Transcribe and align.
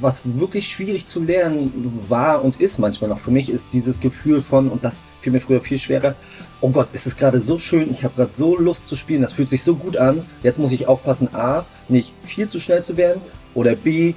was 0.00 0.22
wirklich 0.38 0.68
schwierig 0.68 1.06
zu 1.06 1.22
lernen 1.22 2.04
war 2.08 2.44
und 2.44 2.60
ist 2.60 2.78
manchmal 2.78 3.10
noch 3.10 3.20
für 3.20 3.30
mich, 3.30 3.50
ist 3.50 3.72
dieses 3.72 4.00
Gefühl 4.00 4.42
von, 4.42 4.68
und 4.68 4.84
das 4.84 5.02
fiel 5.20 5.32
mir 5.32 5.40
früher 5.40 5.60
viel 5.60 5.78
schwerer, 5.78 6.14
oh 6.60 6.70
Gott, 6.70 6.88
ist 6.92 7.06
es 7.06 7.16
gerade 7.16 7.40
so 7.40 7.58
schön, 7.58 7.90
ich 7.90 8.04
habe 8.04 8.14
gerade 8.14 8.32
so 8.32 8.56
Lust 8.56 8.86
zu 8.86 8.96
spielen, 8.96 9.22
das 9.22 9.32
fühlt 9.32 9.48
sich 9.48 9.62
so 9.62 9.76
gut 9.76 9.96
an, 9.96 10.22
jetzt 10.42 10.58
muss 10.58 10.72
ich 10.72 10.86
aufpassen, 10.86 11.34
A, 11.34 11.64
nicht 11.88 12.14
viel 12.22 12.48
zu 12.48 12.60
schnell 12.60 12.82
zu 12.82 12.96
werden 12.96 13.20
oder 13.54 13.74
B, 13.74 14.14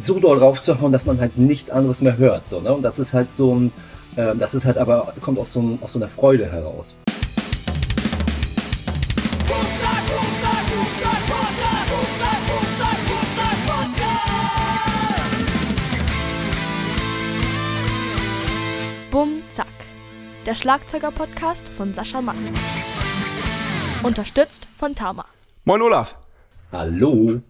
so 0.00 0.18
doll 0.18 0.38
raufzuhauen, 0.38 0.92
dass 0.92 1.06
man 1.06 1.20
halt 1.20 1.36
nichts 1.36 1.70
anderes 1.70 2.00
mehr 2.00 2.16
hört. 2.16 2.48
So, 2.48 2.60
ne? 2.60 2.72
Und 2.72 2.82
das 2.82 2.98
ist 2.98 3.12
halt 3.12 3.28
so 3.28 3.54
ein, 3.54 3.72
äh, 4.16 4.34
das 4.36 4.54
ist 4.54 4.64
halt 4.64 4.78
aber, 4.78 5.12
kommt 5.20 5.38
aus 5.38 5.52
so, 5.52 5.78
aus 5.82 5.92
so 5.92 5.98
einer 5.98 6.08
Freude 6.08 6.50
heraus. 6.50 6.96
Der 20.52 20.56
Schlagzeuger-Podcast 20.58 21.66
von 21.66 21.94
Sascha 21.94 22.20
Matz. 22.20 22.52
Unterstützt 24.02 24.68
von 24.76 24.94
Tama. 24.94 25.24
Moin 25.64 25.80
Olaf. 25.80 26.18
Hallo. 26.70 27.40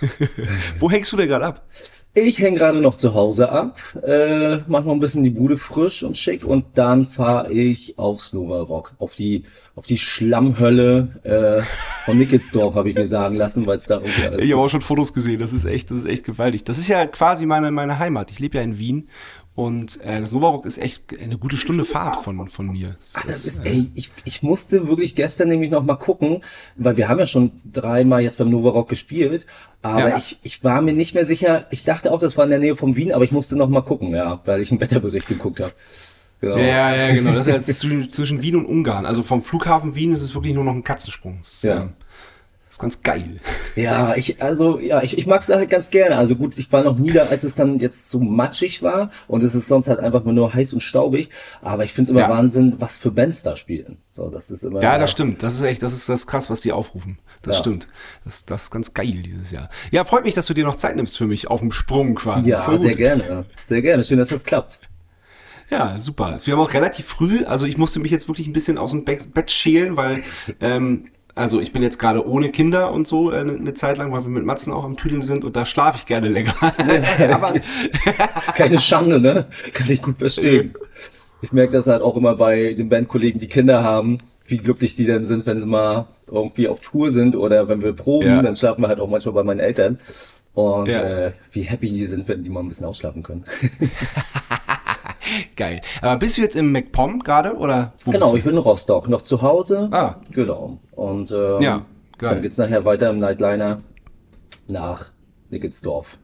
Wo 0.78 0.88
hängst 0.88 1.10
du 1.10 1.16
denn 1.16 1.26
gerade 1.26 1.46
ab? 1.46 1.66
Ich 2.14 2.38
hänge 2.38 2.58
gerade 2.58 2.80
noch 2.80 2.96
zu 2.96 3.14
Hause 3.14 3.50
ab, 3.50 3.78
äh, 4.04 4.58
mach 4.68 4.84
noch 4.84 4.92
ein 4.92 5.00
bisschen 5.00 5.24
die 5.24 5.30
Bude 5.30 5.56
frisch 5.56 6.04
und 6.04 6.16
schick 6.16 6.44
und 6.44 6.66
dann 6.74 7.06
fahre 7.06 7.52
ich 7.52 7.98
aufs 7.98 8.32
Nova 8.32 8.60
Rock, 8.62 8.94
auf 8.98 9.16
die 9.16 9.44
auf 9.76 9.86
die 9.86 9.96
Schlammhölle 9.96 11.20
äh, 11.22 11.62
von 12.04 12.18
Nickelsdorf, 12.18 12.74
habe 12.74 12.90
ich 12.90 12.96
mir 12.96 13.06
sagen 13.06 13.36
lassen, 13.36 13.66
weil 13.66 13.78
es 13.78 13.86
da 13.86 13.94
irgendwie 13.94 14.26
alles 14.26 14.44
Ich 14.44 14.52
habe 14.52 14.60
auch 14.60 14.68
schon 14.68 14.80
Fotos 14.82 15.14
gesehen, 15.14 15.40
das 15.40 15.52
ist 15.52 15.64
echt, 15.64 15.90
das 15.90 16.00
ist 16.00 16.06
echt 16.06 16.24
gewaltig. 16.24 16.64
Das 16.64 16.76
ist 16.76 16.88
ja 16.88 17.06
quasi 17.06 17.46
meine, 17.46 17.70
meine 17.70 17.98
Heimat. 17.98 18.30
Ich 18.30 18.40
lebe 18.40 18.58
ja 18.58 18.62
in 18.62 18.78
Wien 18.78 19.08
und 19.60 20.00
äh, 20.00 20.20
das 20.20 20.32
Novarock 20.32 20.64
ist 20.64 20.78
echt 20.78 21.02
eine 21.22 21.36
gute 21.36 21.58
Stunde 21.58 21.84
Fahrt 21.84 22.24
von, 22.24 22.48
von 22.48 22.68
mir. 22.68 22.96
Das 22.98 23.12
Ach, 23.16 23.26
das 23.26 23.44
ist, 23.44 23.66
ey, 23.66 23.90
ich, 23.94 24.10
ich 24.24 24.42
musste 24.42 24.88
wirklich 24.88 25.14
gestern 25.14 25.50
nämlich 25.50 25.70
noch 25.70 25.84
mal 25.84 25.96
gucken, 25.96 26.42
weil 26.76 26.96
wir 26.96 27.10
haben 27.10 27.18
ja 27.18 27.26
schon 27.26 27.52
dreimal 27.70 28.22
jetzt 28.22 28.38
beim 28.38 28.48
Novarock 28.48 28.88
gespielt, 28.88 29.44
aber 29.82 30.08
ja. 30.08 30.16
ich, 30.16 30.38
ich 30.42 30.64
war 30.64 30.80
mir 30.80 30.94
nicht 30.94 31.14
mehr 31.14 31.26
sicher, 31.26 31.66
ich 31.70 31.84
dachte 31.84 32.10
auch, 32.10 32.20
das 32.20 32.38
war 32.38 32.44
in 32.44 32.50
der 32.50 32.58
Nähe 32.58 32.74
von 32.74 32.96
Wien, 32.96 33.12
aber 33.12 33.22
ich 33.24 33.32
musste 33.32 33.54
noch 33.54 33.68
mal 33.68 33.82
gucken, 33.82 34.14
ja, 34.14 34.40
weil 34.46 34.62
ich 34.62 34.70
einen 34.70 34.80
Wetterbericht 34.80 35.28
geguckt 35.28 35.60
habe. 35.60 35.74
Genau. 36.40 36.56
Ja, 36.56 36.94
ja, 36.94 37.14
genau. 37.14 37.32
Das 37.32 37.40
ist 37.40 37.46
ja 37.48 37.54
jetzt 37.56 37.66
zwischen, 37.78 38.10
zwischen 38.10 38.40
Wien 38.40 38.56
und 38.56 38.64
Ungarn. 38.64 39.04
Also 39.04 39.22
vom 39.22 39.42
Flughafen 39.42 39.94
Wien 39.94 40.12
ist 40.12 40.22
es 40.22 40.34
wirklich 40.34 40.54
nur 40.54 40.64
noch 40.64 40.72
ein 40.72 40.84
Katzensprung. 40.84 41.36
Das, 41.42 41.62
ja. 41.62 41.90
Ganz 42.80 43.02
geil. 43.02 43.40
Ja, 43.76 44.14
ich, 44.16 44.42
also, 44.42 44.80
ja, 44.80 45.02
ich, 45.02 45.18
ich 45.18 45.26
mag 45.26 45.42
es 45.42 45.50
halt 45.50 45.68
ganz 45.68 45.90
gerne. 45.90 46.16
Also 46.16 46.34
gut, 46.34 46.56
ich 46.58 46.72
war 46.72 46.82
noch 46.82 46.98
nie 46.98 47.12
da, 47.12 47.26
als 47.26 47.44
es 47.44 47.54
dann 47.54 47.78
jetzt 47.78 48.08
so 48.08 48.20
matschig 48.20 48.82
war 48.82 49.10
und 49.28 49.42
es 49.42 49.54
ist 49.54 49.68
sonst 49.68 49.88
halt 49.90 50.00
einfach 50.00 50.24
nur 50.24 50.54
heiß 50.54 50.72
und 50.72 50.80
staubig. 50.80 51.28
Aber 51.60 51.84
ich 51.84 51.92
finde 51.92 52.08
es 52.08 52.10
immer 52.10 52.20
ja. 52.22 52.30
Wahnsinn, 52.30 52.76
was 52.78 52.98
für 52.98 53.10
Bands 53.10 53.42
da 53.42 53.56
spielen. 53.56 53.98
So, 54.12 54.30
das 54.30 54.50
ist 54.50 54.64
immer. 54.64 54.82
Ja, 54.82 54.98
das 54.98 55.10
stimmt. 55.10 55.42
Das 55.42 55.54
ist 55.54 55.62
echt, 55.62 55.82
das 55.82 55.92
ist 55.92 56.08
das 56.08 56.20
ist 56.20 56.26
krass, 56.26 56.48
was 56.48 56.62
die 56.62 56.72
aufrufen. 56.72 57.18
Das 57.42 57.56
ja. 57.56 57.60
stimmt. 57.60 57.86
Das, 58.24 58.46
das 58.46 58.64
ist 58.64 58.70
ganz 58.70 58.94
geil 58.94 59.22
dieses 59.24 59.50
Jahr. 59.50 59.68
Ja, 59.90 60.04
freut 60.04 60.24
mich, 60.24 60.34
dass 60.34 60.46
du 60.46 60.54
dir 60.54 60.64
noch 60.64 60.76
Zeit 60.76 60.96
nimmst 60.96 61.18
für 61.18 61.26
mich 61.26 61.48
auf 61.48 61.60
dem 61.60 61.72
Sprung 61.72 62.14
quasi. 62.14 62.50
Ja, 62.50 62.78
sehr 62.78 62.94
gerne. 62.94 63.44
Sehr 63.68 63.82
gerne. 63.82 64.04
Schön, 64.04 64.18
dass 64.18 64.30
das 64.30 64.44
klappt. 64.44 64.80
Ja, 65.70 66.00
super. 66.00 66.38
Wir 66.42 66.54
haben 66.54 66.60
auch 66.60 66.72
relativ 66.72 67.06
früh, 67.06 67.44
also 67.44 67.64
ich 67.64 67.78
musste 67.78 68.00
mich 68.00 68.10
jetzt 68.10 68.26
wirklich 68.26 68.48
ein 68.48 68.52
bisschen 68.52 68.76
aus 68.76 68.90
dem 68.90 69.04
Bett 69.04 69.50
schälen, 69.50 69.96
weil 69.96 70.24
ähm, 70.60 71.06
also 71.40 71.58
ich 71.58 71.72
bin 71.72 71.82
jetzt 71.82 71.98
gerade 71.98 72.28
ohne 72.28 72.50
Kinder 72.50 72.92
und 72.92 73.06
so 73.06 73.32
äh, 73.32 73.38
eine 73.38 73.72
Zeit 73.72 73.96
lang, 73.96 74.12
weil 74.12 74.22
wir 74.22 74.28
mit 74.28 74.44
Matzen 74.44 74.74
auch 74.74 74.84
am 74.84 74.98
Tüdeln 74.98 75.22
sind 75.22 75.42
und 75.42 75.56
da 75.56 75.64
schlafe 75.64 75.96
ich 75.96 76.04
gerne 76.04 76.28
länger. 76.28 76.52
Aber 77.32 77.54
keine 78.54 78.78
Schande, 78.78 79.18
ne? 79.20 79.46
Kann 79.72 79.90
ich 79.90 80.02
gut 80.02 80.18
verstehen. 80.18 80.74
Ich 81.40 81.50
merke 81.50 81.72
das 81.72 81.86
halt 81.86 82.02
auch 82.02 82.14
immer 82.16 82.36
bei 82.36 82.74
den 82.74 82.90
Bandkollegen, 82.90 83.40
die 83.40 83.48
Kinder 83.48 83.82
haben, 83.82 84.18
wie 84.46 84.58
glücklich 84.58 84.94
die 84.94 85.06
denn 85.06 85.24
sind, 85.24 85.46
wenn 85.46 85.58
sie 85.58 85.66
mal 85.66 86.08
irgendwie 86.26 86.68
auf 86.68 86.80
Tour 86.80 87.10
sind 87.10 87.34
oder 87.34 87.68
wenn 87.68 87.80
wir 87.82 87.94
proben, 87.94 88.26
ja. 88.26 88.42
dann 88.42 88.54
schlafen 88.54 88.82
wir 88.82 88.88
halt 88.88 89.00
auch 89.00 89.08
manchmal 89.08 89.34
bei 89.34 89.42
meinen 89.42 89.60
Eltern. 89.60 89.98
Und 90.52 90.88
ja. 90.88 91.02
äh, 91.02 91.32
wie 91.52 91.62
happy 91.62 91.88
die 91.88 92.04
sind, 92.04 92.28
wenn 92.28 92.44
die 92.44 92.50
mal 92.50 92.60
ein 92.60 92.68
bisschen 92.68 92.84
ausschlafen 92.84 93.22
können. 93.22 93.46
Geil. 95.56 95.80
Aber 96.00 96.18
bist 96.18 96.36
du 96.36 96.42
jetzt 96.42 96.56
im 96.56 96.72
MacPom 96.72 97.20
gerade 97.20 97.54
oder? 97.56 97.92
genau, 98.04 98.34
ich 98.34 98.44
bin 98.44 98.52
in 98.52 98.58
Rostock, 98.58 99.08
noch 99.08 99.22
zu 99.22 99.42
Hause. 99.42 99.88
Ah. 99.92 100.16
Genau. 100.30 100.78
Und 100.92 101.30
ähm, 101.30 101.60
ja, 101.60 101.86
geil. 102.18 102.30
dann 102.30 102.42
geht's 102.42 102.58
nachher 102.58 102.84
weiter 102.84 103.10
im 103.10 103.18
Nightliner 103.18 103.80
nach 104.68 105.06
Nickelsdorf. 105.50 106.18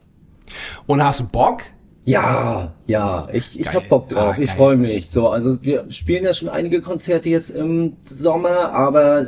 Und 0.87 1.03
hast 1.03 1.21
du 1.21 1.29
Bock? 1.29 1.63
Ja, 2.07 2.73
ja, 2.87 3.27
ich, 3.33 3.59
ich 3.59 3.75
hab 3.75 3.89
Bock 3.89 4.09
drauf, 4.09 4.37
ah, 4.39 4.41
ich 4.41 4.53
freue 4.53 4.77
mich. 4.77 5.11
So, 5.11 5.29
also 5.29 5.61
wir 5.65 5.87
spielen 5.91 6.23
ja 6.23 6.35
schon 6.35 6.49
einige 6.49 6.81
Konzerte 6.81 7.29
jetzt 7.29 7.51
im 7.51 7.97
Sommer, 8.05 8.71
aber 8.73 9.27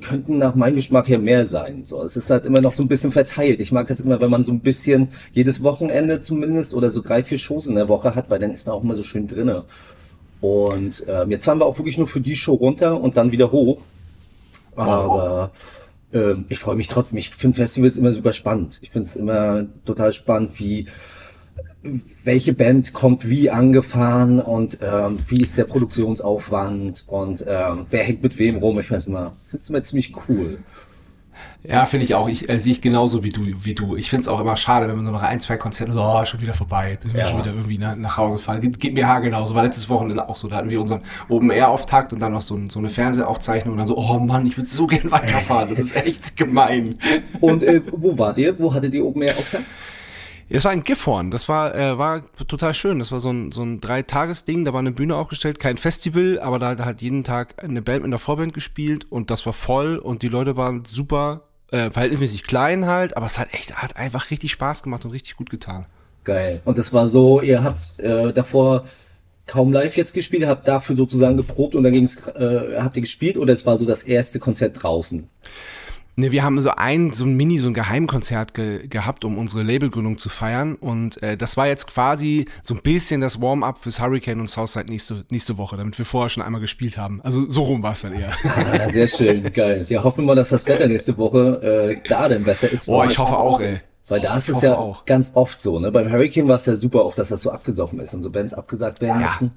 könnten 0.00 0.38
nach 0.38 0.54
meinem 0.54 0.76
Geschmack 0.76 1.08
her 1.08 1.18
mehr 1.18 1.44
sein. 1.44 1.84
So, 1.84 2.00
es 2.02 2.16
ist 2.16 2.30
halt 2.30 2.44
immer 2.44 2.60
noch 2.60 2.72
so 2.72 2.84
ein 2.84 2.88
bisschen 2.88 3.10
verteilt. 3.10 3.58
Ich 3.58 3.72
mag 3.72 3.88
das 3.88 3.98
immer, 3.98 4.20
wenn 4.20 4.30
man 4.30 4.44
so 4.44 4.52
ein 4.52 4.60
bisschen 4.60 5.08
jedes 5.32 5.64
Wochenende 5.64 6.20
zumindest 6.20 6.72
oder 6.72 6.92
so 6.92 7.02
drei, 7.02 7.24
vier 7.24 7.38
Shows 7.38 7.66
in 7.66 7.74
der 7.74 7.88
Woche 7.88 8.14
hat, 8.14 8.30
weil 8.30 8.38
dann 8.38 8.52
ist 8.52 8.64
man 8.64 8.76
auch 8.76 8.84
immer 8.84 8.94
so 8.94 9.02
schön 9.02 9.26
drinne. 9.26 9.64
Und 10.40 11.04
ähm, 11.08 11.32
jetzt 11.32 11.46
fahren 11.46 11.58
wir 11.58 11.66
auch 11.66 11.78
wirklich 11.78 11.98
nur 11.98 12.06
für 12.06 12.20
die 12.20 12.36
Show 12.36 12.54
runter 12.54 13.00
und 13.00 13.16
dann 13.16 13.32
wieder 13.32 13.50
hoch. 13.50 13.82
Aber 14.76 15.50
ähm, 16.12 16.44
ich 16.48 16.60
freue 16.60 16.76
mich 16.76 16.86
trotzdem. 16.86 17.18
Ich 17.18 17.30
finde 17.30 17.56
Festivals 17.56 17.96
immer 17.96 18.12
super 18.12 18.32
spannend. 18.32 18.78
Ich 18.82 18.90
finde 18.90 19.08
es 19.08 19.16
immer 19.16 19.66
total 19.84 20.12
spannend, 20.12 20.52
wie 20.60 20.86
welche 22.24 22.52
Band 22.52 22.92
kommt 22.92 23.28
wie 23.28 23.50
angefahren 23.50 24.40
und 24.40 24.78
ähm, 24.82 25.18
wie 25.28 25.40
ist 25.40 25.56
der 25.56 25.64
Produktionsaufwand 25.64 27.04
und 27.06 27.44
ähm, 27.48 27.86
wer 27.90 28.04
hängt 28.04 28.22
mit 28.22 28.38
wem 28.38 28.56
rum. 28.56 28.78
Ich 28.78 28.86
finde 28.86 28.98
es 28.98 29.06
immer, 29.06 29.82
ziemlich 29.82 30.12
cool. 30.28 30.58
Ja, 31.62 31.84
finde 31.84 32.04
ich 32.04 32.14
auch. 32.14 32.28
Ich 32.28 32.48
äh, 32.48 32.58
sehe 32.58 32.72
ich 32.72 32.80
genauso 32.80 33.22
wie 33.22 33.28
du. 33.28 33.42
Wie 33.62 33.74
du. 33.74 33.96
Ich 33.96 34.08
finde 34.08 34.22
es 34.22 34.28
auch 34.28 34.40
immer 34.40 34.56
schade, 34.56 34.88
wenn 34.88 34.96
man 34.96 35.04
so 35.04 35.12
noch 35.12 35.22
ein, 35.22 35.40
zwei 35.40 35.56
Konzerte, 35.58 35.92
so, 35.92 36.02
oh, 36.02 36.24
schon 36.24 36.40
wieder 36.40 36.54
vorbei, 36.54 36.98
bis 37.02 37.12
wir 37.12 37.20
ja. 37.20 37.26
schon 37.26 37.38
wieder 37.38 37.52
irgendwie 37.52 37.76
nach, 37.76 37.96
nach 37.96 38.16
Hause 38.16 38.38
fahren. 38.38 38.60
Geht, 38.62 38.80
geht 38.80 38.94
mir 38.94 39.06
haar 39.06 39.20
genauso. 39.20 39.54
War 39.54 39.62
letztes 39.62 39.88
Wochenende 39.90 40.26
auch 40.26 40.36
so. 40.36 40.48
Da 40.48 40.56
hatten 40.56 40.70
wir 40.70 40.80
unseren 40.80 41.02
Open-Air-Auftakt 41.28 42.14
und 42.14 42.20
dann 42.20 42.32
noch 42.32 42.42
so, 42.42 42.58
so 42.68 42.78
eine 42.78 42.88
Fernsehaufzeichnung 42.88 43.72
und 43.72 43.78
dann 43.78 43.86
so, 43.86 43.96
oh 43.96 44.18
Mann, 44.18 44.46
ich 44.46 44.56
würde 44.56 44.68
so 44.68 44.86
gern 44.86 45.10
weiterfahren. 45.10 45.68
Das 45.68 45.80
ist 45.80 45.94
echt 45.94 46.36
gemein. 46.36 46.98
Und 47.40 47.62
äh, 47.62 47.82
wo 47.92 48.16
wart 48.16 48.38
ihr? 48.38 48.58
Wo 48.58 48.72
hattet 48.72 48.94
ihr 48.94 49.04
Open-Air-Auftakt? 49.04 49.64
Es 50.52 50.64
war 50.64 50.72
ein 50.72 50.82
Gifhorn. 50.82 51.30
Das 51.30 51.48
war, 51.48 51.74
äh, 51.76 51.96
war 51.96 52.24
total 52.48 52.74
schön. 52.74 52.98
Das 52.98 53.12
war 53.12 53.20
so 53.20 53.30
ein, 53.30 53.52
so 53.52 53.62
ein 53.62 53.80
Dreitagesding. 53.80 54.64
Da 54.64 54.72
war 54.72 54.80
eine 54.80 54.90
Bühne 54.90 55.14
aufgestellt, 55.14 55.60
kein 55.60 55.76
Festival, 55.76 56.40
aber 56.40 56.58
da 56.58 56.76
hat 56.84 57.02
jeden 57.02 57.22
Tag 57.22 57.62
eine 57.62 57.82
Band 57.82 58.02
mit 58.02 58.08
einer 58.08 58.18
Vorband 58.18 58.52
gespielt 58.52 59.06
und 59.10 59.30
das 59.30 59.46
war 59.46 59.52
voll 59.52 59.96
und 59.96 60.22
die 60.22 60.28
Leute 60.28 60.56
waren 60.56 60.84
super, 60.84 61.42
äh, 61.70 61.90
verhältnismäßig 61.90 62.42
klein 62.42 62.86
halt, 62.86 63.16
aber 63.16 63.26
es 63.26 63.38
hat 63.38 63.54
echt, 63.54 63.76
hat 63.76 63.96
einfach 63.96 64.30
richtig 64.32 64.50
Spaß 64.50 64.82
gemacht 64.82 65.04
und 65.04 65.12
richtig 65.12 65.36
gut 65.36 65.50
getan. 65.50 65.86
Geil. 66.24 66.60
Und 66.64 66.78
das 66.78 66.92
war 66.92 67.06
so, 67.06 67.40
ihr 67.40 67.62
habt 67.62 68.00
äh, 68.00 68.32
davor 68.32 68.86
kaum 69.46 69.72
live 69.72 69.96
jetzt 69.96 70.14
gespielt, 70.14 70.46
habt 70.46 70.66
dafür 70.66 70.96
sozusagen 70.96 71.36
geprobt 71.36 71.76
und 71.76 71.84
dann 71.84 71.92
ging's, 71.92 72.22
äh, 72.26 72.80
habt 72.80 72.96
ihr 72.96 73.02
gespielt 73.02 73.36
oder 73.36 73.52
es 73.52 73.66
war 73.66 73.76
so 73.76 73.84
das 73.84 74.02
erste 74.02 74.40
Konzert 74.40 74.82
draußen? 74.82 75.28
Ne, 76.20 76.32
wir 76.32 76.44
haben 76.44 76.60
so 76.60 76.68
ein, 76.68 77.14
so 77.14 77.24
ein 77.24 77.32
Mini, 77.32 77.56
so 77.56 77.66
ein 77.66 77.72
Geheimkonzert 77.72 78.52
ge 78.52 78.86
gehabt, 78.86 79.24
um 79.24 79.38
unsere 79.38 79.62
Labelgründung 79.62 80.18
zu 80.18 80.28
feiern. 80.28 80.74
Und 80.74 81.22
äh, 81.22 81.38
das 81.38 81.56
war 81.56 81.66
jetzt 81.66 81.86
quasi 81.86 82.44
so 82.62 82.74
ein 82.74 82.82
bisschen 82.82 83.22
das 83.22 83.40
Warm-up 83.40 83.78
fürs 83.78 84.00
Hurricane 84.00 84.38
und 84.38 84.46
Southside 84.46 84.90
nächste, 84.90 85.24
nächste 85.30 85.56
Woche, 85.56 85.78
damit 85.78 85.96
wir 85.96 86.04
vorher 86.04 86.28
schon 86.28 86.42
einmal 86.42 86.60
gespielt 86.60 86.98
haben. 86.98 87.22
Also 87.22 87.48
so 87.48 87.62
rum 87.62 87.82
war 87.82 87.94
es 87.94 88.02
dann 88.02 88.12
eher. 88.12 88.32
Ah, 88.44 88.90
sehr 88.90 89.08
schön, 89.08 89.50
geil. 89.50 89.86
Ja, 89.88 90.04
hoffen 90.04 90.26
wir, 90.26 90.34
dass 90.34 90.50
das 90.50 90.66
Wetter 90.66 90.88
nächste 90.88 91.16
Woche 91.16 91.96
äh, 92.02 92.08
da 92.08 92.28
denn 92.28 92.44
besser 92.44 92.70
ist. 92.70 92.84
Boah, 92.84 93.06
ich 93.06 93.16
hoffe 93.16 93.38
auch, 93.38 93.58
ey. 93.58 93.80
Weil 94.06 94.20
da 94.20 94.36
ist 94.36 94.50
es 94.50 94.60
ja 94.60 94.76
auch. 94.76 95.06
ganz 95.06 95.32
oft 95.34 95.58
so, 95.58 95.78
ne? 95.78 95.90
Beim 95.90 96.12
Hurricane 96.12 96.48
war 96.48 96.56
es 96.56 96.66
ja 96.66 96.76
super 96.76 97.06
oft, 97.06 97.18
dass 97.18 97.28
das 97.28 97.40
so 97.40 97.50
abgesoffen 97.50 97.98
ist 98.00 98.12
und 98.12 98.20
so 98.20 98.30
Bands 98.30 98.52
abgesagt 98.52 99.00
werden 99.00 99.22
ja. 99.22 99.26
mussten. 99.26 99.52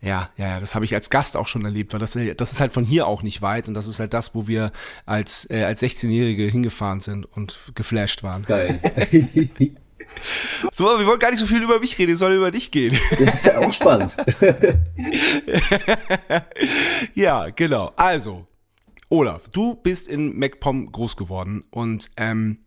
Ja, 0.00 0.30
ja, 0.36 0.48
ja, 0.48 0.60
das 0.60 0.74
habe 0.74 0.84
ich 0.84 0.94
als 0.94 1.10
Gast 1.10 1.36
auch 1.36 1.46
schon 1.46 1.64
erlebt, 1.64 1.92
weil 1.92 2.00
das, 2.00 2.18
das 2.36 2.52
ist 2.52 2.60
halt 2.60 2.72
von 2.72 2.84
hier 2.84 3.06
auch 3.06 3.22
nicht 3.22 3.42
weit 3.42 3.68
und 3.68 3.74
das 3.74 3.86
ist 3.86 4.00
halt 4.00 4.14
das, 4.14 4.34
wo 4.34 4.46
wir 4.46 4.72
als, 5.06 5.48
äh, 5.50 5.64
als 5.64 5.82
16-Jährige 5.82 6.44
hingefahren 6.44 7.00
sind 7.00 7.26
und 7.26 7.58
geflasht 7.74 8.22
waren. 8.22 8.44
Geil. 8.44 8.80
So, 10.72 10.88
aber 10.88 11.00
wir 11.00 11.06
wollen 11.06 11.18
gar 11.18 11.30
nicht 11.30 11.40
so 11.40 11.46
viel 11.46 11.62
über 11.62 11.80
mich 11.80 11.98
reden, 11.98 12.12
es 12.12 12.20
soll 12.20 12.34
über 12.34 12.50
dich 12.50 12.70
gehen. 12.70 12.96
Das 13.18 13.34
ist 13.34 13.46
ja 13.46 13.58
auch 13.58 13.72
spannend. 13.72 14.16
ja, 17.14 17.50
genau. 17.50 17.92
Also, 17.96 18.46
Olaf, 19.08 19.48
du 19.48 19.74
bist 19.74 20.08
in 20.08 20.38
MacPom 20.38 20.92
groß 20.92 21.16
geworden 21.16 21.64
und 21.70 22.10
ähm, 22.16 22.63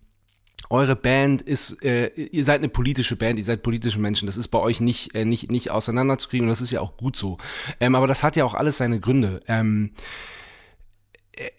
eure 0.70 0.96
Band 0.96 1.42
ist, 1.42 1.84
äh, 1.84 2.08
ihr 2.16 2.44
seid 2.44 2.60
eine 2.60 2.70
politische 2.70 3.16
Band, 3.16 3.40
ihr 3.40 3.46
seid 3.46 3.64
politische 3.64 4.00
Menschen. 4.00 4.26
Das 4.26 4.38
ist 4.38 4.50
bei 4.50 4.60
euch 4.60 4.82
nicht, 4.82 5.16
äh, 5.16 5.26
nicht, 5.26 5.52
nicht 5.52 5.72
auseinanderzukriegen 5.72 6.46
und 6.46 6.50
das 6.50 6.62
ist 6.62 6.72
ja 6.72 6.82
auch 6.82 6.98
gut 6.98 7.16
so. 7.16 7.38
Ähm, 7.80 7.96
aber 7.96 8.08
das 8.08 8.24
hat 8.24 8.36
ja 8.36 8.46
auch 8.46 8.54
alles 8.54 8.78
seine 8.78 9.00
Gründe. 9.00 9.42
Ähm, 9.48 9.92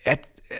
äh, 0.05 0.17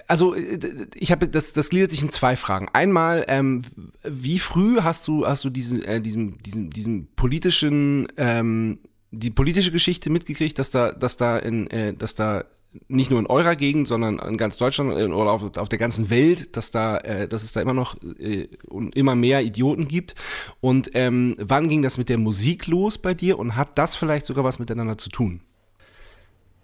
also 0.07 0.35
ich 0.35 1.13
habe 1.13 1.29
das, 1.29 1.53
das 1.53 1.71
gliedert 1.71 1.91
sich 1.91 2.03
in 2.03 2.11
zwei 2.11 2.37
Fragen. 2.37 2.69
Einmal, 2.73 3.25
ähm, 3.29 3.63
wie 4.03 4.39
früh 4.39 4.81
hast 4.81 5.09
du 5.09 5.27
hast 5.27 5.45
du 5.45 5.51
diesen 5.51 5.83
äh, 5.83 6.01
diesem 6.01 6.39
diesem 6.43 6.71
diesem 6.71 7.09
politischen 7.17 8.09
ähm, 8.17 8.81
die 9.11 9.31
politische 9.31 9.73
Geschichte 9.73 10.11
mitgekriegt, 10.11 10.59
dass 10.59 10.71
da 10.71 10.93
dass 10.93 11.17
da 11.17 11.39
in 11.39 11.69
äh, 11.71 11.95
dass 11.95 12.15
da 12.15 12.45
nicht 12.89 13.11
nur 13.11 13.19
in 13.21 13.27
eurer 13.27 13.57
Gegend, 13.57 13.89
sondern 13.89 14.19
in 14.19 14.37
ganz 14.37 14.57
Deutschland 14.57 14.93
äh, 14.93 15.05
oder 15.07 15.31
auf, 15.31 15.57
auf 15.57 15.69
der 15.69 15.79
ganzen 15.79 16.11
Welt, 16.11 16.57
dass 16.57 16.71
da, 16.71 16.99
äh, 16.99 17.29
dass 17.29 17.43
es 17.43 17.53
da 17.53 17.61
immer 17.61 17.75
noch 17.75 17.97
äh, 18.19 18.49
und 18.67 18.95
immer 18.95 19.15
mehr 19.15 19.43
Idioten 19.43 19.89
gibt. 19.89 20.15
Und 20.61 20.91
ähm, 20.95 21.35
wann 21.39 21.69
ging 21.69 21.83
das 21.83 21.99
mit 21.99 22.09
der 22.09 22.19
Musik 22.19 22.67
los 22.67 22.99
bei 22.99 23.15
dir 23.15 23.39
und 23.39 23.57
hat 23.57 23.79
das 23.79 23.97
vielleicht 23.97 24.27
sogar 24.27 24.45
was 24.45 24.59
miteinander 24.59 24.99
zu 24.99 25.11
tun? 25.11 25.41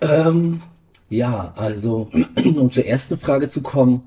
Ähm, 0.01 0.61
ja, 1.09 1.53
also 1.57 2.11
um 2.45 2.71
zur 2.71 2.85
ersten 2.85 3.19
Frage 3.19 3.49
zu 3.49 3.63
kommen, 3.63 4.03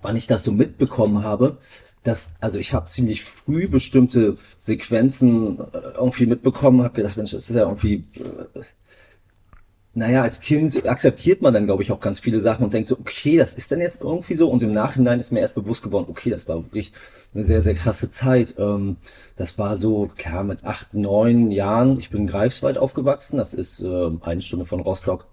wann 0.00 0.16
ich 0.16 0.26
das 0.26 0.44
so 0.44 0.52
mitbekommen 0.52 1.22
habe, 1.22 1.58
dass, 2.02 2.34
also 2.40 2.58
ich 2.58 2.74
habe 2.74 2.86
ziemlich 2.86 3.22
früh 3.22 3.68
bestimmte 3.68 4.36
Sequenzen 4.58 5.60
äh, 5.60 5.78
irgendwie 5.94 6.26
mitbekommen, 6.26 6.82
habe 6.82 6.94
gedacht, 6.94 7.16
Mensch, 7.16 7.30
das 7.30 7.48
ist 7.48 7.56
ja 7.56 7.62
irgendwie, 7.62 8.04
äh, 8.16 8.60
naja, 9.94 10.22
als 10.22 10.40
Kind 10.40 10.88
akzeptiert 10.88 11.42
man 11.42 11.52
dann, 11.52 11.66
glaube 11.66 11.82
ich, 11.82 11.92
auch 11.92 12.00
ganz 12.00 12.20
viele 12.20 12.40
Sachen 12.40 12.64
und 12.64 12.72
denkt 12.72 12.88
so, 12.88 12.98
okay, 12.98 13.36
das 13.36 13.52
ist 13.52 13.70
dann 13.70 13.80
jetzt 13.80 14.00
irgendwie 14.00 14.34
so. 14.34 14.48
Und 14.48 14.62
im 14.62 14.72
Nachhinein 14.72 15.20
ist 15.20 15.32
mir 15.32 15.40
erst 15.40 15.54
bewusst 15.54 15.82
geworden, 15.82 16.06
okay, 16.08 16.30
das 16.30 16.48
war 16.48 16.56
wirklich 16.64 16.92
eine 17.34 17.44
sehr, 17.44 17.62
sehr 17.62 17.74
krasse 17.74 18.08
Zeit. 18.08 18.54
Ähm, 18.58 18.96
das 19.36 19.58
war 19.58 19.76
so, 19.76 20.10
klar, 20.16 20.44
mit 20.44 20.64
acht, 20.64 20.94
neun 20.94 21.50
Jahren. 21.50 21.98
Ich 21.98 22.08
bin 22.08 22.22
in 22.22 22.26
Greifswald 22.26 22.78
aufgewachsen. 22.78 23.36
Das 23.36 23.52
ist 23.52 23.82
äh, 23.82 24.10
eine 24.22 24.40
Stunde 24.40 24.64
von 24.64 24.80
Rostock 24.80 25.26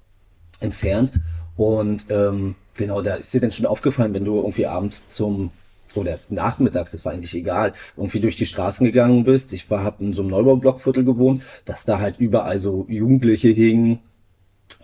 entfernt. 0.59 1.13
Und 1.55 2.07
ähm, 2.09 2.55
genau, 2.75 3.01
da 3.01 3.15
ist 3.15 3.33
dir 3.33 3.39
dann 3.39 3.53
schon 3.53 3.65
aufgefallen, 3.65 4.13
wenn 4.13 4.25
du 4.25 4.35
irgendwie 4.37 4.67
abends 4.67 5.07
zum 5.07 5.51
oder 5.95 6.19
nachmittags, 6.29 6.91
das 6.91 7.03
war 7.03 7.13
eigentlich 7.13 7.33
egal, 7.33 7.73
irgendwie 7.97 8.19
durch 8.19 8.35
die 8.35 8.45
Straßen 8.45 8.85
gegangen 8.85 9.23
bist. 9.23 9.53
Ich 9.53 9.69
war, 9.71 9.83
hab 9.83 10.01
in 10.01 10.13
so 10.13 10.21
einem 10.21 10.31
Neubaublockviertel 10.31 11.03
gewohnt, 11.03 11.43
dass 11.65 11.85
da 11.85 11.99
halt 11.99 12.19
überall 12.19 12.59
so 12.59 12.85
Jugendliche 12.87 13.49
hingen, 13.49 13.99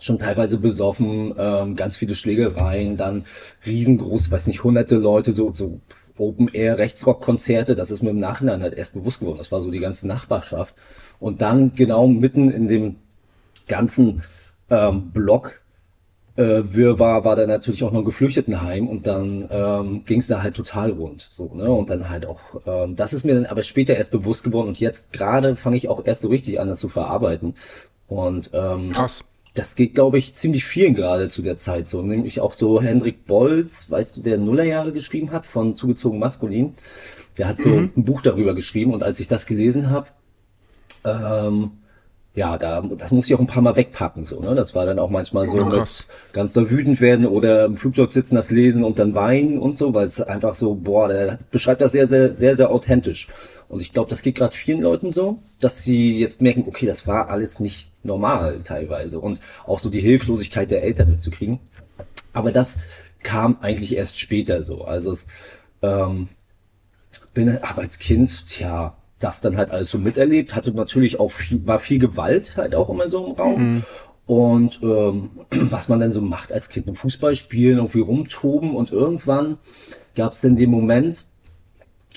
schon 0.00 0.18
teilweise 0.18 0.58
besoffen, 0.58 1.34
ähm, 1.38 1.76
ganz 1.76 1.96
viele 1.96 2.14
Schlägereien, 2.14 2.96
dann 2.96 3.24
riesengroß, 3.64 4.30
weiß 4.30 4.46
nicht, 4.46 4.64
hunderte 4.64 4.96
Leute, 4.96 5.32
so, 5.32 5.52
so 5.54 5.80
Open-Air-Rechtsrock-Konzerte, 6.18 7.76
das 7.76 7.90
ist 7.90 8.02
mir 8.02 8.10
im 8.10 8.18
Nachhinein 8.18 8.62
halt 8.62 8.74
erst 8.74 8.94
bewusst 8.94 9.20
geworden. 9.20 9.38
Das 9.38 9.52
war 9.52 9.60
so 9.60 9.70
die 9.70 9.80
ganze 9.80 10.06
Nachbarschaft. 10.06 10.74
Und 11.18 11.42
dann 11.42 11.74
genau 11.74 12.06
mitten 12.06 12.50
in 12.50 12.68
dem 12.68 12.96
ganzen 13.68 14.22
ähm, 14.70 15.10
Block 15.10 15.60
äh, 16.36 16.62
Wirrwarr 16.64 17.24
war 17.24 17.36
da 17.36 17.46
natürlich 17.46 17.82
auch 17.82 17.92
noch 17.92 18.00
ein 18.00 18.04
Geflüchtetenheim 18.04 18.88
und 18.88 19.06
dann 19.06 19.48
ähm, 19.50 20.04
ging 20.04 20.20
es 20.20 20.26
da 20.26 20.42
halt 20.42 20.54
total 20.54 20.90
rund. 20.90 21.22
So, 21.22 21.54
ne? 21.54 21.70
Und 21.70 21.90
dann 21.90 22.10
halt 22.10 22.26
auch, 22.26 22.60
ähm, 22.66 22.94
das 22.94 23.12
ist 23.14 23.24
mir 23.24 23.34
dann 23.34 23.46
aber 23.46 23.62
später 23.62 23.96
erst 23.96 24.10
bewusst 24.10 24.44
geworden 24.44 24.68
und 24.68 24.78
jetzt 24.78 25.12
gerade 25.12 25.56
fange 25.56 25.76
ich 25.76 25.88
auch 25.88 26.04
erst 26.04 26.20
so 26.20 26.28
richtig 26.28 26.60
an, 26.60 26.68
das 26.68 26.80
zu 26.80 26.88
verarbeiten. 26.88 27.54
Und 28.06 28.50
ähm, 28.52 28.92
Krass. 28.92 29.24
Das 29.56 29.74
geht, 29.74 29.94
glaube 29.94 30.18
ich, 30.18 30.34
ziemlich 30.36 30.64
vielen 30.64 30.94
gerade 30.94 31.28
zu 31.28 31.42
der 31.42 31.56
Zeit 31.56 31.88
so. 31.88 32.02
Nämlich 32.02 32.40
auch 32.40 32.52
so 32.52 32.80
Hendrik 32.80 33.26
Bolz, 33.26 33.90
weißt 33.90 34.18
du, 34.18 34.20
der 34.22 34.38
Nullerjahre 34.38 34.92
geschrieben 34.92 35.32
hat 35.32 35.46
von 35.46 35.74
Zugezogen 35.74 36.18
Maskulin. 36.18 36.74
Der 37.38 37.48
hat 37.48 37.58
so 37.58 37.70
mhm. 37.70 37.90
ein 37.96 38.04
Buch 38.04 38.22
darüber 38.22 38.54
geschrieben 38.54 38.94
und 38.94 39.02
als 39.02 39.18
ich 39.18 39.28
das 39.28 39.46
gelesen 39.46 39.90
habe, 39.90 40.08
ähm, 41.04 41.70
ja, 42.36 42.58
da, 42.58 42.82
das 42.82 43.12
muss 43.12 43.26
ich 43.26 43.34
auch 43.34 43.40
ein 43.40 43.46
paar 43.46 43.62
Mal 43.62 43.76
wegpacken, 43.76 44.26
so, 44.26 44.40
ne? 44.40 44.54
Das 44.54 44.74
war 44.74 44.84
dann 44.84 44.98
auch 44.98 45.08
manchmal 45.08 45.46
so 45.46 45.56
oh, 45.56 45.84
ganz 46.34 46.52
da 46.52 46.70
wütend 46.70 47.00
werden 47.00 47.26
oder 47.26 47.64
im 47.64 47.78
Flugzeug 47.78 48.12
sitzen, 48.12 48.34
das 48.34 48.50
lesen 48.50 48.84
und 48.84 48.98
dann 48.98 49.14
weinen 49.14 49.58
und 49.58 49.78
so, 49.78 49.94
weil 49.94 50.04
es 50.04 50.20
einfach 50.20 50.52
so, 50.52 50.74
boah, 50.74 51.08
der 51.08 51.38
beschreibt 51.50 51.80
das 51.80 51.92
sehr, 51.92 52.06
sehr, 52.06 52.36
sehr, 52.36 52.58
sehr 52.58 52.70
authentisch. 52.70 53.28
Und 53.68 53.80
ich 53.80 53.94
glaube, 53.94 54.10
das 54.10 54.20
geht 54.20 54.34
gerade 54.34 54.54
vielen 54.54 54.82
Leuten 54.82 55.10
so, 55.12 55.38
dass 55.60 55.82
sie 55.82 56.18
jetzt 56.18 56.42
merken, 56.42 56.64
okay, 56.68 56.84
das 56.84 57.06
war 57.06 57.30
alles 57.30 57.58
nicht 57.58 57.90
normal 58.06 58.60
teilweise 58.64 59.20
und 59.20 59.40
auch 59.66 59.78
so 59.78 59.90
die 59.90 60.00
Hilflosigkeit 60.00 60.70
der 60.70 60.82
Eltern 60.82 61.10
mitzukriegen. 61.10 61.60
Aber 62.32 62.52
das 62.52 62.78
kam 63.22 63.58
eigentlich 63.60 63.96
erst 63.96 64.20
später 64.20 64.62
so. 64.62 64.84
Also 64.84 65.10
es 65.10 65.28
ähm, 65.82 66.28
bin 67.34 67.58
aber 67.62 67.82
als 67.82 67.98
Kind, 67.98 68.46
tja, 68.46 68.96
das 69.18 69.40
dann 69.40 69.56
halt 69.56 69.70
alles 69.70 69.90
so 69.90 69.98
miterlebt, 69.98 70.54
hatte 70.54 70.72
natürlich 70.72 71.18
auch 71.18 71.30
viel, 71.30 71.66
war 71.66 71.78
viel 71.78 71.98
Gewalt 71.98 72.56
halt 72.56 72.74
auch 72.74 72.90
immer 72.90 73.08
so 73.08 73.26
im 73.26 73.32
Raum. 73.32 73.74
Mhm. 73.74 73.84
Und 74.26 74.80
ähm, 74.82 75.30
was 75.50 75.88
man 75.88 76.00
dann 76.00 76.12
so 76.12 76.20
macht 76.20 76.52
als 76.52 76.68
Kind, 76.68 76.86
im 76.88 76.96
Fußball 76.96 77.36
spielen, 77.36 77.78
irgendwie 77.78 78.00
rumtoben 78.00 78.74
und 78.74 78.90
irgendwann 78.90 79.58
gab 80.14 80.32
es 80.32 80.40
dann 80.40 80.56
den 80.56 80.70
Moment, 80.70 81.26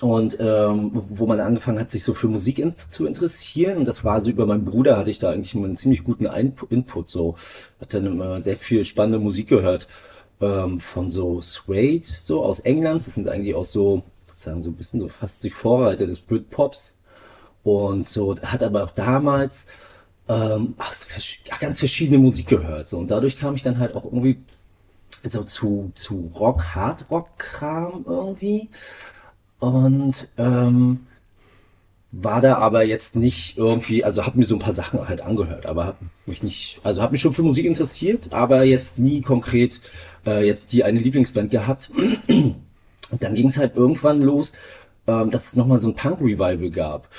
und 0.01 0.37
ähm, 0.39 0.91
wo 0.93 1.25
man 1.25 1.39
angefangen 1.41 1.79
hat, 1.79 1.91
sich 1.91 2.03
so 2.03 2.13
für 2.13 2.27
Musik 2.27 2.59
in, 2.59 2.75
zu 2.77 3.05
interessieren. 3.05 3.79
Und 3.79 3.85
das 3.85 4.03
war 4.03 4.21
so 4.21 4.29
über 4.29 4.45
meinen 4.45 4.63
Bruder 4.63 4.97
hatte 4.97 5.11
ich 5.11 5.19
da 5.19 5.31
eigentlich 5.31 5.55
einen 5.55 5.75
ziemlich 5.75 6.03
guten 6.03 6.25
Input. 6.25 7.09
So 7.09 7.35
hat 7.81 7.93
dann 7.93 8.05
immer 8.05 8.41
sehr 8.41 8.57
viel 8.57 8.83
spannende 8.83 9.19
Musik 9.19 9.49
gehört 9.49 9.87
ähm, 10.39 10.79
von 10.79 11.09
so 11.09 11.41
Suede, 11.41 12.07
so 12.07 12.43
aus 12.43 12.61
England. 12.61 13.07
Das 13.07 13.15
sind 13.15 13.27
eigentlich 13.27 13.55
auch 13.55 13.65
so 13.65 14.03
sagen 14.39 14.63
so 14.63 14.69
ein 14.69 14.75
bisschen 14.75 15.01
so 15.01 15.09
fast 15.09 15.43
die 15.43 15.49
Vorreiter 15.49 16.07
des 16.07 16.21
Britpops. 16.21 16.95
Und 17.63 18.07
so 18.07 18.35
hat 18.41 18.63
aber 18.63 18.85
auch 18.85 18.91
damals 18.91 19.67
ähm, 20.29 20.75
ganz 21.59 21.79
verschiedene 21.79 22.19
Musik 22.19 22.47
gehört. 22.47 22.87
So. 22.87 22.97
Und 22.97 23.11
dadurch 23.11 23.37
kam 23.37 23.55
ich 23.55 23.63
dann 23.63 23.79
halt 23.79 23.95
auch 23.95 24.05
irgendwie 24.05 24.39
so 25.23 25.43
zu, 25.43 25.91
zu 25.93 26.31
Rock, 26.39 26.75
Hard-Rock-Kram 26.75 28.05
irgendwie. 28.07 28.69
Und 29.59 30.29
ähm, 30.37 31.01
war 32.11 32.41
da 32.41 32.57
aber 32.57 32.83
jetzt 32.83 33.15
nicht 33.15 33.57
irgendwie, 33.57 34.03
also 34.03 34.25
habe 34.25 34.37
mir 34.37 34.45
so 34.45 34.55
ein 34.55 34.59
paar 34.59 34.73
Sachen 34.73 35.07
halt 35.07 35.21
angehört, 35.21 35.65
aber 35.65 35.85
habe 35.85 35.97
mich 36.25 36.41
nicht, 36.41 36.79
also 36.83 37.01
habe 37.01 37.11
mich 37.11 37.21
schon 37.21 37.33
für 37.33 37.43
Musik 37.43 37.65
interessiert, 37.65 38.33
aber 38.33 38.63
jetzt 38.63 38.97
nie 38.97 39.21
konkret 39.21 39.81
äh, 40.25 40.45
jetzt 40.45 40.73
die 40.73 40.83
eine 40.83 40.99
Lieblingsband 40.99 41.51
gehabt. 41.51 41.91
Und 42.27 43.23
dann 43.23 43.35
ging 43.35 43.47
es 43.47 43.57
halt 43.57 43.75
irgendwann 43.75 44.21
los, 44.21 44.53
ähm, 45.07 45.31
dass 45.31 45.47
es 45.47 45.55
nochmal 45.55 45.79
so 45.79 45.89
ein 45.89 45.95
Punk-Revival 45.95 46.71
gab. 46.71 47.09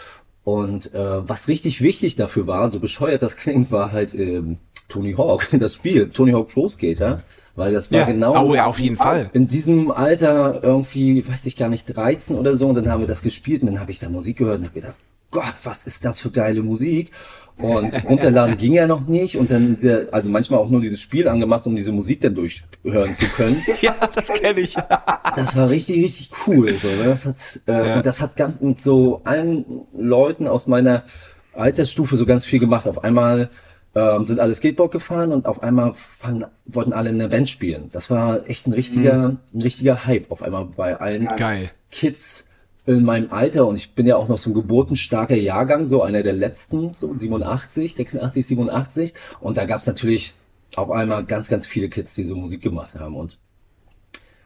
Und 0.42 0.94
äh, 0.94 1.28
was 1.28 1.48
richtig 1.48 1.80
wichtig 1.82 2.16
dafür 2.16 2.46
war, 2.46 2.72
so 2.72 2.80
bescheuert 2.80 3.22
das 3.22 3.36
klingt, 3.36 3.70
war 3.70 3.92
halt 3.92 4.14
ähm, 4.14 4.58
Tony 4.88 5.14
Hawk, 5.14 5.48
das 5.58 5.74
Spiel, 5.74 6.10
Tony 6.10 6.32
Hawk 6.32 6.48
Pro 6.48 6.68
Skater. 6.68 7.22
Weil 7.56 7.72
das 7.72 7.90
war 7.90 8.00
ja, 8.00 8.06
genau 8.06 8.46
oh, 8.46 8.54
ja, 8.54 8.66
auf 8.66 8.78
jeden 8.78 8.96
Fall. 8.96 9.30
in 9.32 9.46
diesem 9.46 9.90
Alter 9.90 10.60
irgendwie, 10.62 11.26
weiß 11.26 11.46
ich 11.46 11.56
gar 11.56 11.68
nicht, 11.68 11.86
13 11.94 12.36
oder 12.36 12.56
so. 12.56 12.68
Und 12.68 12.76
dann 12.76 12.88
haben 12.88 13.00
wir 13.00 13.08
das 13.08 13.22
gespielt 13.22 13.62
und 13.62 13.66
dann 13.66 13.80
habe 13.80 13.90
ich 13.90 13.98
da 13.98 14.08
Musik 14.08 14.38
gehört 14.38 14.58
und 14.58 14.64
habe 14.66 14.74
gedacht, 14.80 14.94
Gott, 15.30 15.54
was 15.62 15.84
ist 15.84 16.04
das 16.04 16.20
für 16.20 16.30
geile 16.30 16.62
Musik? 16.62 17.10
Und 17.58 18.04
runterladen 18.08 18.56
ging 18.56 18.72
ja 18.72 18.86
noch 18.86 19.06
nicht 19.06 19.36
und 19.36 19.50
dann, 19.50 19.76
also 20.12 20.30
manchmal 20.30 20.60
auch 20.60 20.70
nur 20.70 20.80
dieses 20.80 21.00
Spiel 21.00 21.28
angemacht, 21.28 21.66
um 21.66 21.76
diese 21.76 21.92
Musik 21.92 22.20
dann 22.20 22.34
durchhören 22.34 23.14
zu 23.14 23.26
können. 23.26 23.62
ja, 23.80 23.94
das 24.14 24.32
kenne 24.32 24.60
ich. 24.60 24.74
das 25.36 25.56
war 25.56 25.68
richtig, 25.68 26.02
richtig 26.04 26.30
cool. 26.46 26.74
So, 26.76 26.88
ne? 26.88 27.04
das 27.04 27.26
hat, 27.26 27.60
äh, 27.66 27.72
ja. 27.72 28.02
das 28.02 28.22
hat 28.22 28.36
ganz 28.36 28.60
mit 28.60 28.82
so 28.82 29.20
allen 29.24 29.64
Leuten 29.96 30.46
aus 30.46 30.66
meiner 30.66 31.04
Altersstufe 31.52 32.16
so 32.16 32.26
ganz 32.26 32.46
viel 32.46 32.60
gemacht. 32.60 32.88
Auf 32.88 33.04
einmal 33.04 33.50
ähm, 33.94 34.26
sind 34.26 34.40
alle 34.40 34.54
Skateboard 34.54 34.92
gefahren 34.92 35.32
und 35.32 35.46
auf 35.46 35.62
einmal 35.62 35.94
fanden, 35.94 36.44
wollten 36.66 36.92
alle 36.92 37.10
eine 37.10 37.28
Band 37.28 37.48
spielen. 37.50 37.88
Das 37.92 38.10
war 38.10 38.48
echt 38.48 38.66
ein 38.66 38.72
richtiger, 38.72 39.30
mhm. 39.30 39.38
ein 39.54 39.60
richtiger 39.62 40.04
Hype 40.06 40.30
auf 40.30 40.42
einmal 40.42 40.66
bei 40.66 40.98
allen 41.00 41.26
Geil. 41.26 41.70
Kids 41.90 42.48
in 42.86 43.04
meinem 43.04 43.30
Alter 43.30 43.66
und 43.66 43.76
ich 43.76 43.94
bin 43.94 44.06
ja 44.06 44.16
auch 44.16 44.28
noch 44.28 44.38
so 44.38 44.50
ein 44.50 44.54
geburtenstarker 44.54 45.36
Jahrgang, 45.36 45.86
so 45.86 46.02
einer 46.02 46.22
der 46.22 46.32
letzten, 46.32 46.92
so 46.92 47.14
87, 47.14 47.94
86, 47.94 48.46
87 48.46 49.14
und 49.40 49.56
da 49.56 49.64
gab's 49.64 49.86
natürlich 49.86 50.34
auf 50.76 50.90
einmal 50.90 51.24
ganz, 51.24 51.48
ganz 51.48 51.66
viele 51.66 51.88
Kids, 51.88 52.14
die 52.14 52.24
so 52.24 52.34
Musik 52.34 52.62
gemacht 52.62 52.94
haben 52.94 53.16
und 53.16 53.38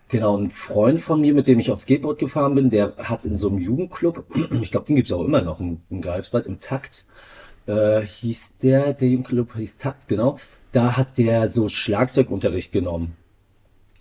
Genau, 0.08 0.36
ein 0.36 0.50
Freund 0.50 1.00
von 1.00 1.22
mir, 1.22 1.32
mit 1.34 1.48
dem 1.48 1.58
ich 1.58 1.70
auf 1.70 1.80
Skateboard 1.80 2.18
gefahren 2.18 2.54
bin, 2.54 2.70
der 2.70 2.94
hat 2.98 3.24
in 3.24 3.36
so 3.36 3.48
einem 3.48 3.58
Jugendclub, 3.58 4.24
ich 4.62 4.70
glaube, 4.70 4.86
den 4.86 4.96
gibt's 4.96 5.10
auch 5.10 5.24
immer 5.24 5.40
noch 5.40 5.60
in, 5.60 5.80
in 5.90 6.02
Greifswald, 6.02 6.46
im 6.46 6.60
Takt, 6.60 7.06
äh, 7.66 8.00
hieß 8.00 8.58
der, 8.58 8.94
der 8.94 9.08
Jugendclub 9.08 9.54
hieß 9.54 9.78
Takt, 9.78 10.08
genau, 10.08 10.36
da 10.72 10.96
hat 10.96 11.18
der 11.18 11.48
so 11.48 11.68
Schlagzeugunterricht 11.68 12.72
genommen. 12.72 13.16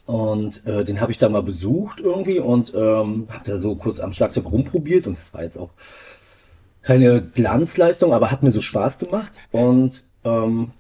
Und 0.06 0.66
äh, 0.66 0.84
den 0.84 1.00
habe 1.00 1.12
ich 1.12 1.18
da 1.18 1.30
mal 1.30 1.44
besucht 1.44 2.02
irgendwie 2.02 2.40
und 2.40 2.74
ähm, 2.76 3.28
habe 3.30 3.44
da 3.46 3.58
so 3.58 3.76
kurz 3.76 4.00
am 4.02 4.12
Schlagzeug 4.12 4.46
rumprobiert 4.46 5.08
und 5.08 5.18
das 5.18 5.34
war 5.34 5.44
jetzt 5.44 5.58
auch 5.58 5.70
keine 6.82 7.22
Glanzleistung, 7.22 8.14
aber 8.14 8.30
hat 8.30 8.44
mir 8.44 8.52
so 8.52 8.62
Spaß 8.62 9.00
gemacht. 9.00 9.32
Und 9.52 10.04
ähm, 10.26 10.72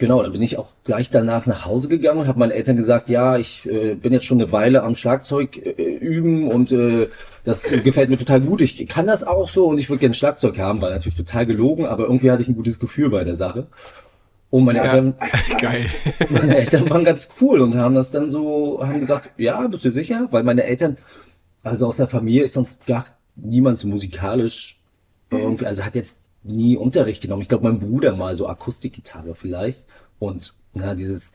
genau, 0.00 0.22
dann 0.22 0.32
bin 0.32 0.42
ich 0.42 0.58
auch 0.58 0.72
gleich 0.82 1.10
danach 1.10 1.46
nach 1.46 1.66
Hause 1.66 1.88
gegangen 1.88 2.20
und 2.20 2.26
habe 2.26 2.40
meinen 2.40 2.50
Eltern 2.50 2.76
gesagt, 2.76 3.08
ja, 3.08 3.36
ich 3.36 3.66
äh, 3.66 3.94
bin 3.94 4.12
jetzt 4.12 4.24
schon 4.24 4.40
eine 4.40 4.50
Weile 4.50 4.82
am 4.82 4.96
Schlagzeug 4.96 5.56
äh, 5.64 5.70
üben 5.70 6.48
und 6.48 6.72
äh, 6.72 7.08
das 7.44 7.70
gefällt 7.84 8.10
mir 8.10 8.18
total 8.18 8.40
gut. 8.40 8.60
Ich 8.60 8.88
kann 8.88 9.06
das 9.06 9.22
auch 9.22 9.48
so 9.48 9.68
und 9.68 9.78
ich 9.78 9.88
würde 9.88 10.00
gerne 10.00 10.14
Schlagzeug 10.14 10.58
haben, 10.58 10.80
war 10.80 10.90
natürlich 10.90 11.16
total 11.16 11.46
gelogen, 11.46 11.86
aber 11.86 12.04
irgendwie 12.04 12.30
hatte 12.30 12.42
ich 12.42 12.48
ein 12.48 12.56
gutes 12.56 12.80
Gefühl 12.80 13.10
bei 13.10 13.22
der 13.22 13.36
Sache. 13.36 13.68
Und 14.48 14.64
meine 14.64 14.80
Eltern, 14.80 15.14
geil. 15.60 15.86
meine 16.30 16.56
Eltern 16.56 16.90
waren 16.90 17.04
ganz 17.04 17.28
cool 17.40 17.60
und 17.60 17.76
haben 17.76 17.94
das 17.94 18.10
dann 18.10 18.30
so, 18.30 18.80
haben 18.84 18.98
gesagt, 18.98 19.30
ja, 19.36 19.68
bist 19.68 19.84
du 19.84 19.92
sicher? 19.92 20.26
Weil 20.32 20.42
meine 20.42 20.64
Eltern, 20.64 20.96
also 21.62 21.86
aus 21.86 21.98
der 21.98 22.08
Familie 22.08 22.42
ist 22.42 22.54
sonst 22.54 22.84
gar 22.86 23.06
niemand 23.36 23.78
so 23.78 23.86
musikalisch 23.86 24.80
irgendwie, 25.30 25.66
also 25.66 25.84
hat 25.84 25.94
jetzt 25.94 26.22
nie 26.42 26.76
Unterricht 26.76 27.22
genommen. 27.22 27.42
Ich 27.42 27.48
glaube, 27.48 27.64
mein 27.64 27.80
Bruder 27.80 28.16
mal 28.16 28.34
so 28.34 28.48
Akustikgitarre 28.48 29.34
vielleicht 29.34 29.86
und 30.18 30.54
na, 30.74 30.94
dieses 30.94 31.34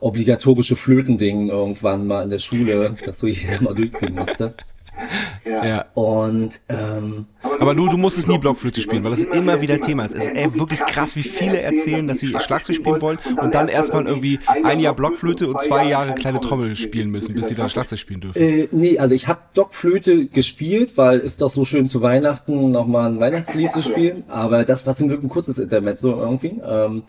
obligatorische 0.00 0.76
Flötending 0.76 1.48
irgendwann 1.48 2.06
mal 2.06 2.24
in 2.24 2.30
der 2.30 2.40
Schule, 2.40 2.96
das 3.04 3.18
so 3.18 3.26
ich 3.26 3.44
immer 3.48 3.74
durchziehen 3.74 4.14
musste. 4.14 4.54
Ja. 5.44 5.86
Und 5.94 6.60
ähm, 6.68 7.26
aber 7.58 7.74
du, 7.74 7.88
du 7.88 7.96
musstest 7.96 8.28
nie 8.28 8.38
Blockflöte 8.38 8.80
spielen, 8.80 9.04
weil 9.04 9.10
das 9.10 9.22
immer 9.22 9.60
wieder 9.60 9.80
Thema 9.80 10.04
ist. 10.04 10.14
Es 10.14 10.26
ist 10.26 10.36
ey, 10.36 10.58
wirklich 10.58 10.80
krass, 10.80 11.16
wie 11.16 11.22
viele 11.22 11.60
erzählen, 11.60 12.06
dass 12.06 12.18
sie 12.18 12.28
Schlagzeug 12.28 12.76
spielen 12.76 13.00
wollen 13.00 13.18
und 13.40 13.54
dann 13.54 13.68
erstmal 13.68 14.06
irgendwie 14.06 14.40
ein 14.64 14.80
Jahr 14.80 14.94
Blockflöte 14.94 15.48
und 15.48 15.60
zwei 15.60 15.88
Jahre 15.88 16.14
kleine 16.14 16.40
Trommel 16.40 16.76
spielen 16.76 17.10
müssen, 17.10 17.34
bis 17.34 17.48
sie 17.48 17.54
dann 17.54 17.68
Schlagzeug 17.68 17.98
spielen 17.98 18.20
dürfen. 18.20 18.40
Äh, 18.40 18.68
nee, 18.72 18.98
also 18.98 19.14
ich 19.14 19.28
habe 19.28 19.40
Blockflöte 19.54 20.26
gespielt, 20.26 20.96
weil 20.96 21.20
es 21.20 21.36
doch 21.36 21.50
so 21.50 21.64
schön 21.64 21.86
zu 21.86 22.02
Weihnachten 22.02 22.70
nochmal 22.70 23.10
ein 23.10 23.20
Weihnachtslied 23.20 23.72
zu 23.72 23.82
spielen. 23.82 24.24
Aber 24.28 24.64
das 24.64 24.86
war 24.86 24.94
zum 24.94 25.08
Glück 25.08 25.22
ein 25.22 25.28
kurzes 25.28 25.58
Intermezzo 25.58 26.18
irgendwie. 26.18 26.60
Ähm, 26.64 27.02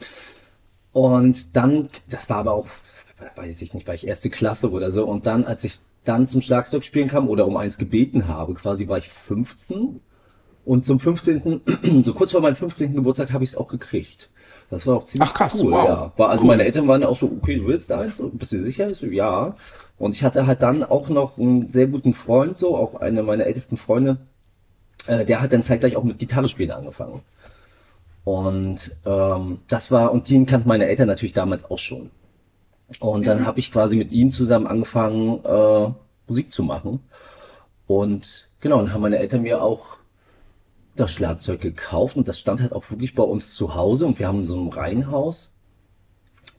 und 0.92 1.56
dann, 1.56 1.90
das 2.10 2.30
war 2.30 2.38
aber 2.38 2.54
auch, 2.54 2.68
weiß 3.36 3.62
ich 3.62 3.74
nicht, 3.74 3.88
war 3.88 3.96
ich 3.96 4.08
erste 4.08 4.30
Klasse 4.30 4.72
oder 4.72 4.92
so. 4.92 5.06
Und 5.06 5.26
dann, 5.28 5.44
als 5.44 5.64
ich 5.64 5.80
dann 6.04 6.28
zum 6.28 6.42
Schlagzeugspielen 6.42 7.10
kam 7.10 7.30
oder 7.30 7.48
um 7.48 7.58
eins 7.58 7.78
gebeten 7.78 8.28
habe, 8.28 8.54
quasi 8.54 8.88
war 8.88 8.98
ich 8.98 9.10
15 9.10 10.00
und 10.66 10.86
zum 10.86 11.00
15., 11.00 11.62
so 12.04 12.14
kurz 12.14 12.32
vor 12.32 12.42
meinem 12.42 12.56
15. 12.56 12.96
Geburtstag 12.96 13.34
habe 13.34 13.44
ich 13.44 13.52
es 13.52 13.58
auch 13.58 13.68
gekriegt. 13.68 14.30
Das 14.70 14.88
war 14.88 14.98
auch 14.98 15.06
ziemlich 15.06 15.30
Ach, 15.30 15.34
krass, 15.34 15.56
cool, 15.62 15.72
wow. 15.72 15.88
ja. 15.88 16.14
War, 16.16 16.30
also 16.30 16.44
cool. 16.44 16.48
meine 16.48 16.64
Eltern 16.64 16.88
waren 16.88 17.02
ja 17.02 17.08
auch 17.08 17.18
so, 17.18 17.28
okay, 17.28 17.58
du 17.58 17.68
willst 17.68 17.92
eins? 17.92 18.24
Bist 18.34 18.54
du 18.54 18.60
sicher? 18.60 18.90
Ich 18.90 18.98
so, 18.98 19.06
ja. 19.06 19.56
Und 19.98 20.16
ich 20.16 20.24
hatte 20.24 20.48
halt 20.48 20.64
dann 20.64 20.84
auch 20.84 21.10
noch 21.10 21.38
einen 21.38 21.70
sehr 21.70 21.88
guten 21.88 22.14
Freund, 22.14 22.58
so, 22.58 22.76
auch 22.76 22.96
einer 22.96 23.24
meiner 23.24 23.46
ältesten 23.46 23.78
Freunde, 23.78 24.18
äh, 25.08 25.26
der 25.26 25.42
hat 25.42 25.54
dann 25.54 25.64
zeitgleich 25.64 25.96
auch 25.96 26.04
mit 26.04 26.18
Gitarre 26.18 26.48
spielen 26.48 26.72
angefangen. 26.72 27.22
Und 28.24 28.96
ähm, 29.06 29.60
das 29.68 29.92
war, 29.92 30.12
und 30.12 30.30
den 30.30 30.46
kannten 30.46 30.68
meine 30.68 30.88
Eltern 30.88 31.08
natürlich 31.08 31.34
damals 31.34 31.70
auch 31.70 31.80
schon. 31.80 32.10
Und 33.00 33.28
dann 33.28 33.46
habe 33.46 33.60
ich 33.60 33.72
quasi 33.72 33.96
mit 33.96 34.12
ihm 34.12 34.32
zusammen 34.32 34.68
angefangen, 34.68 35.44
äh, 35.44 35.92
Musik 36.28 36.52
zu 36.52 36.64
machen. 36.64 37.00
Und 37.88 38.50
genau, 38.60 38.80
dann 38.80 38.94
haben 38.94 39.02
meine 39.02 39.18
Eltern 39.18 39.42
mir 39.42 39.62
auch 39.62 39.98
das 40.96 41.12
Schlagzeug 41.12 41.60
gekauft 41.62 42.18
und 42.18 42.28
das 42.28 42.40
stand 42.40 42.62
halt 42.62 42.72
auch 42.72 42.90
wirklich 42.92 43.16
bei 43.16 43.24
uns 43.24 43.56
zu 43.56 43.76
Hause 43.76 44.06
und 44.06 44.20
wir 44.20 44.28
haben 44.28 44.40
in 44.40 44.44
so 44.44 44.60
einem 44.60 44.70
Reihenhaus 44.70 45.54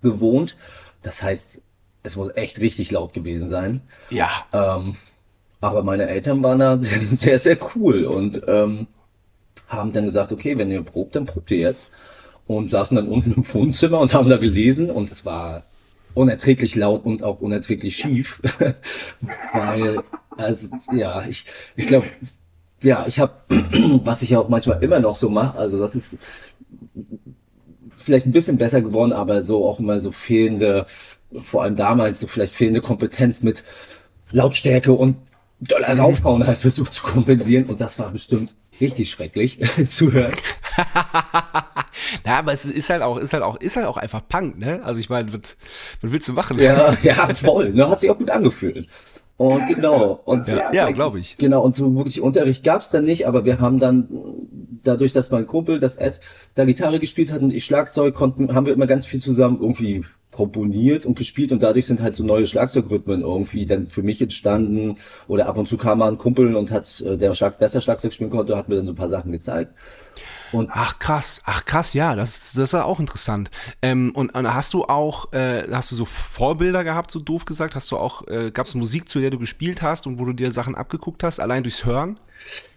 gewohnt. 0.03 0.57
Das 1.03 1.23
heißt, 1.23 1.63
es 2.03 2.17
muss 2.17 2.31
echt 2.35 2.61
richtig 2.61 2.91
laut 2.91 3.13
gewesen 3.13 3.49
sein. 3.49 3.83
Ja. 4.11 4.29
Ähm, 4.53 4.97
aber 5.61 5.83
meine 5.83 6.09
Eltern 6.09 6.43
waren 6.43 6.59
da 6.59 6.79
sehr, 6.81 7.01
sehr, 7.01 7.39
sehr 7.39 7.59
cool 7.75 8.05
und 8.05 8.43
ähm, 8.47 8.87
haben 9.69 9.93
dann 9.93 10.05
gesagt, 10.05 10.33
okay, 10.33 10.59
wenn 10.59 10.71
ihr 10.71 10.83
probt, 10.83 11.17
dann 11.17 11.27
probt 11.27 11.51
ihr 11.51 11.59
jetzt. 11.59 11.91
Und 12.47 12.71
saßen 12.71 12.97
dann 12.97 13.09
unten 13.09 13.33
im 13.33 13.55
Wohnzimmer 13.55 14.01
und 14.01 14.13
haben 14.13 14.29
da 14.29 14.37
gelesen 14.37 14.91
und 14.91 15.11
es 15.11 15.25
war 15.25 15.63
unerträglich 16.15 16.75
laut 16.77 17.05
und 17.05 17.23
auch 17.23 17.41
unerträglich 17.41 17.97
schief, 17.97 18.41
weil 19.53 20.03
also 20.37 20.69
ja, 20.93 21.25
ich 21.29 21.47
ich 21.77 21.87
glaube 21.87 22.07
ja, 22.81 23.05
ich 23.07 23.19
habe 23.19 23.33
was 24.05 24.23
ich 24.23 24.37
auch 24.37 24.49
manchmal 24.49 24.83
immer 24.83 25.01
noch 25.01 25.15
so 25.15 25.29
mache, 25.29 25.59
also 25.59 25.79
das 25.79 25.97
ist 25.97 26.17
vielleicht 27.97 28.27
ein 28.27 28.33
bisschen 28.33 28.59
besser 28.59 28.81
geworden, 28.83 29.13
aber 29.13 29.43
so 29.43 29.67
auch 29.67 29.81
immer 29.81 30.01
so 30.01 30.13
fehlende 30.13 30.87
vor 31.43 31.63
allem 31.63 31.77
damals 31.77 32.21
so 32.21 32.27
vielleicht 32.27 32.55
fehlende 32.55 32.81
Kompetenz 32.81 33.43
mit 33.43 33.65
Lautstärke 34.31 34.93
und 34.93 35.17
Dollar 35.61 35.99
raufhauen 35.99 36.47
halt 36.47 36.59
versucht 36.59 36.93
zu 36.95 37.03
kompensieren. 37.03 37.67
Und 37.67 37.81
das 37.81 37.99
war 37.99 38.11
bestimmt 38.11 38.55
richtig 38.81 39.11
schrecklich 39.11 39.59
zu 39.89 40.13
hören. 40.13 40.35
Na, 42.25 42.39
aber 42.39 42.53
es 42.53 42.65
ist 42.65 42.91
halt 42.91 43.03
auch, 43.03 43.19
ist 43.19 43.33
halt 43.33 43.43
auch, 43.43 43.57
ist 43.57 43.77
halt 43.77 43.87
auch 43.87 43.97
einfach 43.97 44.27
Punk, 44.29 44.59
ne? 44.59 44.81
Also 44.85 45.01
ich 45.01 45.09
meine, 45.09 45.33
was, 45.33 45.57
was 46.01 46.13
willst 46.13 46.29
du 46.29 46.33
machen? 46.33 46.59
Ja, 46.59 46.97
ja, 47.03 47.35
voll. 47.35 47.71
Ne? 47.71 47.89
Hat 47.89 48.01
sich 48.01 48.11
auch 48.11 48.19
gut 48.19 48.31
angefühlt. 48.31 48.89
Und 49.37 49.67
genau. 49.67 50.21
Und 50.25 50.47
ja, 50.47 50.73
ja 50.73 50.91
glaube 50.91 51.19
ich. 51.19 51.37
Genau, 51.37 51.63
und 51.63 51.75
so 51.75 51.95
wirklich 51.97 52.21
Unterricht 52.21 52.63
gab's 52.63 52.91
dann 52.91 53.05
nicht, 53.05 53.27
aber 53.27 53.45
wir 53.45 53.59
haben 53.59 53.81
dann, 53.81 54.09
dadurch, 54.85 55.13
dass 55.13 55.31
mein 55.31 55.47
Kumpel, 55.47 55.81
das 55.81 55.97
Ed, 55.97 56.21
da 56.55 56.65
Gitarre 56.65 57.01
gespielt 57.01 57.33
hat 57.33 57.43
und 57.43 57.53
ich 57.53 57.65
Schlagzeug, 57.65 58.15
konnten, 58.15 58.55
haben 58.55 58.67
wir 58.67 58.73
immer 58.73 58.87
ganz 58.87 59.07
viel 59.07 59.21
zusammen 59.21 59.59
irgendwie 59.61 60.05
komponiert 60.31 61.07
und 61.07 61.17
gespielt 61.17 61.53
und 61.53 61.63
dadurch 61.63 61.87
sind 61.87 62.03
halt 62.03 62.15
so 62.15 62.25
neue 62.25 62.47
Schlagzeugrhythmen 62.47 63.23
irgendwie 63.23 63.67
dann 63.67 63.87
für 63.87 64.03
mich 64.03 64.21
entstanden 64.21 64.99
oder 65.29 65.47
ab 65.47 65.57
und 65.57 65.69
zu 65.69 65.77
kam 65.77 65.99
mal 65.99 66.11
ein 66.11 66.19
Kumpel 66.19 66.57
und 66.57 66.71
hat, 66.71 67.03
äh, 67.03 67.17
der 67.17 67.35
Schlag, 67.35 67.59
besser 67.59 67.81
Schlagzeug 67.81 68.13
spielen 68.13 68.31
konnte, 68.31 68.57
hat 68.57 68.69
mir 68.69 68.77
dann 68.77 68.87
so 68.87 68.93
ein 68.93 68.97
paar 68.97 69.09
Sachen 69.09 69.33
gezeigt. 69.33 69.73
Und 70.53 70.71
ach 70.73 70.99
krass, 70.99 71.43
ach 71.45 71.65
krass, 71.65 71.95
ja, 71.95 72.15
das, 72.15 72.53
das 72.53 72.73
ist 72.73 72.75
auch 72.75 73.01
interessant. 73.01 73.51
Ähm, 73.83 74.13
und, 74.15 74.35
und, 74.35 74.55
hast 74.55 74.75
du 74.75 74.85
auch, 74.85 75.33
äh, 75.33 75.65
hast 75.71 75.91
du 75.91 75.97
so 75.97 76.05
Vorbilder 76.05 76.85
gehabt, 76.85 77.11
so 77.11 77.19
doof 77.19 77.45
gesagt? 77.45 77.75
Hast 77.75 77.91
du 77.91 77.97
auch, 77.97 78.27
äh, 78.29 78.51
gab 78.51 78.67
es 78.67 78.75
Musik, 78.75 79.09
zu 79.09 79.21
der 79.21 79.31
du 79.31 79.39
gespielt 79.39 79.83
hast 79.83 80.07
und 80.07 80.19
wo 80.19 80.25
du 80.25 80.33
dir 80.33 80.53
Sachen 80.53 80.75
abgeguckt 80.75 81.23
hast, 81.23 81.41
allein 81.41 81.63
durchs 81.63 81.85
Hören? 81.85 82.19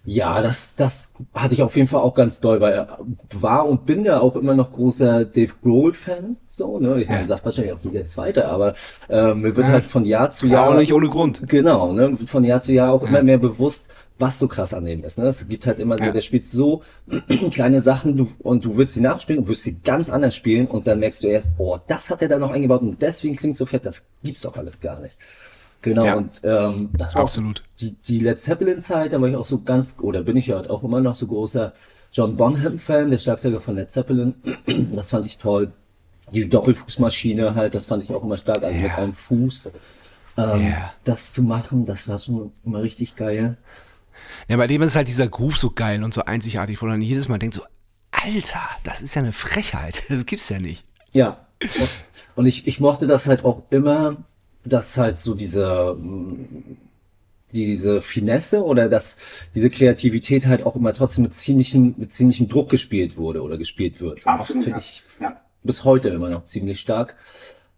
Ja, 0.05 0.41
das, 0.41 0.75
das 0.75 1.13
hatte 1.33 1.53
ich 1.53 1.61
auf 1.61 1.75
jeden 1.75 1.89
Fall 1.89 1.99
auch 1.99 2.13
ganz 2.13 2.39
doll, 2.39 2.61
weil 2.61 2.73
er 2.73 2.99
war 3.33 3.67
und 3.67 3.85
bin 3.85 4.05
ja 4.05 4.21
auch 4.21 4.37
immer 4.37 4.53
noch 4.53 4.71
großer 4.71 5.25
Dave 5.25 5.53
Grohl-Fan. 5.61 6.37
So, 6.47 6.79
ne? 6.79 7.01
Ich 7.01 7.09
meine, 7.09 7.21
ja. 7.21 7.27
sagt 7.27 7.43
wahrscheinlich 7.43 7.73
auch 7.73 7.81
jeder 7.81 8.05
Zweite, 8.05 8.47
aber 8.47 8.73
äh, 9.09 9.33
mir 9.33 9.55
wird 9.57 9.67
ja. 9.67 9.73
halt 9.73 9.83
von 9.83 10.05
Jahr 10.05 10.31
zu 10.31 10.47
Jahr. 10.47 10.67
Aber 10.67 10.79
nicht 10.79 10.93
ohne 10.93 11.09
Grund. 11.09 11.49
Genau, 11.49 11.91
ne? 11.91 12.17
Von 12.25 12.45
Jahr 12.45 12.61
zu 12.61 12.71
Jahr 12.71 12.93
auch 12.93 13.01
ja. 13.01 13.09
immer 13.09 13.23
mehr 13.23 13.37
bewusst, 13.37 13.89
was 14.19 14.39
so 14.39 14.47
krass 14.47 14.73
an 14.73 14.85
dem 14.85 15.03
ist. 15.03 15.17
Ne? 15.17 15.25
Es 15.25 15.47
gibt 15.47 15.67
halt 15.67 15.79
immer 15.79 15.97
so, 15.97 16.05
ja. 16.05 16.11
der 16.11 16.21
spielt 16.21 16.47
so 16.47 16.81
kleine 17.51 17.81
Sachen 17.81 18.17
du, 18.17 18.31
und 18.39 18.65
du 18.65 18.77
willst 18.77 18.95
sie 18.95 19.01
nachspielen 19.01 19.41
und 19.41 19.47
wirst 19.47 19.63
sie 19.63 19.79
ganz 19.79 20.09
anders 20.09 20.35
spielen 20.35 20.67
und 20.67 20.87
dann 20.87 20.99
merkst 20.99 21.23
du 21.23 21.27
erst, 21.27 21.53
oh, 21.57 21.77
das 21.87 22.09
hat 22.09 22.21
er 22.21 22.27
da 22.27 22.39
noch 22.39 22.51
eingebaut 22.51 22.81
und 22.81 23.01
deswegen 23.01 23.35
klingt 23.35 23.55
so 23.55 23.65
fett, 23.65 23.85
das 23.85 24.05
gibt's 24.23 24.41
doch 24.41 24.57
alles 24.57 24.81
gar 24.81 24.99
nicht. 24.99 25.17
Genau, 25.81 26.05
ja. 26.05 26.15
und 26.15 26.41
ähm, 26.43 26.89
das 26.93 27.13
war 27.13 27.21
Absolut. 27.21 27.63
die, 27.79 27.93
die 27.93 28.19
Led 28.19 28.39
Zeppelin-Zeit, 28.39 29.13
da 29.13 29.21
war 29.21 29.29
ich 29.29 29.35
auch 29.35 29.45
so 29.45 29.61
ganz, 29.61 29.95
oder 30.01 30.23
bin 30.23 30.35
ich 30.35 30.47
ja 30.47 30.55
halt 30.55 30.69
auch 30.69 30.83
immer 30.83 31.01
noch 31.01 31.15
so 31.15 31.27
großer 31.27 31.73
John 32.11 32.35
Bonham-Fan, 32.35 33.11
der 33.11 33.19
Schlagzeuger 33.19 33.61
von 33.61 33.75
Led 33.75 33.91
Zeppelin. 33.91 34.35
das 34.95 35.11
fand 35.11 35.25
ich 35.25 35.37
toll. 35.37 35.71
Die 36.33 36.49
Doppelfußmaschine 36.49 37.55
halt, 37.55 37.75
das 37.75 37.85
fand 37.85 38.03
ich 38.03 38.11
auch 38.11 38.23
immer 38.23 38.37
stark, 38.37 38.63
also 38.63 38.75
ja. 38.75 38.83
mit 38.83 38.91
einem 38.93 39.13
Fuß. 39.13 39.71
Ähm, 40.37 40.59
yeah. 40.59 40.93
Das 41.03 41.31
zu 41.31 41.41
machen, 41.43 41.85
das 41.85 42.07
war 42.07 42.17
schon 42.17 42.51
immer 42.65 42.81
richtig 42.81 43.15
geil. 43.15 43.57
Ja, 44.47 44.57
bei 44.57 44.67
dem 44.67 44.81
ist 44.81 44.95
halt 44.95 45.07
dieser 45.07 45.27
Groove 45.27 45.57
so 45.57 45.71
geil 45.71 46.03
und 46.03 46.13
so 46.13 46.23
einzigartig, 46.23 46.81
wo 46.81 46.85
man 46.85 47.01
jedes 47.01 47.27
Mal 47.27 47.37
denkt 47.37 47.55
so, 47.55 47.63
Alter, 48.11 48.61
das 48.83 49.01
ist 49.01 49.15
ja 49.15 49.21
eine 49.21 49.33
Frechheit. 49.33 50.03
Das 50.09 50.25
gibt's 50.25 50.49
ja 50.49 50.59
nicht. 50.59 50.85
Ja. 51.11 51.45
Und 52.35 52.45
ich, 52.45 52.67
ich 52.67 52.79
mochte 52.79 53.07
das 53.07 53.27
halt 53.27 53.43
auch 53.43 53.63
immer, 53.71 54.17
dass 54.63 54.97
halt 54.97 55.19
so 55.19 55.33
diese, 55.33 55.97
diese 57.51 58.01
Finesse 58.01 58.63
oder 58.63 58.89
dass 58.89 59.17
diese 59.55 59.69
Kreativität 59.69 60.45
halt 60.45 60.65
auch 60.65 60.75
immer 60.75 60.93
trotzdem 60.93 61.23
mit 61.23 61.33
ziemlichem, 61.33 61.95
mit 61.97 62.13
ziemlichem 62.13 62.47
Druck 62.47 62.69
gespielt 62.69 63.17
wurde 63.17 63.41
oder 63.41 63.57
gespielt 63.57 63.99
wird. 63.99 64.21
So, 64.21 64.31
das 64.37 64.51
finde 64.51 64.75
ich 64.77 65.03
ja. 65.19 65.41
bis 65.63 65.83
heute 65.83 66.09
immer 66.09 66.29
noch 66.29 66.45
ziemlich 66.45 66.79
stark. 66.79 67.15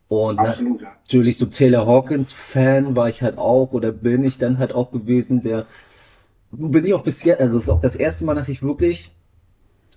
Und 0.07 0.39
Absolut, 0.39 0.81
natürlich 0.81 1.38
so 1.38 1.45
Taylor 1.45 1.85
Hawkins 1.85 2.31
Fan 2.31 2.95
war 2.95 3.09
ich 3.09 3.21
halt 3.21 3.38
auch 3.38 3.71
oder 3.73 3.91
bin 3.91 4.23
ich 4.23 4.39
dann 4.39 4.57
halt 4.57 4.73
auch 4.73 4.91
gewesen, 4.91 5.43
der 5.43 5.67
bin 6.51 6.85
ich 6.85 6.93
auch 6.93 7.03
bis 7.03 7.23
jetzt, 7.23 7.41
also 7.41 7.57
es 7.57 7.63
ist 7.63 7.69
auch 7.69 7.81
das 7.81 7.95
erste 7.95 8.25
Mal, 8.25 8.35
dass 8.35 8.49
ich 8.49 8.61
wirklich, 8.61 9.15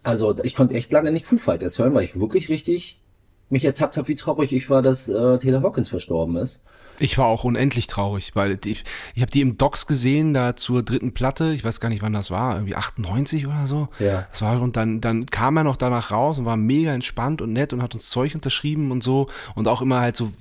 also 0.02 0.36
ich 0.42 0.54
konnte 0.54 0.74
echt 0.74 0.92
lange 0.92 1.12
nicht 1.12 1.26
Foo 1.26 1.36
Fighters 1.36 1.78
hören, 1.78 1.94
weil 1.94 2.04
ich 2.04 2.18
wirklich 2.18 2.48
richtig 2.48 3.00
mich 3.48 3.64
ertappt 3.64 3.96
habe, 3.96 4.08
wie 4.08 4.16
traurig 4.16 4.52
ich 4.52 4.70
war, 4.70 4.82
dass 4.82 5.08
äh, 5.08 5.38
Taylor 5.38 5.62
Hawkins 5.62 5.90
verstorben 5.90 6.36
ist. 6.36 6.64
Ich 6.98 7.18
war 7.18 7.26
auch 7.26 7.44
unendlich 7.44 7.86
traurig, 7.86 8.34
weil 8.34 8.56
die, 8.56 8.76
ich 9.14 9.22
habe 9.22 9.30
die 9.30 9.40
im 9.40 9.56
Docs 9.56 9.86
gesehen, 9.86 10.34
da 10.34 10.56
zur 10.56 10.82
dritten 10.82 11.14
Platte, 11.14 11.52
ich 11.52 11.64
weiß 11.64 11.80
gar 11.80 11.88
nicht, 11.88 12.02
wann 12.02 12.12
das 12.12 12.30
war, 12.30 12.54
irgendwie 12.54 12.76
98 12.76 13.46
oder 13.46 13.66
so. 13.66 13.88
Ja. 13.98 14.26
Das 14.30 14.42
war, 14.42 14.60
und 14.60 14.76
dann, 14.76 15.00
dann 15.00 15.26
kam 15.26 15.56
er 15.56 15.64
noch 15.64 15.76
danach 15.76 16.10
raus 16.10 16.38
und 16.38 16.44
war 16.44 16.56
mega 16.56 16.94
entspannt 16.94 17.42
und 17.42 17.52
nett 17.52 17.72
und 17.72 17.82
hat 17.82 17.94
uns 17.94 18.08
Zeug 18.08 18.34
unterschrieben 18.34 18.90
und 18.90 19.02
so 19.02 19.26
und 19.54 19.68
auch 19.68 19.82
immer 19.82 20.00
halt 20.00 20.16
so 20.16 20.32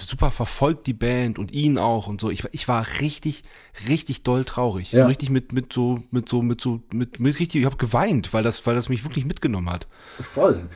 super 0.00 0.30
verfolgt 0.30 0.86
die 0.86 0.92
Band 0.92 1.38
und 1.38 1.52
ihn 1.52 1.78
auch 1.78 2.06
und 2.06 2.20
so. 2.20 2.30
Ich, 2.30 2.44
ich 2.52 2.68
war 2.68 2.86
richtig, 3.00 3.44
richtig 3.88 4.22
doll 4.22 4.44
traurig. 4.44 4.92
Ja. 4.92 5.06
Richtig 5.06 5.30
mit, 5.30 5.52
mit 5.52 5.72
so, 5.72 6.02
mit 6.10 6.28
so, 6.28 6.42
mit 6.42 6.60
so, 6.60 6.80
mit, 6.92 7.20
mit 7.20 7.38
richtig, 7.38 7.60
ich 7.60 7.66
habe 7.66 7.76
geweint, 7.76 8.32
weil 8.32 8.42
das, 8.42 8.66
weil 8.66 8.74
das 8.74 8.88
mich 8.88 9.04
wirklich 9.04 9.24
mitgenommen 9.24 9.70
hat. 9.70 9.86
Voll. 10.20 10.68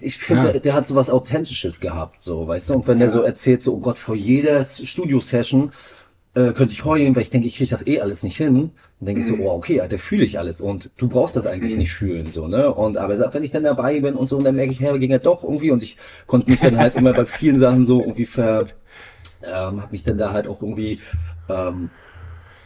Ich 0.00 0.18
finde, 0.18 0.46
ja. 0.46 0.52
der, 0.52 0.60
der, 0.60 0.74
hat 0.74 0.86
so 0.86 0.94
was 0.94 1.10
Authentisches 1.10 1.80
gehabt, 1.80 2.22
so, 2.22 2.46
weißt 2.46 2.70
du? 2.70 2.74
Und 2.74 2.86
wenn 2.86 2.98
ja. 2.98 3.06
der 3.06 3.10
so 3.10 3.22
erzählt, 3.22 3.62
so, 3.62 3.74
oh 3.74 3.80
Gott, 3.80 3.98
vor 3.98 4.14
jeder 4.14 4.64
Studio-Session 4.64 5.72
äh, 6.34 6.52
könnte 6.52 6.72
ich 6.72 6.84
heulen, 6.84 7.14
weil 7.14 7.22
ich 7.22 7.30
denke, 7.30 7.46
ich 7.46 7.56
kriege 7.56 7.70
das 7.70 7.86
eh 7.86 8.00
alles 8.00 8.22
nicht 8.22 8.36
hin. 8.36 8.70
Dann 8.98 9.06
denke 9.06 9.20
ich 9.20 9.26
so, 9.26 9.36
mhm. 9.36 9.42
oh, 9.42 9.50
okay, 9.50 9.82
da 9.88 9.98
fühle 9.98 10.24
ich 10.24 10.38
alles 10.38 10.60
und 10.60 10.90
du 10.96 11.08
brauchst 11.08 11.36
das 11.36 11.46
eigentlich 11.46 11.72
mhm. 11.72 11.78
nicht 11.80 11.92
fühlen, 11.92 12.32
so, 12.32 12.46
ne? 12.46 12.72
Und 12.72 12.98
aber 12.98 13.18
wenn 13.32 13.42
ich 13.42 13.50
dann 13.50 13.64
dabei 13.64 14.00
bin 14.00 14.14
und 14.14 14.28
so, 14.28 14.38
dann 14.40 14.56
merke 14.56 14.72
ich, 14.72 14.80
hey, 14.80 14.98
ging 14.98 15.10
ja 15.10 15.18
doch 15.18 15.42
irgendwie 15.42 15.70
und 15.70 15.82
ich 15.82 15.96
konnte 16.26 16.50
mich 16.50 16.60
dann 16.60 16.76
halt 16.76 16.94
immer 16.94 17.12
bei 17.12 17.26
vielen 17.26 17.56
Sachen 17.56 17.84
so 17.84 18.00
irgendwie 18.00 18.26
ver, 18.26 18.66
ähm, 19.42 19.82
habe 19.82 19.88
mich 19.90 20.04
dann 20.04 20.18
da 20.18 20.32
halt 20.32 20.46
auch 20.46 20.62
irgendwie 20.62 21.00
ähm, 21.48 21.90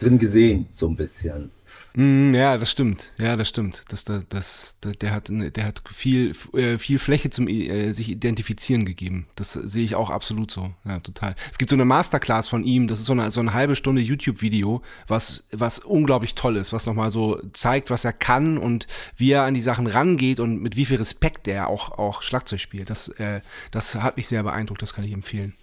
drin 0.00 0.18
gesehen, 0.18 0.66
so 0.70 0.88
ein 0.88 0.96
bisschen. 0.96 1.50
Mm, 1.96 2.34
ja, 2.34 2.58
das 2.58 2.72
stimmt. 2.72 3.12
Ja, 3.20 3.36
das 3.36 3.48
stimmt. 3.48 3.84
Das, 3.88 4.02
das, 4.04 4.24
das, 4.28 4.76
der 4.80 5.12
hat, 5.12 5.28
der 5.28 5.64
hat 5.64 5.82
viel, 5.92 6.34
äh, 6.52 6.76
viel 6.76 6.98
Fläche 6.98 7.30
zum 7.30 7.46
äh, 7.46 7.92
sich 7.92 8.08
identifizieren 8.08 8.84
gegeben. 8.84 9.28
Das 9.36 9.52
sehe 9.52 9.84
ich 9.84 9.94
auch 9.94 10.10
absolut 10.10 10.50
so. 10.50 10.72
Ja, 10.84 10.98
total. 10.98 11.36
Es 11.52 11.58
gibt 11.58 11.70
so 11.70 11.76
eine 11.76 11.84
Masterclass 11.84 12.48
von 12.48 12.64
ihm. 12.64 12.88
Das 12.88 12.98
ist 12.98 13.06
so 13.06 13.12
eine, 13.12 13.30
so 13.30 13.40
eine 13.40 13.52
halbe 13.52 13.76
Stunde 13.76 14.02
YouTube-Video, 14.02 14.82
was, 15.06 15.46
was 15.52 15.78
unglaublich 15.78 16.34
toll 16.34 16.56
ist, 16.56 16.72
was 16.72 16.86
nochmal 16.86 17.12
so 17.12 17.40
zeigt, 17.52 17.90
was 17.90 18.04
er 18.04 18.12
kann 18.12 18.58
und 18.58 18.88
wie 19.16 19.30
er 19.30 19.44
an 19.44 19.54
die 19.54 19.62
Sachen 19.62 19.86
rangeht 19.86 20.40
und 20.40 20.60
mit 20.60 20.74
wie 20.74 20.86
viel 20.86 20.96
Respekt 20.96 21.46
er 21.46 21.68
auch, 21.68 21.92
auch 21.92 22.22
Schlagzeug 22.22 22.58
spielt. 22.58 22.90
Das, 22.90 23.08
äh, 23.08 23.40
das 23.70 23.94
hat 23.94 24.16
mich 24.16 24.26
sehr 24.26 24.42
beeindruckt. 24.42 24.82
Das 24.82 24.94
kann 24.94 25.04
ich 25.04 25.12
empfehlen. 25.12 25.54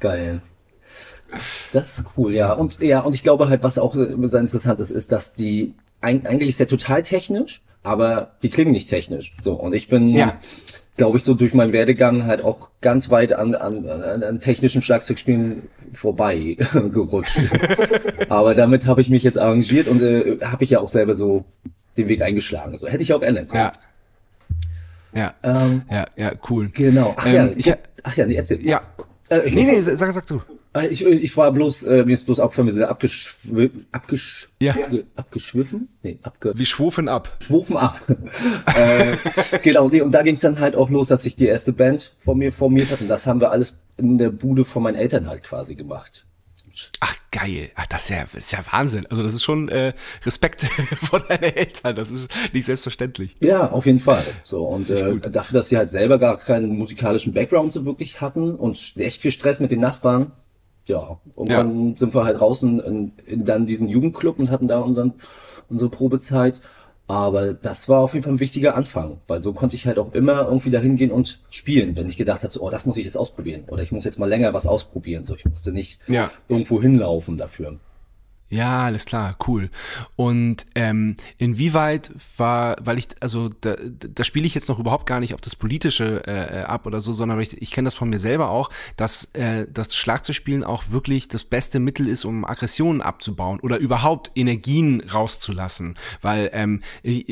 Geil. 0.00 0.42
Das 1.72 1.98
ist 1.98 2.04
cool, 2.16 2.34
ja. 2.34 2.52
Und 2.52 2.80
ja, 2.80 3.00
und 3.00 3.14
ich 3.14 3.22
glaube 3.22 3.48
halt, 3.48 3.62
was 3.62 3.78
auch 3.78 3.94
sehr 3.94 4.40
interessant 4.40 4.80
ist, 4.80 4.90
ist, 4.90 5.12
dass 5.12 5.34
die 5.34 5.74
eigentlich 6.00 6.50
ist 6.50 6.60
der 6.60 6.68
total 6.68 7.02
technisch, 7.02 7.62
aber 7.82 8.32
die 8.42 8.50
klingen 8.50 8.72
nicht 8.72 8.88
technisch. 8.88 9.36
So 9.40 9.54
und 9.54 9.74
ich 9.74 9.88
bin, 9.88 10.10
ja. 10.10 10.38
glaube 10.96 11.18
ich, 11.18 11.24
so 11.24 11.34
durch 11.34 11.54
meinen 11.54 11.72
Werdegang 11.72 12.24
halt 12.26 12.42
auch 12.42 12.68
ganz 12.80 13.10
weit 13.10 13.32
an, 13.32 13.54
an, 13.54 13.88
an, 13.88 14.40
technischen 14.40 14.82
Schlagzeugspielen 14.82 15.62
vorbei 15.92 16.56
gerutscht. 16.72 17.38
aber 18.28 18.54
damit 18.54 18.86
habe 18.86 19.00
ich 19.00 19.10
mich 19.10 19.22
jetzt 19.22 19.38
arrangiert 19.38 19.88
und 19.88 20.02
äh, 20.02 20.38
habe 20.42 20.64
ich 20.64 20.70
ja 20.70 20.80
auch 20.80 20.88
selber 20.88 21.14
so 21.14 21.44
den 21.96 22.08
Weg 22.08 22.22
eingeschlagen. 22.22 22.78
So 22.78 22.86
hätte 22.86 23.02
ich 23.02 23.12
auch 23.12 23.22
ändern 23.22 23.48
können. 23.48 23.60
Ja. 23.60 23.72
Ja, 25.14 25.34
ähm, 25.42 25.82
ja, 25.90 26.06
ja, 26.16 26.32
cool. 26.50 26.70
Genau. 26.72 27.14
Ach 27.16 27.26
ähm, 27.26 27.34
ja, 27.34 27.48
ich, 27.56 27.72
ach 28.02 28.16
ja, 28.16 28.26
nee, 28.26 28.34
erzähl. 28.34 28.64
Ja. 28.64 28.82
Äh, 29.30 29.50
nee, 29.50 29.64
nee, 29.64 29.80
sag, 29.80 30.12
sag 30.12 30.26
du. 30.26 30.42
Äh, 30.74 30.88
ich, 30.88 31.04
ich 31.04 31.36
war 31.36 31.52
bloß, 31.52 31.84
äh, 31.84 32.04
mir 32.04 32.12
ist 32.12 32.26
bloß 32.26 32.40
aufgefallen, 32.40 32.66
wir 32.66 32.72
sind 32.72 32.84
abgeschw 32.84 33.70
abgesch 33.92 34.48
ja. 34.60 34.74
abgeschwiffen? 35.16 35.88
Nee, 36.02 36.18
abge 36.22 36.52
wir 36.56 36.66
schwufen 36.66 37.08
ab. 37.08 37.38
Schwufen 37.42 37.76
ab. 37.76 38.00
äh, 38.66 39.16
genau, 39.62 39.88
nee, 39.88 40.00
und 40.00 40.12
da 40.12 40.22
ging 40.22 40.34
es 40.34 40.42
dann 40.42 40.60
halt 40.60 40.76
auch 40.76 40.90
los, 40.90 41.08
dass 41.08 41.22
sich 41.22 41.36
die 41.36 41.46
erste 41.46 41.72
Band 41.72 42.14
von 42.24 42.38
mir 42.38 42.52
formiert 42.52 42.90
hat. 42.90 43.00
Und 43.00 43.08
das 43.08 43.26
haben 43.26 43.40
wir 43.40 43.50
alles 43.50 43.78
in 43.96 44.18
der 44.18 44.30
Bude 44.30 44.64
von 44.64 44.82
meinen 44.82 44.96
Eltern 44.96 45.26
halt 45.26 45.42
quasi 45.42 45.74
gemacht. 45.74 46.26
Ach 47.00 47.16
geil, 47.30 47.70
ach 47.74 47.86
das 47.86 48.04
ist 48.04 48.10
ja, 48.10 48.24
das 48.32 48.44
ist 48.44 48.52
ja 48.52 48.60
Wahnsinn. 48.70 49.06
Also 49.06 49.22
das 49.22 49.34
ist 49.34 49.42
schon 49.42 49.68
äh, 49.68 49.94
Respekt 50.24 50.64
vor 51.00 51.20
deinen 51.20 51.42
Eltern. 51.42 51.96
Das 51.96 52.10
ist 52.10 52.28
nicht 52.52 52.66
selbstverständlich. 52.66 53.36
Ja, 53.40 53.70
auf 53.70 53.86
jeden 53.86 54.00
Fall. 54.00 54.24
So 54.44 54.64
und 54.64 54.90
äh, 54.90 55.18
dafür, 55.30 55.58
dass 55.58 55.68
sie 55.68 55.76
halt 55.76 55.90
selber 55.90 56.18
gar 56.18 56.38
keinen 56.38 56.76
musikalischen 56.76 57.32
Background 57.32 57.72
so 57.72 57.84
wirklich 57.84 58.20
hatten 58.20 58.54
und 58.54 58.94
echt 58.96 59.22
viel 59.22 59.30
Stress 59.30 59.60
mit 59.60 59.70
den 59.70 59.80
Nachbarn, 59.80 60.32
ja, 60.88 61.18
irgendwann 61.36 61.90
ja. 61.90 61.98
sind 61.98 62.14
wir 62.14 62.24
halt 62.24 62.40
draußen 62.40 62.80
in, 62.80 63.12
in 63.26 63.44
dann 63.44 63.66
diesen 63.66 63.88
Jugendclub 63.88 64.38
und 64.38 64.50
hatten 64.50 64.68
da 64.68 64.80
unseren, 64.80 65.14
unsere 65.68 65.90
Probezeit. 65.90 66.60
Aber 67.06 67.54
das 67.54 67.88
war 67.88 68.00
auf 68.00 68.12
jeden 68.12 68.24
Fall 68.24 68.34
ein 68.34 68.40
wichtiger 68.40 68.74
Anfang, 68.74 69.22
weil 69.28 69.40
so 69.40 69.54
konnte 69.54 69.76
ich 69.76 69.86
halt 69.86 69.98
auch 69.98 70.12
immer 70.12 70.46
irgendwie 70.46 70.68
dahin 70.68 70.96
gehen 70.96 71.10
und 71.10 71.40
spielen, 71.48 71.96
wenn 71.96 72.06
ich 72.06 72.18
gedacht 72.18 72.42
habe, 72.42 72.52
so, 72.52 72.60
oh, 72.60 72.68
das 72.68 72.84
muss 72.84 72.98
ich 72.98 73.06
jetzt 73.06 73.16
ausprobieren 73.16 73.64
oder 73.68 73.82
ich 73.82 73.92
muss 73.92 74.04
jetzt 74.04 74.18
mal 74.18 74.28
länger 74.28 74.52
was 74.52 74.66
ausprobieren. 74.66 75.24
So, 75.24 75.34
ich 75.34 75.46
musste 75.46 75.72
nicht 75.72 76.00
ja. 76.06 76.30
irgendwo 76.48 76.82
hinlaufen 76.82 77.38
dafür. 77.38 77.78
Ja, 78.50 78.84
alles 78.84 79.04
klar, 79.04 79.36
cool. 79.46 79.68
Und 80.16 80.64
ähm, 80.74 81.16
inwieweit 81.36 82.12
war, 82.38 82.76
weil 82.80 82.96
ich, 82.96 83.08
also 83.20 83.50
da, 83.60 83.76
da 83.76 84.24
spiele 84.24 84.46
ich 84.46 84.54
jetzt 84.54 84.68
noch 84.70 84.78
überhaupt 84.78 85.04
gar 85.04 85.20
nicht 85.20 85.34
auf 85.34 85.42
das 85.42 85.54
Politische 85.54 86.22
äh, 86.26 86.62
ab 86.62 86.86
oder 86.86 87.02
so, 87.02 87.12
sondern 87.12 87.38
ich, 87.40 87.60
ich 87.60 87.72
kenne 87.72 87.86
das 87.86 87.94
von 87.94 88.08
mir 88.08 88.18
selber 88.18 88.48
auch, 88.48 88.70
dass 88.96 89.26
äh, 89.34 89.66
das 89.70 89.94
Schlagzeugspielen 89.94 90.64
auch 90.64 90.84
wirklich 90.88 91.28
das 91.28 91.44
beste 91.44 91.78
Mittel 91.78 92.08
ist, 92.08 92.24
um 92.24 92.46
Aggressionen 92.46 93.02
abzubauen 93.02 93.60
oder 93.60 93.76
überhaupt 93.76 94.30
Energien 94.34 95.02
rauszulassen. 95.02 95.98
Weil 96.22 96.48
ähm, 96.54 96.80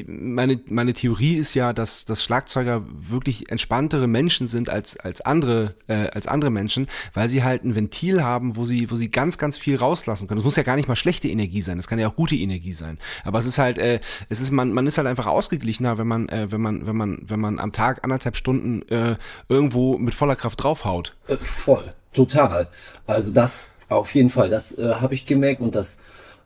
meine, 0.06 0.60
meine 0.68 0.92
Theorie 0.92 1.36
ist 1.36 1.54
ja, 1.54 1.72
dass, 1.72 2.04
dass 2.04 2.22
Schlagzeuger 2.22 2.84
wirklich 2.90 3.50
entspanntere 3.50 4.06
Menschen 4.06 4.46
sind 4.46 4.68
als, 4.68 4.98
als, 4.98 5.22
andere, 5.22 5.76
äh, 5.86 6.08
als 6.08 6.26
andere 6.26 6.50
Menschen, 6.50 6.88
weil 7.14 7.30
sie 7.30 7.42
halt 7.42 7.64
ein 7.64 7.74
Ventil 7.74 8.22
haben, 8.22 8.56
wo 8.56 8.66
sie, 8.66 8.90
wo 8.90 8.96
sie 8.96 9.10
ganz, 9.10 9.38
ganz 9.38 9.56
viel 9.56 9.76
rauslassen 9.76 10.28
können. 10.28 10.40
Das 10.40 10.44
muss 10.44 10.56
ja 10.56 10.62
gar 10.62 10.76
nicht 10.76 10.88
mal 10.88 10.96
schlechte 11.06 11.28
Energie 11.28 11.62
sein, 11.62 11.76
das 11.76 11.86
kann 11.86 12.00
ja 12.00 12.08
auch 12.08 12.16
gute 12.16 12.34
Energie 12.34 12.72
sein. 12.72 12.98
Aber 13.22 13.38
es 13.38 13.46
ist 13.46 13.58
halt, 13.58 13.78
äh, 13.78 14.00
es 14.28 14.40
ist, 14.40 14.50
man, 14.50 14.72
man 14.72 14.88
ist 14.88 14.98
halt 14.98 15.06
einfach 15.06 15.26
ausgeglichener, 15.26 15.98
wenn 15.98 16.08
man, 16.08 16.28
äh, 16.30 16.50
wenn 16.50 16.60
man, 16.60 16.84
wenn 16.84 16.96
man, 16.96 17.22
wenn 17.24 17.38
man 17.38 17.60
am 17.60 17.70
Tag 17.70 18.02
anderthalb 18.02 18.36
Stunden 18.36 18.82
äh, 18.88 19.14
irgendwo 19.48 19.98
mit 19.98 20.14
voller 20.14 20.34
Kraft 20.34 20.64
draufhaut. 20.64 21.14
Äh, 21.28 21.36
voll, 21.36 21.94
total. 22.12 22.66
Also 23.06 23.32
das 23.32 23.70
auf 23.88 24.12
jeden 24.16 24.30
Fall, 24.30 24.50
das 24.50 24.76
äh, 24.76 24.94
habe 24.94 25.14
ich 25.14 25.26
gemerkt 25.26 25.60
und 25.60 25.76
das 25.76 26.00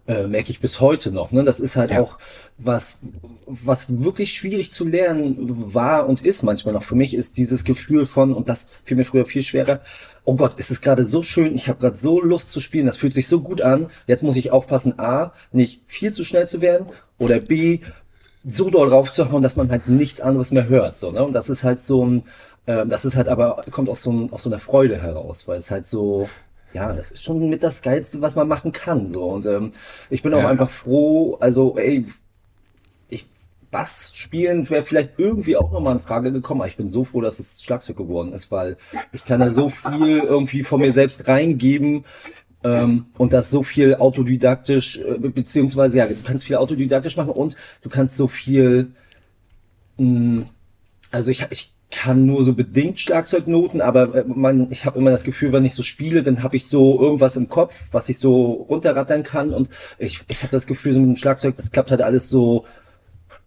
äh, 0.06 0.26
merke 0.26 0.50
ich 0.50 0.60
bis 0.60 0.78
heute 0.80 1.10
noch. 1.10 1.32
Ne? 1.32 1.42
Das 1.42 1.58
ist 1.58 1.76
halt 1.76 1.92
ja. 1.92 2.00
auch 2.02 2.18
was, 2.58 2.98
was 3.46 3.86
wirklich 3.88 4.34
schwierig 4.34 4.72
zu 4.72 4.86
lernen 4.86 5.72
war 5.72 6.06
und 6.06 6.20
ist 6.20 6.42
manchmal 6.42 6.74
noch 6.74 6.84
für 6.84 6.96
mich, 6.96 7.14
ist 7.14 7.38
dieses 7.38 7.64
Gefühl 7.64 8.04
von, 8.04 8.34
und 8.34 8.50
das 8.50 8.68
fiel 8.84 8.98
mir 8.98 9.06
früher 9.06 9.24
viel 9.24 9.42
schwerer, 9.42 9.80
oh 10.24 10.36
Gott, 10.36 10.54
es 10.58 10.70
ist 10.70 10.82
gerade 10.82 11.04
so 11.04 11.22
schön, 11.22 11.54
ich 11.54 11.68
habe 11.68 11.80
gerade 11.80 11.96
so 11.96 12.20
Lust 12.20 12.50
zu 12.52 12.60
spielen, 12.60 12.86
das 12.86 12.98
fühlt 12.98 13.12
sich 13.12 13.28
so 13.28 13.40
gut 13.40 13.62
an. 13.62 13.88
Jetzt 14.06 14.22
muss 14.22 14.36
ich 14.36 14.50
aufpassen, 14.50 14.98
A, 14.98 15.32
nicht 15.52 15.82
viel 15.86 16.12
zu 16.12 16.24
schnell 16.24 16.46
zu 16.48 16.60
werden 16.60 16.86
oder 17.18 17.40
B, 17.40 17.80
so 18.44 18.70
doll 18.70 18.88
raufzuhauen, 18.88 19.42
dass 19.42 19.56
man 19.56 19.70
halt 19.70 19.88
nichts 19.88 20.20
anderes 20.20 20.50
mehr 20.50 20.68
hört. 20.68 20.98
So, 20.98 21.10
ne? 21.10 21.22
Und 21.24 21.34
das 21.34 21.50
ist 21.50 21.64
halt 21.64 21.80
so 21.80 22.04
ein, 22.04 22.22
äh, 22.66 22.86
das 22.86 23.04
ist 23.04 23.16
halt 23.16 23.28
aber, 23.28 23.62
kommt 23.70 23.88
aus 23.88 24.02
so, 24.02 24.10
ein, 24.12 24.32
aus 24.32 24.44
so 24.44 24.50
einer 24.50 24.58
Freude 24.58 25.00
heraus, 25.00 25.46
weil 25.46 25.58
es 25.58 25.70
halt 25.70 25.84
so, 25.86 26.28
ja, 26.72 26.92
das 26.92 27.10
ist 27.10 27.22
schon 27.22 27.48
mit 27.48 27.62
das 27.62 27.82
Geilste, 27.82 28.20
was 28.22 28.36
man 28.36 28.48
machen 28.48 28.72
kann. 28.72 29.08
So. 29.08 29.24
Und 29.24 29.46
ähm, 29.46 29.72
ich 30.08 30.22
bin 30.22 30.32
auch 30.34 30.42
ja. 30.42 30.48
einfach 30.48 30.70
froh, 30.70 31.36
also, 31.40 31.76
ey, 31.76 32.06
Bass 33.70 34.10
spielen 34.14 34.68
wäre 34.68 34.82
vielleicht 34.82 35.18
irgendwie 35.18 35.56
auch 35.56 35.70
nochmal 35.70 35.94
in 35.94 36.00
Frage 36.00 36.32
gekommen, 36.32 36.60
aber 36.60 36.68
ich 36.68 36.76
bin 36.76 36.88
so 36.88 37.04
froh, 37.04 37.20
dass 37.20 37.38
es 37.38 37.62
Schlagzeug 37.62 37.96
geworden 37.96 38.32
ist, 38.32 38.50
weil 38.50 38.76
ich 39.12 39.24
kann 39.24 39.40
da 39.40 39.52
so 39.52 39.68
viel 39.68 40.18
irgendwie 40.18 40.64
von 40.64 40.80
mir 40.80 40.90
selbst 40.90 41.28
reingeben 41.28 42.04
ähm, 42.64 43.06
und 43.16 43.32
das 43.32 43.50
so 43.50 43.62
viel 43.62 43.94
autodidaktisch, 43.94 44.98
äh, 44.98 45.18
beziehungsweise 45.18 45.98
ja, 45.98 46.06
du 46.06 46.16
kannst 46.24 46.44
viel 46.44 46.56
autodidaktisch 46.56 47.16
machen 47.16 47.30
und 47.30 47.56
du 47.82 47.88
kannst 47.88 48.16
so 48.16 48.26
viel, 48.26 48.92
mh, 49.98 50.06
mm, 50.06 50.46
also 51.12 51.30
ich, 51.30 51.46
ich 51.50 51.72
kann 51.90 52.24
nur 52.24 52.44
so 52.44 52.54
bedingt 52.54 53.00
Schlagzeugnoten, 53.00 53.80
aber 53.80 54.14
äh, 54.14 54.24
man, 54.26 54.70
ich 54.70 54.84
habe 54.84 54.98
immer 54.98 55.10
das 55.10 55.24
Gefühl, 55.24 55.52
wenn 55.52 55.64
ich 55.64 55.74
so 55.74 55.82
spiele, 55.82 56.22
dann 56.22 56.42
habe 56.42 56.56
ich 56.56 56.66
so 56.66 57.00
irgendwas 57.00 57.36
im 57.36 57.48
Kopf, 57.48 57.74
was 57.92 58.08
ich 58.08 58.18
so 58.18 58.52
runterrattern 58.68 59.22
kann 59.22 59.52
und 59.52 59.70
ich, 59.98 60.20
ich 60.28 60.42
habe 60.42 60.52
das 60.52 60.66
Gefühl, 60.66 60.92
so 60.92 61.00
mit 61.00 61.08
dem 61.08 61.16
Schlagzeug, 61.16 61.56
das 61.56 61.70
klappt 61.70 61.90
halt 61.90 62.02
alles 62.02 62.28
so 62.28 62.64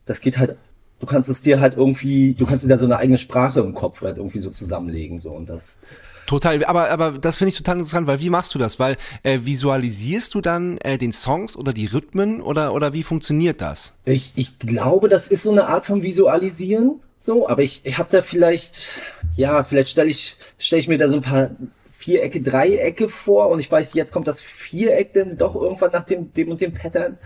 das 0.05 0.21
geht 0.21 0.37
halt, 0.37 0.57
du 0.99 1.05
kannst 1.05 1.29
es 1.29 1.41
dir 1.41 1.59
halt 1.59 1.75
irgendwie, 1.75 2.33
du 2.33 2.45
kannst 2.45 2.65
dir 2.65 2.69
da 2.69 2.77
so 2.77 2.85
eine 2.85 2.97
eigene 2.97 3.17
Sprache 3.17 3.59
im 3.59 3.73
Kopf 3.73 4.01
halt 4.01 4.17
irgendwie 4.17 4.39
so 4.39 4.49
zusammenlegen, 4.49 5.19
so 5.19 5.31
und 5.31 5.49
das. 5.49 5.77
Total, 6.25 6.63
aber, 6.63 6.89
aber 6.89 7.11
das 7.11 7.35
finde 7.35 7.49
ich 7.49 7.57
total 7.57 7.75
interessant, 7.75 8.07
weil 8.07 8.21
wie 8.21 8.29
machst 8.29 8.55
du 8.55 8.59
das? 8.59 8.79
Weil 8.79 8.95
äh, 9.23 9.39
visualisierst 9.43 10.33
du 10.33 10.41
dann 10.41 10.77
äh, 10.79 10.97
den 10.97 11.11
Songs 11.11 11.57
oder 11.57 11.73
die 11.73 11.85
Rhythmen 11.85 12.41
oder, 12.41 12.73
oder 12.73 12.93
wie 12.93 13.03
funktioniert 13.03 13.59
das? 13.59 13.95
Ich, 14.05 14.31
ich 14.35 14.57
glaube, 14.59 15.09
das 15.09 15.27
ist 15.27 15.43
so 15.43 15.51
eine 15.51 15.67
Art 15.67 15.85
von 15.85 16.01
Visualisieren, 16.01 17.01
so, 17.19 17.49
aber 17.49 17.61
ich, 17.61 17.81
ich 17.85 17.97
habe 17.97 18.09
da 18.09 18.21
vielleicht, 18.21 19.01
ja, 19.35 19.63
vielleicht 19.63 19.89
stelle 19.89 20.09
ich, 20.09 20.37
stell 20.57 20.79
ich 20.79 20.87
mir 20.87 20.97
da 20.97 21.09
so 21.09 21.17
ein 21.17 21.21
paar 21.21 21.51
Vierecke, 21.97 22.41
Dreiecke 22.41 23.09
vor 23.09 23.49
und 23.49 23.59
ich 23.59 23.71
weiß, 23.71 23.93
jetzt 23.93 24.11
kommt 24.11 24.27
das 24.27 24.41
Viereck 24.41 25.13
dann 25.13 25.37
doch 25.37 25.55
irgendwann 25.55 25.91
nach 25.91 26.03
dem, 26.03 26.33
dem 26.33 26.49
und 26.49 26.59
dem 26.59 26.73
Pattern 26.73 27.17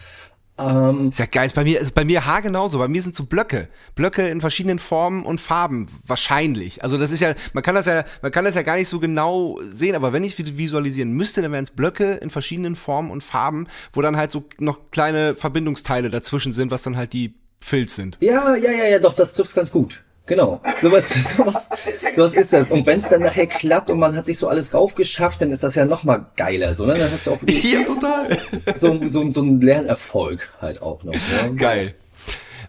ähm, 0.57 1.09
ist 1.09 1.19
ja 1.19 1.25
geil. 1.25 1.45
Ist 1.45 1.55
bei 1.55 1.63
mir 1.63 1.79
ist 1.79 1.93
bei 1.93 2.05
mir 2.05 2.25
haargenauso. 2.25 2.79
Bei 2.79 2.87
mir 2.87 3.01
sind 3.01 3.15
so 3.15 3.25
Blöcke, 3.25 3.67
Blöcke 3.95 4.27
in 4.27 4.41
verschiedenen 4.41 4.79
Formen 4.79 5.25
und 5.25 5.39
Farben 5.39 5.87
wahrscheinlich. 6.05 6.83
Also 6.83 6.97
das 6.97 7.11
ist 7.11 7.19
ja, 7.19 7.35
man 7.53 7.63
kann 7.63 7.75
das 7.75 7.85
ja, 7.85 8.05
man 8.21 8.31
kann 8.31 8.45
das 8.45 8.55
ja 8.55 8.63
gar 8.63 8.75
nicht 8.75 8.87
so 8.87 8.99
genau 8.99 9.59
sehen. 9.63 9.95
Aber 9.95 10.13
wenn 10.13 10.23
ich 10.23 10.37
es 10.39 10.57
visualisieren 10.57 11.11
müsste, 11.11 11.41
dann 11.41 11.51
wären 11.51 11.63
es 11.63 11.71
Blöcke 11.71 12.15
in 12.15 12.29
verschiedenen 12.29 12.75
Formen 12.75 13.11
und 13.11 13.23
Farben, 13.23 13.67
wo 13.93 14.01
dann 14.01 14.17
halt 14.17 14.31
so 14.31 14.45
noch 14.59 14.91
kleine 14.91 15.35
Verbindungsteile 15.35 16.09
dazwischen 16.09 16.53
sind, 16.53 16.71
was 16.71 16.83
dann 16.83 16.97
halt 16.97 17.13
die 17.13 17.35
Filz 17.59 17.95
sind. 17.95 18.17
Ja, 18.21 18.55
ja, 18.55 18.71
ja, 18.71 18.85
ja, 18.85 18.99
doch, 18.99 19.13
das 19.13 19.33
trifft 19.33 19.55
ganz 19.55 19.71
gut. 19.71 20.03
Genau, 20.27 20.61
sowas, 20.81 21.09
sowas, 21.37 21.69
sowas 22.15 22.33
ist 22.35 22.53
das. 22.53 22.69
Und 22.69 22.85
wenn 22.85 22.99
es 22.99 23.09
dann 23.09 23.21
nachher 23.21 23.47
klappt 23.47 23.89
und 23.89 23.97
man 23.97 24.15
hat 24.15 24.25
sich 24.25 24.37
so 24.37 24.49
alles 24.49 24.73
raufgeschafft, 24.73 25.41
dann 25.41 25.51
ist 25.51 25.63
das 25.63 25.75
ja 25.75 25.85
noch 25.85 26.03
mal 26.03 26.25
geiler. 26.35 26.73
So, 26.73 26.85
ne? 26.85 26.97
Dann 26.97 27.11
hast 27.11 27.27
du 27.27 27.31
auch 27.31 27.39
ja, 27.47 27.83
total. 27.83 28.37
So, 28.77 29.09
so, 29.09 29.31
so 29.31 29.41
einen 29.41 29.61
Lernerfolg 29.61 30.53
halt 30.61 30.81
auch 30.81 31.03
noch. 31.03 31.13
Ne? 31.13 31.55
Geil. 31.55 31.95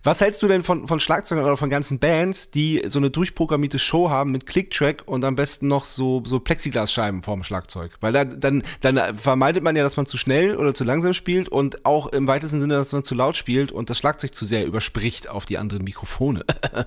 Was 0.09 0.23
hältst 0.23 0.43
du 0.43 0.49
denn 0.49 0.63
von, 0.63 0.89
von 0.89 1.01
Schlagzeugern 1.01 1.45
oder 1.45 1.59
von 1.59 1.69
ganzen 1.69 1.99
Bands, 1.99 2.51
die 2.51 2.81
so 2.87 2.99
eine 2.99 3.11
durchprogrammierte 3.11 3.79
Show 3.79 4.09
haben 4.09 4.31
mit 4.31 4.47
Clicktrack 4.47 5.03
und 5.05 5.23
am 5.23 5.37
besten 5.37 5.69
noch 5.69 5.85
so, 5.85 6.23
so 6.25 6.41
Plexiglasscheiben 6.41 7.23
vorm 7.23 7.43
Schlagzeug? 7.43 7.93
Weil 8.01 8.15
da, 8.15 8.25
dann, 8.25 8.63
dann 8.81 9.19
vermeidet 9.19 9.63
man 9.63 9.77
ja, 9.77 9.83
dass 9.83 9.99
man 9.99 10.07
zu 10.07 10.17
schnell 10.17 10.57
oder 10.57 10.73
zu 10.73 10.85
langsam 10.85 11.13
spielt 11.13 11.51
und 11.51 11.85
auch 11.85 12.07
im 12.07 12.27
weitesten 12.27 12.59
Sinne, 12.59 12.77
dass 12.77 12.91
man 12.91 13.05
zu 13.05 13.15
laut 13.15 13.37
spielt 13.37 13.71
und 13.71 13.91
das 13.91 13.99
Schlagzeug 13.99 14.35
zu 14.35 14.47
sehr 14.47 14.65
überspricht 14.65 15.29
auf 15.29 15.45
die 15.45 15.59
anderen 15.59 15.85
Mikrofone. 15.85 16.43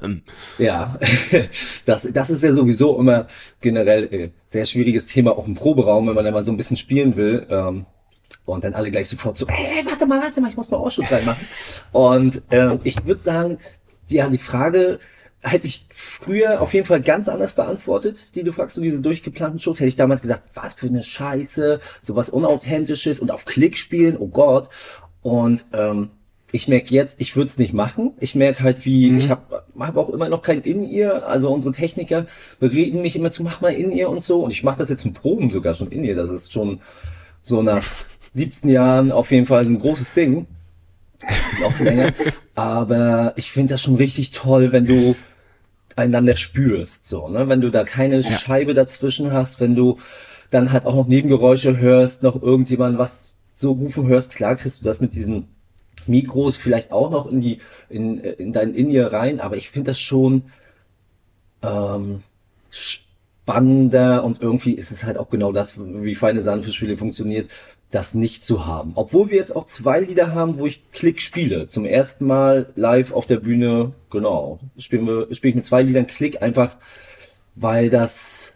ja, 0.57 0.97
das, 1.85 2.09
das 2.11 2.31
ist 2.31 2.41
ja 2.41 2.53
sowieso 2.53 2.99
immer 2.99 3.27
generell 3.61 4.11
äh, 4.11 4.29
sehr 4.49 4.65
schwieriges 4.65 5.05
Thema, 5.05 5.37
auch 5.37 5.45
im 5.45 5.53
Proberaum, 5.53 6.07
wenn 6.07 6.15
man 6.15 6.25
dann 6.25 6.33
mal 6.33 6.43
so 6.43 6.51
ein 6.51 6.57
bisschen 6.57 6.75
spielen 6.75 7.15
will. 7.15 7.45
Ähm, 7.51 7.85
und 8.45 8.63
dann 8.63 8.73
alle 8.73 8.91
gleich 8.91 9.07
sofort 9.07 9.37
so, 9.37 9.47
ey, 9.47 9.85
warte 9.85 10.05
mal, 10.05 10.21
warte 10.21 10.41
mal, 10.41 10.49
ich 10.49 10.57
muss 10.57 10.71
mal 10.71 10.77
Ausschluss 10.77 11.11
reinmachen. 11.11 11.45
Und 11.91 12.41
äh, 12.49 12.77
ich 12.83 13.05
würde 13.05 13.23
sagen, 13.23 13.59
ja, 14.09 14.29
die 14.29 14.37
Frage 14.37 14.99
hätte 15.41 15.67
ich 15.67 15.85
früher 15.89 16.61
auf 16.61 16.73
jeden 16.73 16.85
Fall 16.85 17.01
ganz 17.01 17.27
anders 17.27 17.53
beantwortet, 17.53 18.35
die 18.35 18.43
du 18.43 18.51
fragst, 18.51 18.75
so 18.75 18.81
diese 18.81 19.01
durchgeplanten 19.01 19.59
Shows, 19.59 19.79
hätte 19.79 19.87
ich 19.87 19.95
damals 19.95 20.21
gesagt, 20.21 20.43
was 20.53 20.75
für 20.75 20.87
eine 20.87 21.03
Scheiße, 21.03 21.79
sowas 22.01 22.29
Unauthentisches 22.29 23.19
und 23.19 23.31
auf 23.31 23.45
Klick 23.45 23.77
spielen, 23.77 24.17
oh 24.19 24.27
Gott. 24.27 24.69
Und 25.21 25.65
ähm, 25.73 26.09
ich 26.51 26.67
merke 26.67 26.93
jetzt, 26.93 27.21
ich 27.21 27.35
würde 27.35 27.47
es 27.47 27.57
nicht 27.57 27.73
machen. 27.73 28.13
Ich 28.19 28.35
merke 28.35 28.63
halt, 28.63 28.85
wie, 28.85 29.09
mhm. 29.09 29.17
ich 29.17 29.29
habe 29.29 29.63
hab 29.79 29.97
auch 29.97 30.09
immer 30.09 30.29
noch 30.29 30.41
kein 30.41 30.61
In-Ear. 30.61 31.25
Also 31.25 31.51
unsere 31.51 31.73
Techniker 31.73 32.27
bereden 32.59 33.01
mich 33.01 33.15
immer 33.15 33.31
zu, 33.31 33.43
mach 33.43 33.61
mal 33.61 33.73
In-Ear 33.73 34.09
und 34.09 34.23
so. 34.23 34.43
Und 34.43 34.51
ich 34.51 34.63
mache 34.63 34.77
das 34.77 34.89
jetzt 34.89 35.01
zum 35.01 35.13
Proben 35.13 35.49
sogar 35.49 35.73
schon 35.73 35.91
In-Ear. 35.91 36.15
Das 36.15 36.29
ist 36.29 36.51
schon 36.51 36.81
so 37.41 37.61
nach 37.61 37.85
17 38.33 38.69
Jahren 38.69 39.11
auf 39.11 39.31
jeden 39.31 39.45
Fall 39.45 39.65
ein 39.65 39.79
großes 39.79 40.13
Ding. 40.13 40.47
Noch 41.61 41.79
länger. 41.79 42.13
Aber 42.55 43.33
ich 43.35 43.51
finde 43.51 43.73
das 43.73 43.81
schon 43.81 43.95
richtig 43.95 44.31
toll, 44.31 44.71
wenn 44.71 44.85
du 44.85 45.15
einander 45.95 46.35
spürst, 46.35 47.07
so, 47.07 47.27
ne? 47.27 47.49
Wenn 47.49 47.61
du 47.61 47.69
da 47.69 47.83
keine 47.83 48.19
ja. 48.19 48.31
Scheibe 48.31 48.73
dazwischen 48.73 49.31
hast, 49.31 49.59
wenn 49.59 49.75
du 49.75 49.97
dann 50.49 50.71
halt 50.71 50.85
auch 50.85 50.95
noch 50.95 51.07
Nebengeräusche 51.07 51.77
hörst, 51.77 52.23
noch 52.23 52.41
irgendjemand 52.41 52.97
was 52.97 53.37
so 53.53 53.73
rufen 53.73 54.07
hörst, 54.07 54.33
klar 54.33 54.55
kriegst 54.55 54.81
du 54.81 54.85
das 54.85 55.01
mit 55.01 55.13
diesen 55.15 55.47
Mikros 56.07 56.57
vielleicht 56.57 56.91
auch 56.91 57.11
noch 57.11 57.29
in 57.29 57.41
die, 57.41 57.59
in, 57.89 58.19
in 58.19 58.53
dein 58.53 58.73
In-Ear 58.73 59.13
rein, 59.13 59.39
aber 59.39 59.57
ich 59.57 59.69
finde 59.69 59.91
das 59.91 59.99
schon 59.99 60.43
ähm, 61.61 62.23
spannender 62.69 64.23
und 64.23 64.41
irgendwie 64.41 64.73
ist 64.73 64.91
es 64.91 65.05
halt 65.05 65.17
auch 65.17 65.29
genau 65.29 65.51
das, 65.51 65.75
wie 65.77 66.15
feine 66.15 66.41
Sahne 66.41 66.63
für 66.63 66.71
Spiele 66.71 66.97
funktioniert, 66.97 67.49
das 67.91 68.15
nicht 68.15 68.43
zu 68.43 68.65
haben. 68.65 68.93
Obwohl 68.95 69.29
wir 69.29 69.37
jetzt 69.37 69.55
auch 69.55 69.65
zwei 69.65 69.99
Lieder 69.99 70.33
haben, 70.33 70.57
wo 70.57 70.65
ich 70.65 70.91
Klick 70.91 71.21
spiele. 71.21 71.67
Zum 71.67 71.85
ersten 71.85 72.25
Mal 72.25 72.71
live 72.75 73.11
auf 73.11 73.25
der 73.25 73.37
Bühne, 73.37 73.91
genau. 74.09 74.59
Spielen 74.77 75.05
wir, 75.05 75.27
spiele 75.35 75.49
ich 75.49 75.55
mit 75.55 75.65
zwei 75.65 75.81
Liedern 75.81 76.07
Klick 76.07 76.41
einfach, 76.41 76.77
weil 77.53 77.89
das, 77.89 78.53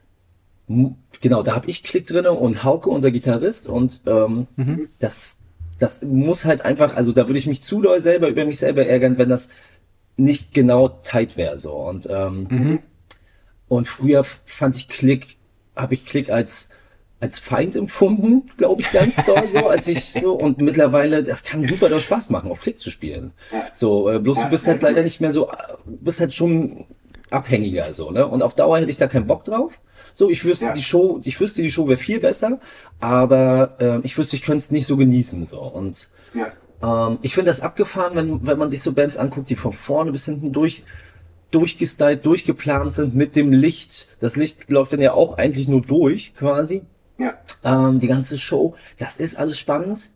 genau, 1.21 1.43
da 1.43 1.54
habe 1.54 1.69
ich 1.69 1.84
Klick 1.84 2.08
drinne 2.08 2.32
und 2.32 2.63
Hauke, 2.63 2.89
unser 2.89 3.12
Gitarrist, 3.12 3.67
und 3.67 4.02
ähm, 4.06 4.48
mhm. 4.56 4.88
das, 5.00 5.41
das 5.80 6.02
muss 6.04 6.45
halt 6.45 6.63
einfach, 6.63 6.95
also 6.95 7.12
da 7.12 7.28
würde 7.28 7.39
ich 7.39 7.48
mich 7.48 7.62
zu 7.62 7.82
doll 7.82 8.02
selber 8.02 8.30
über 8.30 8.45
mich 8.45 8.60
selber 8.60 8.86
ärgern, 8.86 9.17
wenn 9.17 9.30
das 9.30 9.50
nicht 10.15 10.54
genau 10.54 10.88
tight 10.88 11.36
wäre, 11.36 11.60
so. 11.60 11.74
Und, 11.74 12.08
ähm, 12.10 12.48
mhm. 12.50 12.80
und 13.67 13.86
früher 13.86 14.24
fand 14.24 14.78
ich 14.78 14.88
Klick, 14.88 15.36
habe 15.76 15.93
ich 15.93 16.06
Klick 16.06 16.30
als, 16.30 16.69
als 17.25 17.39
Feind 17.39 17.75
empfunden, 17.75 18.51
glaube 18.55 18.83
ich, 18.83 18.91
ganz 18.91 19.25
doll 19.25 19.47
so, 19.47 19.67
als 19.69 19.88
ich 19.88 20.13
so 20.13 20.33
und 20.33 20.59
mittlerweile, 20.59 21.23
das 21.23 21.43
kann 21.43 21.65
super 21.65 21.89
doll 21.89 22.01
Spaß 22.01 22.29
machen, 22.29 22.51
auf 22.51 22.61
Klick 22.61 22.77
zu 22.77 22.91
spielen. 22.91 23.31
So, 23.73 24.11
äh, 24.11 24.19
bloß 24.19 24.43
du 24.43 24.49
bist 24.49 24.67
halt 24.67 24.83
leider 24.83 25.01
nicht 25.01 25.21
mehr 25.21 25.31
so, 25.31 25.49
bist 25.85 26.19
halt 26.19 26.33
schon 26.35 26.85
abhängiger 27.31 27.91
so, 27.93 28.11
ne? 28.11 28.27
Und 28.27 28.43
auf 28.43 28.53
Dauer 28.53 28.77
hätte 28.77 28.91
ich 28.91 28.97
da 28.97 29.07
keinen 29.07 29.25
Bock 29.25 29.43
drauf. 29.43 29.79
So, 30.13 30.29
ich 30.29 30.45
wüsste 30.45 30.67
ja. 30.67 30.73
die 30.73 30.83
Show, 30.83 31.19
ich 31.23 31.39
wüsste 31.39 31.63
die 31.63 31.71
Show 31.71 31.88
wäre 31.88 31.97
viel 31.97 32.19
besser, 32.19 32.59
aber 32.99 33.75
äh, 33.79 33.99
ich 34.03 34.15
wüsste, 34.17 34.35
ich 34.35 34.43
könnte 34.43 34.59
es 34.59 34.69
nicht 34.69 34.85
so 34.85 34.97
genießen 34.97 35.47
so 35.47 35.61
und 35.61 36.09
ja. 36.35 36.51
ähm, 37.09 37.17
ich 37.23 37.33
finde 37.33 37.49
das 37.49 37.61
abgefahren, 37.61 38.15
wenn 38.15 38.45
wenn 38.45 38.59
man 38.59 38.69
sich 38.69 38.83
so 38.83 38.93
Bands 38.93 39.17
anguckt, 39.17 39.49
die 39.49 39.55
von 39.55 39.73
vorne 39.73 40.11
bis 40.11 40.25
hinten 40.25 40.53
durch 40.53 40.83
durchgestylt, 41.51 42.25
durchgeplant 42.25 42.93
sind 42.93 43.15
mit 43.15 43.35
dem 43.35 43.51
Licht. 43.51 44.07
Das 44.19 44.35
Licht 44.35 44.69
läuft 44.69 44.93
dann 44.93 45.01
ja 45.01 45.13
auch 45.13 45.38
eigentlich 45.38 45.67
nur 45.67 45.81
durch, 45.81 46.33
quasi. 46.35 46.83
Ja. 47.17 47.34
Ähm, 47.63 47.99
die 47.99 48.08
ganze 48.08 48.38
Show, 48.38 48.75
das 48.97 49.17
ist 49.17 49.38
alles 49.38 49.58
spannend. 49.58 50.12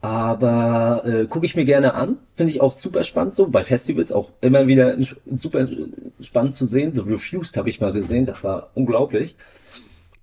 Aber 0.00 1.02
äh, 1.06 1.26
gucke 1.26 1.46
ich 1.46 1.56
mir 1.56 1.64
gerne 1.64 1.94
an, 1.94 2.18
finde 2.34 2.52
ich 2.52 2.60
auch 2.60 2.72
super 2.72 3.04
spannend 3.04 3.34
so. 3.34 3.48
Bei 3.48 3.64
Festivals 3.64 4.12
auch 4.12 4.32
immer 4.42 4.66
wieder 4.66 4.98
super 5.34 5.66
spannend 6.20 6.54
zu 6.54 6.66
sehen. 6.66 6.94
The 6.94 7.00
Refused 7.00 7.56
habe 7.56 7.70
ich 7.70 7.80
mal 7.80 7.92
gesehen, 7.92 8.26
das 8.26 8.44
war 8.44 8.70
unglaublich. 8.74 9.34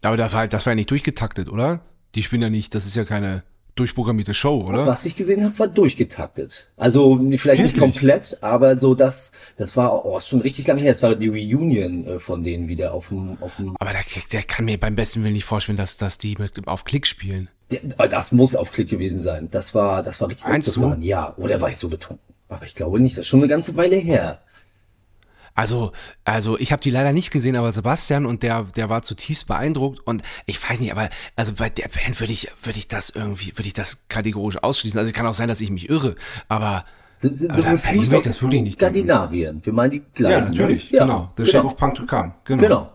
Aber 0.03 0.17
das 0.17 0.34
war, 0.34 0.47
das 0.47 0.67
war 0.67 0.71
ja 0.73 0.75
nicht 0.75 0.91
durchgetaktet, 0.91 1.49
oder? 1.49 1.81
Die 2.13 2.21
spielen 2.21 2.43
ja 2.43 2.51
nicht, 2.51 2.75
das 2.75 2.86
ist 2.86 2.95
ja 2.95 3.05
keine 3.05 3.41
durchprogrammierte 3.75 4.34
Show, 4.34 4.62
oder? 4.67 4.86
Was 4.86 5.05
ich 5.05 5.15
gesehen 5.15 5.43
habe, 5.43 5.57
war 5.60 5.67
durchgetaktet. 5.67 6.71
Also 6.77 7.17
vielleicht 7.17 7.45
Wirklich? 7.45 7.63
nicht 7.73 7.79
komplett, 7.79 8.38
aber 8.41 8.77
so 8.77 8.95
das, 8.95 9.31
das 9.57 9.77
war 9.77 10.05
oh, 10.05 10.17
ist 10.17 10.27
schon 10.27 10.41
richtig 10.41 10.67
lange 10.67 10.81
her. 10.81 10.91
Es 10.91 11.01
war 11.01 11.15
die 11.15 11.29
Reunion 11.29 12.05
äh, 12.05 12.19
von 12.19 12.43
denen 12.43 12.67
wieder 12.67 12.93
auf 12.93 13.10
dem, 13.10 13.38
auf 13.41 13.57
dem. 13.57 13.75
Aber 13.79 13.91
der, 13.91 14.03
der 14.31 14.43
kann 14.43 14.65
mir 14.65 14.79
beim 14.79 14.95
besten 14.95 15.23
Willen 15.23 15.34
nicht 15.34 15.45
vorstellen, 15.45 15.77
dass, 15.77 15.97
dass 15.97 16.17
die 16.17 16.36
mit, 16.38 16.67
auf 16.67 16.84
Klick 16.84 17.07
spielen. 17.07 17.49
Das 18.10 18.34
muss 18.34 18.55
auf 18.55 18.71
Klick 18.73 18.89
gewesen 18.89 19.19
sein. 19.19 19.47
Das 19.49 19.73
war, 19.73 20.03
das 20.03 20.19
war 20.19 20.29
richtig 20.29 20.47
Meinst? 20.47 20.77
Ja, 20.99 21.34
oder 21.38 21.62
war 21.62 21.69
ich 21.69 21.77
so 21.77 21.88
betrunken? 21.88 22.25
Aber 22.49 22.65
ich 22.65 22.75
glaube 22.75 22.99
nicht. 22.99 23.17
Das 23.17 23.21
ist 23.23 23.27
schon 23.27 23.39
eine 23.39 23.47
ganze 23.47 23.77
Weile 23.77 23.95
her. 23.95 24.41
Also, 25.53 25.91
also 26.23 26.57
ich 26.57 26.71
habe 26.71 26.81
die 26.81 26.91
leider 26.91 27.13
nicht 27.13 27.31
gesehen, 27.31 27.55
aber 27.55 27.71
Sebastian 27.71 28.25
und 28.25 28.43
der, 28.43 28.63
der 28.75 28.89
war 28.89 29.01
zutiefst 29.01 29.47
beeindruckt 29.47 29.99
und 30.05 30.23
ich 30.45 30.61
weiß 30.61 30.79
nicht, 30.79 30.91
aber 30.91 31.09
also 31.35 31.53
bei 31.53 31.69
der 31.69 31.89
Band 31.89 32.19
würde 32.19 32.33
ich, 32.33 32.49
würde 32.63 32.79
ich 32.79 32.87
das 32.87 33.09
irgendwie, 33.09 33.51
würde 33.57 33.67
ich 33.67 33.73
das 33.73 34.07
kategorisch 34.07 34.61
ausschließen. 34.61 34.99
Also 34.99 35.09
es 35.09 35.13
kann 35.13 35.27
auch 35.27 35.33
sein, 35.33 35.47
dass 35.47 35.61
ich 35.61 35.69
mich 35.69 35.89
irre, 35.89 36.15
aber 36.47 36.85
sind, 37.19 37.37
sind 37.37 37.55
so 37.55 37.61
Refused 37.61 38.15
aus 38.15 38.23
das 38.23 38.41
wirklich 38.41 38.63
nicht 38.63 38.79
Skandinavien. 38.79 39.61
Wir 39.63 39.73
meinen 39.73 39.91
die 39.91 40.01
gleichen. 40.13 40.43
Ja, 40.43 40.49
natürlich, 40.49 40.89
ja, 40.89 41.03
genau. 41.05 41.31
The 41.37 41.43
genau. 41.43 41.51
Shape 41.51 41.67
of 41.67 41.77
Punk 41.77 41.95
to 41.95 42.05
Come. 42.05 42.33
Genau. 42.45 42.61
genau. 42.61 42.91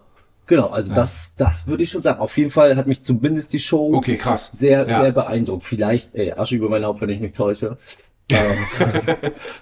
Genau, 0.48 0.68
also 0.68 0.90
ja. 0.90 0.96
das, 0.96 1.34
das 1.34 1.66
würde 1.66 1.82
ich 1.82 1.90
schon 1.90 2.02
sagen. 2.02 2.20
Auf 2.20 2.36
jeden 2.38 2.50
Fall 2.50 2.76
hat 2.76 2.86
mich 2.86 3.02
zumindest 3.02 3.52
die 3.52 3.58
Show 3.58 3.92
okay, 3.94 4.16
krass. 4.16 4.50
sehr, 4.52 4.88
ja. 4.88 5.00
sehr 5.00 5.12
beeindruckt. 5.12 5.64
Vielleicht, 5.64 6.14
ey, 6.14 6.32
Asche 6.32 6.54
über 6.56 6.68
mein 6.68 6.84
Haupt, 6.84 7.00
wenn 7.00 7.08
ich 7.08 7.20
mich 7.20 7.32
täusche. 7.32 7.78
Ähm, 8.28 8.56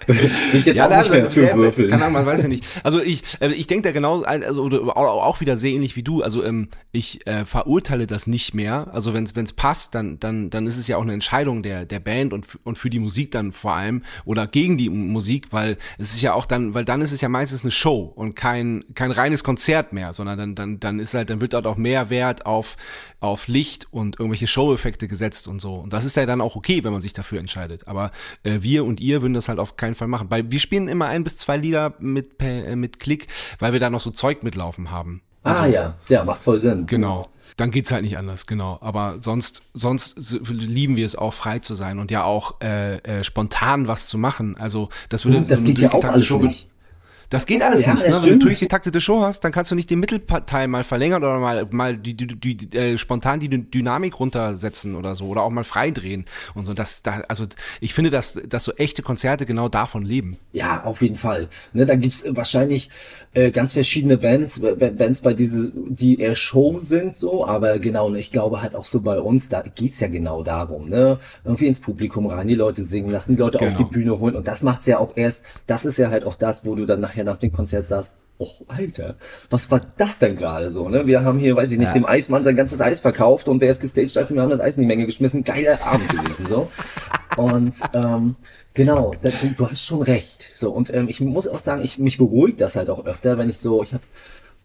ich 0.53 0.65
jetzt 0.65 0.77
ja, 0.77 0.87
auch 0.87 0.97
nicht 0.97 1.11
mehr 1.11 1.29
für 1.29 1.41
der, 1.41 1.55
Würfel. 1.55 1.87
Kann 1.87 2.11
man 2.11 2.25
weiß 2.25 2.41
ja 2.43 2.47
nicht. 2.47 2.65
Also 2.83 2.99
ich, 2.99 3.21
äh, 3.39 3.49
ich 3.49 3.67
denke 3.67 3.89
da 3.89 3.91
genau, 3.91 4.23
also 4.23 4.63
auch 4.95 5.39
wieder 5.39 5.55
sehr 5.55 5.71
ähnlich 5.71 5.95
wie 5.95 6.01
du. 6.01 6.23
Also 6.23 6.43
ähm, 6.43 6.69
ich 6.91 7.27
äh, 7.27 7.45
verurteile 7.45 8.07
das 8.07 8.25
nicht 8.25 8.55
mehr. 8.55 8.87
Also 8.91 9.13
wenn 9.13 9.23
es 9.23 9.53
passt, 9.53 9.93
dann 9.93 10.19
dann 10.19 10.49
dann 10.49 10.65
ist 10.65 10.77
es 10.77 10.87
ja 10.87 10.97
auch 10.97 11.03
eine 11.03 11.13
Entscheidung 11.13 11.61
der 11.61 11.85
der 11.85 11.99
Band 11.99 12.33
und 12.33 12.47
und 12.63 12.79
für 12.79 12.89
die 12.89 12.97
Musik 12.97 13.31
dann 13.31 13.51
vor 13.51 13.73
allem 13.75 14.03
oder 14.25 14.47
gegen 14.47 14.79
die 14.79 14.89
Musik, 14.89 15.47
weil 15.51 15.77
es 15.99 16.13
ist 16.13 16.21
ja 16.21 16.33
auch 16.33 16.47
dann, 16.47 16.73
weil 16.73 16.85
dann 16.85 17.01
ist 17.01 17.11
es 17.11 17.21
ja 17.21 17.29
meistens 17.29 17.61
eine 17.61 17.71
Show 17.71 18.11
und 18.15 18.35
kein 18.35 18.83
kein 18.95 19.11
reines 19.11 19.43
Konzert 19.43 19.93
mehr, 19.93 20.13
sondern 20.13 20.39
dann 20.39 20.55
dann 20.55 20.79
dann 20.79 20.99
ist 20.99 21.13
halt 21.13 21.29
dann 21.29 21.39
wird 21.39 21.53
dort 21.53 21.67
auch 21.67 21.77
mehr 21.77 22.09
Wert 22.09 22.47
auf 22.47 22.77
auf 23.19 23.47
Licht 23.47 23.87
und 23.91 24.19
irgendwelche 24.19 24.47
Show-Effekte 24.47 25.07
gesetzt 25.07 25.47
und 25.47 25.59
so. 25.59 25.75
Und 25.75 25.93
das 25.93 26.05
ist 26.05 26.15
ja 26.15 26.25
dann 26.25 26.41
auch 26.41 26.55
okay, 26.55 26.83
wenn 26.83 26.91
man 26.91 27.01
sich 27.01 27.13
dafür 27.13 27.39
entscheidet. 27.39 27.87
Aber 27.87 28.11
äh, 28.43 28.59
wir 28.61 28.85
und 28.85 28.99
ihr 28.99 29.21
würden 29.21 29.33
das 29.33 29.49
halt 29.49 29.59
auf 29.59 29.77
keinen 29.77 29.95
Fall 29.95 30.07
machen. 30.07 30.29
Weil 30.29 30.51
wir 30.51 30.59
spielen 30.59 30.87
immer 30.87 31.07
ein 31.07 31.23
bis 31.23 31.37
zwei 31.37 31.57
Lieder 31.57 31.93
mit, 31.99 32.41
äh, 32.41 32.75
mit 32.75 32.99
Klick, 32.99 33.27
weil 33.59 33.73
wir 33.73 33.79
da 33.79 33.89
noch 33.89 34.01
so 34.01 34.11
Zeug 34.11 34.43
mitlaufen 34.43 34.91
haben. 34.91 35.21
Ah, 35.43 35.61
also, 35.61 35.63
ah 35.63 35.67
ja, 35.67 35.95
ja, 36.09 36.23
macht 36.23 36.43
voll 36.43 36.59
Sinn. 36.59 36.85
Genau. 36.87 37.29
Dann 37.57 37.71
geht's 37.71 37.91
halt 37.91 38.03
nicht 38.03 38.17
anders, 38.17 38.47
genau. 38.47 38.79
Aber 38.81 39.17
sonst, 39.21 39.63
sonst 39.73 40.17
lieben 40.49 40.95
wir 40.95 41.05
es 41.05 41.15
auch 41.15 41.33
frei 41.33 41.59
zu 41.59 41.73
sein 41.73 41.99
und 41.99 42.11
ja 42.11 42.23
auch 42.23 42.59
äh, 42.61 42.97
äh, 42.97 43.23
spontan 43.23 43.87
was 43.87 44.07
zu 44.07 44.17
machen. 44.17 44.57
Also 44.57 44.89
das 45.09 45.23
würde 45.23 45.43
das 45.43 45.61
so 45.61 45.67
geht 45.67 45.79
ja 45.79 45.93
auch 45.93 46.03
alles 46.03 46.25
Show, 46.25 46.39
nicht. 46.39 46.67
Das 47.29 47.45
geht 47.45 47.61
alles 47.61 47.85
ja, 47.85 47.93
nicht. 47.93 48.07
Ne? 48.07 48.15
Wenn 48.21 48.39
du 48.39 48.45
durchgetaktete 48.45 49.01
Show 49.01 49.21
hast, 49.21 49.43
dann 49.43 49.51
kannst 49.51 49.71
du 49.71 49.75
nicht 49.75 49.89
den 49.89 49.99
Mittelteil 49.99 50.67
mal 50.67 50.83
verlängern 50.83 51.23
oder 51.23 51.39
mal, 51.39 51.67
mal 51.71 51.97
die, 51.97 52.15
die, 52.15 52.27
die, 52.27 52.77
äh, 52.77 52.97
spontan 52.97 53.39
die 53.39 53.49
Dynamik 53.49 54.19
runtersetzen 54.19 54.95
oder 54.95 55.15
so 55.15 55.25
oder 55.25 55.43
auch 55.43 55.49
mal 55.49 55.63
freidrehen 55.63 56.25
und 56.53 56.65
so. 56.65 56.73
Das, 56.73 57.01
da, 57.01 57.23
also 57.27 57.45
ich 57.81 57.93
finde, 57.93 58.09
dass, 58.09 58.39
dass 58.47 58.63
so 58.63 58.73
echte 58.73 59.01
Konzerte 59.01 59.45
genau 59.45 59.69
davon 59.69 60.03
leben. 60.03 60.37
Ja, 60.53 60.83
auf 60.83 61.01
jeden 61.01 61.15
Fall. 61.15 61.49
Ne, 61.73 61.85
da 61.85 61.95
gibt's 61.95 62.25
wahrscheinlich 62.27 62.89
äh, 63.33 63.51
ganz 63.51 63.73
verschiedene 63.73 64.17
Bands, 64.17 64.61
Bands 64.61 65.21
bei 65.21 65.33
diese, 65.33 65.73
die 65.75 66.19
eher 66.19 66.35
Show 66.35 66.79
sind, 66.79 67.17
so, 67.17 67.45
aber 67.45 67.79
genau, 67.79 68.09
ne, 68.09 68.19
ich 68.19 68.31
glaube 68.31 68.61
halt 68.61 68.75
auch 68.75 68.85
so 68.85 69.01
bei 69.01 69.19
uns, 69.19 69.49
da 69.49 69.61
geht's 69.61 69.99
ja 69.99 70.07
genau 70.07 70.43
darum, 70.43 70.89
ne? 70.89 71.19
Irgendwie 71.43 71.67
ins 71.67 71.81
Publikum 71.81 72.27
rein, 72.27 72.47
die 72.47 72.55
Leute 72.55 72.83
singen 72.83 73.09
lassen, 73.09 73.35
die 73.35 73.41
Leute 73.41 73.57
genau. 73.57 73.71
auf 73.71 73.77
die 73.77 73.83
Bühne 73.83 74.19
holen 74.19 74.35
und 74.35 74.47
das 74.47 74.63
macht's 74.63 74.85
ja 74.85 74.99
auch 74.99 75.15
erst, 75.15 75.43
das 75.67 75.85
ist 75.85 75.97
ja 75.97 76.09
halt 76.09 76.25
auch 76.25 76.35
das, 76.35 76.65
wo 76.65 76.75
du 76.75 76.85
dann 76.85 77.01
nachher 77.15 77.23
nach 77.23 77.37
dem 77.37 77.51
Konzert 77.51 77.87
sagst, 77.87 78.17
oh, 78.37 78.49
Alter, 78.67 79.15
was 79.49 79.71
war 79.71 79.81
das 79.97 80.19
denn 80.19 80.35
gerade 80.35 80.71
so, 80.71 80.89
ne? 80.89 81.07
Wir 81.07 81.23
haben 81.23 81.39
hier, 81.39 81.55
weiß 81.55 81.71
ich 81.71 81.77
nicht, 81.77 81.87
ja. 81.87 81.93
dem 81.93 82.05
Eismann 82.05 82.43
sein 82.43 82.57
ganzes 82.57 82.81
Eis 82.81 82.99
verkauft 82.99 83.47
und 83.47 83.61
der 83.61 83.71
ist 83.71 83.81
gestaged, 83.81 84.15
dafür 84.15 84.35
wir 84.35 84.43
haben 84.43 84.49
das 84.49 84.59
Eis 84.59 84.75
in 84.75 84.81
die 84.81 84.87
Menge 84.87 85.05
geschmissen. 85.05 85.45
Geiler 85.45 85.81
Abend 85.81 86.09
gewesen, 86.09 86.45
so. 86.47 86.69
und 87.37 87.79
ähm, 87.93 88.35
genau, 88.73 89.13
da, 89.21 89.29
du, 89.29 89.47
du, 89.55 89.71
hast 89.71 89.85
schon 89.85 90.01
recht. 90.01 90.49
So 90.53 90.71
und 90.71 90.93
ähm, 90.93 91.07
ich 91.07 91.21
muss 91.21 91.47
auch 91.47 91.59
sagen, 91.59 91.81
ich 91.81 91.97
mich 91.97 92.17
beruhigt 92.17 92.59
das 92.59 92.75
halt 92.75 92.89
auch 92.89 93.05
öfter, 93.05 93.37
wenn 93.37 93.49
ich 93.49 93.59
so, 93.59 93.81
ich 93.83 93.93
habe 93.93 94.03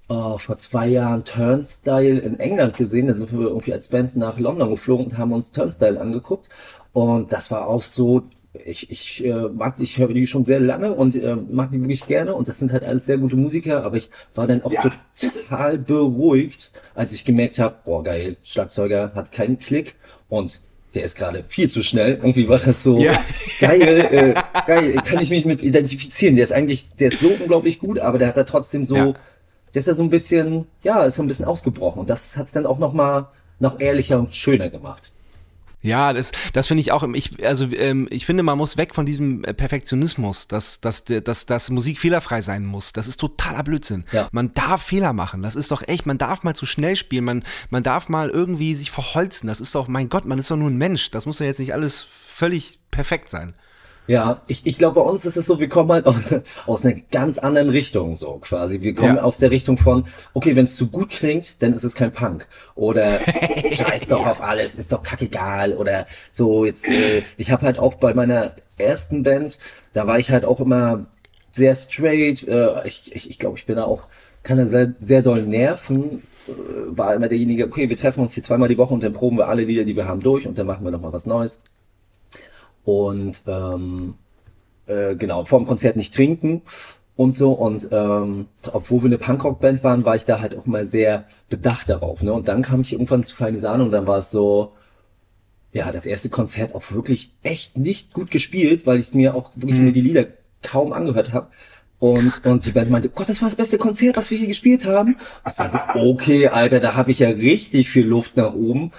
äh, 0.08 0.38
vor 0.38 0.58
zwei 0.58 0.88
Jahren 0.88 1.24
Turnstyle 1.24 2.18
in 2.18 2.40
England 2.40 2.76
gesehen. 2.76 3.06
Da 3.06 3.14
sind 3.14 3.32
wir 3.32 3.46
irgendwie 3.46 3.72
als 3.72 3.88
Band 3.88 4.16
nach 4.16 4.40
London 4.40 4.70
geflogen 4.70 5.06
und 5.06 5.18
haben 5.18 5.32
uns 5.32 5.52
Turnstyle 5.52 6.00
angeguckt. 6.00 6.48
Und 6.92 7.32
das 7.32 7.52
war 7.52 7.68
auch 7.68 7.82
so, 7.82 8.24
ich, 8.52 8.90
ich 8.90 9.24
äh, 9.24 9.48
mag 9.48 9.76
die, 9.76 9.84
ich 9.84 9.98
höre 9.98 10.12
die 10.12 10.26
schon 10.26 10.44
sehr 10.44 10.60
lange 10.60 10.92
und 10.92 11.14
äh, 11.14 11.36
mag 11.36 11.70
die 11.70 11.80
wirklich 11.80 12.06
gerne 12.06 12.34
und 12.34 12.48
das 12.48 12.58
sind 12.58 12.72
halt 12.72 12.82
alles 12.82 13.06
sehr 13.06 13.18
gute 13.18 13.36
Musiker, 13.36 13.84
aber 13.84 13.96
ich 13.96 14.10
war 14.34 14.46
dann 14.46 14.62
auch 14.62 14.72
ja. 14.72 14.82
total 15.16 15.78
beruhigt, 15.78 16.72
als 16.94 17.14
ich 17.14 17.24
gemerkt 17.24 17.58
habe, 17.58 17.76
boah 17.84 18.02
geil, 18.02 18.36
Schlagzeuger 18.42 19.12
hat 19.14 19.30
keinen 19.30 19.58
Klick 19.58 19.94
und 20.28 20.60
der 20.94 21.04
ist 21.04 21.16
gerade 21.16 21.44
viel 21.44 21.70
zu 21.70 21.84
schnell. 21.84 22.14
Irgendwie 22.16 22.48
war 22.48 22.58
das 22.58 22.82
so 22.82 22.98
ja. 22.98 23.16
geil, 23.60 24.08
äh, 24.10 24.34
geil, 24.66 24.94
kann 25.04 25.22
ich 25.22 25.30
mich 25.30 25.44
mit 25.44 25.62
identifizieren. 25.62 26.34
Der 26.34 26.42
ist 26.42 26.52
eigentlich, 26.52 26.90
der 26.96 27.08
ist 27.08 27.20
so 27.20 27.28
unglaublich 27.28 27.78
gut, 27.78 28.00
aber 28.00 28.18
der 28.18 28.26
hat 28.26 28.36
da 28.36 28.42
trotzdem 28.42 28.82
so, 28.82 28.96
ja. 28.96 29.14
der 29.72 29.80
ist 29.80 29.86
ja 29.86 29.94
so 29.94 30.02
ein 30.02 30.10
bisschen, 30.10 30.66
ja, 30.82 31.04
ist 31.04 31.14
so 31.14 31.22
ein 31.22 31.28
bisschen 31.28 31.44
ausgebrochen 31.44 32.00
und 32.00 32.10
das 32.10 32.36
hat's 32.36 32.50
dann 32.50 32.66
auch 32.66 32.80
noch 32.80 32.92
mal 32.92 33.28
noch 33.60 33.78
ehrlicher 33.78 34.18
und 34.18 34.34
schöner 34.34 34.70
gemacht. 34.70 35.12
Ja, 35.82 36.12
das, 36.12 36.32
das 36.52 36.66
finde 36.66 36.82
ich 36.82 36.92
auch. 36.92 37.06
Ich, 37.14 37.44
also 37.44 37.66
ähm, 37.72 38.06
ich 38.10 38.26
finde, 38.26 38.42
man 38.42 38.58
muss 38.58 38.76
weg 38.76 38.94
von 38.94 39.06
diesem 39.06 39.44
äh, 39.44 39.54
Perfektionismus, 39.54 40.46
dass, 40.46 40.80
dass, 40.80 41.04
dass, 41.04 41.46
dass 41.46 41.70
Musik 41.70 41.98
fehlerfrei 41.98 42.42
sein 42.42 42.66
muss. 42.66 42.92
Das 42.92 43.06
ist 43.06 43.18
totaler 43.18 43.62
Blödsinn. 43.62 44.04
Ja. 44.12 44.28
Man 44.32 44.52
darf 44.52 44.82
Fehler 44.82 45.12
machen. 45.12 45.42
Das 45.42 45.56
ist 45.56 45.70
doch 45.70 45.82
echt. 45.86 46.04
Man 46.04 46.18
darf 46.18 46.42
mal 46.42 46.54
zu 46.54 46.66
schnell 46.66 46.96
spielen. 46.96 47.24
Man, 47.24 47.44
man 47.70 47.82
darf 47.82 48.08
mal 48.08 48.28
irgendwie 48.28 48.74
sich 48.74 48.90
verholzen. 48.90 49.48
Das 49.48 49.60
ist 49.60 49.74
doch, 49.74 49.88
mein 49.88 50.10
Gott, 50.10 50.26
man 50.26 50.38
ist 50.38 50.50
doch 50.50 50.56
nur 50.56 50.70
ein 50.70 50.76
Mensch. 50.76 51.10
Das 51.10 51.24
muss 51.24 51.38
ja 51.38 51.46
jetzt 51.46 51.60
nicht 51.60 51.72
alles 51.72 52.02
völlig 52.02 52.80
perfekt 52.90 53.30
sein. 53.30 53.54
Ja, 54.10 54.42
ich, 54.48 54.66
ich 54.66 54.76
glaube, 54.76 54.96
bei 54.96 55.08
uns 55.08 55.24
ist 55.24 55.36
es 55.36 55.46
so, 55.46 55.60
wir 55.60 55.68
kommen 55.68 55.92
halt 55.92 56.04
aus, 56.66 56.84
einer 56.84 56.96
ganz 57.12 57.38
anderen 57.38 57.68
Richtung, 57.68 58.16
so 58.16 58.38
quasi. 58.40 58.80
Wir 58.80 58.92
kommen 58.92 59.18
ja. 59.18 59.22
aus 59.22 59.38
der 59.38 59.52
Richtung 59.52 59.78
von, 59.78 60.04
okay, 60.34 60.56
wenn 60.56 60.64
es 60.64 60.74
zu 60.74 60.88
gut 60.88 61.10
klingt, 61.10 61.54
dann 61.62 61.72
ist 61.72 61.84
es 61.84 61.94
kein 61.94 62.10
Punk. 62.12 62.48
Oder 62.74 63.20
scheiß 63.70 64.08
doch 64.08 64.26
auf 64.26 64.40
alles, 64.40 64.74
ist 64.74 64.90
doch 64.90 65.04
kackegal. 65.04 65.74
Oder 65.74 66.08
so, 66.32 66.64
jetzt, 66.64 66.86
äh, 66.86 67.22
ich 67.36 67.52
habe 67.52 67.64
halt 67.64 67.78
auch 67.78 67.94
bei 67.94 68.12
meiner 68.12 68.56
ersten 68.78 69.22
Band, 69.22 69.60
da 69.92 70.08
war 70.08 70.18
ich 70.18 70.32
halt 70.32 70.44
auch 70.44 70.58
immer 70.58 71.06
sehr 71.52 71.76
straight. 71.76 72.42
Äh, 72.48 72.88
ich 72.88 73.14
ich, 73.14 73.30
ich 73.30 73.38
glaube, 73.38 73.58
ich 73.58 73.66
bin 73.66 73.76
da 73.76 73.84
auch, 73.84 74.08
kann 74.42 74.58
da 74.58 74.66
sehr, 74.66 74.92
sehr 74.98 75.22
doll 75.22 75.42
nerven. 75.42 76.24
Äh, 76.48 76.52
war 76.88 77.14
immer 77.14 77.28
derjenige, 77.28 77.64
okay, 77.64 77.88
wir 77.88 77.96
treffen 77.96 78.22
uns 78.22 78.34
hier 78.34 78.42
zweimal 78.42 78.68
die 78.68 78.76
Woche 78.78 78.92
und 78.92 79.04
dann 79.04 79.12
proben 79.12 79.38
wir 79.38 79.46
alle 79.46 79.62
Lieder, 79.62 79.84
die 79.84 79.94
wir 79.94 80.08
haben, 80.08 80.18
durch 80.18 80.48
und 80.48 80.58
dann 80.58 80.66
machen 80.66 80.84
wir 80.84 80.90
nochmal 80.90 81.12
was 81.12 81.26
Neues. 81.26 81.62
Und 82.90 83.42
ähm, 83.46 84.14
äh, 84.86 85.14
genau, 85.14 85.44
vor 85.44 85.60
dem 85.60 85.66
Konzert 85.66 85.94
nicht 85.94 86.12
trinken 86.12 86.62
und 87.14 87.36
so. 87.36 87.52
Und 87.52 87.88
ähm, 87.92 88.46
obwohl 88.72 89.02
wir 89.02 89.06
eine 89.06 89.18
Punkrock-Band 89.18 89.84
waren, 89.84 90.04
war 90.04 90.16
ich 90.16 90.24
da 90.24 90.40
halt 90.40 90.56
auch 90.56 90.66
mal 90.66 90.84
sehr 90.84 91.26
bedacht 91.48 91.88
darauf. 91.88 92.22
Ne? 92.22 92.32
Und 92.32 92.48
dann 92.48 92.62
kam 92.62 92.80
ich 92.80 92.92
irgendwann 92.92 93.22
zu 93.22 93.36
Feine 93.36 93.60
Sahne 93.60 93.84
und 93.84 93.92
dann 93.92 94.08
war 94.08 94.18
es 94.18 94.32
so, 94.32 94.72
ja, 95.72 95.92
das 95.92 96.04
erste 96.04 96.30
Konzert 96.30 96.74
auch 96.74 96.90
wirklich 96.90 97.32
echt 97.44 97.78
nicht 97.78 98.12
gut 98.12 98.32
gespielt, 98.32 98.86
weil 98.86 98.98
ich 98.98 99.14
mir 99.14 99.36
auch 99.36 99.52
wirklich 99.54 99.78
mhm. 99.78 99.84
mir 99.84 99.92
die 99.92 100.00
Lieder 100.00 100.26
kaum 100.62 100.92
angehört 100.92 101.32
habe. 101.32 101.48
Und, 102.00 102.44
und 102.44 102.64
die 102.64 102.72
Band 102.72 102.90
meinte, 102.90 103.10
Gott, 103.10 103.28
das 103.28 103.40
war 103.40 103.48
das 103.48 103.56
beste 103.56 103.78
Konzert, 103.78 104.16
was 104.16 104.30
wir 104.32 104.38
hier 104.38 104.48
gespielt 104.48 104.84
haben. 104.84 105.16
Das 105.44 105.58
war 105.58 105.68
so, 105.68 105.78
okay, 105.94 106.48
Alter, 106.48 106.80
da 106.80 106.94
habe 106.94 107.12
ich 107.12 107.20
ja 107.20 107.28
richtig 107.28 107.90
viel 107.90 108.06
Luft 108.06 108.36
nach 108.36 108.54
oben. 108.54 108.90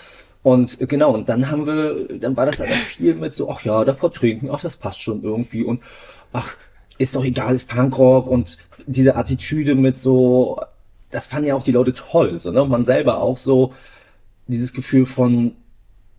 Und 0.44 0.80
genau, 0.90 1.14
und 1.14 1.30
dann 1.30 1.52
haben 1.52 1.68
wir, 1.68 2.18
dann 2.18 2.36
war 2.36 2.46
das 2.46 2.62
aber 2.62 2.72
viel 2.72 3.14
mit 3.14 3.36
so, 3.36 3.50
ach 3.52 3.62
ja, 3.62 3.86
davor 3.86 4.12
trinken, 4.12 4.50
ach, 4.52 4.62
das 4.62 4.76
passt 4.76 5.02
schon 5.02 5.24
irgendwie 5.24 5.64
und 5.64 5.82
ach, 6.34 6.56
ist 6.98 7.16
doch 7.16 7.24
egal, 7.24 7.54
ist 7.54 7.70
Punkrock 7.70 8.28
und 8.28 8.58
diese 8.88 9.16
Attitüde 9.16 9.76
mit 9.76 10.00
so, 10.00 10.60
das 11.12 11.28
fanden 11.28 11.48
ja 11.48 11.56
auch 11.56 11.64
die 11.64 11.72
Leute 11.72 11.94
toll, 11.94 12.40
so, 12.40 12.52
ne? 12.52 12.64
Und 12.64 12.70
man 12.70 12.86
selber 12.86 13.22
auch 13.22 13.38
so, 13.38 13.74
dieses 14.48 14.74
Gefühl 14.74 15.06
von, 15.06 15.56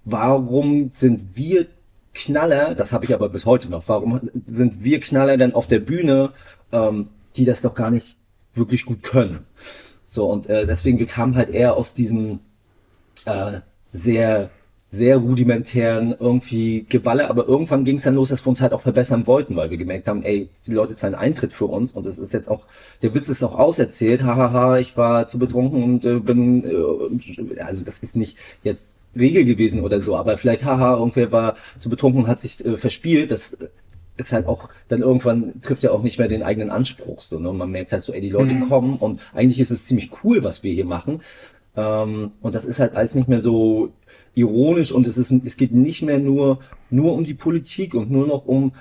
warum 0.04 0.90
sind 0.94 1.36
wir 1.36 1.66
Knaller, 2.14 2.74
das 2.74 2.92
habe 2.92 3.04
ich 3.04 3.14
aber 3.14 3.28
bis 3.28 3.46
heute 3.46 3.70
noch, 3.70 3.84
warum 3.86 4.30
sind 4.46 4.84
wir 4.84 5.00
Knaller 5.00 5.36
denn 5.36 5.54
auf 5.54 5.66
der 5.66 5.80
Bühne, 5.80 6.32
ähm, 6.70 7.08
die 7.36 7.44
das 7.44 7.62
doch 7.62 7.74
gar 7.74 7.90
nicht 7.90 8.16
wirklich 8.54 8.84
gut 8.84 9.02
können? 9.02 9.40
So, 10.04 10.26
und 10.26 10.46
äh, 10.48 10.66
deswegen, 10.66 10.98
wir 10.98 11.06
halt 11.36 11.50
eher 11.50 11.74
aus 11.74 11.94
diesem, 11.94 12.40
äh, 13.24 13.60
sehr, 13.92 14.50
sehr 14.90 15.16
rudimentären 15.16 16.14
irgendwie 16.18 16.84
Geballe, 16.88 17.30
aber 17.30 17.46
irgendwann 17.46 17.84
ging 17.84 17.96
es 17.96 18.02
dann 18.02 18.14
los, 18.14 18.28
dass 18.28 18.44
wir 18.44 18.50
uns 18.50 18.60
halt 18.60 18.72
auch 18.72 18.80
verbessern 18.80 19.26
wollten, 19.26 19.56
weil 19.56 19.70
wir 19.70 19.78
gemerkt 19.78 20.06
haben, 20.06 20.22
ey, 20.22 20.48
die 20.66 20.72
Leute 20.72 20.96
zahlen 20.96 21.14
Eintritt 21.14 21.52
für 21.52 21.66
uns. 21.66 21.92
Und 21.92 22.04
es 22.04 22.18
ist 22.18 22.34
jetzt 22.34 22.48
auch, 22.48 22.66
der 23.00 23.14
Witz 23.14 23.30
ist 23.30 23.42
auch 23.42 23.58
auserzählt, 23.58 24.22
hahaha, 24.22 24.78
ich 24.78 24.96
war 24.96 25.28
zu 25.28 25.38
betrunken 25.38 25.82
und 25.82 26.04
äh, 26.04 26.18
bin, 26.18 26.64
äh, 26.64 27.60
also 27.60 27.84
das 27.84 28.00
ist 28.00 28.16
nicht 28.16 28.36
jetzt 28.62 28.92
Regel 29.16 29.44
gewesen 29.44 29.82
oder 29.82 30.00
so, 30.00 30.16
aber 30.16 30.36
vielleicht, 30.38 30.64
haha, 30.64 30.96
irgendwer 30.96 31.32
war 31.32 31.56
zu 31.78 31.88
betrunken 31.88 32.24
und 32.24 32.28
hat 32.28 32.40
sich 32.40 32.64
äh, 32.64 32.76
verspielt, 32.76 33.30
das 33.30 33.56
ist 34.16 34.32
halt 34.32 34.46
auch, 34.46 34.68
dann 34.88 35.00
irgendwann 35.00 35.60
trifft 35.62 35.84
er 35.84 35.92
auch 35.92 36.02
nicht 36.02 36.18
mehr 36.18 36.28
den 36.28 36.42
eigenen 36.42 36.70
Anspruch, 36.70 37.22
so, 37.22 37.38
ne? 37.38 37.48
Und 37.48 37.56
man 37.56 37.70
merkt 37.70 37.92
halt 37.92 38.02
so, 38.02 38.12
ey, 38.12 38.20
die 38.20 38.30
Leute 38.30 38.54
mhm. 38.54 38.68
kommen. 38.68 38.96
Und 38.96 39.20
eigentlich 39.32 39.58
ist 39.58 39.70
es 39.70 39.86
ziemlich 39.86 40.10
cool, 40.22 40.44
was 40.44 40.62
wir 40.62 40.72
hier 40.72 40.84
machen, 40.84 41.22
ähm, 41.76 42.32
und 42.40 42.54
das 42.54 42.64
ist 42.64 42.80
halt 42.80 42.96
alles 42.96 43.14
nicht 43.14 43.28
mehr 43.28 43.40
so 43.40 43.90
ironisch 44.34 44.92
und 44.92 45.06
es 45.06 45.18
ist, 45.18 45.30
es 45.30 45.56
geht 45.56 45.72
nicht 45.72 46.02
mehr 46.02 46.18
nur, 46.18 46.60
nur 46.90 47.14
um 47.14 47.24
die 47.24 47.34
Politik 47.34 47.94
und 47.94 48.10
nur 48.10 48.26
noch 48.26 48.46
um 48.46 48.72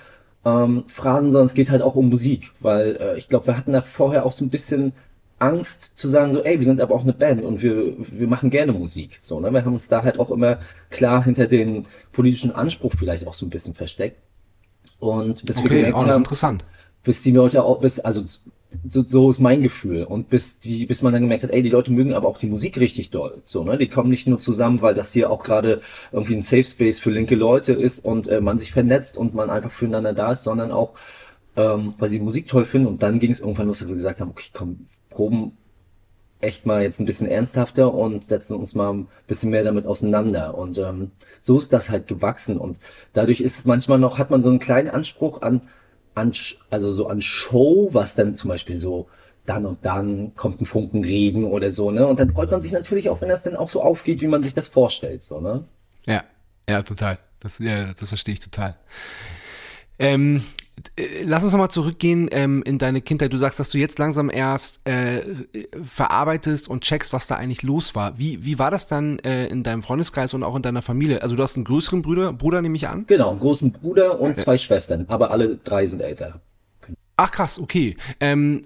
ähm, 0.45 0.83
Phrasen, 0.87 1.31
sondern 1.31 1.45
es 1.45 1.53
geht 1.53 1.69
halt 1.69 1.81
auch 1.81 1.95
um 1.95 2.09
Musik, 2.09 2.51
weil 2.59 2.97
äh, 2.99 3.17
ich 3.17 3.29
glaube, 3.29 3.47
wir 3.47 3.57
hatten 3.57 3.73
da 3.73 3.81
vorher 3.81 4.25
auch 4.25 4.33
so 4.33 4.43
ein 4.43 4.49
bisschen 4.49 4.93
Angst 5.39 5.97
zu 5.97 6.07
sagen, 6.07 6.33
so, 6.33 6.43
ey, 6.43 6.59
wir 6.59 6.65
sind 6.65 6.79
aber 6.79 6.93
auch 6.93 7.01
eine 7.01 7.13
Band 7.13 7.43
und 7.43 7.63
wir, 7.63 7.95
wir 7.97 8.27
machen 8.27 8.51
gerne 8.51 8.73
Musik. 8.73 9.17
So, 9.21 9.39
ne? 9.39 9.51
Wir 9.51 9.65
haben 9.65 9.73
uns 9.73 9.87
da 9.87 10.03
halt 10.03 10.19
auch 10.19 10.29
immer 10.29 10.59
klar 10.89 11.23
hinter 11.23 11.47
den 11.47 11.87
politischen 12.11 12.51
Anspruch 12.51 12.93
vielleicht 12.95 13.25
auch 13.27 13.33
so 13.33 13.45
ein 13.45 13.49
bisschen 13.49 13.73
versteckt. 13.73 14.17
Und 14.99 15.43
bis 15.45 15.57
okay, 15.57 15.69
wir 15.69 15.77
gemerkt 15.77 15.97
oh, 15.97 16.05
haben, 16.05 16.17
interessant. 16.17 16.63
bis 17.03 17.23
die 17.23 17.31
Leute 17.31 17.63
auch, 17.63 17.79
bis, 17.79 17.99
also 17.99 18.23
so, 18.87 19.03
so 19.05 19.29
ist 19.29 19.39
mein 19.39 19.61
Gefühl. 19.61 20.03
Und 20.03 20.29
bis 20.29 20.59
die, 20.59 20.85
bis 20.85 21.01
man 21.01 21.13
dann 21.13 21.23
gemerkt 21.23 21.43
hat, 21.43 21.51
ey, 21.51 21.61
die 21.61 21.69
Leute 21.69 21.91
mögen 21.91 22.13
aber 22.13 22.27
auch 22.27 22.37
die 22.37 22.47
Musik 22.47 22.77
richtig 22.77 23.09
doll. 23.09 23.41
So, 23.45 23.63
ne? 23.63 23.77
Die 23.77 23.87
kommen 23.87 24.09
nicht 24.09 24.27
nur 24.27 24.39
zusammen, 24.39 24.81
weil 24.81 24.93
das 24.93 25.13
hier 25.13 25.29
auch 25.29 25.43
gerade 25.43 25.81
irgendwie 26.11 26.35
ein 26.35 26.41
Safe 26.41 26.63
Space 26.63 26.99
für 26.99 27.11
linke 27.11 27.35
Leute 27.35 27.73
ist 27.73 27.99
und 27.99 28.27
äh, 28.27 28.41
man 28.41 28.59
sich 28.59 28.71
vernetzt 28.71 29.17
und 29.17 29.33
man 29.33 29.49
einfach 29.49 29.71
füreinander 29.71 30.13
da 30.13 30.31
ist, 30.31 30.43
sondern 30.43 30.71
auch, 30.71 30.93
ähm, 31.55 31.93
weil 31.97 32.09
sie 32.09 32.19
Musik 32.19 32.47
toll 32.47 32.65
finden. 32.65 32.87
Und 32.87 33.03
dann 33.03 33.19
ging 33.19 33.31
es 33.31 33.39
irgendwann 33.39 33.67
los, 33.67 33.79
dass 33.79 33.87
wir 33.87 33.95
gesagt 33.95 34.21
haben, 34.21 34.31
okay, 34.31 34.49
komm, 34.53 34.85
proben 35.09 35.57
echt 36.39 36.65
mal 36.65 36.81
jetzt 36.81 36.99
ein 36.99 37.05
bisschen 37.05 37.27
ernsthafter 37.27 37.93
und 37.93 38.25
setzen 38.25 38.55
uns 38.55 38.73
mal 38.73 38.93
ein 38.93 39.07
bisschen 39.27 39.51
mehr 39.51 39.63
damit 39.63 39.85
auseinander. 39.85 40.57
Und 40.57 40.77
ähm, 40.79 41.11
so 41.41 41.57
ist 41.57 41.71
das 41.71 41.89
halt 41.89 42.07
gewachsen. 42.07 42.57
Und 42.57 42.79
dadurch 43.13 43.41
ist 43.41 43.59
es 43.59 43.65
manchmal 43.65 43.99
noch, 43.99 44.17
hat 44.17 44.31
man 44.31 44.41
so 44.43 44.49
einen 44.49 44.59
kleinen 44.59 44.89
Anspruch 44.89 45.41
an 45.41 45.61
an, 46.15 46.33
also 46.69 46.91
so 46.91 47.07
an 47.07 47.21
Show, 47.21 47.89
was 47.91 48.15
dann 48.15 48.35
zum 48.35 48.49
Beispiel 48.49 48.75
so 48.75 49.07
dann 49.45 49.65
und 49.65 49.83
dann 49.85 50.35
kommt 50.35 50.61
ein 50.61 50.65
Funkenregen 50.65 51.45
oder 51.45 51.71
so, 51.71 51.91
ne? 51.91 52.05
Und 52.05 52.19
dann 52.19 52.29
freut 52.29 52.51
man 52.51 52.61
sich 52.61 52.71
natürlich 52.71 53.09
auch, 53.09 53.21
wenn 53.21 53.29
das 53.29 53.43
dann 53.43 53.55
auch 53.55 53.69
so 53.69 53.81
aufgeht, 53.81 54.21
wie 54.21 54.27
man 54.27 54.41
sich 54.41 54.53
das 54.53 54.67
vorstellt, 54.67 55.23
so, 55.23 55.41
ne? 55.41 55.65
Ja, 56.05 56.23
ja, 56.69 56.83
total. 56.83 57.17
Das, 57.39 57.57
ja, 57.57 57.91
das 57.93 58.07
verstehe 58.07 58.33
ich 58.33 58.39
total. 58.39 58.77
Ähm, 59.97 60.37
äh, 60.37 60.70
lass 61.23 61.43
uns 61.43 61.53
nochmal 61.53 61.71
zurückgehen 61.71 62.29
ähm, 62.31 62.63
in 62.63 62.77
deine 62.77 63.01
Kindheit. 63.01 63.33
Du 63.33 63.37
sagst, 63.37 63.59
dass 63.59 63.69
du 63.69 63.77
jetzt 63.77 63.99
langsam 63.99 64.29
erst 64.29 64.81
äh, 64.87 65.21
verarbeitest 65.83 66.67
und 66.67 66.83
checkst, 66.83 67.13
was 67.13 67.27
da 67.27 67.35
eigentlich 67.35 67.63
los 67.63 67.95
war. 67.95 68.17
Wie, 68.17 68.43
wie 68.45 68.59
war 68.59 68.71
das 68.71 68.87
dann 68.87 69.19
äh, 69.19 69.47
in 69.47 69.63
deinem 69.63 69.83
Freundeskreis 69.83 70.33
und 70.33 70.43
auch 70.43 70.55
in 70.55 70.61
deiner 70.61 70.81
Familie? 70.81 71.21
Also 71.21 71.35
du 71.35 71.43
hast 71.43 71.55
einen 71.55 71.65
größeren 71.65 72.01
Bruder, 72.01 72.33
Bruder 72.33 72.61
nehme 72.61 72.75
ich 72.75 72.87
an? 72.87 73.05
Genau, 73.07 73.31
einen 73.31 73.39
großen 73.39 73.71
Bruder 73.71 74.19
und 74.19 74.37
zwei 74.37 74.57
Schwestern, 74.57 75.05
aber 75.07 75.31
alle 75.31 75.57
drei 75.57 75.87
sind 75.87 76.01
älter. 76.01 76.41
Ach 77.23 77.29
krass, 77.29 77.59
okay. 77.59 77.97
Ähm, 78.19 78.63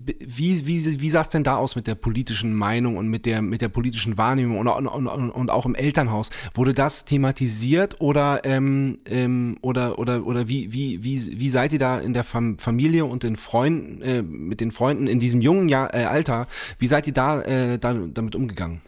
wie, 0.00 0.66
wie, 0.66 1.00
wie 1.00 1.10
sah 1.10 1.20
es 1.20 1.28
denn 1.28 1.44
da 1.44 1.54
aus 1.54 1.76
mit 1.76 1.86
der 1.86 1.94
politischen 1.94 2.52
Meinung 2.52 2.96
und 2.96 3.06
mit 3.06 3.26
der, 3.26 3.42
mit 3.42 3.60
der 3.60 3.68
politischen 3.68 4.18
Wahrnehmung 4.18 4.58
und, 4.58 4.66
und, 4.66 4.88
und, 4.88 5.30
und 5.30 5.50
auch 5.50 5.64
im 5.64 5.76
Elternhaus? 5.76 6.30
Wurde 6.52 6.74
das 6.74 7.04
thematisiert 7.04 8.00
oder, 8.00 8.40
ähm, 8.42 8.98
ähm, 9.06 9.56
oder, 9.60 10.00
oder, 10.00 10.26
oder 10.26 10.48
wie, 10.48 10.72
wie, 10.72 11.04
wie, 11.04 11.38
wie 11.38 11.48
seid 11.48 11.72
ihr 11.72 11.78
da 11.78 12.00
in 12.00 12.12
der 12.12 12.24
Fam 12.24 12.58
Familie 12.58 13.04
und 13.04 13.22
den 13.22 13.36
Freunden, 13.36 14.02
äh, 14.02 14.22
mit 14.22 14.60
den 14.60 14.72
Freunden 14.72 15.06
in 15.06 15.20
diesem 15.20 15.40
jungen 15.40 15.68
Jahr, 15.68 15.94
äh, 15.94 16.06
Alter, 16.06 16.48
wie 16.80 16.88
seid 16.88 17.06
ihr 17.06 17.12
da, 17.12 17.40
äh, 17.42 17.78
da 17.78 17.94
damit 17.94 18.34
umgegangen? 18.34 18.80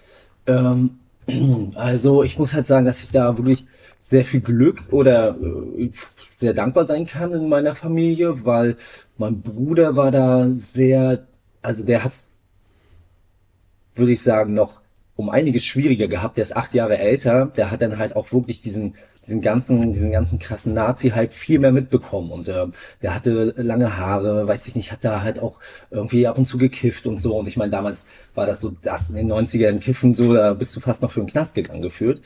Ähm, 0.49 0.99
also 1.77 2.25
ich 2.25 2.37
muss 2.37 2.53
halt 2.53 2.67
sagen, 2.67 2.85
dass 2.85 3.01
ich 3.05 3.13
da 3.13 3.39
wirklich 3.39 3.65
sehr 4.05 4.27
viel 4.27 4.43
Glück 4.43 4.83
oder 4.91 5.35
äh, 5.41 5.91
sehr 6.37 6.53
dankbar 6.53 6.85
sein 6.85 7.07
kann 7.07 7.33
in 7.33 7.49
meiner 7.49 7.75
Familie, 7.75 8.45
weil 8.45 8.77
mein 9.17 9.41
Bruder 9.41 9.97
war 9.97 10.11
da 10.11 10.47
sehr, 10.51 11.27
also 11.63 11.87
der 11.87 12.05
hat's, 12.05 12.31
würde 13.95 14.13
ich 14.13 14.23
sagen, 14.23 14.53
noch 14.53 14.83
um 15.17 15.31
einiges 15.31 15.65
schwieriger 15.65 16.07
gehabt. 16.07 16.37
Der 16.37 16.43
ist 16.43 16.55
acht 16.55 16.75
Jahre 16.75 16.99
älter. 16.99 17.47
Der 17.57 17.71
hat 17.71 17.81
dann 17.81 17.99
halt 17.99 18.15
auch 18.15 18.31
wirklich 18.31 18.61
diesen 18.61 18.95
diesen 19.27 19.41
ganzen, 19.41 19.93
diesen 19.93 20.13
ganzen 20.13 20.39
krassen 20.39 20.75
Nazi-Hype 20.75 21.33
viel 21.33 21.59
mehr 21.59 21.73
mitbekommen. 21.73 22.31
Und 22.31 22.49
äh, 22.49 22.67
der 23.03 23.15
hatte 23.15 23.55
lange 23.57 23.97
Haare, 23.97 24.47
weiß 24.47 24.67
ich 24.69 24.75
nicht, 24.75 24.93
hat 24.93 25.05
da 25.05 25.23
halt 25.23 25.39
auch 25.39 25.61
irgendwie 25.91 26.27
ab 26.27 26.39
und 26.39 26.47
zu 26.47 26.59
gekifft 26.59 27.07
und 27.07 27.21
so. 27.21 27.37
Und 27.37 27.49
ich 27.49 27.57
meine, 27.57 27.71
damals 27.71 28.09
war 28.35 28.47
das 28.47 28.61
so, 28.61 28.75
das 28.83 29.11
in 29.11 29.17
den 29.17 29.33
90ern 29.33 29.79
Kiffen 29.79 30.15
so, 30.15 30.35
da 30.35 30.55
bist 30.55 30.75
du 30.77 30.81
fast 30.81 31.03
noch 31.03 31.11
für 31.11 31.21
den 31.21 31.29
Knast 31.29 31.55
gegangen 31.55 31.83
geführt. 31.83 32.21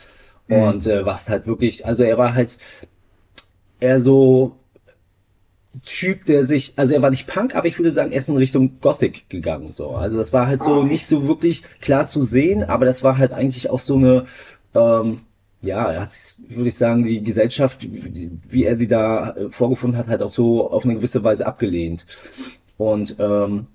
Mhm. 0.49 0.63
Und 0.63 0.87
äh, 0.87 1.07
was 1.07 1.29
halt 1.29 1.47
wirklich, 1.47 1.87
also 1.87 2.03
er 2.03 2.19
war 2.19 2.35
halt 2.35 2.59
eher 3.81 4.01
so 4.01 4.57
Typ, 5.85 6.25
der 6.25 6.47
sich, 6.47 6.73
also 6.77 6.95
er 6.95 7.03
war 7.03 7.11
nicht 7.11 7.27
Punk, 7.27 7.55
aber 7.55 7.69
ich 7.69 7.79
würde 7.79 7.93
sagen, 7.93 8.11
er 8.11 8.19
ist 8.19 8.29
in 8.29 8.37
Richtung 8.37 8.81
Gothic 8.81 9.29
gegangen, 9.29 9.71
so. 9.71 9.91
Also 9.91 10.17
das 10.17 10.33
war 10.33 10.47
halt 10.47 10.61
so 10.61 10.83
nicht 10.83 11.07
so 11.07 11.29
wirklich 11.29 11.63
klar 11.81 12.07
zu 12.07 12.23
sehen, 12.23 12.65
aber 12.65 12.85
das 12.85 13.05
war 13.05 13.19
halt 13.19 13.33
eigentlich 13.33 13.71
auch 13.71 13.79
so 13.79 13.97
eine, 13.97 14.27
ähm, 14.75 15.21
ja, 15.61 15.91
er 15.91 16.01
hat 16.03 16.13
sich, 16.13 16.41
würde 16.49 16.69
ich 16.69 16.77
sagen, 16.77 17.05
die 17.05 17.23
Gesellschaft, 17.23 17.87
wie 17.91 18.65
er 18.65 18.77
sie 18.77 18.89
da 18.89 19.31
äh, 19.31 19.51
vorgefunden 19.51 19.99
hat, 19.99 20.09
halt 20.09 20.23
auch 20.23 20.31
so 20.31 20.71
auf 20.71 20.85
eine 20.85 20.95
gewisse 20.95 21.23
Weise 21.23 21.47
abgelehnt. 21.47 22.07
Und 22.77 23.17
ähm, 23.19 23.67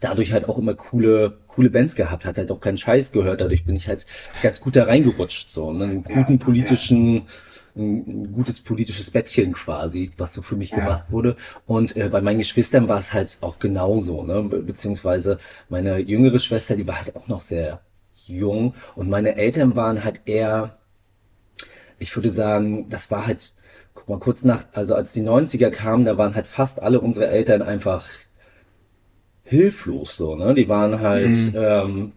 dadurch 0.00 0.32
halt 0.32 0.48
auch 0.48 0.58
immer 0.58 0.74
coole, 0.74 1.38
coole 1.48 1.70
Bands 1.70 1.94
gehabt, 1.94 2.24
hat 2.24 2.38
halt 2.38 2.50
auch 2.50 2.60
keinen 2.60 2.78
Scheiß 2.78 3.12
gehört. 3.12 3.40
Dadurch 3.40 3.64
bin 3.64 3.76
ich 3.76 3.88
halt 3.88 4.06
ganz 4.42 4.60
gut 4.60 4.76
da 4.76 4.84
reingerutscht, 4.84 5.50
so, 5.50 5.72
ne? 5.72 5.84
einen 5.84 6.04
guten 6.04 6.38
politischen, 6.38 7.26
ein, 7.76 8.32
gutes 8.32 8.60
politisches 8.60 9.10
Bettchen 9.10 9.52
quasi, 9.52 10.10
was 10.16 10.34
so 10.34 10.42
für 10.42 10.56
mich 10.56 10.70
ja. 10.70 10.78
gemacht 10.78 11.04
wurde. 11.10 11.36
Und 11.66 11.96
äh, 11.96 12.08
bei 12.08 12.20
meinen 12.20 12.38
Geschwistern 12.38 12.88
war 12.88 12.98
es 12.98 13.12
halt 13.12 13.38
auch 13.40 13.58
genauso, 13.58 14.22
ne? 14.22 14.42
Be 14.42 14.62
beziehungsweise 14.62 15.38
meine 15.68 15.98
jüngere 15.98 16.38
Schwester, 16.38 16.76
die 16.76 16.86
war 16.86 16.96
halt 16.96 17.16
auch 17.16 17.28
noch 17.28 17.40
sehr 17.40 17.80
jung 18.26 18.74
und 18.94 19.08
meine 19.08 19.36
Eltern 19.36 19.76
waren 19.76 20.04
halt 20.04 20.22
eher, 20.26 20.78
ich 21.98 22.14
würde 22.14 22.30
sagen, 22.30 22.88
das 22.88 23.10
war 23.10 23.26
halt, 23.26 23.54
guck 23.94 24.08
mal, 24.08 24.18
kurz 24.18 24.44
nach, 24.44 24.64
also 24.72 24.94
als 24.94 25.12
die 25.12 25.22
90er 25.22 25.70
kamen, 25.70 26.04
da 26.04 26.18
waren 26.18 26.34
halt 26.34 26.46
fast 26.46 26.82
alle 26.82 27.00
unsere 27.00 27.28
Eltern 27.28 27.62
einfach 27.62 28.06
hilflos 29.48 30.16
so, 30.16 30.36
ne? 30.36 30.54
Die 30.54 30.68
waren 30.68 31.00
halt, 31.00 31.34
mhm. 31.34 31.54
ähm, 31.54 32.12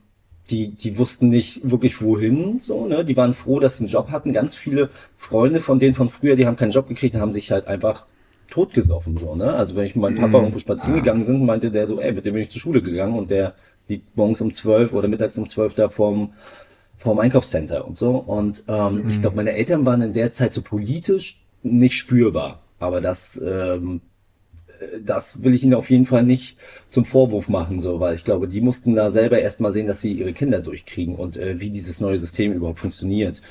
die, 0.49 0.69
die 0.71 0.97
wussten 0.97 1.29
nicht 1.29 1.69
wirklich 1.69 2.01
wohin, 2.01 2.59
so, 2.59 2.85
ne? 2.85 3.05
Die 3.05 3.15
waren 3.15 3.33
froh, 3.33 3.59
dass 3.59 3.77
sie 3.77 3.85
einen 3.85 3.91
Job 3.91 4.09
hatten. 4.11 4.33
Ganz 4.33 4.55
viele 4.55 4.89
Freunde 5.17 5.61
von 5.61 5.79
denen 5.79 5.93
von 5.93 6.09
früher, 6.09 6.35
die 6.35 6.45
haben 6.45 6.57
keinen 6.57 6.71
Job 6.71 6.87
gekriegt 6.89 7.15
und 7.15 7.21
haben 7.21 7.33
sich 7.33 7.51
halt 7.51 7.67
einfach 7.67 8.05
totgesoffen, 8.49 9.17
so, 9.17 9.35
ne? 9.35 9.53
Also 9.53 9.75
wenn 9.77 9.85
ich 9.85 9.95
mit 9.95 10.01
meinem 10.01 10.17
Papa 10.17 10.39
mm. 10.39 10.41
irgendwo 10.41 10.59
spazieren 10.59 10.95
ah. 10.95 10.99
gegangen 10.99 11.23
sind, 11.23 11.45
meinte 11.45 11.71
der 11.71 11.87
so, 11.87 12.01
ey, 12.01 12.11
mit 12.11 12.25
dem 12.25 12.33
bin 12.33 12.43
ich 12.43 12.49
zur 12.49 12.59
Schule 12.59 12.81
gegangen 12.81 13.17
und 13.17 13.31
der 13.31 13.55
liegt 13.87 14.17
morgens 14.17 14.41
um 14.41 14.51
zwölf 14.51 14.93
oder 14.93 15.07
mittags 15.07 15.37
um 15.37 15.47
zwölf 15.47 15.73
da 15.73 15.87
vorm, 15.87 16.33
vorm 16.97 17.19
Einkaufscenter 17.19 17.87
und 17.87 17.97
so. 17.97 18.17
Und 18.17 18.63
ähm, 18.67 19.03
mm. 19.05 19.09
ich 19.09 19.21
glaube, 19.21 19.37
meine 19.37 19.53
Eltern 19.53 19.85
waren 19.85 20.01
in 20.01 20.13
der 20.13 20.33
Zeit 20.33 20.53
so 20.53 20.61
politisch 20.61 21.45
nicht 21.63 21.95
spürbar. 21.95 22.59
Aber 22.79 22.99
das 22.99 23.41
ähm, 23.41 24.01
das 25.03 25.43
will 25.43 25.53
ich 25.53 25.63
ihnen 25.63 25.73
auf 25.73 25.89
jeden 25.89 26.05
Fall 26.05 26.23
nicht 26.23 26.57
zum 26.89 27.05
Vorwurf 27.05 27.49
machen, 27.49 27.79
so, 27.79 27.99
weil 27.99 28.15
ich 28.15 28.23
glaube, 28.23 28.47
die 28.47 28.61
mussten 28.61 28.95
da 28.95 29.11
selber 29.11 29.39
erstmal 29.39 29.71
sehen, 29.71 29.87
dass 29.87 30.01
sie 30.01 30.13
ihre 30.13 30.33
Kinder 30.33 30.59
durchkriegen 30.59 31.15
und 31.15 31.37
äh, 31.37 31.59
wie 31.59 31.69
dieses 31.69 32.01
neue 32.01 32.17
System 32.17 32.53
überhaupt 32.53 32.79
funktioniert. 32.79 33.41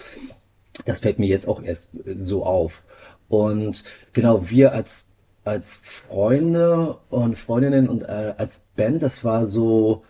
Das 0.86 1.00
fällt 1.00 1.18
mir 1.18 1.28
jetzt 1.28 1.46
auch 1.48 1.62
erst 1.62 1.94
äh, 2.06 2.14
so 2.16 2.44
auf. 2.44 2.84
Und 3.28 3.84
genau, 4.12 4.50
wir 4.50 4.72
als 4.72 5.06
als 5.44 5.80
Freunde 5.82 6.98
und 7.08 7.38
Freundinnen 7.38 7.88
und 7.88 8.02
äh, 8.02 8.34
als 8.36 8.66
Band, 8.76 9.02
das 9.02 9.24
war 9.24 9.46
so, 9.46 10.04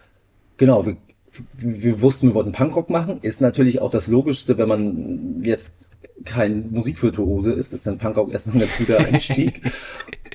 genau, 0.57 0.85
wir, 0.85 0.97
wir 1.57 2.01
wussten, 2.01 2.29
wir 2.29 2.35
wollten 2.35 2.53
Punkrock 2.53 2.91
machen. 2.91 3.21
Ist 3.23 3.41
natürlich 3.41 3.81
auch 3.81 3.91
das 3.91 4.09
Logischste, 4.09 4.59
wenn 4.59 4.69
man 4.69 5.41
jetzt 5.43 5.87
kein 6.25 6.71
Musikvirtuose 6.73 7.53
ist, 7.53 7.73
ist 7.73 7.87
dann 7.87 7.99
Punkrock 7.99 8.33
erstmal 8.33 8.57
ein 8.57 8.61
ganz 8.61 8.77
guter 8.77 8.99
Einstieg. 8.99 9.63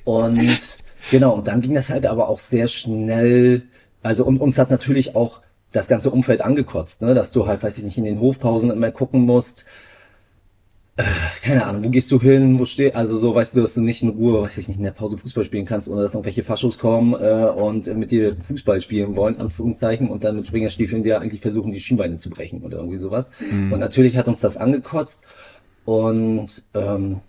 Und 0.06 0.78
genau, 1.12 1.36
und 1.36 1.48
dann 1.48 1.60
ging 1.60 1.74
das 1.74 1.90
halt 1.90 2.06
aber 2.06 2.30
auch 2.30 2.40
sehr 2.40 2.70
schnell. 2.70 3.64
Also 4.02 4.24
und 4.26 4.40
uns 4.40 4.58
hat 4.58 4.70
natürlich 4.70 5.16
auch 5.16 5.42
das 5.72 5.90
ganze 5.90 6.10
Umfeld 6.10 6.42
angekotzt, 6.42 7.02
ne? 7.02 7.14
dass 7.14 7.34
du 7.34 7.48
halt, 7.48 7.62
weiß 7.62 7.78
ich 7.78 7.84
nicht, 7.84 7.98
in 7.98 8.06
den 8.06 8.22
Hofpausen 8.22 8.72
immer 8.72 8.92
gucken 8.92 9.22
musst, 9.22 9.66
äh, 10.98 11.04
keine 11.42 11.66
Ahnung, 11.66 11.84
wo 11.84 11.90
gehst 11.90 12.10
du 12.12 12.22
hin, 12.22 12.58
wo 12.58 12.64
steht, 12.64 12.96
also 12.96 13.18
so 13.18 13.36
weißt 13.36 13.56
du, 13.56 13.62
dass 13.62 13.74
du 13.74 13.82
nicht 13.82 14.02
in 14.02 14.10
Ruhe, 14.10 14.42
weiß 14.42 14.58
ich 14.58 14.70
nicht, 14.70 14.78
in 14.78 14.84
der 14.84 14.92
Pause 14.92 15.18
Fußball 15.18 15.44
spielen 15.44 15.66
kannst, 15.66 15.90
ohne 15.90 16.02
dass 16.02 16.14
irgendwelche 16.14 16.44
Faschos 16.44 16.78
kommen 16.78 17.14
äh, 17.14 17.50
und 17.50 17.88
mit 17.98 18.12
dir 18.12 18.38
Fußball 18.48 18.80
spielen 18.80 19.18
wollen, 19.18 19.38
Anführungszeichen, 19.40 20.08
und 20.10 20.24
dann 20.24 20.38
mit 20.38 20.48
Springerstiefeln 20.48 21.04
dir 21.04 21.20
eigentlich 21.20 21.42
versuchen, 21.42 21.74
die 21.74 21.82
Schienbeine 21.82 22.18
zu 22.18 22.30
brechen 22.30 22.62
oder 22.64 22.78
irgendwie 22.78 22.98
sowas. 22.98 23.32
Mhm. 23.52 23.74
Und 23.74 23.80
natürlich 23.80 24.16
hat 24.16 24.30
uns 24.30 24.40
das 24.40 24.56
angekotzt 24.56 25.24
und 25.84 26.64
ähm, 26.74 27.20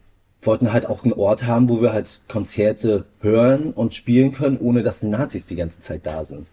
wollten 0.46 0.72
halt 0.72 0.86
auch 0.86 1.04
einen 1.04 1.12
Ort 1.12 1.44
haben, 1.44 1.68
wo 1.68 1.82
wir 1.82 1.92
halt 1.92 2.22
Konzerte 2.28 3.04
hören 3.20 3.72
und 3.72 3.94
spielen 3.94 4.32
können, 4.32 4.58
ohne 4.58 4.82
dass 4.82 5.02
Nazis 5.02 5.46
die 5.46 5.56
ganze 5.56 5.80
Zeit 5.80 6.06
da 6.06 6.24
sind. 6.24 6.50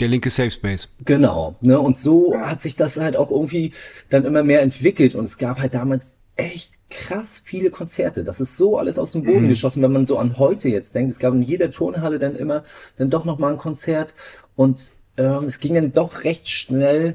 Der 0.00 0.08
linke 0.08 0.30
Safe 0.30 0.50
Space. 0.50 0.88
Genau. 1.04 1.56
Ne? 1.60 1.78
Und 1.78 1.98
so 1.98 2.36
hat 2.38 2.62
sich 2.62 2.74
das 2.76 2.98
halt 2.98 3.16
auch 3.16 3.30
irgendwie 3.30 3.72
dann 4.10 4.24
immer 4.24 4.42
mehr 4.42 4.62
entwickelt. 4.62 5.14
Und 5.14 5.24
es 5.24 5.38
gab 5.38 5.60
halt 5.60 5.74
damals 5.74 6.16
echt 6.36 6.72
krass 6.90 7.40
viele 7.44 7.70
Konzerte. 7.70 8.24
Das 8.24 8.40
ist 8.40 8.56
so 8.56 8.78
alles 8.78 8.98
aus 8.98 9.12
dem 9.12 9.22
Boden 9.22 9.44
mhm. 9.44 9.48
geschossen, 9.48 9.82
wenn 9.82 9.92
man 9.92 10.04
so 10.04 10.18
an 10.18 10.36
heute 10.38 10.68
jetzt 10.68 10.94
denkt. 10.94 11.12
Es 11.12 11.20
gab 11.20 11.32
in 11.32 11.42
jeder 11.42 11.70
Turnhalle 11.70 12.18
dann 12.18 12.34
immer 12.34 12.64
dann 12.96 13.10
doch 13.10 13.24
noch 13.24 13.38
mal 13.38 13.52
ein 13.52 13.58
Konzert. 13.58 14.14
Und 14.56 14.94
ähm, 15.16 15.44
es 15.44 15.60
ging 15.60 15.74
dann 15.74 15.92
doch 15.92 16.24
recht 16.24 16.48
schnell, 16.48 17.14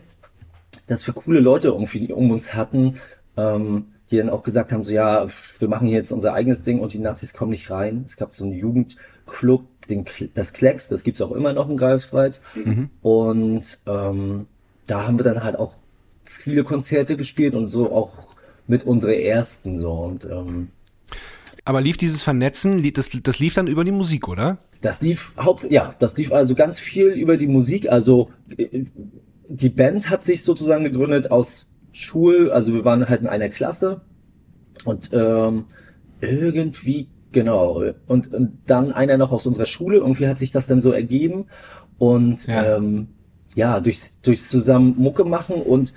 dass 0.87 1.05
wir 1.05 1.13
coole 1.13 1.41
Leute 1.41 1.69
irgendwie 1.69 2.13
um 2.13 2.31
uns 2.31 2.53
hatten. 2.53 2.95
Ähm, 3.35 3.87
die 4.11 4.17
dann 4.17 4.29
auch 4.29 4.43
gesagt 4.43 4.71
haben, 4.71 4.83
so 4.83 4.91
ja, 4.91 5.27
wir 5.59 5.67
machen 5.67 5.87
jetzt 5.87 6.11
unser 6.11 6.33
eigenes 6.33 6.63
Ding 6.63 6.79
und 6.79 6.93
die 6.93 6.99
Nazis 6.99 7.33
kommen 7.33 7.51
nicht 7.51 7.69
rein. 7.69 8.03
Es 8.07 8.17
gab 8.17 8.33
so 8.33 8.43
einen 8.43 8.53
Jugendclub, 8.53 9.65
den, 9.87 10.05
das 10.33 10.53
Klecks, 10.53 10.87
das 10.87 11.03
gibt's 11.03 11.21
auch 11.21 11.31
immer 11.31 11.53
noch 11.53 11.69
in 11.69 11.77
Greifswald. 11.77 12.41
Mhm. 12.55 12.89
Und 13.01 13.79
ähm, 13.85 14.47
da 14.87 15.05
haben 15.05 15.19
wir 15.19 15.23
dann 15.23 15.43
halt 15.43 15.57
auch 15.57 15.77
viele 16.23 16.63
Konzerte 16.63 17.17
gespielt 17.17 17.53
und 17.53 17.69
so 17.69 17.91
auch 17.91 18.27
mit 18.67 18.85
unsere 18.85 19.19
ersten 19.19 19.79
so 19.79 19.91
und 19.91 20.25
ähm, 20.25 20.69
aber 21.65 21.81
lief 21.81 21.97
dieses 21.97 22.23
Vernetzen, 22.23 22.81
das, 22.93 23.09
das 23.21 23.37
lief 23.37 23.53
dann 23.53 23.67
über 23.67 23.83
die 23.83 23.91
Musik, 23.91 24.27
oder? 24.27 24.57
Das 24.81 25.01
lief 25.01 25.33
haupt, 25.37 25.69
ja, 25.69 25.93
das 25.99 26.17
lief 26.17 26.31
also 26.31 26.55
ganz 26.55 26.79
viel 26.79 27.09
über 27.09 27.37
die 27.37 27.45
Musik. 27.45 27.91
Also 27.91 28.31
äh, 28.57 28.85
die 29.47 29.69
Band 29.69 30.09
hat 30.09 30.23
sich 30.23 30.43
sozusagen 30.43 30.83
gegründet 30.83 31.29
aus 31.29 31.68
Schul, 31.91 32.51
also 32.51 32.73
wir 32.73 32.85
waren 32.85 33.07
halt 33.07 33.21
in 33.21 33.27
einer 33.27 33.49
Klasse 33.49 34.01
und 34.85 35.09
ähm, 35.13 35.65
irgendwie 36.21 37.07
genau 37.31 37.83
und, 38.07 38.33
und 38.33 38.59
dann 38.65 38.91
einer 38.91 39.17
noch 39.17 39.31
aus 39.31 39.45
unserer 39.45 39.65
Schule. 39.65 39.97
Irgendwie 39.97 40.27
hat 40.27 40.37
sich 40.37 40.51
das 40.51 40.67
dann 40.67 40.81
so 40.81 40.91
ergeben 40.91 41.45
und 41.97 42.47
ja, 42.47 42.77
ähm, 42.77 43.09
ja 43.55 43.79
durchs, 43.79 44.19
durchs 44.21 44.49
zusammen 44.49 44.95
Mucke 44.97 45.25
machen 45.25 45.61
und 45.61 45.93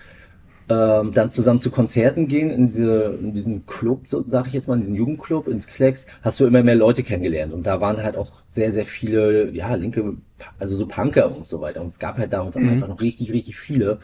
ähm, 0.68 1.12
dann 1.12 1.30
zusammen 1.30 1.60
zu 1.60 1.70
Konzerten 1.70 2.28
gehen 2.28 2.50
in, 2.50 2.66
diese, 2.66 3.18
in 3.20 3.34
diesen 3.34 3.66
Club, 3.66 4.02
so 4.06 4.24
sage 4.26 4.48
ich 4.48 4.54
jetzt 4.54 4.68
mal, 4.68 4.74
in 4.74 4.80
diesen 4.80 4.94
Jugendclub, 4.94 5.48
ins 5.48 5.66
Klecks, 5.66 6.06
hast 6.22 6.40
du 6.40 6.46
immer 6.46 6.62
mehr 6.62 6.74
Leute 6.74 7.02
kennengelernt. 7.02 7.52
Und 7.52 7.66
da 7.66 7.80
waren 7.80 8.02
halt 8.02 8.16
auch 8.16 8.42
sehr, 8.50 8.72
sehr 8.72 8.86
viele, 8.86 9.50
ja, 9.50 9.74
linke, 9.74 10.16
also 10.58 10.76
so 10.76 10.86
Punker 10.86 11.34
und 11.34 11.46
so 11.46 11.60
weiter. 11.60 11.80
Und 11.80 11.88
es 11.88 11.98
gab 11.98 12.18
halt 12.18 12.32
damals 12.32 12.56
mhm. 12.56 12.68
einfach 12.70 12.88
noch 12.88 13.00
richtig, 13.00 13.32
richtig 13.32 13.56
viele. 13.56 13.98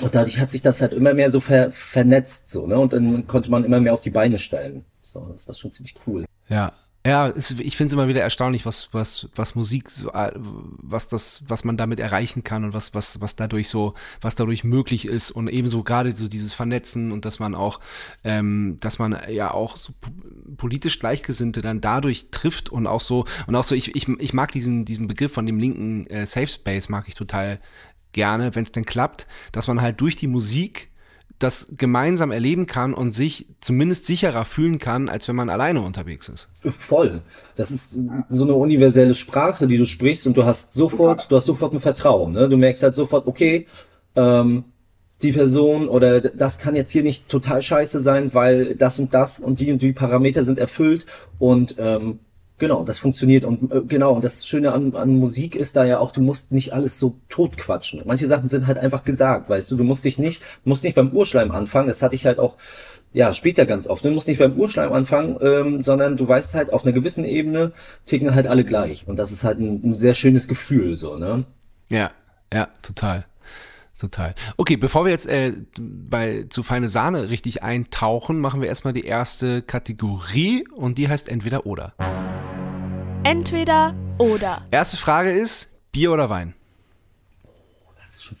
Und 0.00 0.14
dadurch 0.14 0.38
hat 0.38 0.50
sich 0.50 0.62
das 0.62 0.80
halt 0.80 0.92
immer 0.92 1.14
mehr 1.14 1.30
so 1.30 1.40
ver 1.40 1.70
vernetzt, 1.72 2.48
so, 2.48 2.66
ne? 2.66 2.78
Und 2.78 2.92
dann 2.92 3.26
konnte 3.26 3.50
man 3.50 3.64
immer 3.64 3.80
mehr 3.80 3.94
auf 3.94 4.00
die 4.00 4.10
Beine 4.10 4.38
stellen. 4.38 4.84
So, 5.02 5.30
das 5.32 5.46
war 5.46 5.54
schon 5.54 5.72
ziemlich 5.72 5.94
cool. 6.06 6.24
Ja. 6.48 6.72
Ja, 7.06 7.28
es, 7.28 7.52
ich 7.52 7.76
finde 7.76 7.86
es 7.86 7.92
immer 7.94 8.08
wieder 8.08 8.20
erstaunlich, 8.20 8.66
was, 8.66 8.88
was, 8.92 9.28
was 9.34 9.54
Musik, 9.54 9.88
äh, 10.12 10.30
was 10.34 11.08
das, 11.08 11.42
was 11.46 11.64
man 11.64 11.78
damit 11.78 12.00
erreichen 12.00 12.44
kann 12.44 12.64
und 12.64 12.74
was, 12.74 12.92
was, 12.92 13.20
was 13.20 13.34
dadurch 13.34 13.68
so, 13.68 13.94
was 14.20 14.34
dadurch 14.34 14.62
möglich 14.62 15.06
ist 15.06 15.30
und 15.30 15.48
ebenso 15.48 15.84
gerade 15.84 16.14
so 16.14 16.28
dieses 16.28 16.52
Vernetzen 16.52 17.12
und 17.12 17.24
dass 17.24 17.38
man 17.38 17.54
auch, 17.54 17.80
ähm, 18.24 18.76
dass 18.80 18.98
man 18.98 19.16
ja 19.30 19.52
auch 19.52 19.78
so 19.78 19.92
politisch 20.56 20.98
Gleichgesinnte 20.98 21.62
dann 21.62 21.80
dadurch 21.80 22.30
trifft 22.30 22.68
und 22.68 22.86
auch 22.86 23.00
so, 23.00 23.24
und 23.46 23.54
auch 23.54 23.64
so, 23.64 23.74
ich, 23.74 23.94
ich, 23.94 24.08
ich 24.08 24.34
mag 24.34 24.52
diesen, 24.52 24.84
diesen 24.84 25.08
Begriff 25.08 25.32
von 25.32 25.46
dem 25.46 25.58
linken 25.58 26.06
äh, 26.08 26.26
Safe 26.26 26.48
Space, 26.48 26.90
mag 26.90 27.08
ich 27.08 27.14
total 27.14 27.60
gerne, 28.12 28.54
wenn 28.54 28.64
es 28.64 28.72
denn 28.72 28.84
klappt, 28.84 29.26
dass 29.52 29.68
man 29.68 29.82
halt 29.82 30.00
durch 30.00 30.16
die 30.16 30.26
Musik 30.26 30.88
das 31.38 31.68
gemeinsam 31.76 32.32
erleben 32.32 32.66
kann 32.66 32.94
und 32.94 33.12
sich 33.12 33.46
zumindest 33.60 34.06
sicherer 34.06 34.44
fühlen 34.44 34.80
kann, 34.80 35.08
als 35.08 35.28
wenn 35.28 35.36
man 35.36 35.50
alleine 35.50 35.82
unterwegs 35.82 36.28
ist. 36.28 36.48
Voll. 36.76 37.22
Das 37.54 37.70
ist 37.70 37.98
so 38.28 38.44
eine 38.44 38.54
universelle 38.54 39.14
Sprache, 39.14 39.68
die 39.68 39.78
du 39.78 39.86
sprichst 39.86 40.26
und 40.26 40.36
du 40.36 40.44
hast 40.44 40.74
sofort, 40.74 41.30
du 41.30 41.36
hast 41.36 41.46
sofort 41.46 41.74
ein 41.74 41.80
Vertrauen. 41.80 42.32
Ne? 42.32 42.48
Du 42.48 42.56
merkst 42.56 42.82
halt 42.82 42.94
sofort, 42.94 43.28
okay, 43.28 43.66
ähm, 44.16 44.64
die 45.22 45.32
Person 45.32 45.88
oder 45.88 46.20
das 46.20 46.58
kann 46.58 46.76
jetzt 46.76 46.90
hier 46.90 47.02
nicht 47.02 47.28
total 47.28 47.62
scheiße 47.62 48.00
sein, 48.00 48.34
weil 48.34 48.74
das 48.74 48.98
und 48.98 49.14
das 49.14 49.40
und 49.40 49.60
die 49.60 49.72
und 49.72 49.82
die 49.82 49.92
Parameter 49.92 50.44
sind 50.44 50.58
erfüllt 50.58 51.06
und 51.38 51.76
ähm, 51.78 52.20
Genau, 52.58 52.82
das 52.84 52.98
funktioniert 52.98 53.44
und 53.44 53.72
äh, 53.72 53.82
genau, 53.86 54.14
und 54.14 54.24
das 54.24 54.46
Schöne 54.46 54.72
an, 54.72 54.94
an 54.96 55.16
Musik 55.16 55.54
ist 55.54 55.76
da 55.76 55.84
ja 55.84 56.00
auch, 56.00 56.10
du 56.10 56.20
musst 56.20 56.50
nicht 56.50 56.72
alles 56.72 56.98
so 56.98 57.16
totquatschen. 57.28 58.02
Manche 58.04 58.26
Sachen 58.26 58.48
sind 58.48 58.66
halt 58.66 58.78
einfach 58.78 59.04
gesagt, 59.04 59.48
weißt 59.48 59.70
du, 59.70 59.76
du 59.76 59.84
musst 59.84 60.04
dich 60.04 60.18
nicht, 60.18 60.42
musst 60.64 60.82
nicht 60.82 60.96
beim 60.96 61.10
Urschleim 61.10 61.52
anfangen, 61.52 61.86
das 61.86 62.02
hatte 62.02 62.16
ich 62.16 62.26
halt 62.26 62.40
auch 62.40 62.56
ja, 63.12 63.32
später 63.32 63.64
ganz 63.64 63.86
oft. 63.86 64.04
Du 64.04 64.10
musst 64.10 64.28
nicht 64.28 64.38
beim 64.38 64.58
Urschleim 64.58 64.92
anfangen, 64.92 65.38
ähm, 65.40 65.82
sondern 65.82 66.16
du 66.16 66.28
weißt 66.28 66.54
halt, 66.54 66.72
auf 66.72 66.84
einer 66.84 66.92
gewissen 66.92 67.24
Ebene 67.24 67.72
ticken 68.04 68.34
halt 68.34 68.46
alle 68.46 68.64
gleich. 68.64 69.06
Und 69.08 69.16
das 69.16 69.32
ist 69.32 69.44
halt 69.44 69.58
ein, 69.58 69.80
ein 69.82 69.98
sehr 69.98 70.14
schönes 70.14 70.46
Gefühl, 70.46 70.96
so, 70.96 71.16
ne? 71.16 71.44
Ja, 71.88 72.10
ja, 72.52 72.68
total. 72.82 73.24
Total. 73.98 74.36
Okay, 74.56 74.76
bevor 74.76 75.04
wir 75.04 75.10
jetzt 75.10 75.26
äh, 75.26 75.54
bei 75.80 76.44
zu 76.48 76.62
feine 76.62 76.88
Sahne 76.88 77.30
richtig 77.30 77.64
eintauchen, 77.64 78.40
machen 78.40 78.60
wir 78.60 78.68
erstmal 78.68 78.92
die 78.92 79.04
erste 79.04 79.60
Kategorie 79.60 80.64
und 80.68 80.98
die 80.98 81.08
heißt 81.08 81.28
entweder 81.28 81.66
oder. 81.66 81.94
Entweder 83.24 83.96
oder. 84.18 84.64
Erste 84.70 84.96
Frage 84.98 85.32
ist 85.32 85.70
Bier 85.90 86.12
oder 86.12 86.30
Wein? 86.30 86.54
Das 88.04 88.14
ist 88.14 88.24
schon, 88.24 88.36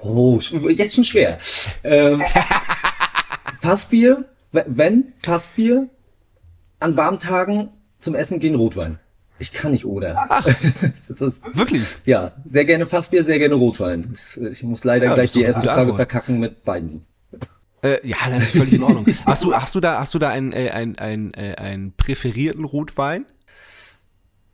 oh, 0.00 0.40
jetzt 0.40 0.96
schon 0.96 1.04
schwer. 1.04 1.38
Ähm, 1.84 2.24
Fassbier, 3.60 4.24
wenn 4.50 5.12
Fassbier, 5.18 5.88
an 6.80 6.96
warmen 6.96 7.20
Tagen 7.20 7.68
zum 8.00 8.16
Essen 8.16 8.40
gehen 8.40 8.56
Rotwein. 8.56 8.98
Ich 9.38 9.52
kann 9.52 9.72
nicht 9.72 9.84
oder. 9.84 10.26
Ach, 10.28 10.46
das 11.08 11.20
ist, 11.20 11.56
wirklich? 11.56 11.96
Ja, 12.04 12.32
sehr 12.46 12.64
gerne 12.64 12.86
Fassbier, 12.86 13.22
sehr 13.22 13.38
gerne 13.38 13.54
Rotwein. 13.54 14.14
Ich 14.50 14.62
muss 14.62 14.84
leider 14.84 15.06
ja, 15.06 15.14
gleich 15.14 15.32
die 15.32 15.42
erste 15.42 15.66
Frage 15.66 15.94
verkacken 15.94 16.40
mit 16.40 16.64
beiden. 16.64 17.04
Äh, 17.82 18.06
ja, 18.06 18.16
das 18.28 18.44
ist 18.44 18.56
völlig 18.56 18.74
in 18.74 18.82
Ordnung. 18.82 19.06
hast 19.26 19.44
du, 19.44 19.54
hast 19.54 19.74
du 19.74 19.80
da, 19.80 19.98
hast 20.00 20.14
du 20.14 20.18
da 20.18 20.30
einen, 20.30 20.52
äh, 20.52 20.70
einen, 20.70 20.98
einen, 20.98 21.34
äh, 21.34 21.54
einen 21.56 21.92
präferierten 21.92 22.64
Rotwein? 22.64 23.26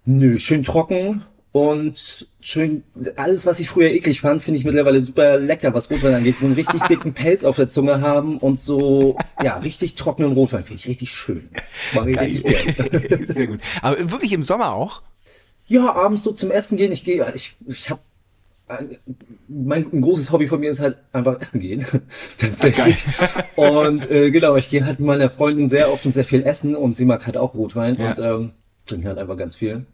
Nö, 0.04 0.38
schön 0.38 0.64
trocken, 0.64 1.22
und 1.52 2.26
schön, 2.40 2.82
alles, 3.16 3.44
was 3.44 3.60
ich 3.60 3.68
früher 3.68 3.90
eklig 3.90 4.22
fand, 4.22 4.42
finde 4.42 4.58
ich 4.58 4.64
mittlerweile 4.64 5.02
super 5.02 5.38
lecker, 5.38 5.74
was 5.74 5.90
Rotwein 5.90 6.14
angeht. 6.14 6.36
So 6.40 6.46
einen 6.46 6.54
richtig 6.54 6.82
dicken 6.88 7.12
Pelz 7.12 7.44
auf 7.44 7.56
der 7.56 7.68
Zunge 7.68 8.00
haben 8.00 8.38
und 8.38 8.58
so, 8.58 9.18
ja, 9.42 9.58
richtig 9.58 9.94
trockenen 9.94 10.32
Rotwein 10.32 10.64
finde 10.64 10.80
ich 10.80 10.88
richtig 10.88 11.12
schön. 11.12 11.50
Mach 11.94 12.06
ich 12.06 12.18
richtig 12.18 12.44
gerne. 12.44 13.26
Sehr 13.32 13.46
gut. 13.46 13.60
Aber 13.82 14.10
wirklich 14.10 14.32
im 14.32 14.42
Sommer 14.42 14.72
auch? 14.72 15.02
Ja, 15.66 15.92
abends 15.94 16.22
so 16.22 16.32
zum 16.32 16.50
Essen 16.50 16.78
gehen. 16.78 16.90
Ich 16.90 17.04
gehe, 17.04 17.24
ich, 17.34 17.54
ich 17.66 17.90
habe 17.90 18.00
mein 19.48 19.92
ein 19.92 20.00
großes 20.00 20.32
Hobby 20.32 20.46
von 20.46 20.60
mir 20.60 20.70
ist 20.70 20.80
halt 20.80 20.96
einfach 21.12 21.38
essen 21.42 21.60
gehen. 21.60 21.84
Tatsächlich. 22.38 23.04
und 23.56 24.10
äh, 24.10 24.30
genau, 24.30 24.56
ich 24.56 24.70
gehe 24.70 24.86
halt 24.86 24.98
mit 24.98 25.06
meiner 25.06 25.28
Freundin 25.28 25.68
sehr 25.68 25.92
oft 25.92 26.06
und 26.06 26.12
sehr 26.12 26.24
viel 26.24 26.42
essen 26.42 26.74
und 26.74 26.96
sie 26.96 27.04
mag 27.04 27.26
halt 27.26 27.36
auch 27.36 27.52
Rotwein 27.52 27.94
ja. 27.96 28.08
und 28.08 28.18
ähm, 28.18 28.50
trinken 28.86 29.08
halt 29.08 29.18
einfach 29.18 29.36
ganz 29.36 29.56
viel 29.56 29.84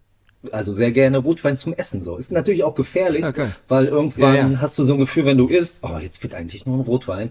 also 0.53 0.73
sehr 0.73 0.93
gerne 0.93 1.19
Rotwein 1.19 1.57
zum 1.57 1.73
Essen 1.73 2.03
so. 2.03 2.17
Ist 2.17 2.33
natürlich 2.33 2.65
auch 2.65 2.75
gefährlich, 2.75 3.27
okay. 3.27 3.51
weil 3.67 3.87
irgendwann 3.87 4.35
ja, 4.35 4.49
ja. 4.49 4.61
hast 4.61 4.79
du 4.79 4.85
so 4.85 4.95
ein 4.95 5.01
Gefühl, 5.01 5.25
wenn 5.25 5.39
du 5.39 5.49
isst, 5.49 5.79
oh, 5.83 5.99
jetzt 6.01 6.23
wird 6.23 6.35
eigentlich 6.35 6.67
nur 6.67 6.79
ein 6.79 6.83
Rotwein. 6.83 7.31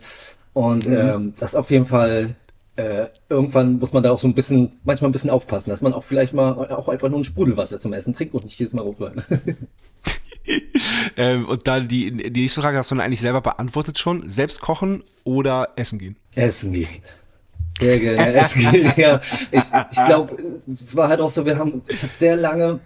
Und 0.53 0.87
mhm. 0.87 0.95
ähm, 0.95 1.33
das 1.37 1.55
auf 1.55 1.69
jeden 1.71 1.85
Fall, 1.85 2.35
äh, 2.75 3.05
irgendwann 3.29 3.79
muss 3.79 3.93
man 3.93 4.03
da 4.03 4.11
auch 4.11 4.19
so 4.19 4.27
ein 4.27 4.33
bisschen, 4.33 4.79
manchmal 4.83 5.09
ein 5.09 5.13
bisschen 5.13 5.29
aufpassen, 5.29 5.69
dass 5.69 5.81
man 5.81 5.93
auch 5.93 6.03
vielleicht 6.03 6.33
mal 6.33 6.53
auch 6.71 6.89
einfach 6.89 7.09
nur 7.09 7.19
ein 7.19 7.23
Sprudelwasser 7.23 7.79
zum 7.79 7.93
Essen 7.93 8.13
trinkt 8.13 8.33
und 8.33 8.43
nicht 8.43 8.59
jedes 8.59 8.73
Mal 8.73 8.81
Rotwein. 8.81 9.23
ähm, 11.17 11.47
und 11.47 11.67
dann 11.67 11.87
die, 11.87 12.11
die 12.11 12.41
nächste 12.41 12.61
Frage 12.61 12.77
hast 12.77 12.91
du 12.91 12.95
dann 12.95 13.05
eigentlich 13.05 13.21
selber 13.21 13.41
beantwortet 13.41 13.99
schon. 13.99 14.29
Selbst 14.29 14.59
kochen 14.59 15.03
oder 15.23 15.69
essen 15.75 15.99
gehen? 15.99 16.17
Essen 16.35 16.73
gehen. 16.73 16.87
Sehr 17.79 17.99
gerne 17.99 18.33
essen 18.33 18.71
gehen, 18.71 18.93
ja. 18.97 19.21
Ich, 19.51 19.63
ich 19.91 20.05
glaube, 20.05 20.61
es 20.67 20.95
war 20.95 21.09
halt 21.09 21.21
auch 21.21 21.29
so, 21.29 21.45
wir 21.45 21.57
haben, 21.57 21.81
ich 21.87 22.01
habe 22.01 22.13
sehr 22.17 22.35
lange 22.35 22.79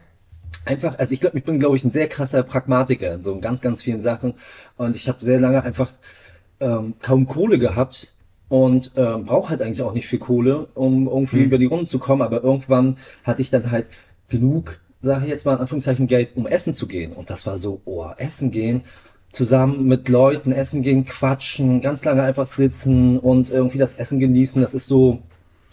einfach, 0.66 0.98
also 1.00 1.14
ich 1.14 1.22
glaube, 1.22 1.38
ich 1.38 1.44
bin, 1.44 1.60
glaube 1.60 1.76
ich, 1.76 1.84
ein 1.84 1.92
sehr 1.92 2.08
krasser 2.08 2.44
Pragmatiker 2.44 3.14
in 3.14 3.22
so 3.22 3.40
ganz, 3.40 3.62
ganz 3.62 3.82
vielen 3.82 4.02
Sachen. 4.02 4.36
Und 4.78 4.96
ich 4.96 5.08
habe 5.08 5.24
sehr 5.24 5.40
lange 5.40 5.64
einfach 5.64 5.92
ähm, 6.60 6.96
kaum 7.02 7.28
Kohle 7.28 7.58
gehabt 7.58 8.14
und 8.50 8.92
ähm, 8.96 9.26
brauche 9.26 9.50
halt 9.50 9.62
eigentlich 9.62 9.82
auch 9.82 9.94
nicht 9.94 10.08
viel 10.08 10.20
Kohle, 10.20 10.68
um 10.74 11.08
irgendwie 11.08 11.38
hm. 11.38 11.46
über 11.46 11.58
die 11.58 11.66
Runden 11.66 11.88
zu 11.88 12.00
kommen. 12.00 12.22
Aber 12.22 12.44
irgendwann 12.44 12.98
hatte 13.24 13.42
ich 13.42 13.50
dann 13.50 13.72
halt 13.72 13.88
genug, 14.30 14.80
sage 15.02 15.26
ich 15.26 15.32
jetzt 15.32 15.46
mal 15.46 15.54
in 15.54 15.60
Anführungszeichen, 15.60 16.08
Geld, 16.08 16.34
um 16.36 16.48
essen 16.48 16.74
zu 16.74 16.88
gehen. 16.88 17.14
Und 17.14 17.30
das 17.30 17.46
war 17.46 17.58
so, 17.58 17.82
oh, 17.86 18.10
essen 18.18 18.52
gehen, 18.52 18.82
zusammen 19.32 19.86
mit 19.86 20.10
Leuten 20.10 20.52
essen 20.52 20.82
gehen, 20.82 21.06
quatschen, 21.06 21.82
ganz 21.82 22.04
lange 22.06 22.24
einfach 22.24 22.46
sitzen 22.46 23.18
und 23.18 23.50
irgendwie 23.50 23.78
das 23.78 23.96
Essen 23.96 24.20
genießen. 24.20 24.62
Das 24.62 24.74
ist 24.74 24.88
so, 24.88 25.22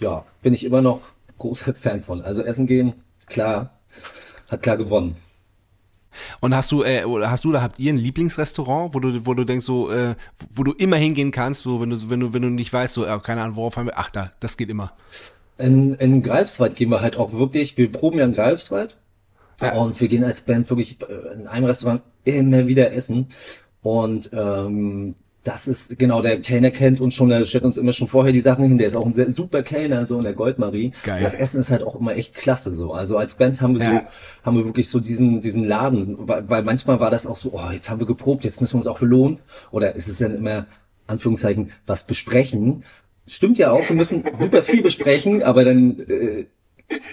ja, 0.01 0.25
bin 0.43 0.55
ich 0.55 0.65
immer 0.65 0.81
noch 0.81 1.01
großer 1.39 1.75
Fan 1.75 2.03
von. 2.03 2.23
Also 2.23 2.43
essen 2.43 2.67
gehen, 2.67 2.95
klar, 3.27 3.78
hat 4.49 4.63
klar 4.63 4.77
gewonnen. 4.77 5.17
Und 6.41 6.55
hast 6.55 6.73
du, 6.73 6.83
äh, 6.83 7.05
oder 7.05 7.31
hast 7.31 7.45
du 7.45 7.51
oder 7.51 7.63
habt 7.63 7.79
ihr 7.79 7.93
ein 7.93 7.97
Lieblingsrestaurant, 7.97 8.95
wo 8.95 9.01
du, 9.01 9.27
wo 9.27 9.35
du 9.35 9.45
denkst, 9.45 9.67
so, 9.67 9.91
äh, 9.91 10.15
wo 10.55 10.65
du 10.65 10.73
immer 10.73 10.97
hingehen 10.97 11.31
kannst, 11.31 11.63
so, 11.63 11.81
wenn 11.81 11.91
du, 11.91 12.11
wenn 12.11 12.21
du, 12.21 12.33
wenn 12.33 12.43
du 12.43 12.49
nicht 12.49 12.73
weißt, 12.73 12.95
so, 12.95 13.05
äh, 13.05 13.19
keine 13.21 13.43
Ahnung, 13.43 13.57
worauf 13.57 13.77
haben 13.77 13.87
wir, 13.87 13.99
ach, 13.99 14.11
da, 14.11 14.33
das 14.41 14.57
geht 14.57 14.69
immer. 14.69 14.93
In, 15.59 15.95
in 15.95 16.23
Greifswald 16.23 16.77
gehen 16.77 16.91
wir 16.91 17.01
halt 17.01 17.17
auch 17.17 17.33
wirklich, 17.33 17.77
wir 17.77 17.91
proben 17.91 18.19
ja 18.19 18.25
in 18.25 18.33
Greifswald. 18.33 18.97
Ja. 19.61 19.73
Und 19.75 20.01
wir 20.01 20.09
gehen 20.09 20.23
als 20.23 20.43
Band 20.43 20.71
wirklich 20.71 20.99
äh, 21.03 21.35
in 21.35 21.49
einem 21.49 21.67
Restaurant 21.67 22.03
immer 22.25 22.69
wieder 22.69 22.93
essen. 22.93 23.27
Und 23.83 24.31
ähm, 24.33 25.15
das 25.49 25.67
ist, 25.67 25.99
genau, 25.99 26.21
der 26.21 26.41
Kellner 26.43 26.71
kennt 26.71 27.01
uns 27.01 27.15
schon, 27.15 27.31
der 27.31 27.43
stellt 27.47 27.65
uns 27.65 27.79
immer 27.79 27.95
schon 27.95 28.07
vorher 28.07 28.35
die 28.35 28.41
Sachen 28.41 28.69
hin, 28.69 28.77
der 28.77 28.87
ist 28.87 28.97
auch 28.97 29.07
ein 29.07 29.15
sehr, 29.15 29.33
super 29.33 29.63
Kellner, 29.63 30.05
so 30.05 30.19
in 30.19 30.25
der 30.25 30.35
Goldmarie. 30.35 30.93
Geil. 31.05 31.23
Das 31.23 31.35
Essen 31.35 31.63
ist 31.63 31.71
halt 31.71 31.83
auch 31.83 31.99
immer 31.99 32.15
echt 32.15 32.35
klasse, 32.35 32.75
so. 32.75 32.93
Also 32.93 33.17
als 33.17 33.37
Band 33.37 33.63
haben 33.63 33.79
wir 33.79 33.83
ja. 33.83 33.91
so, 33.91 34.07
haben 34.45 34.57
wir 34.59 34.67
wirklich 34.67 34.91
so 34.91 35.01
diesen, 35.01 35.41
diesen 35.41 35.65
Laden, 35.65 36.17
weil, 36.29 36.47
weil 36.51 36.63
manchmal 36.65 37.01
war 37.01 37.11
das 37.11 37.27
auch 37.27 37.37
so, 37.37 37.55
oh, 37.55 37.71
jetzt 37.73 37.89
haben 37.89 37.99
wir 37.99 38.07
geprobt, 38.07 38.45
jetzt 38.45 38.61
müssen 38.61 38.75
wir 38.75 38.81
uns 38.81 38.87
auch 38.87 38.99
belohnen. 38.99 39.39
Oder 39.71 39.97
ist 39.97 40.07
es 40.07 40.19
dann 40.19 40.35
immer, 40.35 40.67
Anführungszeichen, 41.07 41.73
was 41.87 42.07
besprechen. 42.07 42.85
Stimmt 43.27 43.57
ja 43.57 43.71
auch, 43.71 43.89
wir 43.89 43.97
müssen 43.97 44.25
super 44.35 44.63
viel 44.63 44.83
besprechen, 44.83 45.43
aber 45.43 45.65
dann, 45.65 45.99
äh, 46.01 46.45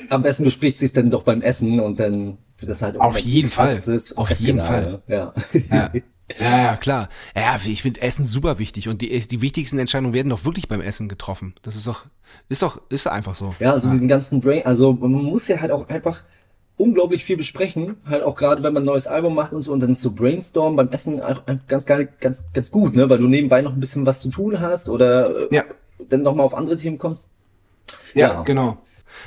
am 0.09 0.23
besten 0.23 0.43
bespricht 0.43 0.77
sich 0.77 0.91
dann 0.91 1.09
doch 1.09 1.23
beim 1.23 1.41
Essen 1.41 1.79
und 1.79 1.99
dann 1.99 2.37
wird 2.57 2.69
das 2.69 2.81
halt 2.81 2.99
auf 2.99 3.17
jeden 3.17 3.49
Fall. 3.49 3.73
Ist, 3.73 4.17
auf 4.17 4.29
jeden 4.31 4.59
Fall. 4.59 5.01
Ja. 5.07 5.33
ja. 5.71 5.91
Ja, 6.39 6.63
ja, 6.63 6.75
klar. 6.75 7.09
Ja, 7.35 7.57
ich 7.63 7.83
finde 7.83 8.01
Essen 8.01 8.25
super 8.25 8.57
wichtig 8.57 8.87
und 8.87 9.01
die, 9.01 9.19
die 9.19 9.41
wichtigsten 9.41 9.77
Entscheidungen 9.77 10.13
werden 10.13 10.29
doch 10.29 10.43
wirklich 10.43 10.67
beim 10.67 10.81
Essen 10.81 11.07
getroffen. 11.07 11.53
Das 11.61 11.75
ist 11.75 11.85
doch, 11.85 12.05
ist 12.49 12.61
doch, 12.61 12.81
ist 12.89 13.05
doch 13.05 13.11
einfach 13.11 13.35
so. 13.35 13.53
Ja, 13.59 13.73
also 13.73 13.87
ja. 13.87 13.93
diesen 13.93 14.07
ganzen 14.07 14.41
Brain, 14.41 14.65
also 14.65 14.93
man 14.93 15.11
muss 15.11 15.47
ja 15.47 15.61
halt 15.61 15.71
auch 15.71 15.87
einfach 15.87 16.23
unglaublich 16.77 17.23
viel 17.23 17.37
besprechen, 17.37 17.97
halt 18.05 18.23
auch 18.23 18.35
gerade 18.35 18.63
wenn 18.63 18.73
man 18.73 18.83
ein 18.83 18.87
neues 18.87 19.07
Album 19.07 19.35
macht 19.35 19.53
und 19.53 19.61
so 19.61 19.71
und 19.71 19.79
dann 19.79 19.91
ist 19.91 20.01
so 20.01 20.11
Brainstorm 20.11 20.75
beim 20.75 20.89
Essen 20.89 21.21
auch 21.21 21.43
ganz 21.67 21.85
ganz 21.85 22.09
ganz 22.19 22.45
ganz 22.53 22.71
gut, 22.71 22.95
ne, 22.95 23.09
weil 23.09 23.19
du 23.19 23.27
nebenbei 23.27 23.61
noch 23.61 23.73
ein 23.73 23.79
bisschen 23.79 24.05
was 24.05 24.19
zu 24.19 24.29
tun 24.29 24.59
hast 24.59 24.89
oder 24.89 25.53
ja. 25.53 25.63
dann 26.09 26.23
noch 26.23 26.35
mal 26.35 26.43
auf 26.43 26.53
andere 26.53 26.75
Themen 26.75 26.97
kommst. 26.97 27.27
Ja, 28.13 28.33
ja. 28.33 28.41
genau. 28.41 28.77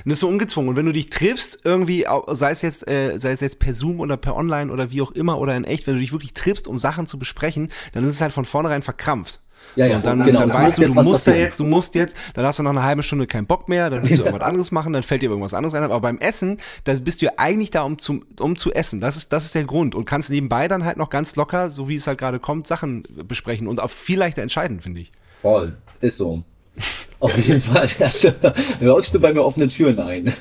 Und 0.05 0.11
das 0.11 0.14
ist 0.14 0.20
so 0.20 0.28
ungezwungen. 0.28 0.70
Und 0.70 0.76
wenn 0.76 0.86
du 0.86 0.93
dich 0.93 1.11
triffst, 1.11 1.61
irgendwie, 1.64 2.07
sei 2.28 2.51
es 2.51 2.62
jetzt, 2.62 2.89
äh, 2.89 3.18
sei 3.18 3.32
es 3.32 3.41
jetzt 3.41 3.59
per 3.59 3.74
Zoom 3.74 4.01
oder 4.01 4.16
per 4.16 4.36
Online 4.36 4.72
oder 4.72 4.91
wie 4.91 5.03
auch 5.03 5.12
immer 5.12 5.39
oder 5.39 5.57
in 5.57 5.64
echt, 5.64 5.86
wenn 5.86 5.95
du 5.95 6.01
dich 6.01 6.12
wirklich 6.12 6.34
triffst, 6.34 6.68
um 6.68 6.78
Sachen 6.78 7.07
zu 7.07 7.18
besprechen, 7.18 7.70
dann 7.93 8.05
ist 8.05 8.11
es 8.11 8.20
halt 8.20 8.32
von 8.32 8.45
vornherein 8.45 8.82
verkrampft. 8.82 9.41
Ja, 9.76 9.84
so, 9.84 9.91
ja, 9.91 9.97
und 9.99 10.07
dann, 10.07 10.24
genau, 10.24 10.41
dann 10.41 10.53
weißt 10.53 10.78
du, 10.78 10.89
du 10.89 10.95
musst 10.95 11.26
da 11.26 11.34
jetzt, 11.34 11.61
du 11.61 11.64
musst 11.64 11.95
jetzt, 11.95 12.16
dann 12.34 12.45
hast 12.45 12.59
du 12.59 12.62
noch 12.62 12.70
eine 12.70 12.82
halbe 12.82 13.03
Stunde 13.03 13.26
keinen 13.26 13.47
Bock 13.47 13.68
mehr, 13.68 13.91
dann 13.91 14.03
willst 14.03 14.18
du 14.18 14.22
irgendwas 14.24 14.47
anderes 14.47 14.70
machen, 14.70 14.93
dann 14.93 15.03
fällt 15.03 15.22
dir 15.22 15.30
irgendwas 15.30 15.55
anderes 15.55 15.74
rein. 15.74 15.82
Aber 15.82 16.01
beim 16.01 16.18
Essen, 16.18 16.59
da 16.84 16.95
bist 16.95 17.20
du 17.20 17.26
ja 17.26 17.32
eigentlich 17.36 17.70
da, 17.70 17.82
um 17.82 17.99
zu, 17.99 18.24
um 18.41 18.57
zu 18.57 18.72
essen. 18.72 19.01
Das 19.01 19.16
ist, 19.16 19.32
das 19.32 19.45
ist 19.45 19.55
der 19.55 19.64
Grund. 19.64 19.95
Und 19.95 20.05
kannst 20.05 20.30
nebenbei 20.30 20.68
dann 20.68 20.84
halt 20.84 20.97
noch 20.97 21.11
ganz 21.11 21.36
locker, 21.36 21.70
so 21.70 21.89
wie 21.89 21.97
es 21.97 22.07
halt 22.07 22.18
gerade 22.18 22.39
kommt, 22.39 22.66
Sachen 22.66 23.05
besprechen 23.24 23.68
und 23.68 23.80
auch 23.80 23.91
viel 23.91 24.18
leichter 24.18 24.43
entscheiden, 24.43 24.80
finde 24.80 25.01
ich. 25.01 25.12
Voll, 25.41 25.76
ist 26.01 26.16
so. 26.16 26.43
Auf 27.20 27.37
jeden 27.37 27.61
Fall. 27.61 27.89
Also, 27.99 28.33
läufst 28.81 29.14
du 29.14 29.20
bei 29.20 29.33
mir 29.33 29.43
offene 29.45 29.68
Türen 29.68 29.99
ein. 29.99 30.33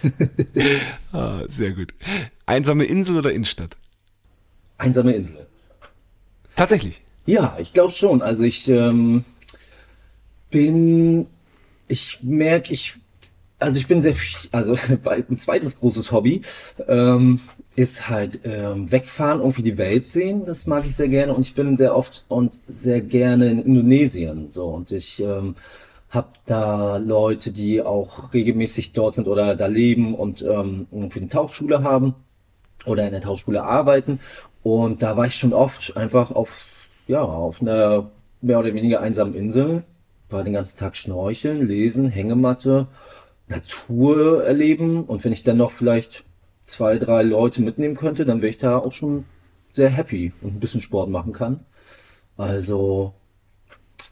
ah, 1.11 1.41
sehr 1.47 1.71
gut. 1.71 1.93
Einsame 2.45 2.85
Insel 2.85 3.17
oder 3.17 3.31
Innenstadt? 3.31 3.77
Einsame 4.77 5.13
Insel. 5.13 5.47
Tatsächlich? 6.55 7.01
Ja, 7.25 7.57
ich 7.59 7.73
glaube 7.73 7.91
schon. 7.91 8.21
Also 8.21 8.43
ich 8.43 8.67
ähm, 8.67 9.25
bin, 10.49 11.27
ich 11.87 12.19
merke, 12.21 12.71
ich, 12.73 12.95
also 13.59 13.79
ich 13.79 13.87
bin 13.87 14.01
sehr, 14.01 14.15
also 14.51 14.77
ein 15.05 15.37
zweites 15.37 15.79
großes 15.79 16.11
Hobby 16.11 16.41
ähm, 16.87 17.39
ist 17.75 18.09
halt 18.09 18.41
ähm, 18.43 18.91
wegfahren, 18.91 19.39
irgendwie 19.39 19.63
die 19.63 19.77
Welt 19.77 20.09
sehen. 20.09 20.45
Das 20.45 20.67
mag 20.67 20.85
ich 20.87 20.95
sehr 20.95 21.09
gerne 21.09 21.33
und 21.33 21.41
ich 21.41 21.53
bin 21.53 21.77
sehr 21.77 21.95
oft 21.95 22.25
und 22.27 22.59
sehr 22.67 23.01
gerne 23.01 23.51
in 23.51 23.59
Indonesien. 23.59 24.51
So 24.51 24.67
und 24.67 24.91
ich 24.91 25.19
ähm, 25.19 25.55
habe 26.09 26.29
da 26.45 26.97
Leute, 26.97 27.51
die 27.51 27.81
auch 27.81 28.33
regelmäßig 28.33 28.93
dort 28.93 29.15
sind 29.15 29.27
oder 29.27 29.55
da 29.55 29.67
leben 29.67 30.15
und 30.15 30.41
ähm, 30.41 30.87
irgendwie 30.91 31.19
eine 31.19 31.29
Tauchschule 31.29 31.83
haben 31.83 32.15
oder 32.85 33.05
in 33.05 33.11
der 33.11 33.21
Tauchschule 33.21 33.63
arbeiten. 33.63 34.19
Und 34.63 35.03
da 35.03 35.17
war 35.17 35.25
ich 35.25 35.35
schon 35.35 35.53
oft 35.53 35.97
einfach 35.97 36.31
auf, 36.31 36.65
ja, 37.07 37.21
auf 37.21 37.61
einer 37.61 38.11
mehr 38.41 38.59
oder 38.59 38.73
weniger 38.73 39.01
einsamen 39.01 39.33
Insel, 39.33 39.83
war 40.29 40.43
den 40.43 40.53
ganzen 40.53 40.79
Tag 40.79 40.95
schnorcheln, 40.95 41.65
lesen, 41.67 42.09
Hängematte, 42.09 42.87
Natur 43.47 44.43
erleben 44.43 45.03
und 45.05 45.23
wenn 45.23 45.31
ich 45.31 45.43
dann 45.43 45.57
noch 45.57 45.71
vielleicht 45.71 46.25
zwei, 46.65 46.97
drei 46.97 47.23
Leute 47.23 47.61
mitnehmen 47.61 47.95
könnte, 47.95 48.25
dann 48.25 48.41
wäre 48.41 48.49
ich 48.49 48.57
da 48.57 48.77
auch 48.77 48.91
schon 48.91 49.25
sehr 49.71 49.89
happy 49.89 50.33
und 50.41 50.55
ein 50.55 50.59
bisschen 50.59 50.81
Sport 50.81 51.09
machen 51.09 51.33
kann. 51.33 51.61
Also, 52.35 53.13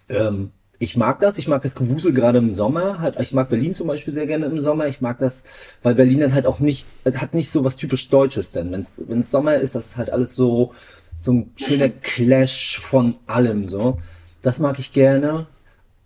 ähm, 0.10 0.52
ich 0.80 0.98
mag 0.98 1.20
das, 1.20 1.38
ich 1.38 1.48
mag 1.48 1.62
das 1.62 1.76
Gewusel 1.76 2.14
gerade 2.14 2.40
im 2.40 2.52
Sommer. 2.52 3.00
Halt, 3.00 3.20
ich 3.20 3.34
mag 3.34 3.50
Berlin 3.50 3.74
zum 3.74 3.88
Beispiel 3.88 4.14
sehr 4.14 4.28
gerne 4.28 4.46
im 4.46 4.60
Sommer. 4.60 4.88
Ich 4.88 5.02
mag 5.02 5.18
das, 5.20 5.46
weil 5.84 5.96
Berlin 5.96 6.20
dann 6.20 6.34
halt 6.34 6.46
auch 6.46 6.60
nicht, 6.60 6.88
hat 7.16 7.34
nicht 7.34 7.50
so 7.50 7.64
was 7.64 7.78
typisch 7.78 8.10
Deutsches 8.10 8.52
denn. 8.52 8.72
Wenn 8.72 9.20
es 9.20 9.32
Sommer 9.32 9.56
ist, 9.56 9.76
das 9.76 9.88
ist 9.88 9.98
halt 9.98 10.10
alles 10.10 10.36
so, 10.36 10.74
so 11.18 11.32
ein 11.32 11.52
schöner 11.56 11.90
Clash 11.90 12.80
von 12.80 13.16
allem 13.26 13.66
so. 13.66 14.00
Das 14.42 14.60
mag 14.60 14.80
ich 14.80 14.92
gerne. 14.92 15.48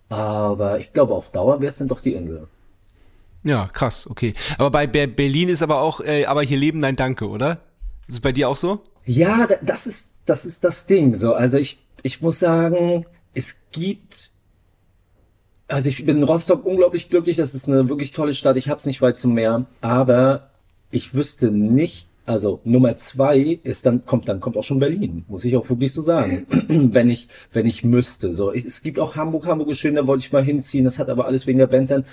Aber 0.08 0.80
ich 0.80 0.92
glaube, 0.92 1.14
auf 1.14 1.30
Dauer 1.30 1.60
wäre 1.60 1.70
es 1.70 1.78
dann 1.78 1.88
doch 1.88 2.00
die 2.00 2.14
Insel. 2.14 2.48
Ja, 3.42 3.68
krass, 3.72 4.06
okay. 4.08 4.34
Aber 4.58 4.70
bei 4.70 4.86
Berlin 4.86 5.48
ist 5.48 5.62
aber 5.62 5.80
auch, 5.80 6.00
äh, 6.00 6.26
aber 6.26 6.42
hier 6.42 6.58
leben 6.58 6.80
nein 6.80 6.96
Danke, 6.96 7.28
oder? 7.28 7.60
Ist 8.06 8.14
es 8.14 8.20
bei 8.20 8.32
dir 8.32 8.48
auch 8.48 8.56
so? 8.56 8.80
Ja, 9.06 9.48
das 9.62 9.86
ist, 9.86 10.10
das 10.26 10.44
ist 10.44 10.64
das 10.64 10.86
Ding. 10.86 11.14
So, 11.14 11.34
also 11.34 11.58
ich, 11.58 11.78
ich 12.02 12.20
muss 12.20 12.38
sagen, 12.38 13.06
es 13.32 13.56
gibt 13.72 14.32
also 15.70 15.88
ich 15.88 16.04
bin 16.04 16.18
in 16.18 16.22
Rostock 16.24 16.64
unglaublich 16.66 17.08
glücklich. 17.08 17.36
Das 17.36 17.54
ist 17.54 17.68
eine 17.68 17.88
wirklich 17.88 18.12
tolle 18.12 18.34
Stadt. 18.34 18.56
Ich 18.56 18.68
hab's 18.68 18.86
nicht 18.86 19.00
weit 19.00 19.16
zum 19.16 19.34
Meer, 19.34 19.66
aber 19.80 20.50
ich 20.90 21.14
wüsste 21.14 21.50
nicht, 21.50 22.08
also 22.26 22.60
Nummer 22.64 22.96
zwei 22.96 23.58
ist 23.62 23.86
dann 23.86 24.04
kommt 24.06 24.28
dann 24.28 24.40
kommt 24.40 24.56
auch 24.56 24.62
schon 24.62 24.78
Berlin, 24.78 25.24
muss 25.28 25.44
ich 25.44 25.56
auch 25.56 25.68
wirklich 25.68 25.92
so 25.92 26.02
sagen, 26.02 26.46
wenn 26.68 27.08
ich 27.08 27.28
wenn 27.52 27.66
ich 27.66 27.84
müsste. 27.84 28.34
So 28.34 28.52
es 28.52 28.82
gibt 28.82 28.98
auch 28.98 29.16
Hamburg, 29.16 29.46
Hamburg 29.46 29.68
ist 29.70 29.78
schön, 29.78 29.94
da 29.94 30.06
wollte 30.06 30.24
ich 30.24 30.32
mal 30.32 30.44
hinziehen. 30.44 30.84
Das 30.84 30.98
hat 30.98 31.08
aber 31.08 31.26
alles 31.26 31.46
wegen 31.46 31.58
der 31.58 31.66
Band 31.66 31.90
dann 31.90 32.04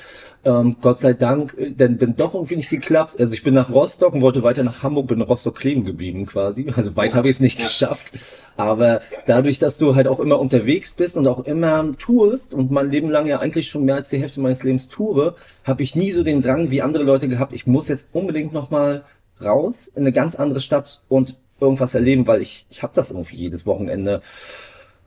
ähm, 0.46 0.78
Gott 0.82 1.00
sei 1.00 1.14
Dank 1.14 1.56
äh, 1.58 1.72
denn, 1.72 1.98
denn 1.98 2.16
doch 2.16 2.34
irgendwie 2.34 2.56
nicht 2.56 2.70
geklappt. 2.70 3.20
Also 3.20 3.34
ich 3.34 3.44
bin 3.44 3.54
nach 3.54 3.70
Rostock 3.70 4.14
und 4.14 4.22
wollte 4.22 4.44
weiter 4.44 4.64
nach 4.64 4.82
Hamburg, 4.82 5.08
bin 5.08 5.20
in 5.20 5.28
Rostock 5.28 5.56
kleben 5.56 5.84
geblieben 5.86 6.26
quasi. 6.26 6.72
Also 6.76 6.96
weit 6.96 7.16
habe 7.16 7.28
ich 7.28 7.36
es 7.36 7.40
nicht 7.40 7.58
geschafft. 7.58 8.14
Aber 8.56 9.02
dadurch, 9.26 9.60
dass 9.60 9.78
du 9.78 9.96
halt 9.96 10.08
auch 10.08 10.20
immer 10.20 10.40
unterwegs 10.40 10.94
bist 10.94 11.18
und 11.18 11.28
auch 11.28 11.46
immer 11.46 11.92
tourst 11.98 12.54
und 12.54 12.72
mein 12.72 12.90
Leben 12.92 13.10
lang 13.10 13.28
ja 13.28 13.40
eigentlich 13.40 13.68
schon 13.68 13.84
mehr 13.86 13.96
als 13.96 14.10
die 14.10 14.20
Hälfte 14.20 14.40
meines 14.40 14.64
Lebens 14.64 14.88
toure, 14.88 15.36
habe 15.64 15.84
ich 15.84 15.96
nie 15.96 16.12
so 16.12 16.24
den 16.24 16.42
Drang 16.42 16.72
wie 16.72 16.82
andere 16.82 17.04
Leute 17.04 17.28
gehabt. 17.28 17.54
Ich 17.54 17.68
muss 17.68 17.90
jetzt 17.90 18.10
unbedingt 18.14 18.54
noch 18.54 18.72
mal 18.72 19.04
raus 19.42 19.88
in 19.88 20.04
eine 20.04 20.12
ganz 20.12 20.36
andere 20.36 20.60
Stadt 20.60 21.02
und 21.10 21.36
irgendwas 21.60 21.96
erleben, 21.96 22.28
weil 22.28 22.42
ich, 22.42 22.66
ich 22.70 22.84
habe 22.84 22.94
das 22.96 23.12
irgendwie 23.12 23.36
jedes 23.36 23.66
Wochenende, 23.66 24.22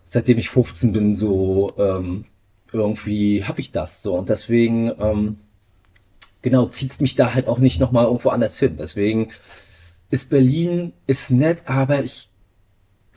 seitdem 0.05 0.39
ich 0.39 0.51
15 0.51 0.93
bin, 0.93 1.14
so 1.14 1.72
ähm, 1.78 2.24
irgendwie 2.72 3.45
habe 3.45 3.61
ich 3.61 3.72
das 3.72 4.03
so. 4.03 4.14
Und 4.14 4.28
deswegen, 4.28 4.93
ähm, 4.99 5.39
genau, 6.43 6.66
zieht's 6.66 7.01
mich 7.01 7.14
da 7.14 7.35
halt 7.35 7.49
auch 7.49 7.59
nicht 7.59 7.81
nochmal 7.81 8.07
irgendwo 8.07 8.31
anders 8.31 8.59
hin. 8.59 8.76
Deswegen 8.78 9.31
ist 10.11 10.31
Berlin, 10.31 10.93
ist 11.07 11.31
nett, 11.31 11.62
aber 11.66 12.03
ich 12.03 12.31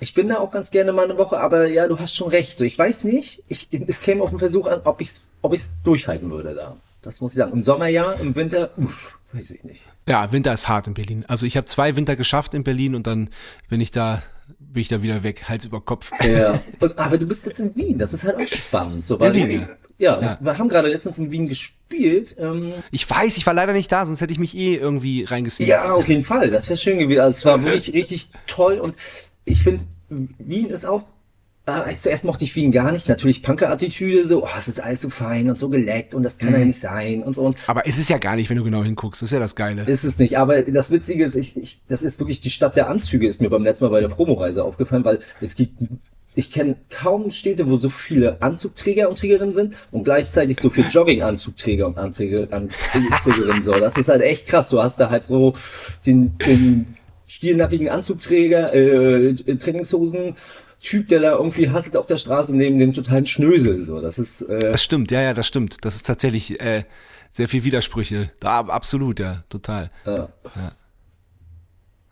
ich 0.03 0.13
bin 0.13 0.27
da 0.27 0.39
auch 0.39 0.51
ganz 0.51 0.69
gerne 0.69 0.91
mal 0.91 1.05
eine 1.05 1.17
Woche, 1.17 1.39
aber 1.39 1.67
ja, 1.67 1.87
du 1.87 1.97
hast 1.97 2.13
schon 2.13 2.27
recht. 2.27 2.57
So, 2.57 2.65
ich 2.65 2.77
weiß 2.77 3.05
nicht, 3.05 3.41
ich, 3.47 3.69
es 3.87 4.01
käme 4.01 4.21
auf 4.21 4.31
den 4.31 4.39
Versuch 4.39 4.67
an, 4.67 4.81
ob 4.83 4.99
ich's, 4.99 5.25
ob 5.41 5.53
ich's 5.53 5.71
durchhalten 5.83 6.29
würde 6.29 6.53
da. 6.53 6.75
Das 7.01 7.21
muss 7.21 7.31
ich 7.31 7.37
sagen. 7.37 7.53
Im 7.53 7.63
Sommer 7.63 7.87
ja, 7.87 8.11
im 8.13 8.35
Winter, 8.35 8.71
uff, 8.75 9.17
weiß 9.31 9.51
ich 9.51 9.63
nicht. 9.63 9.81
Ja, 10.07 10.31
Winter 10.31 10.53
ist 10.53 10.67
hart 10.67 10.87
in 10.87 10.93
Berlin. 10.93 11.25
Also 11.27 11.45
ich 11.45 11.55
habe 11.57 11.65
zwei 11.65 11.95
Winter 11.95 12.15
geschafft 12.15 12.53
in 12.53 12.63
Berlin 12.63 12.95
und 12.95 13.07
dann 13.07 13.29
bin 13.69 13.81
ich 13.81 13.91
da 13.91 14.21
bin 14.59 14.81
ich 14.81 14.87
da 14.87 15.01
wieder 15.03 15.23
weg, 15.23 15.47
Hals 15.47 15.65
über 15.65 15.81
Kopf. 15.81 16.11
Ja, 16.23 16.59
und, 16.79 16.97
aber 16.97 17.17
du 17.17 17.27
bist 17.27 17.45
jetzt 17.45 17.59
in 17.59 17.75
Wien, 17.75 17.97
das 17.97 18.13
ist 18.13 18.25
halt 18.25 18.37
auch 18.37 18.47
spannend. 18.47 19.03
So, 19.03 19.19
weil 19.19 19.33
Wien, 19.35 19.67
ja. 19.99 20.19
ja. 20.19 20.37
wir 20.41 20.57
haben 20.57 20.67
gerade 20.67 20.87
letztens 20.87 21.19
in 21.19 21.31
Wien 21.31 21.47
gespielt. 21.47 22.35
Ähm, 22.39 22.73
ich 22.91 23.09
weiß, 23.09 23.37
ich 23.37 23.45
war 23.45 23.53
leider 23.53 23.73
nicht 23.73 23.91
da, 23.91 24.05
sonst 24.05 24.21
hätte 24.21 24.33
ich 24.33 24.39
mich 24.39 24.57
eh 24.57 24.75
irgendwie 24.75 25.23
reingesneakt. 25.23 25.69
Ja, 25.69 25.93
auf 25.93 26.07
jeden 26.07 26.23
Fall, 26.23 26.49
das 26.49 26.69
wäre 26.69 26.77
schön 26.77 26.97
gewesen. 26.97 27.21
Also 27.21 27.37
es 27.37 27.45
war 27.45 27.63
wirklich 27.63 27.93
richtig 27.93 28.29
toll 28.47 28.79
und 28.79 28.95
ich 29.45 29.61
finde, 29.61 29.85
Wien 30.09 30.69
ist 30.69 30.85
auch 30.85 31.03
äh, 31.65 31.95
zuerst 31.95 32.25
mochte 32.25 32.43
ich 32.43 32.55
Wien 32.55 32.71
gar 32.71 32.91
nicht. 32.91 33.07
Natürlich 33.07 33.41
Punker-Attitüde, 33.41 34.25
so, 34.25 34.43
oh, 34.43 34.49
es 34.59 34.67
ist 34.67 34.81
alles 34.81 35.01
so 35.01 35.09
fein 35.09 35.49
und 35.49 35.57
so 35.57 35.69
geleckt 35.69 36.13
und 36.13 36.23
das 36.23 36.37
kann 36.37 36.49
mhm. 36.49 36.59
ja 36.59 36.65
nicht 36.65 36.79
sein 36.79 37.23
und 37.23 37.33
so. 37.35 37.43
Und 37.43 37.57
aber 37.67 37.87
es 37.87 37.97
ist 37.97 38.09
ja 38.09 38.17
gar 38.17 38.35
nicht, 38.35 38.49
wenn 38.49 38.57
du 38.57 38.63
genau 38.63 38.83
hinguckst. 38.83 39.21
Das 39.21 39.29
ist 39.29 39.33
ja 39.33 39.39
das 39.39 39.55
Geile. 39.55 39.83
Ist 39.83 40.03
es 40.03 40.19
nicht. 40.19 40.37
Aber 40.37 40.61
das 40.61 40.91
Witzige 40.91 41.23
ist, 41.23 41.35
ich, 41.35 41.55
ich, 41.55 41.81
das 41.87 42.03
ist 42.03 42.19
wirklich 42.19 42.41
die 42.41 42.49
Stadt 42.49 42.75
der 42.75 42.89
Anzüge, 42.89 43.27
ist 43.27 43.41
mir 43.41 43.49
beim 43.49 43.63
letzten 43.63 43.85
Mal 43.85 43.91
bei 43.91 44.01
der 44.01 44.09
Promoreise 44.09 44.63
aufgefallen, 44.63 45.05
weil 45.05 45.19
es 45.39 45.55
gibt 45.55 45.83
ich 46.35 46.51
kenne 46.51 46.77
kaum 46.89 47.31
Städte, 47.31 47.69
wo 47.69 47.77
so 47.77 47.89
viele 47.89 48.41
Anzugträger 48.41 49.07
und 49.07 49.19
Trägerinnen 49.19 49.53
sind 49.53 49.75
und 49.91 50.03
gleichzeitig 50.03 50.59
so 50.59 50.69
viele 50.69 50.87
Jogging-Anzugträger 50.87 51.85
und 51.85 51.97
Anträger, 51.99 52.47
Anzugträgerinnen. 52.51 53.61
So, 53.61 53.73
das 53.73 53.97
ist 53.97 54.09
halt 54.09 54.21
echt 54.21 54.47
krass. 54.47 54.69
Du 54.69 54.81
hast 54.81 54.99
da 54.99 55.11
halt 55.11 55.27
so 55.27 55.53
den, 56.05 56.35
den 56.39 56.97
stielnackigen 57.27 57.89
Anzugträger, 57.89 58.73
äh, 58.73 59.35
Trainingshosen, 59.35 60.35
Typ, 60.83 61.07
der 61.07 61.21
da 61.21 61.31
irgendwie 61.31 61.69
hasselt 61.69 61.95
auf 61.95 62.07
der 62.07 62.17
Straße 62.17 62.55
neben 62.55 62.77
dem 62.77 62.93
totalen 62.93 63.25
Schnösel. 63.25 63.81
So, 63.83 64.01
das 64.01 64.19
ist. 64.19 64.41
Äh 64.41 64.71
das 64.71 64.83
stimmt, 64.83 65.11
ja, 65.11 65.21
ja, 65.21 65.33
das 65.33 65.47
stimmt. 65.47 65.83
Das 65.85 65.95
ist 65.95 66.05
tatsächlich 66.05 66.59
äh, 66.59 66.83
sehr 67.29 67.47
viel 67.47 67.63
Widersprüche. 67.63 68.31
Da 68.41 68.59
absolut, 68.59 69.19
ja, 69.19 69.45
total. 69.49 69.91
Ja. 70.05 70.29
ja. 70.55 70.71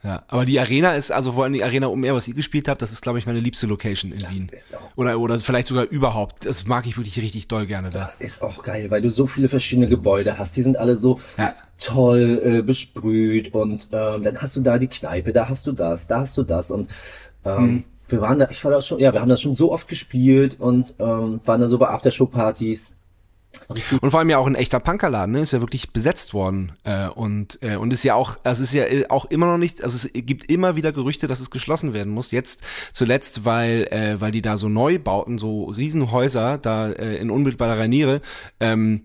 Ja, 0.04 0.24
aber 0.30 0.46
die 0.46 0.60
Arena 0.60 0.94
ist, 0.94 1.12
also 1.12 1.34
vor 1.34 1.44
allem 1.44 1.54
die 1.54 1.64
Arena 1.64 1.86
um 1.86 2.02
was 2.02 2.28
ihr 2.28 2.34
gespielt 2.34 2.68
habt, 2.68 2.82
das 2.82 2.92
ist, 2.92 3.04
glaube 3.04 3.20
ich, 3.20 3.28
meine 3.28 3.40
liebste 3.40 3.68
Location 3.68 4.12
in 4.12 4.18
das 4.18 4.32
Wien. 4.32 4.50
Oder, 4.96 5.20
oder 5.20 5.38
vielleicht 5.38 5.68
sogar 5.68 5.86
überhaupt. 5.86 6.44
Das 6.46 6.66
mag 6.66 6.88
ich 6.88 6.98
wirklich 6.98 7.22
richtig 7.22 7.48
doll 7.48 7.68
gerne 7.68 7.92
da. 7.92 8.00
Das 8.00 8.20
ist 8.20 8.42
auch 8.42 8.64
geil, 8.64 8.90
weil 8.90 9.04
du 9.04 9.12
so 9.12 9.28
viele 9.28 9.48
verschiedene 9.48 9.88
Gebäude 9.88 10.40
hast. 10.40 10.58
Die 10.58 10.64
sind 10.64 10.76
alle 10.76 10.96
so 10.96 11.20
ja. 11.38 11.54
toll 11.78 12.42
äh, 12.44 12.62
besprüht 12.64 13.54
und 13.54 13.90
ähm, 13.92 14.24
dann 14.24 14.42
hast 14.42 14.56
du 14.56 14.62
da 14.62 14.80
die 14.80 14.88
Kneipe, 14.88 15.34
da 15.34 15.48
hast 15.48 15.68
du 15.68 15.72
das, 15.72 16.08
da 16.08 16.22
hast 16.22 16.36
du 16.36 16.42
das 16.42 16.72
und 16.72 16.90
ähm, 17.46 17.58
hm 17.58 17.84
wir 18.12 18.22
waren 18.22 18.40
da, 18.40 18.50
ich 18.50 18.64
war 18.64 18.72
da 18.72 18.82
schon, 18.82 19.00
ja, 19.00 19.14
wir 19.14 19.22
haben 19.22 19.30
das 19.30 19.42
schon 19.42 19.56
so 19.56 19.72
oft 19.72 19.88
gespielt 19.88 20.58
und 20.60 20.96
ähm, 21.00 21.40
waren 21.46 21.62
da 21.62 21.68
so 21.68 21.78
bei 21.78 21.90
Aftershow-Partys. 21.90 22.98
Und 24.02 24.12
vor 24.12 24.20
allem 24.20 24.30
ja 24.30 24.38
auch 24.38 24.48
ein 24.48 24.56
echter 24.56 24.80
Punkerladen, 24.80 25.34
ne? 25.34 25.42
Ist 25.42 25.52
ja 25.52 25.62
wirklich 25.62 25.92
besetzt 25.92 26.34
worden. 26.34 26.74
Äh, 26.84 27.08
und, 27.10 27.60
äh, 27.62 27.76
und 27.76 27.92
ist 27.92 28.04
ja 28.04 28.16
auch, 28.16 28.38
also 28.44 28.64
es 28.64 28.70
ist 28.70 28.76
ja 28.76 28.86
äh, 28.86 29.08
auch 29.10 29.26
immer 29.26 29.46
noch 29.46 29.58
nicht, 29.58 29.84
also 29.84 29.96
es 29.96 30.12
gibt 30.14 30.50
immer 30.50 30.76
wieder 30.76 30.92
Gerüchte, 30.92 31.28
dass 31.28 31.40
es 31.40 31.50
geschlossen 31.52 31.94
werden 31.94 32.14
muss. 32.14 32.32
Jetzt 32.32 32.62
zuletzt, 32.94 33.46
weil, 33.46 33.88
äh, 33.92 34.20
weil 34.20 34.32
die 34.32 34.42
da 34.42 34.58
so 34.58 34.70
neu 34.70 35.00
bauten, 35.00 35.38
so 35.38 35.66
Riesenhäuser 35.66 36.58
da 36.58 36.92
äh, 36.92 37.18
in 37.18 37.30
unmittelbarer 37.30 37.88
Nähe, 37.88 38.22
ähm, 38.60 39.04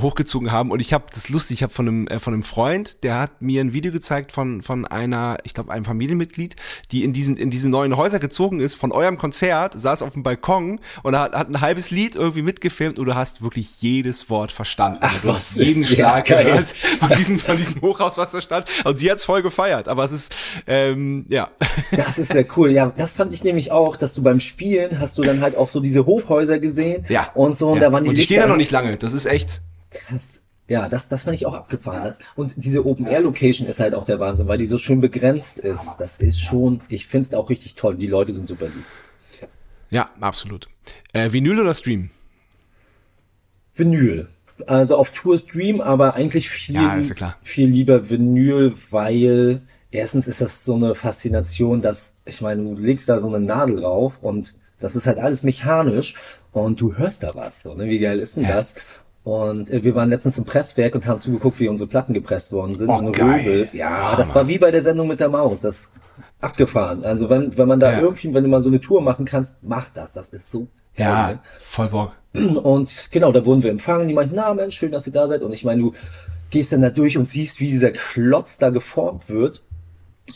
hochgezogen 0.00 0.52
haben 0.52 0.70
und 0.70 0.80
ich 0.80 0.92
habe 0.92 1.06
das 1.10 1.30
lustig, 1.30 1.56
ich 1.56 1.62
habe 1.62 1.72
von 1.72 1.88
einem 1.88 2.06
äh, 2.08 2.18
von 2.18 2.34
einem 2.34 2.42
Freund, 2.42 3.02
der 3.02 3.18
hat 3.18 3.40
mir 3.40 3.62
ein 3.62 3.72
Video 3.72 3.90
gezeigt 3.92 4.30
von 4.30 4.60
von 4.60 4.84
einer, 4.84 5.38
ich 5.44 5.54
glaube 5.54 5.72
einem 5.72 5.86
Familienmitglied, 5.86 6.54
die 6.92 7.02
in 7.02 7.14
diesen 7.14 7.38
in 7.38 7.48
diese 7.48 7.70
neuen 7.70 7.96
Häuser 7.96 8.18
gezogen 8.18 8.60
ist 8.60 8.74
von 8.74 8.92
eurem 8.92 9.16
Konzert, 9.16 9.72
saß 9.72 10.02
auf 10.02 10.12
dem 10.12 10.22
Balkon 10.22 10.80
und 11.02 11.16
hat, 11.16 11.32
hat 11.32 11.48
ein 11.48 11.62
halbes 11.62 11.90
Lied 11.90 12.14
irgendwie 12.14 12.42
mitgefilmt 12.42 12.98
und 12.98 13.06
du 13.06 13.14
hast 13.14 13.40
wirklich 13.40 13.80
jedes 13.80 14.28
Wort 14.28 14.52
verstanden. 14.52 14.98
Ach, 15.00 15.18
du 15.22 15.32
hast 15.32 15.56
jeden 15.56 15.84
Schlag 15.86 16.26
gehört 16.26 16.66
von 16.66 17.08
diesem 17.16 17.38
von 17.38 17.56
diesem 17.56 17.80
Hochhaus, 17.80 18.18
was 18.18 18.32
da 18.32 18.42
stand. 18.42 18.66
Und 18.84 18.98
sie 18.98 19.10
hat's 19.10 19.24
voll 19.24 19.40
gefeiert, 19.40 19.88
aber 19.88 20.04
es 20.04 20.12
ist 20.12 20.34
ähm, 20.66 21.24
ja. 21.30 21.48
Das 21.92 22.18
ist 22.18 22.32
sehr 22.32 22.44
cool. 22.58 22.70
Ja, 22.70 22.92
das 22.94 23.14
fand 23.14 23.32
ich 23.32 23.44
nämlich 23.44 23.72
auch, 23.72 23.96
dass 23.96 24.12
du 24.12 24.22
beim 24.22 24.40
Spielen 24.40 25.00
hast 25.00 25.16
du 25.16 25.22
dann 25.22 25.40
halt 25.40 25.56
auch 25.56 25.68
so 25.68 25.80
diese 25.80 26.04
Hochhäuser 26.04 26.58
gesehen 26.58 27.06
ja. 27.08 27.30
und 27.34 27.56
so 27.56 27.68
und 27.68 27.78
ja. 27.78 27.84
da 27.84 27.92
waren 27.92 28.04
die 28.04 28.10
und 28.10 28.18
die 28.18 28.22
stehen 28.22 28.40
da 28.40 28.46
noch 28.46 28.56
nicht 28.56 28.70
lange. 28.70 28.98
Das 28.98 29.14
ist 29.14 29.24
echt 29.24 29.62
Krass. 29.90 30.42
Ja, 30.68 30.88
das, 30.88 31.08
das 31.08 31.22
fand 31.22 31.36
ich 31.36 31.46
auch 31.46 31.54
abgefahren. 31.54 32.02
Das, 32.02 32.18
und 32.34 32.54
diese 32.56 32.84
Open-Air-Location 32.84 33.68
ist 33.68 33.78
halt 33.78 33.94
auch 33.94 34.04
der 34.04 34.18
Wahnsinn, 34.18 34.48
weil 34.48 34.58
die 34.58 34.66
so 34.66 34.78
schön 34.78 35.00
begrenzt 35.00 35.58
ist. 35.58 35.98
Das 35.98 36.18
ist 36.18 36.40
schon, 36.40 36.80
ich 36.88 37.06
finde 37.06 37.28
es 37.28 37.34
auch 37.34 37.50
richtig 37.50 37.76
toll. 37.76 37.96
Die 37.96 38.08
Leute 38.08 38.34
sind 38.34 38.48
super 38.48 38.66
lieb. 38.66 38.84
Ja, 39.90 40.10
absolut. 40.20 40.68
Äh, 41.12 41.32
Vinyl 41.32 41.60
oder 41.60 41.74
Stream? 41.74 42.10
Vinyl. 43.74 44.28
Also 44.66 44.96
auf 44.96 45.10
Tour 45.10 45.38
Stream, 45.38 45.80
aber 45.80 46.14
eigentlich 46.14 46.48
viel, 46.48 46.76
ja, 46.76 46.98
ja 46.98 47.36
viel 47.42 47.68
lieber 47.68 48.08
Vinyl, 48.08 48.74
weil 48.90 49.60
erstens 49.90 50.26
ist 50.26 50.40
das 50.40 50.64
so 50.64 50.74
eine 50.74 50.94
Faszination, 50.94 51.82
dass, 51.82 52.16
ich 52.24 52.40
meine, 52.40 52.62
du 52.62 52.74
legst 52.74 53.08
da 53.08 53.20
so 53.20 53.28
eine 53.28 53.38
Nadel 53.38 53.76
drauf 53.76 54.14
und 54.22 54.54
das 54.80 54.96
ist 54.96 55.06
halt 55.06 55.18
alles 55.18 55.42
mechanisch 55.42 56.14
und 56.52 56.80
du 56.80 56.96
hörst 56.96 57.22
da 57.22 57.34
was. 57.34 57.60
So, 57.62 57.74
ne? 57.74 57.86
Wie 57.86 57.98
geil 57.98 58.18
ist 58.18 58.36
denn 58.36 58.44
ja. 58.44 58.54
das? 58.56 58.76
Und 59.26 59.72
äh, 59.72 59.82
wir 59.82 59.96
waren 59.96 60.08
letztens 60.08 60.38
im 60.38 60.44
Presswerk 60.44 60.94
und 60.94 61.04
haben 61.08 61.18
zugeguckt, 61.18 61.58
wie 61.58 61.66
unsere 61.66 61.88
Platten 61.88 62.14
gepresst 62.14 62.52
worden 62.52 62.76
sind. 62.76 62.88
Oh, 62.88 63.10
geil. 63.10 63.68
Ja, 63.72 64.12
oh, 64.12 64.16
das 64.16 64.36
war 64.36 64.46
wie 64.46 64.56
bei 64.56 64.70
der 64.70 64.84
Sendung 64.84 65.08
mit 65.08 65.18
der 65.18 65.28
Maus. 65.28 65.62
Das 65.62 65.90
abgefahren. 66.40 67.02
Also 67.02 67.28
wenn, 67.28 67.58
wenn 67.58 67.66
man 67.66 67.80
da 67.80 67.94
ja. 67.94 68.00
irgendwie, 68.02 68.32
wenn 68.32 68.44
du 68.44 68.48
mal 68.48 68.60
so 68.60 68.68
eine 68.68 68.78
Tour 68.78 69.02
machen 69.02 69.24
kannst, 69.24 69.58
mach 69.62 69.88
das. 69.92 70.12
Das 70.12 70.28
ist 70.28 70.48
so. 70.48 70.68
Ja, 70.94 71.32
ne? 71.32 71.40
voll 71.60 71.88
Bock. 71.88 72.12
Und 72.34 73.08
genau, 73.10 73.32
da 73.32 73.44
wurden 73.44 73.64
wir 73.64 73.70
empfangen. 73.72 74.06
Die 74.06 74.14
meinten, 74.14 74.36
na 74.36 74.54
Mensch, 74.54 74.76
schön, 74.76 74.92
dass 74.92 75.08
ihr 75.08 75.12
da 75.12 75.26
seid. 75.26 75.42
Und 75.42 75.52
ich 75.52 75.64
meine, 75.64 75.80
du 75.80 75.92
gehst 76.50 76.70
dann 76.70 76.82
da 76.82 76.90
durch 76.90 77.18
und 77.18 77.26
siehst, 77.26 77.58
wie 77.58 77.66
dieser 77.66 77.90
Klotz 77.90 78.58
da 78.58 78.70
geformt 78.70 79.28
wird. 79.28 79.64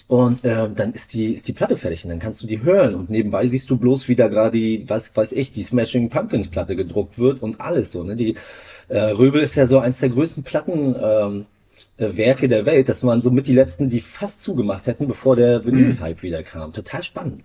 Und 0.09 0.45
äh, 0.45 0.69
dann 0.69 0.93
ist 0.93 1.15
die 1.15 1.33
ist 1.33 1.47
die 1.47 1.53
Platte 1.53 1.77
fertig 1.77 2.05
und 2.05 2.11
dann 2.11 2.19
kannst 2.19 2.43
du 2.43 2.47
die 2.47 2.63
hören 2.63 2.95
und 2.95 3.11
nebenbei 3.11 3.49
siehst 3.49 3.71
du 3.71 3.77
bloß 3.77 4.07
wie 4.07 4.15
da 4.15 4.29
gerade 4.29 4.53
die 4.53 4.85
was 4.89 5.17
weiß 5.17 5.33
ich 5.33 5.51
die 5.51 5.65
Smashing 5.65 6.11
Pumpkins 6.11 6.47
Platte 6.47 6.77
gedruckt 6.77 7.19
wird 7.19 7.43
und 7.43 7.61
alles 7.61 7.91
so 7.91 8.05
ne 8.05 8.15
die 8.15 8.37
äh, 8.91 9.11
Röbel 9.11 9.41
ist 9.41 9.55
ja 9.55 9.67
so 9.67 9.79
eins 9.79 10.01
der 10.01 10.11
größten 10.11 10.43
Platten 10.43 10.95
ähm, 11.01 11.47
äh, 11.97 12.17
Werke 12.17 12.49
der 12.49 12.67
Welt. 12.67 12.89
Das 12.89 13.05
waren 13.05 13.23
so 13.23 13.31
mit 13.31 13.47
die 13.47 13.55
letzten, 13.55 13.89
die 13.89 14.01
fast 14.01 14.43
zugemacht 14.43 14.87
hätten, 14.87 15.09
bevor 15.09 15.37
der 15.37 15.65
Vinyl-Hype 15.65 16.23
wieder 16.23 16.43
kam. 16.43 16.73
Total 16.73 17.03
spannend. 17.03 17.45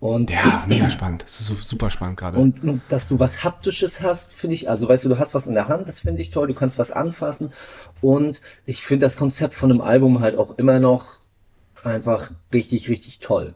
Und 0.00 0.32
ja, 0.32 0.64
mega 0.66 0.90
spannend. 0.90 1.24
Das 1.24 1.40
ist 1.40 1.52
super 1.64 1.90
spannend 1.90 2.18
gerade. 2.18 2.38
Und, 2.38 2.64
und 2.64 2.80
dass 2.88 3.08
du 3.08 3.18
was 3.18 3.44
Haptisches 3.44 4.00
hast, 4.00 4.32
finde 4.34 4.54
ich, 4.54 4.68
also 4.70 4.88
weißt 4.88 5.04
du, 5.04 5.10
du 5.10 5.18
hast 5.18 5.34
was 5.34 5.46
in 5.46 5.54
der 5.54 5.68
Hand, 5.68 5.88
das 5.88 6.00
finde 6.00 6.22
ich 6.22 6.30
toll, 6.30 6.48
du 6.48 6.54
kannst 6.54 6.78
was 6.78 6.90
anfassen. 6.90 7.52
Und 8.00 8.40
ich 8.64 8.82
finde 8.82 9.06
das 9.06 9.16
Konzept 9.16 9.54
von 9.54 9.70
einem 9.70 9.82
Album 9.82 10.20
halt 10.20 10.36
auch 10.36 10.56
immer 10.58 10.80
noch 10.80 11.18
einfach 11.84 12.30
richtig, 12.52 12.88
richtig 12.88 13.18
toll. 13.18 13.54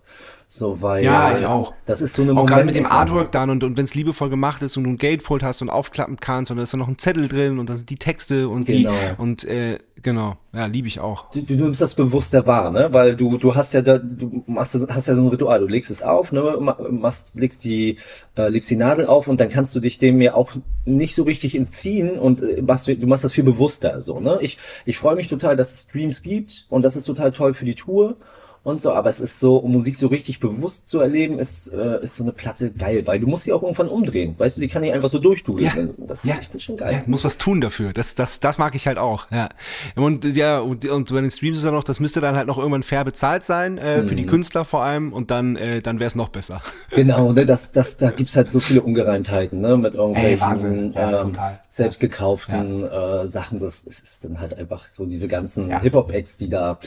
So, 0.56 0.80
weil. 0.80 1.04
Ja, 1.04 1.36
ich 1.36 1.44
auch. 1.44 1.74
Das 1.84 2.00
ist 2.00 2.14
so 2.14 2.22
eine 2.22 2.38
Auch 2.38 2.46
gerade 2.46 2.64
mit 2.64 2.76
dem 2.76 2.86
Artwork 2.86 3.32
dann 3.32 3.50
und, 3.50 3.64
und 3.64 3.76
wenn 3.76 3.82
es 3.82 3.96
liebevoll 3.96 4.30
gemacht 4.30 4.62
ist 4.62 4.76
und 4.76 4.84
du 4.84 4.90
ein 4.90 4.98
Gatefold 4.98 5.42
hast 5.42 5.62
und 5.62 5.68
aufklappen 5.68 6.20
kannst 6.20 6.52
und 6.52 6.58
da 6.58 6.62
ist 6.62 6.72
dann 6.72 6.78
noch 6.78 6.86
ein 6.86 6.96
Zettel 6.96 7.26
drin 7.26 7.58
und 7.58 7.68
da 7.68 7.74
sind 7.74 7.90
die 7.90 7.96
Texte 7.96 8.48
und 8.48 8.64
genau. 8.64 8.92
die 8.92 9.20
und 9.20 9.42
äh, 9.46 9.80
genau, 10.00 10.36
ja, 10.52 10.66
liebe 10.66 10.86
ich 10.86 11.00
auch. 11.00 11.28
Du, 11.32 11.42
du 11.42 11.54
nimmst 11.54 11.80
das 11.80 11.96
bewusster 11.96 12.46
wahr, 12.46 12.70
ne? 12.70 12.88
Weil 12.92 13.16
du 13.16 13.36
du 13.36 13.56
hast 13.56 13.74
ja 13.74 13.82
da 13.82 13.98
du 13.98 14.44
machst 14.46 14.78
hast 14.88 15.08
ja 15.08 15.14
so 15.16 15.22
ein 15.22 15.26
Ritual, 15.26 15.58
du 15.58 15.66
legst 15.66 15.90
es 15.90 16.04
auf, 16.04 16.30
ne? 16.30 16.56
Machst 16.88 17.34
legst 17.34 17.64
die 17.64 17.98
äh, 18.36 18.48
legst 18.48 18.70
die 18.70 18.76
Nadel 18.76 19.06
auf 19.06 19.26
und 19.26 19.40
dann 19.40 19.48
kannst 19.48 19.74
du 19.74 19.80
dich 19.80 19.98
dem 19.98 20.20
ja 20.20 20.34
auch 20.34 20.52
nicht 20.84 21.16
so 21.16 21.24
richtig 21.24 21.56
entziehen 21.56 22.16
und 22.16 22.42
äh, 22.42 22.62
machst, 22.62 22.86
du 22.86 23.06
machst 23.08 23.24
das 23.24 23.32
viel 23.32 23.42
bewusster 23.42 24.00
so, 24.00 24.20
ne? 24.20 24.38
Ich 24.40 24.58
ich 24.84 24.98
freue 24.98 25.16
mich 25.16 25.26
total, 25.26 25.56
dass 25.56 25.72
es 25.72 25.82
Streams 25.82 26.22
gibt 26.22 26.66
und 26.68 26.84
das 26.84 26.94
ist 26.94 27.06
total 27.06 27.32
toll 27.32 27.54
für 27.54 27.64
die 27.64 27.74
Tour 27.74 28.18
und 28.64 28.80
so, 28.80 28.92
aber 28.92 29.10
es 29.10 29.20
ist 29.20 29.38
so, 29.38 29.58
um 29.58 29.72
Musik 29.72 29.98
so 29.98 30.06
richtig 30.06 30.40
bewusst 30.40 30.88
zu 30.88 30.98
erleben, 30.98 31.38
ist, 31.38 31.68
äh, 31.68 32.02
ist 32.02 32.16
so 32.16 32.24
eine 32.24 32.32
Platte 32.32 32.72
geil, 32.72 33.02
weil 33.04 33.20
du 33.20 33.26
musst 33.26 33.44
sie 33.44 33.52
auch 33.52 33.62
irgendwann 33.62 33.88
umdrehen. 33.88 34.34
Weißt 34.38 34.56
du, 34.56 34.62
die 34.62 34.68
kann 34.68 34.82
ich 34.82 34.90
einfach 34.90 35.10
so 35.10 35.18
durchdudeln. 35.18 35.94
Ja, 35.98 36.06
das 36.06 36.24
ja, 36.24 36.36
ich 36.40 36.48
bin 36.48 36.60
schon 36.60 36.78
geil. 36.78 36.94
Ja, 36.94 37.02
muss 37.04 37.24
was 37.24 37.36
tun 37.36 37.60
dafür. 37.60 37.92
Das, 37.92 38.14
das, 38.14 38.40
das 38.40 38.56
mag 38.56 38.74
ich 38.74 38.86
halt 38.86 38.96
auch. 38.96 39.30
Ja. 39.30 39.50
Und 39.96 40.24
ja, 40.24 40.60
und, 40.60 40.86
und 40.86 41.12
bei 41.12 41.20
den 41.20 41.30
Streams 41.30 41.58
ist 41.58 41.64
ja 41.64 41.72
noch, 41.72 41.84
das 41.84 42.00
müsste 42.00 42.22
dann 42.22 42.36
halt 42.36 42.46
noch 42.46 42.56
irgendwann 42.56 42.82
fair 42.82 43.04
bezahlt 43.04 43.44
sein, 43.44 43.76
äh, 43.76 44.02
für 44.02 44.14
die 44.14 44.22
mhm. 44.24 44.30
Künstler 44.30 44.64
vor 44.64 44.82
allem, 44.82 45.12
und 45.12 45.30
dann, 45.30 45.56
äh, 45.56 45.82
dann 45.82 46.00
wäre 46.00 46.08
es 46.08 46.16
noch 46.16 46.30
besser. 46.30 46.62
Genau, 46.94 47.32
ne, 47.32 47.44
das, 47.44 47.72
das, 47.72 47.96
da 47.96 48.12
gibt's 48.12 48.36
halt 48.36 48.50
so 48.50 48.60
viele 48.60 48.80
Ungereimtheiten, 48.80 49.60
ne, 49.60 49.76
mit 49.76 49.94
irgendwelchen 49.94 50.94
Ey, 50.94 51.00
ja, 51.00 51.22
ähm, 51.22 51.36
selbst 51.70 51.98
gekauften 51.98 52.84
äh, 52.84 53.26
Sachen. 53.26 53.58
Das, 53.58 53.84
es 53.86 54.00
ist 54.00 54.24
dann 54.24 54.40
halt 54.40 54.56
einfach 54.56 54.86
so 54.92 55.04
diese 55.04 55.26
ganzen 55.26 55.76
Hip-Hop-Acts, 55.80 56.36
die 56.36 56.48
da 56.48 56.78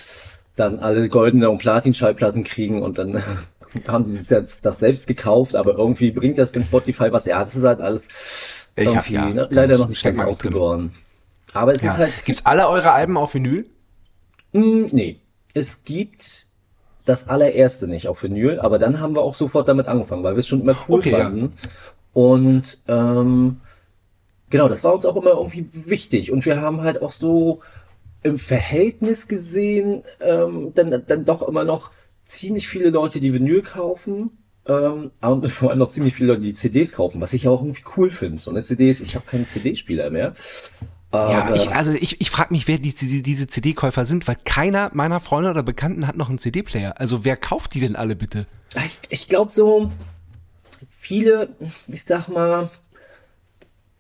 dann 0.58 0.80
alle 0.80 1.08
goldene 1.08 1.50
und 1.50 1.60
Platin-Schallplatten 1.60 2.44
kriegen 2.44 2.82
und 2.82 2.98
dann 2.98 3.24
haben 3.88 4.06
die 4.06 4.12
sich 4.12 4.30
jetzt 4.30 4.66
das 4.66 4.80
selbst 4.80 5.08
gekauft, 5.08 5.56
aber 5.56 5.78
irgendwie 5.78 6.12
bringt 6.12 6.38
das 6.38 6.52
den 6.52 6.64
Spotify 6.64 7.12
was. 7.12 7.26
Ja, 7.26 7.40
das 7.42 7.56
ist 7.56 7.64
halt 7.64 7.80
alles 7.80 8.10
ich 8.76 8.96
hab, 8.96 9.10
ja, 9.10 9.26
ne, 9.30 9.48
leider 9.50 9.78
noch 9.78 9.90
nicht 9.90 10.04
ganz 10.04 10.20
ausgegoren. 10.20 10.92
Aber 11.54 11.74
es 11.74 11.84
ja. 11.84 11.92
ist 11.92 11.98
halt. 11.98 12.26
Gibt's 12.26 12.46
alle 12.46 12.68
eure 12.70 12.92
Alben 12.92 13.18
auf 13.18 13.34
Vinyl? 13.34 13.66
Mm, 14.54 14.86
nee. 14.92 15.20
Es 15.54 15.84
gibt 15.84 16.46
das 17.06 17.28
allererste 17.28 17.88
nicht 17.88 18.08
auf 18.08 18.22
Vinyl, 18.22 18.60
aber 18.60 18.78
dann 18.78 19.00
haben 19.00 19.16
wir 19.16 19.22
auch 19.22 19.34
sofort 19.34 19.68
damit 19.68 19.88
angefangen, 19.88 20.24
weil 20.24 20.36
wir 20.36 20.42
es 20.42 20.48
schon 20.48 20.62
immer 20.62 20.76
cool 20.88 21.00
okay, 21.00 21.12
fanden. 21.12 21.42
Ja. 21.42 21.70
Und 22.14 22.80
ähm, 22.88 23.62
genau, 24.50 24.68
das 24.68 24.84
war 24.84 24.94
uns 24.94 25.06
auch 25.06 25.16
immer 25.16 25.32
irgendwie 25.32 25.70
wichtig. 25.74 26.32
Und 26.32 26.46
wir 26.46 26.62
haben 26.62 26.82
halt 26.82 27.02
auch 27.02 27.12
so 27.12 27.62
im 28.24 28.38
Verhältnis 28.38 29.28
gesehen 29.28 30.04
ähm, 30.20 30.72
dann, 30.76 31.04
dann 31.08 31.26
doch 31.26 31.48
immer 31.48 31.64
noch 31.64 31.92
ziemlich 32.26 32.68
viele 32.68 32.90
Leute, 32.90 33.20
die 33.20 33.34
Vinyl 33.34 33.62
kaufen. 33.62 34.38
Ähm, 34.68 35.12
und 35.22 35.50
vor 35.50 35.70
allem 35.70 35.80
noch 35.80 35.90
ziemlich 35.90 36.14
viele 36.14 36.30
Leute, 36.30 36.42
die 36.42 36.54
CDs 36.54 36.92
kaufen, 36.92 37.22
was 37.22 37.34
ich 37.34 37.48
auch 37.48 37.62
irgendwie 37.62 37.84
cool 37.96 38.10
finde. 38.10 38.42
So 38.42 38.52
eine 38.52 38.64
CDs, 38.64 39.02
ich 39.02 39.16
habe 39.16 39.26
keinen 39.26 39.48
CD-Spieler 39.48 40.10
mehr. 40.10 40.34
ja, 41.14 41.54
ich, 41.56 41.70
also 41.70 41.94
ich, 41.94 42.20
ich 42.20 42.30
frage 42.30 42.54
mich, 42.54 42.68
wer 42.68 42.78
die, 42.78 42.94
diese, 42.94 43.22
diese 43.24 43.48
CD-Käufer 43.48 44.06
sind, 44.06 44.28
weil 44.28 44.38
keiner 44.44 44.92
meiner 44.94 45.20
Freunde 45.20 45.52
oder 45.52 45.64
Bekannten 45.64 46.06
hat 46.06 46.18
noch 46.18 46.30
einen 46.30 46.38
CD-Player. 46.38 47.00
Also 47.00 47.24
wer 47.24 47.38
kauft 47.38 47.74
die 47.74 47.80
denn 47.80 47.96
alle 47.96 48.16
bitte? 48.16 48.46
Ich, 48.86 49.00
ich 49.10 49.30
glaube 49.30 49.52
so 49.52 49.92
viele, 50.90 51.56
ich 51.88 52.04
sag 52.04 52.28
mal, 52.28 52.70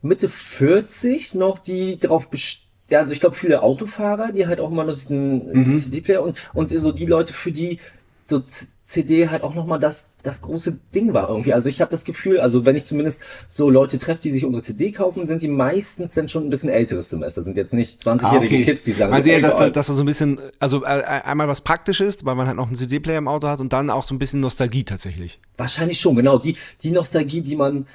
Mitte 0.01 0.29
40 0.29 1.35
noch, 1.35 1.59
die 1.59 1.97
darauf 1.97 2.29
bestehen 2.29 2.66
ja, 2.89 2.99
also 2.99 3.13
ich 3.13 3.19
glaube 3.19 3.35
viele 3.35 3.61
Autofahrer, 3.61 4.31
die 4.31 4.47
halt 4.47 4.59
auch 4.59 4.71
immer 4.71 4.83
noch 4.83 4.93
diesen 4.93 5.71
mhm. 5.71 5.77
CD-Player 5.77 6.21
und, 6.21 6.49
und 6.53 6.71
so 6.71 6.91
die 6.91 7.05
Leute, 7.05 7.33
für 7.33 7.51
die 7.51 7.79
so 8.23 8.41
CD 8.83 9.29
halt 9.29 9.43
auch 9.43 9.55
nochmal 9.55 9.79
das, 9.79 10.09
das 10.23 10.41
große 10.41 10.79
Ding 10.93 11.13
war 11.13 11.29
irgendwie. 11.29 11.53
Also 11.53 11.69
ich 11.69 11.81
habe 11.81 11.91
das 11.91 12.03
Gefühl, 12.03 12.39
also 12.39 12.65
wenn 12.65 12.75
ich 12.75 12.85
zumindest 12.85 13.21
so 13.47 13.69
Leute 13.69 13.99
treffe, 13.99 14.21
die 14.21 14.31
sich 14.31 14.45
unsere 14.45 14.63
CD 14.63 14.91
kaufen, 14.91 15.27
sind 15.27 15.41
die 15.41 15.47
meistens 15.47 16.15
dann 16.15 16.27
schon 16.27 16.45
ein 16.45 16.49
bisschen 16.49 16.69
älteres 16.69 17.09
Semester. 17.09 17.43
Sind 17.43 17.57
jetzt 17.57 17.73
nicht 17.73 18.01
20-jährige 18.01 18.35
ah, 18.37 18.59
okay. 18.59 18.63
Kids, 18.63 18.83
die 18.83 18.91
sagen. 18.93 19.13
Also 19.13 19.29
ja, 19.29 19.39
dass, 19.39 19.57
da, 19.57 19.69
dass 19.69 19.87
da 19.87 19.93
so 19.93 20.03
ein 20.03 20.05
bisschen, 20.05 20.39
also 20.59 20.83
äh, 20.83 20.87
einmal 20.87 21.47
was 21.47 21.61
praktisch 21.61 22.01
ist, 22.01 22.25
weil 22.25 22.35
man 22.35 22.47
halt 22.47 22.57
noch 22.57 22.67
einen 22.67 22.75
CD-Player 22.75 23.17
im 23.17 23.27
Auto 23.27 23.47
hat 23.47 23.59
und 23.59 23.71
dann 23.71 23.89
auch 23.89 24.03
so 24.03 24.13
ein 24.13 24.19
bisschen 24.19 24.41
Nostalgie 24.41 24.83
tatsächlich. 24.83 25.39
Wahrscheinlich 25.57 25.99
schon, 25.99 26.15
genau. 26.15 26.37
Die, 26.37 26.55
die 26.83 26.91
Nostalgie, 26.91 27.41
die 27.41 27.55
man 27.55 27.87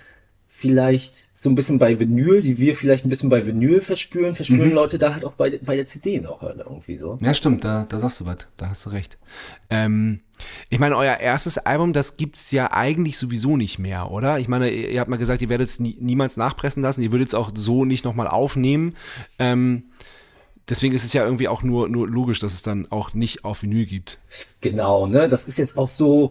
vielleicht 0.62 1.36
so 1.36 1.50
ein 1.50 1.56
bisschen 1.56 1.80
bei 1.80 1.98
Vinyl, 1.98 2.40
die 2.40 2.56
wir 2.56 2.76
vielleicht 2.76 3.04
ein 3.04 3.08
bisschen 3.08 3.30
bei 3.30 3.44
Vinyl 3.44 3.80
verspüren, 3.80 4.36
verspüren 4.36 4.68
mhm. 4.68 4.76
Leute 4.76 4.96
da 4.96 5.12
halt 5.12 5.24
auch 5.24 5.32
bei, 5.32 5.58
bei 5.60 5.74
der 5.74 5.86
CD 5.86 6.20
noch 6.20 6.40
halt 6.40 6.58
irgendwie 6.58 6.96
so. 6.98 7.18
Ja, 7.20 7.34
stimmt, 7.34 7.64
da, 7.64 7.84
da 7.88 7.98
sagst 7.98 8.20
du 8.20 8.26
was, 8.26 8.46
da 8.56 8.68
hast 8.68 8.86
du 8.86 8.90
recht. 8.90 9.18
Ähm, 9.70 10.20
ich 10.70 10.78
meine, 10.78 10.96
euer 10.96 11.16
erstes 11.16 11.58
Album, 11.58 11.92
das 11.92 12.16
gibt's 12.16 12.52
ja 12.52 12.70
eigentlich 12.70 13.18
sowieso 13.18 13.56
nicht 13.56 13.80
mehr, 13.80 14.12
oder? 14.12 14.38
Ich 14.38 14.46
meine, 14.46 14.70
ihr, 14.70 14.90
ihr 14.90 15.00
habt 15.00 15.10
mal 15.10 15.16
gesagt, 15.16 15.42
ihr 15.42 15.48
werdet 15.48 15.68
es 15.68 15.80
nie, 15.80 15.96
niemals 15.98 16.36
nachpressen 16.36 16.80
lassen, 16.80 17.02
ihr 17.02 17.10
würdet 17.10 17.26
es 17.26 17.34
auch 17.34 17.50
so 17.52 17.84
nicht 17.84 18.04
nochmal 18.04 18.28
aufnehmen. 18.28 18.94
Ähm, 19.40 19.86
deswegen 20.68 20.94
ist 20.94 21.04
es 21.04 21.12
ja 21.12 21.24
irgendwie 21.24 21.48
auch 21.48 21.64
nur, 21.64 21.88
nur 21.88 22.08
logisch, 22.08 22.38
dass 22.38 22.54
es 22.54 22.62
dann 22.62 22.86
auch 22.92 23.14
nicht 23.14 23.44
auf 23.44 23.64
Vinyl 23.64 23.86
gibt. 23.86 24.20
Genau, 24.60 25.08
ne? 25.08 25.28
Das 25.28 25.46
ist 25.46 25.58
jetzt 25.58 25.76
auch 25.76 25.88
so, 25.88 26.30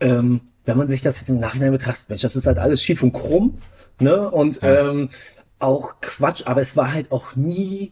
ähm, 0.00 0.42
wenn 0.70 0.78
man 0.78 0.88
sich 0.88 1.02
das 1.02 1.20
jetzt 1.20 1.28
im 1.28 1.40
Nachhinein 1.40 1.72
betrachtet, 1.72 2.08
Mensch, 2.08 2.22
das 2.22 2.36
ist 2.36 2.46
halt 2.46 2.58
alles 2.58 2.80
schief 2.80 3.02
und 3.02 3.12
krumm, 3.12 3.58
ne? 3.98 4.30
Und 4.30 4.62
ja. 4.62 4.90
ähm, 4.90 5.10
auch 5.58 5.94
Quatsch, 6.00 6.46
aber 6.46 6.60
es 6.60 6.76
war 6.76 6.92
halt 6.92 7.10
auch 7.10 7.34
nie, 7.34 7.90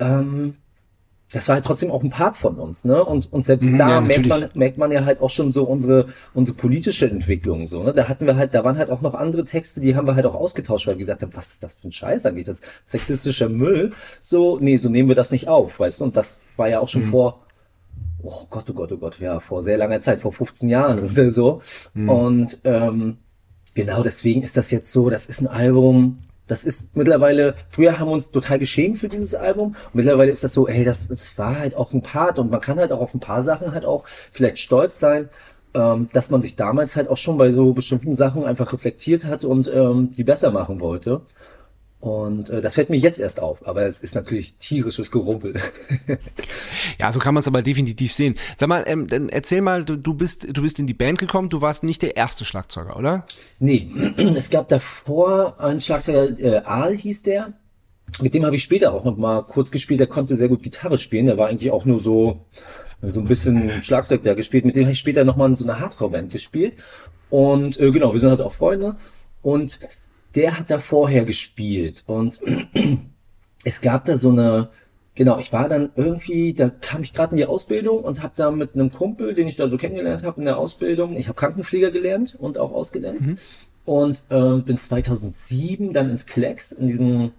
ähm, 0.00 0.54
das 1.32 1.46
war 1.46 1.54
halt 1.54 1.64
trotzdem 1.64 1.92
auch 1.92 2.02
ein 2.02 2.10
Part 2.10 2.36
von 2.36 2.56
uns, 2.56 2.84
ne? 2.84 3.04
Und, 3.04 3.32
und 3.32 3.44
selbst 3.44 3.70
mhm, 3.70 3.78
da 3.78 3.88
ja, 3.88 4.00
merkt 4.00 4.26
man, 4.26 4.50
merkt 4.54 4.78
man 4.78 4.90
ja 4.90 5.04
halt 5.04 5.20
auch 5.20 5.30
schon 5.30 5.52
so 5.52 5.62
unsere, 5.62 6.08
unsere 6.34 6.58
politische 6.58 7.08
Entwicklung, 7.08 7.68
so, 7.68 7.84
ne? 7.84 7.94
Da 7.94 8.08
hatten 8.08 8.26
wir 8.26 8.34
halt, 8.34 8.52
da 8.52 8.64
waren 8.64 8.78
halt 8.78 8.90
auch 8.90 9.00
noch 9.00 9.14
andere 9.14 9.44
Texte, 9.44 9.80
die 9.80 9.94
haben 9.94 10.08
wir 10.08 10.16
halt 10.16 10.26
auch 10.26 10.34
ausgetauscht, 10.34 10.88
weil 10.88 10.94
wir 10.94 11.00
gesagt 11.00 11.22
haben, 11.22 11.36
was 11.36 11.52
ist 11.52 11.62
das 11.62 11.76
für 11.76 11.86
ein 11.86 11.92
Scheiß 11.92 12.26
eigentlich? 12.26 12.46
Das 12.46 12.62
sexistischer 12.84 13.48
Müll. 13.48 13.92
So, 14.20 14.58
nee, 14.58 14.76
so 14.76 14.88
nehmen 14.88 15.08
wir 15.08 15.16
das 15.16 15.30
nicht 15.30 15.46
auf, 15.46 15.78
weißt 15.78 16.00
du? 16.00 16.04
Und 16.04 16.16
das 16.16 16.40
war 16.56 16.68
ja 16.68 16.80
auch 16.80 16.88
schon 16.88 17.02
mhm. 17.02 17.10
vor, 17.10 17.40
oh 18.22 18.46
Gott, 18.50 18.68
oh 18.70 18.72
Gott, 18.72 18.92
oh 18.92 18.96
Gott, 18.96 19.18
ja, 19.20 19.40
vor 19.40 19.62
sehr 19.62 19.78
langer 19.78 20.00
Zeit, 20.00 20.20
vor 20.20 20.32
15 20.32 20.68
Jahren 20.68 20.98
oder 21.10 21.30
so. 21.30 21.60
Mhm. 21.94 22.08
Und 22.08 22.58
ähm, 22.64 23.18
genau 23.74 24.02
deswegen 24.02 24.42
ist 24.42 24.56
das 24.56 24.70
jetzt 24.70 24.92
so, 24.92 25.10
das 25.10 25.26
ist 25.26 25.40
ein 25.40 25.48
Album, 25.48 26.18
das 26.48 26.64
ist 26.64 26.96
mittlerweile, 26.96 27.54
früher 27.70 27.98
haben 27.98 28.08
wir 28.08 28.14
uns 28.14 28.30
total 28.30 28.58
geschämt 28.58 28.98
für 28.98 29.08
dieses 29.08 29.34
Album. 29.34 29.68
Und 29.68 29.94
mittlerweile 29.94 30.32
ist 30.32 30.42
das 30.42 30.54
so, 30.54 30.66
ey, 30.66 30.84
das, 30.84 31.06
das 31.06 31.36
war 31.38 31.58
halt 31.58 31.76
auch 31.76 31.92
ein 31.92 32.02
Part 32.02 32.38
und 32.38 32.50
man 32.50 32.60
kann 32.60 32.78
halt 32.78 32.90
auch 32.90 33.00
auf 33.00 33.14
ein 33.14 33.20
paar 33.20 33.42
Sachen 33.42 33.72
halt 33.72 33.84
auch 33.84 34.04
vielleicht 34.32 34.58
stolz 34.58 34.98
sein, 34.98 35.28
ähm, 35.74 36.08
dass 36.12 36.30
man 36.30 36.40
sich 36.40 36.56
damals 36.56 36.96
halt 36.96 37.08
auch 37.08 37.18
schon 37.18 37.36
bei 37.36 37.52
so 37.52 37.74
bestimmten 37.74 38.16
Sachen 38.16 38.44
einfach 38.44 38.72
reflektiert 38.72 39.26
hat 39.26 39.44
und 39.44 39.68
ähm, 39.72 40.12
die 40.12 40.24
besser 40.24 40.50
machen 40.50 40.80
wollte. 40.80 41.20
Und 42.00 42.48
äh, 42.48 42.60
das 42.60 42.76
fällt 42.76 42.90
mir 42.90 42.96
jetzt 42.96 43.18
erst 43.18 43.40
auf, 43.40 43.66
aber 43.66 43.82
es 43.82 44.00
ist 44.00 44.14
natürlich 44.14 44.54
tierisches 44.58 45.10
Gerumpel. 45.10 45.54
ja, 47.00 47.10
so 47.10 47.18
kann 47.18 47.34
man 47.34 47.40
es 47.40 47.48
aber 47.48 47.60
definitiv 47.60 48.12
sehen. 48.12 48.36
Sag 48.56 48.68
mal, 48.68 48.84
ähm, 48.86 49.08
dann 49.08 49.28
erzähl 49.28 49.62
mal, 49.62 49.84
du, 49.84 49.96
du, 49.96 50.14
bist, 50.14 50.56
du 50.56 50.62
bist 50.62 50.78
in 50.78 50.86
die 50.86 50.94
Band 50.94 51.18
gekommen, 51.18 51.48
du 51.48 51.60
warst 51.60 51.82
nicht 51.82 52.02
der 52.02 52.16
erste 52.16 52.44
Schlagzeuger, 52.44 52.96
oder? 52.96 53.24
Nee, 53.58 53.90
es 54.36 54.50
gab 54.50 54.68
davor 54.68 55.58
einen 55.58 55.80
Schlagzeuger, 55.80 56.38
äh, 56.38 56.58
Aal 56.58 56.96
hieß 56.96 57.24
der. 57.24 57.54
Mit 58.20 58.32
dem 58.32 58.46
habe 58.46 58.56
ich 58.56 58.62
später 58.62 58.94
auch 58.94 59.04
noch 59.04 59.16
mal 59.16 59.42
kurz 59.42 59.70
gespielt. 59.70 60.00
Der 60.00 60.06
konnte 60.06 60.36
sehr 60.36 60.48
gut 60.48 60.62
Gitarre 60.62 60.98
spielen. 60.98 61.26
Der 61.26 61.36
war 61.36 61.48
eigentlich 61.48 61.72
auch 61.72 61.84
nur 61.84 61.98
so 61.98 62.46
so 63.02 63.20
ein 63.20 63.26
bisschen 63.26 63.70
Schlagzeug 63.82 64.22
da 64.24 64.34
gespielt. 64.34 64.64
Mit 64.64 64.76
dem 64.76 64.84
habe 64.84 64.92
ich 64.92 64.98
später 64.98 65.24
noch 65.24 65.36
mal 65.36 65.46
in 65.46 65.54
so 65.54 65.64
einer 65.64 65.78
Hardcore-Band 65.78 66.32
gespielt. 66.32 66.74
Und 67.30 67.78
äh, 67.78 67.90
genau, 67.90 68.12
wir 68.12 68.20
sind 68.20 68.30
halt 68.30 68.40
auch 68.40 68.52
Freunde. 68.52 68.96
Und 69.42 69.78
der 70.34 70.58
hat 70.58 70.70
da 70.70 70.78
vorher 70.78 71.24
gespielt 71.24 72.04
und 72.06 72.40
es 73.64 73.80
gab 73.80 74.04
da 74.04 74.16
so 74.16 74.30
eine, 74.30 74.70
genau, 75.14 75.38
ich 75.38 75.52
war 75.52 75.68
dann 75.68 75.90
irgendwie, 75.96 76.54
da 76.54 76.68
kam 76.68 77.02
ich 77.02 77.12
gerade 77.12 77.32
in 77.32 77.38
die 77.38 77.46
Ausbildung 77.46 78.02
und 78.02 78.22
habe 78.22 78.34
da 78.36 78.50
mit 78.50 78.74
einem 78.74 78.92
Kumpel, 78.92 79.34
den 79.34 79.48
ich 79.48 79.56
da 79.56 79.68
so 79.68 79.76
kennengelernt 79.76 80.22
habe 80.22 80.40
in 80.40 80.46
der 80.46 80.58
Ausbildung, 80.58 81.16
ich 81.16 81.28
habe 81.28 81.36
Krankenpfleger 81.36 81.90
gelernt 81.90 82.36
und 82.38 82.58
auch 82.58 82.72
ausgelernt 82.72 83.20
mhm. 83.20 83.38
und 83.84 84.22
äh, 84.28 84.60
bin 84.60 84.78
2007 84.78 85.92
dann 85.92 86.10
ins 86.10 86.26
Klecks 86.26 86.72
in 86.72 86.86
diesen 86.86 87.32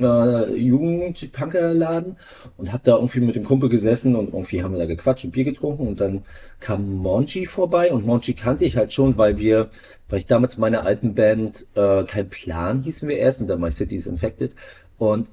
äh, 0.00 0.54
Jugend-Punkerladen 0.54 2.16
und 2.56 2.72
habe 2.72 2.82
da 2.84 2.94
irgendwie 2.94 3.20
mit 3.20 3.36
dem 3.36 3.44
Kumpel 3.44 3.68
gesessen 3.68 4.16
und 4.16 4.32
irgendwie 4.32 4.62
haben 4.62 4.72
wir 4.72 4.78
da 4.78 4.86
gequatscht 4.86 5.24
und 5.24 5.32
Bier 5.32 5.44
getrunken 5.44 5.86
und 5.86 6.00
dann 6.00 6.24
kam 6.60 6.94
Monchi 6.94 7.46
vorbei 7.46 7.92
und 7.92 8.06
Monchi 8.06 8.34
kannte 8.34 8.64
ich 8.64 8.76
halt 8.76 8.92
schon, 8.92 9.18
weil 9.18 9.38
wir, 9.38 9.70
weil 10.08 10.18
ich 10.18 10.26
damals 10.26 10.58
meiner 10.58 10.84
alten 10.84 11.14
Band 11.14 11.66
äh, 11.74 12.04
kein 12.04 12.28
Plan 12.28 12.82
hießen 12.82 13.08
wir 13.08 13.18
erst 13.18 13.40
und 13.40 13.48
dann 13.48 13.60
My 13.60 13.70
City 13.70 13.96
is 13.96 14.06
Infected 14.06 14.54
und 14.98 15.28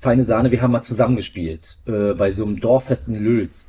Feine 0.00 0.24
Sahne, 0.24 0.50
wir 0.50 0.62
haben 0.62 0.72
mal 0.72 0.80
zusammengespielt 0.80 1.76
äh, 1.86 2.14
bei 2.14 2.32
so 2.32 2.46
einem 2.46 2.58
Dorffest 2.58 3.08
in 3.08 3.16
Lülz. 3.16 3.68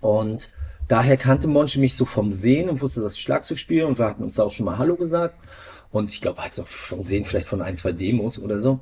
Und 0.00 0.48
daher 0.88 1.18
kannte 1.18 1.48
Monchi 1.48 1.78
mich 1.80 1.96
so 1.96 2.06
vom 2.06 2.32
Sehen 2.32 2.70
und 2.70 2.80
wusste, 2.80 3.02
dass 3.02 3.16
ich 3.16 3.20
Schlagzeug 3.20 3.58
spiele 3.58 3.86
und 3.86 3.98
wir 3.98 4.06
hatten 4.06 4.22
uns 4.22 4.40
auch 4.40 4.50
schon 4.50 4.64
mal 4.64 4.78
Hallo 4.78 4.96
gesagt. 4.96 5.36
Und 5.90 6.10
ich 6.10 6.22
glaube 6.22 6.42
halt 6.42 6.54
so 6.54 6.64
vom 6.64 7.04
Sehen 7.04 7.26
vielleicht 7.26 7.46
von 7.46 7.60
ein, 7.60 7.76
zwei 7.76 7.92
Demos 7.92 8.38
oder 8.38 8.58
so. 8.58 8.80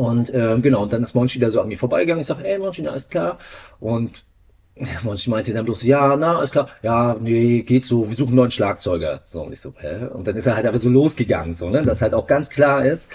Und 0.00 0.32
äh, 0.32 0.58
genau, 0.62 0.84
und 0.84 0.94
dann 0.94 1.02
ist 1.02 1.14
Monchi 1.14 1.38
da 1.38 1.50
so 1.50 1.60
an 1.60 1.68
mir 1.68 1.76
vorbeigegangen. 1.76 2.22
Ich 2.22 2.26
sage, 2.26 2.42
ey 2.48 2.58
Monchi, 2.58 2.80
na, 2.80 2.94
ist 2.94 3.10
klar. 3.10 3.38
Und 3.80 4.24
Monchi 5.02 5.28
meinte 5.28 5.52
dann 5.52 5.66
bloß, 5.66 5.82
ja, 5.82 6.16
na, 6.16 6.38
alles 6.38 6.52
klar. 6.52 6.70
Ja, 6.82 7.18
nee, 7.20 7.60
geht 7.60 7.84
so, 7.84 8.08
wir 8.08 8.16
suchen 8.16 8.34
neuen 8.34 8.50
Schlagzeuger. 8.50 9.20
So, 9.26 9.42
und 9.42 9.52
ich 9.52 9.60
so, 9.60 9.74
hä? 9.76 10.06
Und 10.06 10.26
dann 10.26 10.36
ist 10.36 10.46
er 10.46 10.56
halt 10.56 10.64
aber 10.64 10.78
so 10.78 10.88
losgegangen, 10.88 11.52
so, 11.52 11.68
ne, 11.68 11.82
dass 11.82 12.00
halt 12.00 12.14
auch 12.14 12.26
ganz 12.26 12.48
klar 12.48 12.82
ist. 12.82 13.10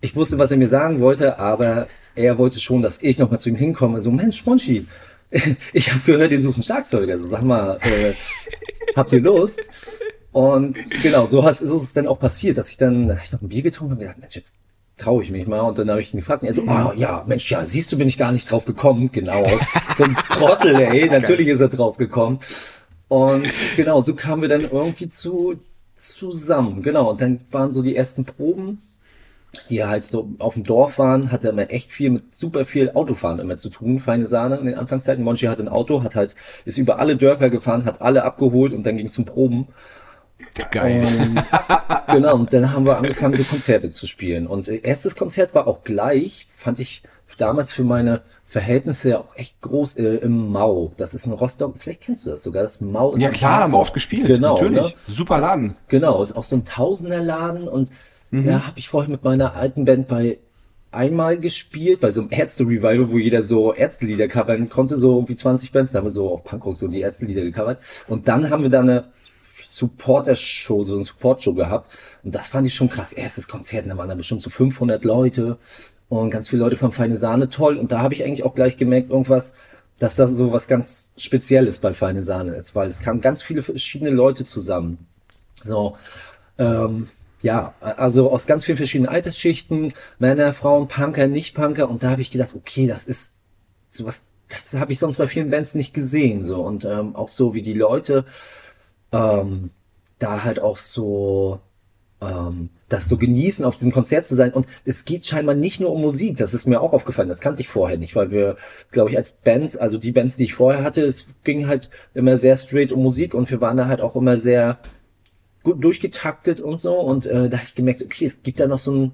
Ich 0.00 0.14
wusste, 0.14 0.38
was 0.38 0.52
er 0.52 0.58
mir 0.58 0.68
sagen 0.68 1.00
wollte, 1.00 1.40
aber 1.40 1.88
er 2.14 2.38
wollte 2.38 2.60
schon, 2.60 2.82
dass 2.82 3.02
ich 3.02 3.18
nochmal 3.18 3.40
zu 3.40 3.48
ihm 3.48 3.56
hinkomme. 3.56 4.00
So, 4.00 4.12
Mensch, 4.12 4.46
Monchi, 4.46 4.86
ich 5.72 5.90
habe 5.92 6.02
gehört, 6.06 6.30
ihr 6.30 6.40
suchen 6.40 6.62
Schlagzeuger. 6.62 7.18
So, 7.18 7.26
sag 7.26 7.42
mal, 7.42 7.80
äh, 7.80 8.12
habt 8.94 9.12
ihr 9.12 9.22
Lust? 9.22 9.60
Und 10.30 10.78
genau, 11.02 11.26
so, 11.26 11.42
hat, 11.42 11.58
so 11.58 11.74
ist 11.74 11.82
es 11.82 11.94
dann 11.94 12.06
auch 12.06 12.20
passiert, 12.20 12.58
dass 12.58 12.70
ich 12.70 12.76
dann, 12.76 13.18
ich 13.24 13.32
noch 13.32 13.42
ein 13.42 13.48
Bier 13.48 13.62
getrunken 13.62 13.94
und 13.94 13.98
gedacht, 13.98 14.18
Mensch, 14.20 14.36
jetzt 14.36 14.61
traue 15.02 15.22
ich 15.22 15.30
mich 15.30 15.46
mal. 15.46 15.60
Und 15.60 15.78
dann 15.78 15.90
habe 15.90 16.00
ich 16.00 16.12
ihn 16.12 16.18
gefragt, 16.18 16.42
und 16.42 16.48
er 16.48 16.54
so, 16.54 16.62
oh, 16.62 16.92
ja, 16.94 17.24
Mensch, 17.26 17.50
ja, 17.50 17.64
siehst 17.64 17.92
du, 17.92 17.98
bin 17.98 18.08
ich 18.08 18.18
gar 18.18 18.32
nicht 18.32 18.50
drauf 18.50 18.64
gekommen. 18.64 19.10
Genau, 19.12 19.44
so 19.96 20.04
ein 20.04 20.16
Trottel, 20.28 20.76
ey, 20.76 21.08
natürlich 21.08 21.48
ist 21.48 21.60
er 21.60 21.68
drauf 21.68 21.96
gekommen. 21.96 22.38
Und 23.08 23.48
genau, 23.76 24.02
so 24.02 24.14
kamen 24.14 24.42
wir 24.42 24.48
dann 24.48 24.62
irgendwie 24.62 25.08
zu 25.08 25.60
zusammen. 25.96 26.82
Genau, 26.82 27.10
und 27.10 27.20
dann 27.20 27.40
waren 27.50 27.72
so 27.72 27.82
die 27.82 27.94
ersten 27.94 28.24
Proben, 28.24 28.82
die 29.70 29.84
halt 29.84 30.06
so 30.06 30.30
auf 30.38 30.54
dem 30.54 30.64
Dorf 30.64 30.98
waren, 30.98 31.30
hatte 31.30 31.48
immer 31.48 31.70
echt 31.70 31.92
viel 31.92 32.10
mit 32.10 32.34
super 32.34 32.64
viel 32.64 32.90
Autofahren 32.90 33.38
immer 33.38 33.56
zu 33.58 33.68
tun, 33.68 34.00
feine 34.00 34.26
Sahne 34.26 34.56
in 34.56 34.64
den 34.64 34.74
Anfangszeiten. 34.74 35.22
Monchi 35.22 35.46
hat 35.46 35.60
ein 35.60 35.68
Auto, 35.68 36.02
hat 36.02 36.16
halt, 36.16 36.34
ist 36.64 36.78
über 36.78 36.98
alle 36.98 37.16
Dörfer 37.16 37.50
gefahren, 37.50 37.84
hat 37.84 38.00
alle 38.00 38.24
abgeholt 38.24 38.72
und 38.72 38.84
dann 38.84 38.96
ging 38.96 39.06
es 39.06 39.12
zum 39.12 39.26
Proben. 39.26 39.68
Geil. 40.70 41.06
Und, 41.06 42.14
genau, 42.14 42.34
und 42.36 42.52
dann 42.52 42.72
haben 42.72 42.86
wir 42.86 42.96
angefangen, 42.96 43.36
so 43.36 43.44
Konzerte 43.44 43.90
zu 43.90 44.06
spielen. 44.06 44.46
Und 44.46 44.68
erstes 44.68 45.16
Konzert 45.16 45.54
war 45.54 45.66
auch 45.66 45.84
gleich, 45.84 46.48
fand 46.56 46.78
ich 46.78 47.02
damals 47.36 47.72
für 47.72 47.84
meine 47.84 48.22
Verhältnisse 48.44 49.10
ja 49.10 49.18
auch 49.18 49.34
echt 49.36 49.60
groß 49.62 49.96
äh, 49.96 50.16
im 50.16 50.50
Mau. 50.50 50.92
Das 50.98 51.14
ist 51.14 51.26
in 51.26 51.32
Rostock, 51.32 51.76
vielleicht 51.78 52.02
kennst 52.02 52.26
du 52.26 52.30
das 52.30 52.42
sogar. 52.42 52.62
Das 52.62 52.80
Mau 52.80 53.14
ist 53.14 53.22
Ja 53.22 53.30
klar, 53.30 53.60
haben 53.60 53.72
wir 53.72 53.78
oft 53.78 53.94
gespielt. 53.94 54.26
Genau, 54.26 54.54
natürlich. 54.54 54.94
Ne? 54.94 55.14
Super 55.14 55.38
Laden. 55.38 55.74
Genau, 55.88 56.22
ist 56.22 56.36
auch 56.36 56.44
so 56.44 56.56
ein 56.56 56.64
Tausenderladen 56.64 57.66
und 57.66 57.90
mhm. 58.30 58.46
da 58.46 58.66
habe 58.66 58.78
ich 58.78 58.88
vorher 58.88 59.10
mit 59.10 59.24
meiner 59.24 59.56
alten 59.56 59.86
Band 59.86 60.08
bei 60.08 60.38
einmal 60.90 61.38
gespielt, 61.38 62.00
bei 62.00 62.10
so 62.10 62.20
einem 62.20 62.30
Ärzte-Revival, 62.30 63.10
wo 63.10 63.16
jeder 63.16 63.42
so 63.42 63.72
Ärzte-Lieder 63.72 64.28
covern 64.28 64.68
konnte, 64.68 64.98
so 64.98 65.14
irgendwie 65.14 65.36
20 65.36 65.72
Bands, 65.72 65.92
da 65.92 65.98
haben 65.98 66.06
wir 66.06 66.10
so 66.10 66.30
auf 66.30 66.44
Punkrock 66.44 66.76
so 66.76 66.86
die 66.86 67.00
Ärzte-Lieder 67.00 67.42
gecovert. 67.42 67.78
Und 68.08 68.28
dann 68.28 68.50
haben 68.50 68.62
wir 68.62 68.70
da 68.70 68.80
eine 68.80 69.04
Supporter-Show, 69.66 70.84
so 70.84 70.94
eine 70.94 71.04
Support-Show 71.04 71.54
gehabt. 71.54 71.90
Und 72.22 72.34
das 72.34 72.48
fand 72.48 72.66
ich 72.66 72.74
schon 72.74 72.88
krass. 72.88 73.12
Erstes 73.12 73.48
Konzert, 73.48 73.86
da 73.86 73.96
waren 73.96 74.08
da 74.08 74.14
bestimmt 74.14 74.42
so 74.42 74.50
500 74.50 75.04
Leute 75.04 75.58
und 76.08 76.30
ganz 76.30 76.48
viele 76.48 76.62
Leute 76.62 76.76
von 76.76 76.92
Feine 76.92 77.16
Sahne 77.16 77.48
toll. 77.48 77.78
Und 77.78 77.90
da 77.92 78.00
habe 78.00 78.14
ich 78.14 78.24
eigentlich 78.24 78.44
auch 78.44 78.54
gleich 78.54 78.76
gemerkt, 78.76 79.10
irgendwas, 79.10 79.54
dass 79.98 80.16
das 80.16 80.32
so 80.32 80.52
was 80.52 80.68
ganz 80.68 81.12
Spezielles 81.16 81.78
bei 81.78 81.94
Feine 81.94 82.22
Sahne 82.22 82.54
ist, 82.54 82.74
weil 82.74 82.90
es 82.90 83.00
kamen 83.00 83.20
ganz 83.20 83.42
viele 83.42 83.62
verschiedene 83.62 84.10
Leute 84.10 84.44
zusammen. 84.44 85.06
So, 85.64 85.96
ähm, 86.58 87.08
ja, 87.40 87.74
also 87.80 88.30
aus 88.30 88.46
ganz 88.46 88.64
vielen 88.64 88.76
verschiedenen 88.76 89.08
Altersschichten, 89.08 89.92
Männer, 90.18 90.52
Frauen, 90.52 90.88
Punker, 90.88 91.26
Nicht-Punker. 91.26 91.88
Und 91.88 92.02
da 92.02 92.10
habe 92.10 92.20
ich 92.20 92.30
gedacht, 92.30 92.54
okay, 92.54 92.86
das 92.86 93.06
ist 93.06 93.34
sowas, 93.88 94.26
das 94.48 94.78
habe 94.80 94.92
ich 94.92 94.98
sonst 94.98 95.18
bei 95.18 95.28
vielen 95.28 95.50
Bands 95.50 95.74
nicht 95.74 95.94
gesehen. 95.94 96.44
So 96.44 96.62
und 96.62 96.84
ähm, 96.84 97.16
auch 97.16 97.30
so 97.30 97.54
wie 97.54 97.62
die 97.62 97.72
Leute 97.72 98.24
ähm, 99.12 99.70
da 100.18 100.44
halt 100.44 100.60
auch 100.60 100.78
so 100.78 101.60
ähm, 102.22 102.70
das 102.88 103.08
so 103.08 103.16
genießen, 103.16 103.64
auf 103.64 103.76
diesem 103.76 103.92
Konzert 103.92 104.26
zu 104.26 104.34
sein. 104.34 104.52
Und 104.52 104.66
es 104.84 105.04
geht 105.04 105.26
scheinbar 105.26 105.54
nicht 105.54 105.80
nur 105.80 105.92
um 105.92 106.00
Musik, 106.00 106.36
das 106.36 106.54
ist 106.54 106.66
mir 106.66 106.80
auch 106.80 106.92
aufgefallen, 106.92 107.28
das 107.28 107.40
kannte 107.40 107.62
ich 107.62 107.68
vorher 107.68 107.98
nicht, 107.98 108.14
weil 108.14 108.30
wir, 108.30 108.56
glaube 108.90 109.10
ich, 109.10 109.16
als 109.16 109.32
Band, 109.32 109.80
also 109.80 109.98
die 109.98 110.12
Bands, 110.12 110.36
die 110.36 110.44
ich 110.44 110.54
vorher 110.54 110.84
hatte, 110.84 111.02
es 111.02 111.26
ging 111.44 111.66
halt 111.66 111.90
immer 112.14 112.38
sehr 112.38 112.56
straight 112.56 112.92
um 112.92 113.02
Musik 113.02 113.34
und 113.34 113.50
wir 113.50 113.60
waren 113.60 113.76
da 113.76 113.86
halt 113.86 114.00
auch 114.00 114.16
immer 114.16 114.38
sehr 114.38 114.78
gut 115.62 115.82
durchgetaktet 115.82 116.60
und 116.60 116.80
so. 116.80 116.98
Und 117.00 117.26
äh, 117.26 117.48
da 117.48 117.58
habe 117.58 117.66
ich 117.66 117.74
gemerkt, 117.74 118.02
okay, 118.02 118.24
es 118.24 118.42
gibt 118.42 118.60
da 118.60 118.66
noch 118.66 118.78
so 118.78 118.92
ein 118.92 119.12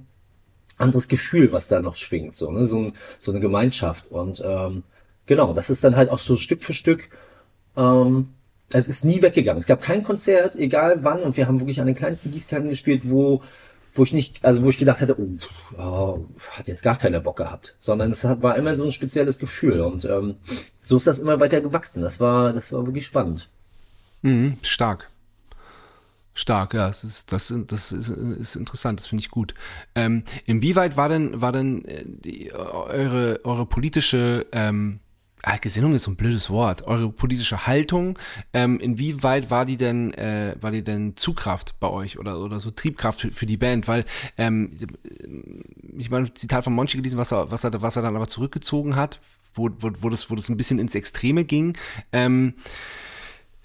anderes 0.76 1.08
Gefühl, 1.08 1.52
was 1.52 1.68
da 1.68 1.80
noch 1.80 1.96
schwingt, 1.96 2.36
so, 2.36 2.50
ne? 2.50 2.66
so, 2.66 2.78
ein, 2.78 2.92
so 3.18 3.32
eine 3.32 3.40
Gemeinschaft. 3.40 4.10
Und 4.10 4.42
ähm, 4.44 4.82
genau, 5.26 5.52
das 5.52 5.70
ist 5.70 5.84
dann 5.84 5.96
halt 5.96 6.10
auch 6.10 6.18
so 6.18 6.36
Stück 6.36 6.62
für 6.62 6.74
Stück 6.74 7.08
ähm, 7.76 8.30
es 8.72 8.88
ist 8.88 9.04
nie 9.04 9.22
weggegangen. 9.22 9.60
Es 9.60 9.66
gab 9.66 9.80
kein 9.80 10.02
Konzert, 10.02 10.56
egal 10.56 11.02
wann, 11.02 11.22
und 11.22 11.36
wir 11.36 11.46
haben 11.46 11.60
wirklich 11.60 11.80
an 11.80 11.86
den 11.86 11.96
kleinsten 11.96 12.30
Gießkannen 12.30 12.68
gespielt, 12.68 13.02
wo, 13.04 13.42
wo 13.94 14.02
ich 14.02 14.12
nicht, 14.12 14.44
also 14.44 14.62
wo 14.62 14.68
ich 14.68 14.78
gedacht 14.78 15.00
hätte, 15.00 15.18
oh, 15.18 15.38
oh, 15.78 16.26
hat 16.50 16.68
jetzt 16.68 16.82
gar 16.82 16.98
keiner 16.98 17.20
Bock 17.20 17.38
gehabt, 17.38 17.74
sondern 17.78 18.10
es 18.12 18.24
war 18.24 18.56
immer 18.56 18.74
so 18.74 18.84
ein 18.84 18.92
spezielles 18.92 19.38
Gefühl 19.38 19.80
und 19.80 20.04
ähm, 20.04 20.36
so 20.82 20.98
ist 20.98 21.06
das 21.06 21.18
immer 21.18 21.40
weiter 21.40 21.60
gewachsen. 21.60 22.02
Das 22.02 22.20
war, 22.20 22.52
das 22.52 22.72
war 22.72 22.84
wirklich 22.84 23.06
spannend. 23.06 23.48
Mhm, 24.22 24.58
stark. 24.62 25.08
Stark, 26.34 26.74
ja, 26.74 26.86
das 26.86 27.02
ist, 27.02 27.32
das, 27.32 27.52
das 27.66 27.90
ist, 27.90 28.10
ist 28.10 28.54
interessant, 28.54 29.00
das 29.00 29.08
finde 29.08 29.22
ich 29.22 29.30
gut. 29.30 29.54
Ähm, 29.96 30.22
inwieweit 30.46 30.96
war 30.96 31.08
denn, 31.08 31.40
war 31.40 31.50
denn 31.50 31.84
äh, 31.84 32.04
die, 32.06 32.52
eure, 32.52 33.40
eure 33.42 33.66
politische 33.66 34.46
ähm, 34.52 35.00
Gesinnung 35.60 35.94
ist 35.94 36.04
so 36.04 36.10
ein 36.10 36.16
blödes 36.16 36.50
Wort. 36.50 36.82
Eure 36.82 37.10
politische 37.10 37.66
Haltung, 37.66 38.18
ähm, 38.52 38.80
inwieweit 38.80 39.50
war 39.50 39.64
die 39.64 39.76
denn, 39.76 40.12
äh, 40.14 40.56
war 40.60 40.70
die 40.70 40.82
denn 40.82 41.16
Zugkraft 41.16 41.78
bei 41.80 41.88
euch 41.88 42.18
oder, 42.18 42.40
oder 42.40 42.60
so 42.60 42.70
Triebkraft 42.70 43.20
für, 43.20 43.30
für 43.30 43.46
die 43.46 43.56
Band? 43.56 43.88
Weil, 43.88 44.04
ähm, 44.36 44.72
ich 45.96 46.10
meine, 46.10 46.32
Zitat 46.34 46.64
von 46.64 46.74
Monchi 46.74 46.96
gelesen, 46.96 47.18
was 47.18 47.32
er, 47.32 47.50
was 47.50 47.64
er, 47.64 47.80
was 47.82 47.96
er 47.96 48.02
dann 48.02 48.16
aber 48.16 48.28
zurückgezogen 48.28 48.96
hat, 48.96 49.20
wo, 49.54 49.70
wo, 49.78 49.90
wo 50.00 50.08
das, 50.08 50.30
wo 50.30 50.34
das 50.34 50.48
ein 50.48 50.56
bisschen 50.56 50.78
ins 50.78 50.94
Extreme 50.94 51.44
ging. 51.44 51.76
Ähm, 52.12 52.54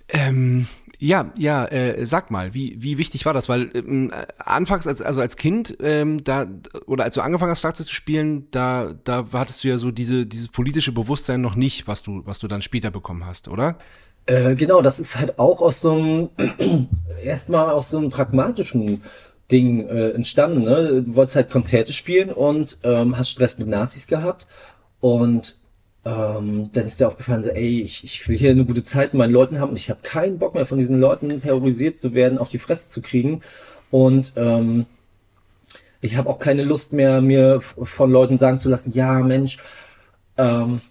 ähm, 0.09 0.67
ja, 1.04 1.34
ja, 1.38 1.66
äh, 1.66 2.06
sag 2.06 2.32
mal, 2.32 2.54
wie, 2.54 2.82
wie 2.82 2.97
wichtig 2.97 3.26
war 3.26 3.34
das? 3.34 3.49
Weil 3.49 3.70
ähm, 3.76 4.14
anfangs, 4.38 4.88
als, 4.88 5.01
also 5.01 5.20
als 5.20 5.36
Kind, 5.36 5.78
ähm, 5.82 6.24
da, 6.24 6.47
oder 6.86 7.04
als 7.04 7.16
du 7.16 7.22
angefangen 7.22 7.51
hast, 7.51 7.60
Schlagzeug 7.60 7.88
zu 7.88 7.93
spielen, 7.93 8.47
da, 8.51 8.93
da 9.04 9.26
hattest 9.34 9.66
du 9.66 9.68
ja 9.68 9.78
so 9.78 9.91
diese, 9.91 10.26
dieses 10.26 10.47
politische 10.47 10.93
Bewusstsein 10.93 11.41
noch 11.41 11.56
nicht, 11.56 11.89
was 11.89 12.04
du, 12.04 12.22
was 12.26 12.39
du 12.39 12.47
dann 12.47 12.62
später 12.62 12.89
bekommen 12.89 13.26
hast, 13.26 13.49
oder? 13.49 13.76
Äh, 14.28 14.56
genau, 14.56 14.82
das 14.82 15.01
ist 15.01 15.20
halt 15.20 15.38
auch 15.39 15.62
aus 15.62 15.82
so 15.82 15.91
einem, 15.91 16.30
erstmal 17.22 17.72
aus 17.72 17.89
so 17.89 17.97
einem 17.97 18.10
pragmatischen 18.10 19.01
Ding 19.51 19.86
äh, 19.86 20.12
entstanden. 20.12 20.64
Ne? 20.64 21.04
Du 21.06 21.16
wolltest 21.16 21.36
halt 21.36 21.49
Konzerte 21.49 21.91
spielen 21.91 22.30
und 22.30 22.78
ähm, 22.84 23.18
hast 23.18 23.30
Stress 23.30 23.58
mit 23.58 23.68
Nazis 23.68 24.08
gehabt 24.08 24.47
und 25.01 25.58
ähm, 26.06 26.70
dann 26.74 26.86
ist 26.86 26.99
dir 26.99 27.08
aufgefallen, 27.08 27.41
so, 27.41 27.49
ey, 27.49 27.82
ich, 27.82 28.04
ich 28.04 28.28
will 28.28 28.38
hier 28.38 28.51
eine 28.51 28.66
gute 28.66 28.84
Zeit 28.84 29.14
mit 29.14 29.20
meinen 29.20 29.34
Leuten 29.34 29.60
haben 29.60 29.70
und 29.70 29.78
ich 29.78 29.89
habe 29.89 30.01
keinen 30.04 30.38
Bock 30.38 30.54
mehr 30.56 30.66
von 30.66 30.78
diesen 30.78 30.99
Leuten 30.99 31.41
terrorisiert 31.41 32.01
zu 32.01 32.14
werden, 32.14 32.38
auf 32.38 32.49
die 32.49 32.60
Fresse 32.60 32.89
zu 32.89 33.01
kriegen. 33.01 33.41
Und 33.89 34.34
ähm, 34.36 34.86
ich 36.01 36.18
habe 36.18 36.30
auch 36.30 36.39
keine 36.39 36.64
Lust 36.64 36.91
mehr, 36.91 37.22
mir 37.22 37.62
von 37.62 38.12
Leuten 38.12 38.38
sagen 38.38 38.60
zu 38.60 38.70
lassen, 38.70 38.91
ja, 38.91 39.20
Mensch, 39.20 39.60
ähm, 40.38 40.82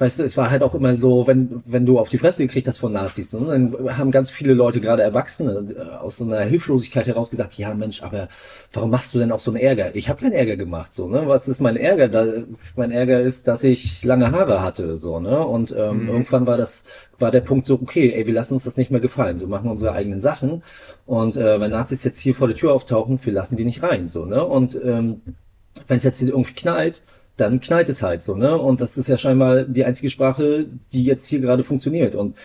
weißt 0.00 0.18
du, 0.18 0.22
es 0.22 0.38
war 0.38 0.50
halt 0.50 0.62
auch 0.62 0.74
immer 0.74 0.94
so, 0.94 1.26
wenn, 1.26 1.62
wenn 1.66 1.84
du 1.84 1.98
auf 1.98 2.08
die 2.08 2.16
Fresse 2.16 2.42
gekriegt 2.42 2.66
hast 2.66 2.78
von 2.78 2.90
Nazis, 2.90 3.34
ne, 3.34 3.46
dann 3.46 3.98
haben 3.98 4.10
ganz 4.10 4.30
viele 4.30 4.54
Leute, 4.54 4.80
gerade 4.80 5.02
Erwachsene, 5.02 5.74
äh, 5.76 5.96
aus 5.98 6.16
so 6.16 6.24
einer 6.24 6.40
Hilflosigkeit 6.40 7.06
heraus 7.06 7.30
gesagt, 7.30 7.58
ja 7.58 7.74
Mensch, 7.74 8.02
aber 8.02 8.28
warum 8.72 8.90
machst 8.90 9.14
du 9.14 9.18
denn 9.18 9.30
auch 9.30 9.40
so 9.40 9.50
einen 9.50 9.60
Ärger? 9.60 9.94
Ich 9.94 10.08
habe 10.08 10.22
keinen 10.22 10.32
Ärger 10.32 10.56
gemacht, 10.56 10.94
so, 10.94 11.06
ne? 11.06 11.24
Was 11.26 11.48
ist 11.48 11.60
mein 11.60 11.76
Ärger? 11.76 12.08
Da, 12.08 12.24
mein 12.76 12.90
Ärger 12.90 13.20
ist, 13.20 13.46
dass 13.46 13.62
ich 13.62 14.02
lange 14.02 14.32
Haare 14.32 14.62
hatte, 14.62 14.96
so, 14.96 15.20
ne? 15.20 15.46
Und 15.46 15.76
ähm, 15.78 16.04
mhm. 16.04 16.08
irgendwann 16.08 16.46
war 16.46 16.56
das, 16.56 16.86
war 17.18 17.30
der 17.30 17.42
Punkt 17.42 17.66
so, 17.66 17.74
okay, 17.74 18.10
ey, 18.14 18.26
wir 18.26 18.32
lassen 18.32 18.54
uns 18.54 18.64
das 18.64 18.78
nicht 18.78 18.90
mehr 18.90 19.00
gefallen, 19.00 19.36
so 19.36 19.48
machen 19.48 19.68
unsere 19.70 19.92
eigenen 19.92 20.22
Sachen. 20.22 20.62
Und 21.04 21.36
äh, 21.36 21.60
wenn 21.60 21.72
Nazis 21.72 22.04
jetzt 22.04 22.20
hier 22.20 22.34
vor 22.34 22.48
der 22.48 22.56
Tür 22.56 22.72
auftauchen, 22.72 23.20
wir 23.22 23.32
lassen 23.34 23.58
die 23.58 23.66
nicht 23.66 23.82
rein, 23.82 24.08
so, 24.08 24.24
ne? 24.24 24.42
Und 24.42 24.80
ähm, 24.82 25.20
wenn 25.88 25.98
es 25.98 26.04
jetzt 26.04 26.22
irgendwie 26.22 26.54
knallt, 26.54 27.02
dann 27.40 27.60
knallt 27.60 27.88
es 27.88 28.02
halt 28.02 28.22
so, 28.22 28.34
ne? 28.34 28.56
Und 28.58 28.80
das 28.80 28.96
ist 28.96 29.08
ja 29.08 29.16
scheinbar 29.16 29.64
die 29.64 29.84
einzige 29.84 30.10
Sprache, 30.10 30.66
die 30.92 31.02
jetzt 31.02 31.26
hier 31.26 31.40
gerade 31.40 31.64
funktioniert. 31.64 32.14
Und 32.14 32.36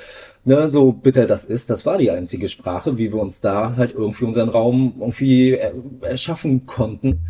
ne, 0.45 0.69
so 0.69 0.91
bitter 0.91 1.25
das 1.25 1.45
ist, 1.45 1.69
das 1.69 1.85
war 1.85 1.97
die 1.97 2.11
einzige 2.11 2.47
Sprache, 2.47 2.97
wie 2.97 3.11
wir 3.11 3.19
uns 3.19 3.41
da 3.41 3.75
halt 3.75 3.93
irgendwie 3.93 4.25
unseren 4.25 4.49
Raum 4.49 4.95
irgendwie 4.99 5.59
erschaffen 6.01 6.65
konnten, 6.65 7.21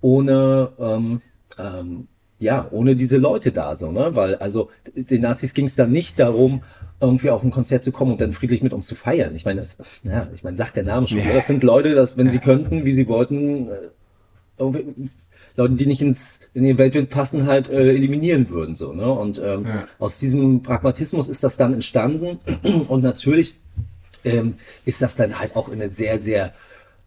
ohne 0.00 0.70
ähm, 0.78 1.20
ähm, 1.58 2.08
ja, 2.38 2.66
ohne 2.72 2.96
diese 2.96 3.18
Leute 3.18 3.52
da 3.52 3.76
so, 3.76 3.92
ne? 3.92 4.10
Weil 4.14 4.34
also 4.36 4.70
den 4.96 5.22
Nazis 5.22 5.54
ging 5.54 5.66
es 5.66 5.76
dann 5.76 5.92
nicht 5.92 6.18
darum, 6.18 6.62
irgendwie 7.00 7.30
auf 7.30 7.42
ein 7.42 7.50
Konzert 7.50 7.84
zu 7.84 7.92
kommen 7.92 8.12
und 8.12 8.20
dann 8.20 8.32
friedlich 8.32 8.62
mit 8.62 8.72
uns 8.72 8.86
zu 8.86 8.94
feiern. 8.94 9.34
Ich 9.34 9.44
meine, 9.44 9.60
das, 9.60 9.78
ja, 10.02 10.28
ich 10.34 10.42
meine, 10.42 10.56
sagt 10.56 10.76
der 10.76 10.84
Name 10.84 11.06
schon. 11.06 11.18
Ja. 11.18 11.32
Das 11.32 11.46
sind 11.46 11.62
Leute, 11.62 11.94
dass 11.94 12.16
wenn 12.16 12.30
sie 12.30 12.38
könnten, 12.38 12.84
wie 12.84 12.92
sie 12.92 13.06
wollten, 13.06 13.68
äh, 13.68 13.74
irgendwie 14.58 15.08
Leute, 15.56 15.74
die 15.74 15.86
nicht 15.86 16.02
ins 16.02 16.40
in 16.54 16.62
den 16.62 16.78
Weltbild 16.78 17.10
passen, 17.10 17.46
halt 17.46 17.68
äh, 17.68 17.90
eliminieren 17.90 18.48
würden. 18.48 18.76
so 18.76 18.92
ne? 18.92 19.10
Und 19.10 19.38
ähm, 19.38 19.66
ja. 19.66 19.88
aus 19.98 20.18
diesem 20.18 20.62
Pragmatismus 20.62 21.28
ist 21.28 21.44
das 21.44 21.56
dann 21.56 21.74
entstanden. 21.74 22.38
Und 22.88 23.02
natürlich 23.02 23.56
ähm, 24.24 24.54
ist 24.84 25.02
das 25.02 25.16
dann 25.16 25.38
halt 25.38 25.56
auch 25.56 25.68
in 25.68 25.80
eine 25.80 25.90
sehr, 25.90 26.20
sehr 26.20 26.52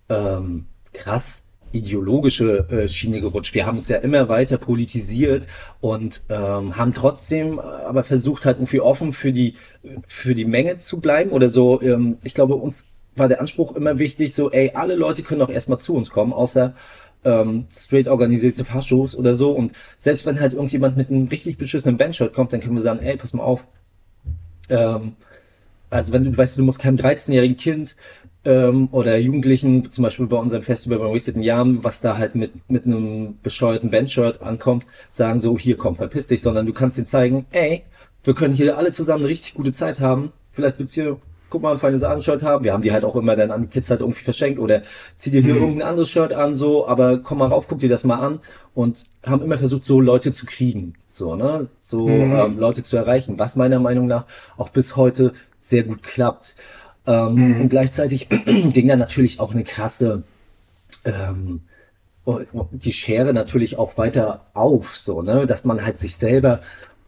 ähm, 0.10 0.66
krass 0.94 1.46
ideologische 1.72 2.70
äh, 2.70 2.88
Schiene 2.88 3.20
gerutscht. 3.20 3.54
Wir 3.54 3.66
haben 3.66 3.78
uns 3.78 3.90
ja 3.90 3.98
immer 3.98 4.30
weiter 4.30 4.58
politisiert 4.58 5.46
und 5.82 6.22
ähm, 6.30 6.78
haben 6.78 6.94
trotzdem 6.94 7.60
äh, 7.60 7.62
aber 7.62 8.04
versucht 8.04 8.46
halt 8.46 8.58
irgendwie 8.58 8.80
offen 8.80 9.12
für 9.12 9.34
die 9.34 9.56
für 10.08 10.36
die 10.36 10.46
Menge 10.46 10.80
zu 10.80 11.00
bleiben 11.00 11.32
oder 11.32 11.50
so. 11.50 11.82
Ähm, 11.82 12.18
ich 12.24 12.34
glaube, 12.34 12.56
uns 12.56 12.88
war 13.16 13.28
der 13.28 13.40
Anspruch 13.42 13.76
immer 13.76 13.98
wichtig, 13.98 14.34
so, 14.34 14.52
ey, 14.52 14.72
alle 14.74 14.96
Leute 14.96 15.24
können 15.24 15.42
auch 15.42 15.50
erstmal 15.50 15.80
zu 15.80 15.96
uns 15.96 16.10
kommen, 16.10 16.34
außer 16.34 16.76
ähm, 17.26 17.66
straight 17.76 18.08
organisierte 18.08 18.64
Faschos 18.64 19.16
oder 19.16 19.36
so. 19.36 19.52
Und 19.52 19.74
selbst 20.00 20.26
wenn 20.26 20.40
halt 20.40 20.54
irgendjemand 20.54 20.96
mit 20.96 21.10
einem 21.10 21.28
richtig 21.28 21.58
beschissenen 21.58 21.98
Bandshirt 21.98 22.34
kommt, 22.34 22.54
dann 22.54 22.62
können 22.62 22.76
wir 22.76 22.82
sagen, 22.82 23.00
ey, 23.00 23.18
pass 23.18 23.34
mal 23.34 23.44
auf. 23.44 23.66
Ähm, 24.70 25.14
also 25.90 26.14
wenn 26.14 26.24
du 26.24 26.36
weißt, 26.36 26.58
du 26.58 26.64
musst 26.64 26.80
keinem 26.80 26.98
13-jährigen 26.98 27.58
Kind 27.58 27.96
ähm, 28.46 28.90
oder 28.92 29.18
Jugendlichen, 29.18 29.92
zum 29.92 30.04
Beispiel 30.04 30.28
bei 30.28 30.38
unserem 30.38 30.64
Festival 30.64 31.00
bei 31.00 31.14
Wasted 31.14 31.38
Yam, 31.38 31.84
was 31.84 32.02
da 32.02 32.18
halt 32.18 32.36
mit, 32.36 32.70
mit 32.70 32.86
einem 32.86 33.38
bescheuerten 33.42 33.90
Bandshirt 33.90 34.42
ankommt, 34.42 34.86
sagen 35.10 35.40
so, 35.40 35.58
hier 35.58 35.78
komm, 35.78 35.96
verpiss 35.96 36.28
dich, 36.28 36.42
sondern 36.42 36.66
du 36.66 36.74
kannst 36.74 36.98
ihnen 36.98 37.08
zeigen, 37.08 37.46
ey, 37.52 37.84
wir 38.24 38.34
können 38.34 38.54
hier 38.54 38.78
alle 38.78 38.92
zusammen 38.92 39.24
eine 39.24 39.30
richtig 39.30 39.54
gute 39.54 39.72
Zeit 39.72 40.00
haben. 40.00 40.32
Vielleicht 40.52 40.80
du 40.80 40.86
hier, 40.86 41.20
guck 41.56 41.62
mal, 41.62 41.72
ein 41.72 41.80
feines 41.80 42.04
Abendshirт 42.04 42.44
haben. 42.44 42.66
Wir 42.66 42.74
haben 42.74 42.82
die 42.82 42.92
halt 42.92 43.06
auch 43.06 43.16
immer 43.16 43.38
dann 43.38 43.50
an 43.50 43.62
die 43.62 43.68
Kids 43.68 43.90
halt 43.90 44.02
irgendwie 44.02 44.26
verschenkt 44.26 44.60
oder 44.60 44.82
zieh 45.18 45.32
dir 45.32 45.42
hier 45.42 45.54
mhm. 45.54 45.62
irgendein 45.62 45.88
anderes 45.88 46.10
Shirt 46.10 46.34
an, 46.34 46.58
so, 46.58 46.86
aber 46.86 47.20
komm 47.20 47.38
mal 47.38 47.48
rauf, 47.48 47.70
guck 47.70 47.80
dir 47.80 47.88
das 47.88 48.04
mal 48.04 48.20
an 48.20 48.40
und 48.74 49.06
haben 49.26 49.42
immer 49.42 49.58
versucht, 49.58 49.86
so 49.86 50.02
Leute 50.02 50.34
zu 50.34 50.46
kriegen, 50.46 50.96
so, 51.08 51.36
ne, 51.38 51.68
so 51.82 52.10
mhm. 52.10 52.36
ähm, 52.36 52.60
Leute 52.60 52.84
zu 52.84 52.98
erreichen, 52.98 53.40
was 53.40 53.56
meiner 53.56 53.80
Meinung 53.80 54.06
nach 54.06 54.26
auch 54.58 54.68
bis 54.68 54.98
heute 54.98 55.32
sehr 55.62 55.84
gut 55.84 56.04
klappt. 56.04 56.58
Ähm, 57.08 57.36
mhm. 57.36 57.62
Und 57.62 57.70
gleichzeitig 57.70 58.28
ging 58.46 58.90
da 58.90 58.98
natürlich 58.98 59.40
auch 59.40 59.54
eine 59.54 59.64
krasse, 59.64 60.24
ähm, 61.06 61.62
die 62.72 62.92
Schere 62.92 63.34
natürlich 63.34 63.80
auch 63.80 63.98
weiter 63.98 64.42
auf, 64.54 64.98
so, 64.98 65.22
ne, 65.22 65.46
dass 65.46 65.64
man 65.64 65.86
halt 65.86 66.00
sich 66.00 66.18
selber 66.18 66.60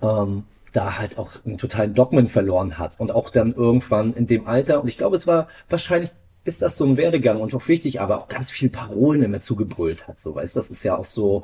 ähm, 0.01 0.45
da 0.77 0.97
halt 0.97 1.17
auch 1.17 1.31
einen 1.45 1.57
totalen 1.57 1.93
Dogmen 1.93 2.27
verloren 2.27 2.77
hat 2.77 2.99
und 2.99 3.11
auch 3.11 3.31
dann 3.31 3.53
irgendwann 3.53 4.13
in 4.13 4.27
dem 4.27 4.47
Alter, 4.47 4.81
und 4.81 4.87
ich 4.87 4.97
glaube, 4.97 5.15
es 5.15 5.25
war 5.25 5.47
wahrscheinlich 5.69 6.11
ist 6.43 6.61
das 6.61 6.77
so 6.77 6.85
ein 6.85 6.95
Werdegang 6.95 7.41
und 7.41 7.53
auch 7.53 7.67
wichtig, 7.67 7.99
aber 7.99 8.19
auch 8.19 8.29
ganz 8.29 8.51
viel 8.51 8.69
Parolen 8.69 9.21
immer 9.21 9.41
zugebrüllt 9.41 10.07
hat, 10.07 10.19
so, 10.19 10.35
weißt 10.35 10.55
du, 10.55 10.59
das 10.59 10.71
ist 10.71 10.83
ja 10.83 10.95
auch 10.95 11.05
so, 11.05 11.43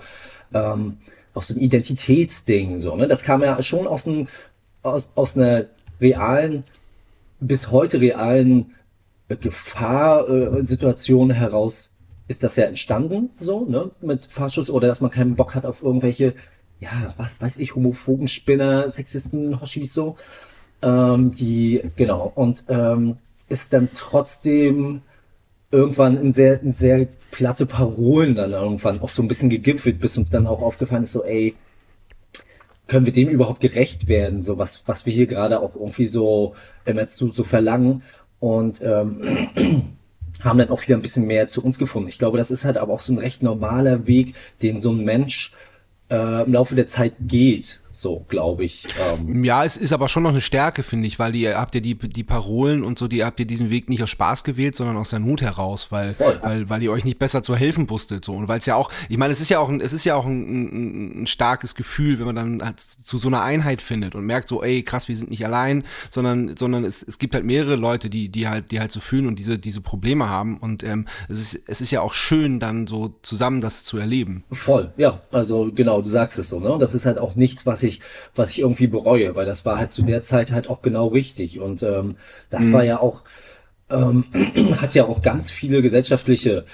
ähm, 0.54 0.98
auch 1.34 1.44
so 1.44 1.54
ein 1.54 1.60
Identitätsding, 1.60 2.80
so, 2.80 2.96
ne, 2.96 3.08
das 3.08 3.24
kam 3.24 3.42
ja 3.42 3.62
schon 3.62 3.88
aus, 3.88 4.06
ein, 4.06 4.30
aus, 4.82 5.12
aus 5.16 5.36
einer 5.36 5.66
realen 6.00 6.64
bis 7.40 7.72
heute 7.72 8.00
realen 8.00 8.76
Gefahrsituationen 9.28 11.36
äh, 11.36 11.40
heraus 11.40 11.98
ist 12.28 12.44
das 12.44 12.56
ja 12.56 12.66
entstanden, 12.66 13.32
so, 13.36 13.66
ne, 13.66 13.92
mit 14.00 14.26
Fahrschuss 14.26 14.70
oder 14.70 14.88
dass 14.88 15.02
man 15.02 15.12
keinen 15.12 15.36
Bock 15.36 15.56
hat 15.56 15.66
auf 15.66 15.84
irgendwelche, 15.84 16.36
ja, 16.84 17.14
was 17.18 17.42
weiß 17.42 17.58
ich, 17.58 17.76
homophoben 17.76 18.28
Spinner, 18.28 18.90
Sexisten, 18.92 19.62
Hoshis 19.62 19.94
so, 19.94 20.16
ähm, 20.82 21.34
die, 21.34 21.82
genau, 21.96 22.32
und 22.36 22.66
ähm, 22.68 23.18
ist 23.50 23.74
dann 23.74 23.90
trotzdem 23.94 25.02
irgendwann 25.72 26.18
in 26.18 26.34
sehr, 26.34 26.62
in 26.62 26.74
sehr 26.74 27.08
platte 27.32 27.66
Parolen 27.66 28.36
dann 28.36 28.52
irgendwann 28.52 29.02
auch 29.02 29.10
so 29.10 29.22
ein 29.22 29.28
bisschen 29.28 29.50
gegipfelt, 29.50 30.00
bis 30.00 30.18
uns 30.18 30.30
dann 30.30 30.46
auch 30.46 30.62
aufgefallen 30.62 31.04
ist, 31.04 31.14
so, 31.14 31.24
ey, 31.24 31.56
können 32.88 33.06
wir 33.06 33.14
dem 33.14 33.30
überhaupt 33.30 33.62
gerecht 33.62 34.08
werden, 34.08 34.44
so 34.44 34.58
was, 34.58 34.84
was 34.86 35.06
wir 35.06 35.14
hier 35.14 35.28
gerade 35.28 35.62
auch 35.62 35.76
irgendwie 35.76 36.08
so 36.08 36.54
immer 36.86 37.08
zu 37.08 37.30
so 37.30 37.44
verlangen. 37.44 38.04
Und 38.40 38.82
ähm, 38.82 39.22
haben 40.42 40.60
dann 40.60 40.70
auch 40.70 40.82
wieder 40.82 40.96
ein 40.96 41.02
bisschen 41.02 41.26
mehr 41.26 41.48
zu 41.48 41.64
uns 41.64 41.80
gefunden. 41.80 42.10
Ich 42.10 42.20
glaube, 42.20 42.38
das 42.38 42.52
ist 42.52 42.66
halt 42.66 42.78
aber 42.78 42.92
auch 42.92 43.00
so 43.00 43.14
ein 43.14 43.20
recht 43.20 43.42
normaler 43.42 44.06
Weg, 44.06 44.36
den 44.62 44.80
so 44.80 44.92
ein 44.92 45.06
Mensch 45.06 45.54
äh, 46.14 46.44
im 46.44 46.54
Laufe 46.54 46.76
der 46.76 46.88
Zeit 46.88 47.14
geht. 47.20 47.82
So, 47.96 48.26
glaube 48.28 48.66
ich. 48.66 48.88
Ähm. 49.00 49.44
Ja, 49.44 49.64
es 49.64 49.78
ist 49.78 49.94
aber 49.94 50.10
schon 50.10 50.24
noch 50.24 50.32
eine 50.32 50.42
Stärke, 50.42 50.82
finde 50.82 51.06
ich, 51.06 51.20
weil 51.20 51.36
ihr 51.36 51.60
habt 51.60 51.76
ja 51.76 51.82
die, 51.82 51.96
die 51.96 52.24
Parolen 52.24 52.84
und 52.84 52.98
so, 52.98 53.08
die 53.08 53.24
habt 53.24 53.40
ihr 53.40 53.46
diesen 53.46 53.70
Weg 53.70 53.88
nicht 53.88 54.02
aus 54.02 54.10
Spaß 54.10 54.44
gewählt, 54.44 54.76
sondern 54.76 54.98
aus 54.98 55.12
der 55.12 55.20
Not 55.20 55.44
heraus, 55.44 55.92
weil, 55.92 56.18
weil, 56.42 56.70
weil 56.72 56.82
ihr 56.82 56.92
euch 56.92 57.06
nicht 57.06 57.20
besser 57.20 57.44
zu 57.44 57.56
helfen 57.56 57.88
wusstet. 57.92 58.26
So. 58.26 58.34
Und 58.34 58.48
weil 58.48 58.58
es 58.58 58.66
ja 58.66 58.76
auch, 58.76 58.92
ich 59.10 59.18
meine, 59.18 59.32
es 59.32 59.42
ist 59.42 59.50
ja 59.50 59.60
auch 59.60 59.70
ein, 59.70 59.80
es 59.80 59.94
ist 59.94 60.06
ja 60.06 60.16
auch 60.16 60.26
ein, 60.26 60.42
ein, 60.42 61.22
ein 61.22 61.28
starkes 61.28 61.76
Gefühl, 61.76 62.18
wenn 62.18 62.26
man 62.26 62.36
dann 62.36 62.64
halt 62.64 62.80
zu 62.80 63.20
so 63.20 63.28
einer 63.28 63.44
Einheit 63.44 63.80
findet 63.80 64.16
und 64.16 64.26
merkt 64.26 64.48
so, 64.48 64.64
ey, 64.64 64.82
krass, 64.82 65.08
wir 65.08 65.16
sind 65.16 65.30
nicht 65.30 65.46
allein, 65.46 65.84
sondern, 66.10 66.58
sondern 66.58 66.86
es, 66.86 67.04
es 67.04 67.20
gibt 67.20 67.36
halt 67.36 67.46
mehrere 67.46 67.76
Leute, 67.76 68.10
die, 68.10 68.30
die 68.30 68.48
halt, 68.48 68.72
die 68.72 68.80
halt 68.80 68.92
so 68.92 69.02
fühlen 69.02 69.28
und 69.28 69.38
diese, 69.38 69.60
diese 69.60 69.82
Probleme 69.82 70.28
haben. 70.28 70.58
Und 70.58 70.84
ähm, 70.84 71.06
es 71.30 71.40
ist, 71.40 71.62
es 71.68 71.80
ist 71.80 71.92
ja 71.92 72.02
auch 72.02 72.16
schön, 72.16 72.60
dann 72.60 72.88
so 72.88 73.14
zusammen 73.22 73.62
das 73.62 73.84
zu 73.84 74.00
erleben. 74.00 74.44
Voll, 74.52 74.92
ja. 74.98 75.22
Also 75.32 75.72
genau, 75.74 76.02
du 76.02 76.10
sagst 76.10 76.40
es 76.40 76.50
so, 76.50 76.60
ne? 76.60 76.78
Das 76.80 76.96
ist 76.96 77.06
halt 77.06 77.20
auch 77.20 77.36
nichts, 77.36 77.68
was 77.68 77.83
ich, 77.84 78.02
was 78.36 78.52
ich 78.52 78.60
irgendwie 78.60 78.88
bereue, 78.88 79.36
weil 79.36 79.46
das 79.46 79.66
war 79.66 79.78
halt 79.78 79.94
zu 79.94 80.04
der 80.04 80.22
Zeit 80.22 80.52
halt 80.52 80.70
auch 80.70 80.82
genau 80.82 81.08
richtig. 81.08 81.60
Und 81.60 81.84
ähm, 81.84 82.18
das 82.50 82.68
mhm. 82.68 82.74
war 82.74 82.84
ja 82.84 83.00
auch, 83.00 83.24
ähm, 83.90 84.26
hat 84.82 84.96
ja 84.96 85.06
auch 85.06 85.22
ganz 85.22 85.52
viele 85.52 85.82
gesellschaftliche 85.82 86.66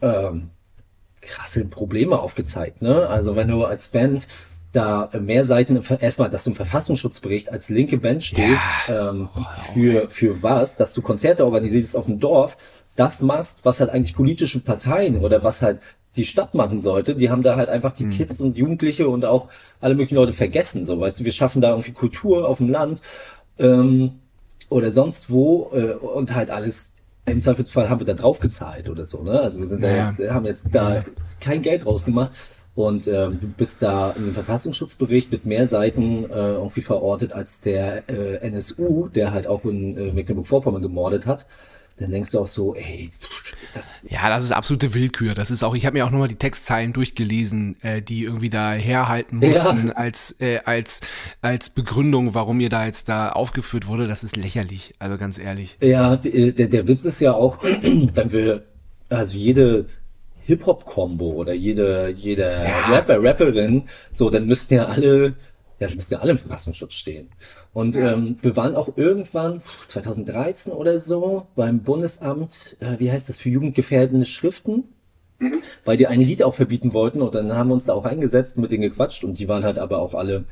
ähm, 0.00 0.50
krasse 1.20 1.64
Probleme 1.66 2.18
aufgezeigt. 2.18 2.82
Ne? 2.82 3.08
Also 3.08 3.36
wenn 3.36 3.48
du 3.48 3.64
als 3.64 3.88
Band 3.88 4.28
da 4.72 5.08
mehr 5.20 5.46
Seiten, 5.46 5.80
erstmal, 6.00 6.30
dass 6.30 6.44
du 6.44 6.50
im 6.50 6.56
Verfassungsschutzbericht 6.56 7.50
als 7.50 7.68
linke 7.68 7.96
Band 7.96 8.24
stehst, 8.24 8.64
ja. 8.88 9.10
ähm, 9.10 9.28
für, 9.72 10.10
für 10.10 10.42
was, 10.42 10.76
dass 10.76 10.94
du 10.94 11.02
Konzerte 11.02 11.44
organisierst 11.44 11.96
auf 11.96 12.06
dem 12.06 12.18
Dorf, 12.18 12.56
das 12.96 13.22
machst, 13.22 13.64
was 13.64 13.80
halt 13.80 13.90
eigentlich 13.90 14.16
politische 14.16 14.60
Parteien 14.60 15.20
oder 15.20 15.42
was 15.42 15.62
halt 15.62 15.80
die 16.16 16.24
Stadt 16.24 16.54
machen 16.54 16.80
sollte, 16.80 17.14
die 17.14 17.30
haben 17.30 17.42
da 17.42 17.56
halt 17.56 17.68
einfach 17.68 17.92
die 17.92 18.04
mhm. 18.04 18.10
Kids 18.10 18.40
und 18.40 18.56
Jugendliche 18.56 19.08
und 19.08 19.24
auch 19.24 19.48
alle 19.80 19.94
möglichen 19.94 20.16
Leute 20.16 20.32
vergessen. 20.32 20.86
So, 20.86 21.00
weißt 21.00 21.20
du, 21.20 21.24
wir 21.24 21.32
schaffen 21.32 21.60
da 21.60 21.70
irgendwie 21.70 21.92
Kultur 21.92 22.48
auf 22.48 22.58
dem 22.58 22.68
Land 22.68 23.02
ähm, 23.58 24.12
oder 24.68 24.92
sonst 24.92 25.30
wo 25.30 25.70
äh, 25.72 25.94
und 25.94 26.34
halt 26.34 26.50
alles. 26.50 26.94
Im 27.26 27.40
Zweifelsfall 27.40 27.88
haben 27.88 28.00
wir 28.00 28.06
da 28.06 28.12
drauf 28.12 28.38
gezahlt 28.38 28.90
oder 28.90 29.06
so, 29.06 29.22
ne? 29.22 29.40
Also 29.40 29.58
wir 29.58 29.66
sind 29.66 29.82
ja. 29.82 29.88
da 29.88 29.96
jetzt, 29.96 30.20
haben 30.30 30.44
jetzt 30.44 30.68
da 30.72 31.02
kein 31.40 31.62
Geld 31.62 31.86
rausgemacht. 31.86 32.32
Und 32.74 33.06
ähm, 33.06 33.38
du 33.40 33.46
bist 33.46 33.82
da 33.82 34.10
einem 34.10 34.34
Verfassungsschutzbericht 34.34 35.30
mit 35.30 35.46
mehr 35.46 35.66
Seiten 35.68 36.24
äh, 36.24 36.54
irgendwie 36.54 36.82
verortet 36.82 37.32
als 37.32 37.60
der 37.62 38.10
äh, 38.10 38.46
NSU, 38.46 39.08
der 39.08 39.30
halt 39.30 39.46
auch 39.46 39.64
in 39.64 39.96
äh, 39.96 40.12
Mecklenburg-Vorpommern 40.12 40.82
gemordet 40.82 41.24
hat 41.24 41.46
dann 41.96 42.10
denkst 42.10 42.32
du 42.32 42.40
auch 42.40 42.46
so, 42.46 42.74
ey, 42.74 43.10
das. 43.72 44.06
Ja, 44.10 44.28
das 44.28 44.42
ist 44.42 44.52
absolute 44.52 44.94
Willkür. 44.94 45.34
Das 45.34 45.50
ist 45.50 45.62
auch, 45.62 45.76
ich 45.76 45.86
habe 45.86 45.94
mir 45.94 46.06
auch 46.06 46.10
nochmal 46.10 46.28
die 46.28 46.34
Textzeilen 46.34 46.92
durchgelesen, 46.92 47.76
äh, 47.82 48.02
die 48.02 48.24
irgendwie 48.24 48.50
da 48.50 48.72
herhalten 48.72 49.36
mussten 49.36 49.88
ja. 49.88 49.94
als, 49.94 50.34
äh, 50.40 50.58
als, 50.64 51.02
als 51.40 51.70
Begründung, 51.70 52.34
warum 52.34 52.58
ihr 52.58 52.68
da 52.68 52.84
jetzt 52.84 53.08
da 53.08 53.30
aufgeführt 53.30 53.86
wurde. 53.86 54.08
Das 54.08 54.24
ist 54.24 54.36
lächerlich, 54.36 54.94
also 54.98 55.16
ganz 55.18 55.38
ehrlich. 55.38 55.78
Ja, 55.80 56.14
äh, 56.24 56.52
der, 56.52 56.68
der 56.68 56.88
Witz 56.88 57.04
ist 57.04 57.20
ja 57.20 57.32
auch, 57.32 57.62
wenn 57.62 58.32
wir, 58.32 58.64
also 59.08 59.36
jede 59.36 59.86
Hip-Hop-Kombo 60.46 61.30
oder 61.30 61.54
jede, 61.54 62.12
jede 62.16 62.42
ja. 62.42 62.86
Rapper, 62.86 63.22
Rapperin, 63.22 63.84
so, 64.12 64.30
dann 64.30 64.46
müssten 64.46 64.74
ja 64.74 64.86
alle 64.86 65.34
ja, 65.78 65.88
die 65.88 65.96
müssen 65.96 66.14
ja 66.14 66.20
alle 66.20 66.32
im 66.32 66.38
Verfassungsschutz 66.38 66.94
stehen. 66.94 67.28
Und 67.72 67.96
ähm, 67.96 68.36
wir 68.40 68.56
waren 68.56 68.76
auch 68.76 68.96
irgendwann 68.96 69.62
2013 69.88 70.72
oder 70.72 71.00
so 71.00 71.46
beim 71.56 71.80
Bundesamt, 71.80 72.76
äh, 72.80 72.98
wie 72.98 73.10
heißt 73.10 73.28
das, 73.28 73.38
für 73.38 73.48
jugendgefährdende 73.48 74.26
Schriften, 74.26 74.84
mhm. 75.38 75.52
weil 75.84 75.96
die 75.96 76.06
ein 76.06 76.20
Lied 76.20 76.42
auch 76.42 76.54
verbieten 76.54 76.92
wollten 76.92 77.22
und 77.22 77.34
dann 77.34 77.52
haben 77.52 77.68
wir 77.68 77.74
uns 77.74 77.86
da 77.86 77.94
auch 77.94 78.04
eingesetzt 78.04 78.56
und 78.56 78.62
mit 78.62 78.72
denen 78.72 78.82
gequatscht 78.82 79.24
und 79.24 79.38
die 79.38 79.48
waren 79.48 79.64
halt 79.64 79.78
aber 79.78 79.98
auch 79.98 80.14
alle, 80.14 80.44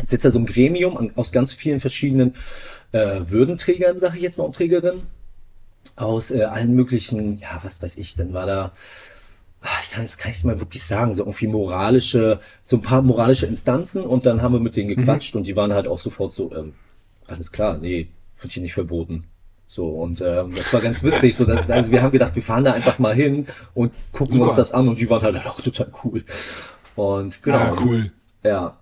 jetzt 0.00 0.10
sitzt 0.10 0.24
da 0.24 0.30
so 0.30 0.38
ein 0.38 0.46
Gremium 0.46 1.12
aus 1.16 1.32
ganz 1.32 1.52
vielen 1.52 1.80
verschiedenen 1.80 2.34
äh, 2.92 3.20
Würdenträgern, 3.26 3.98
sage 3.98 4.18
ich 4.18 4.22
jetzt 4.22 4.38
mal, 4.38 4.44
und 4.44 4.54
Trägerinnen, 4.54 5.02
aus 5.96 6.30
äh, 6.30 6.42
allen 6.42 6.74
möglichen, 6.74 7.38
ja, 7.38 7.60
was 7.62 7.82
weiß 7.82 7.96
ich, 7.96 8.16
dann 8.16 8.34
war 8.34 8.46
da 8.46 8.72
ich 9.82 9.90
kann 9.90 10.04
das 10.04 10.18
kann 10.18 10.30
ich 10.30 10.44
mal 10.44 10.60
wirklich 10.60 10.84
sagen, 10.84 11.14
so 11.14 11.22
irgendwie 11.22 11.48
moralische, 11.48 12.40
so 12.64 12.76
ein 12.76 12.82
paar 12.82 13.02
moralische 13.02 13.46
Instanzen 13.46 14.02
und 14.02 14.26
dann 14.26 14.42
haben 14.42 14.52
wir 14.52 14.60
mit 14.60 14.76
denen 14.76 14.88
gequatscht 14.88 15.34
mhm. 15.34 15.40
und 15.40 15.46
die 15.46 15.56
waren 15.56 15.72
halt 15.72 15.88
auch 15.88 15.98
sofort 15.98 16.32
so, 16.32 16.54
ähm, 16.54 16.74
alles 17.26 17.52
klar, 17.52 17.78
nee, 17.78 18.08
wird 18.40 18.52
hier 18.52 18.62
nicht 18.62 18.74
verboten. 18.74 19.24
So, 19.66 19.88
und 19.88 20.22
ähm, 20.22 20.54
das 20.56 20.72
war 20.72 20.80
ganz 20.80 21.04
witzig. 21.04 21.36
So, 21.36 21.44
dass, 21.44 21.68
also 21.68 21.92
wir 21.92 22.02
haben 22.02 22.10
gedacht, 22.10 22.34
wir 22.34 22.42
fahren 22.42 22.64
da 22.64 22.72
einfach 22.72 22.98
mal 22.98 23.14
hin 23.14 23.46
und 23.74 23.92
gucken 24.12 24.34
Super. 24.34 24.46
uns 24.46 24.56
das 24.56 24.72
an 24.72 24.88
und 24.88 24.98
die 24.98 25.10
waren 25.10 25.22
halt 25.22 25.44
auch 25.46 25.60
total 25.60 25.92
cool. 26.04 26.24
Und 26.96 27.42
genau. 27.42 27.58
Ah, 27.58 27.76
cool. 27.84 28.10
Ja. 28.42 28.78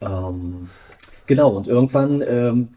Ähm, 0.00 0.68
Genau, 1.26 1.56
und 1.56 1.66
irgendwann 1.66 2.22
ähm, 2.26 2.68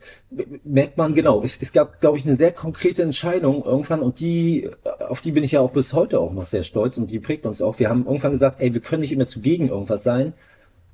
merkt 0.63 0.97
man, 0.97 1.13
genau, 1.13 1.43
es, 1.43 1.61
es 1.61 1.73
gab, 1.73 1.99
glaube 1.99 2.17
ich, 2.17 2.25
eine 2.25 2.35
sehr 2.35 2.51
konkrete 2.51 3.03
Entscheidung 3.03 3.63
irgendwann 3.65 4.01
und 4.01 4.19
die, 4.19 4.69
auf 5.07 5.19
die 5.21 5.31
bin 5.31 5.43
ich 5.43 5.51
ja 5.51 5.59
auch 5.59 5.71
bis 5.71 5.93
heute 5.93 6.19
auch 6.19 6.31
noch 6.31 6.45
sehr 6.45 6.63
stolz 6.63 6.97
und 6.97 7.09
die 7.09 7.19
prägt 7.19 7.45
uns 7.45 7.61
auch. 7.61 7.79
Wir 7.79 7.89
haben 7.89 8.05
irgendwann 8.05 8.31
gesagt, 8.31 8.61
ey, 8.61 8.73
wir 8.73 8.81
können 8.81 9.01
nicht 9.01 9.11
immer 9.11 9.25
zu 9.25 9.41
gegen 9.41 9.67
irgendwas 9.67 10.03
sein, 10.03 10.33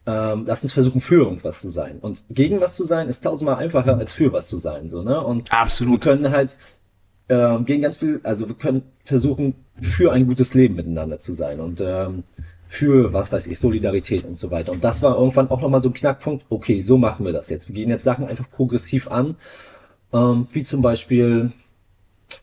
ähm, 0.06 0.43
lass 0.47 0.64
uns 0.64 0.74
versuchen, 0.74 0.99
für 0.99 1.24
irgendwas 1.24 1.62
zu 1.62 1.70
sein. 1.70 1.99
Und 1.99 2.26
gegen 2.30 2.60
was 2.60 2.76
zu 2.76 2.86
sein, 2.86 3.08
ist 3.08 3.22
tausendmal 3.22 3.58
einfacher, 3.58 3.97
als 3.97 4.14
für 4.14 4.34
was 4.34 4.47
zu 4.47 4.58
sein. 4.58 4.89
So, 4.89 5.04
ne? 5.04 5.24
Und 5.24 5.51
Absolut. 5.51 5.93
wir 5.93 6.12
können 6.12 6.32
halt 6.32 6.58
ähm, 7.30 7.66
gegen 7.66 7.84
ganz 7.84 7.97
viel, 7.97 8.20
also 8.24 8.47
wir 8.47 8.56
können 8.56 8.84
versuchen, 9.06 9.56
für 9.82 10.12
ein 10.12 10.28
gutes 10.28 10.54
Leben 10.54 10.76
miteinander 10.76 11.20
zu 11.20 11.34
sein. 11.34 11.60
Und 11.60 11.82
ähm, 11.82 12.24
für, 12.74 13.13
was 13.13 13.32
weiß 13.32 13.45
ich, 13.47 13.59
Solidarität 13.59 14.26
und 14.26 14.36
so 14.36 14.49
weiter. 14.49 14.71
Und 14.71 14.84
das 14.84 15.03
war 15.03 15.15
irgendwann 15.15 15.51
auch 15.51 15.61
nochmal 15.61 15.80
so 15.80 15.89
ein 15.89 15.93
Knackpunkt, 15.93 16.43
okay, 16.49 16.82
so 16.82 16.97
machen 16.97 17.24
wir 17.24 17.32
das 17.32 17.51
jetzt. 17.51 17.67
Wir 17.67 17.76
gehen 17.76 17.89
jetzt 17.91 18.03
Sachen 18.03 18.26
einfach 18.26 18.49
progressiv 18.49 19.11
an, 19.11 19.36
ähm, 20.11 20.47
wie 20.51 20.63
zum 20.63 20.82
Beispiel, 20.82 21.51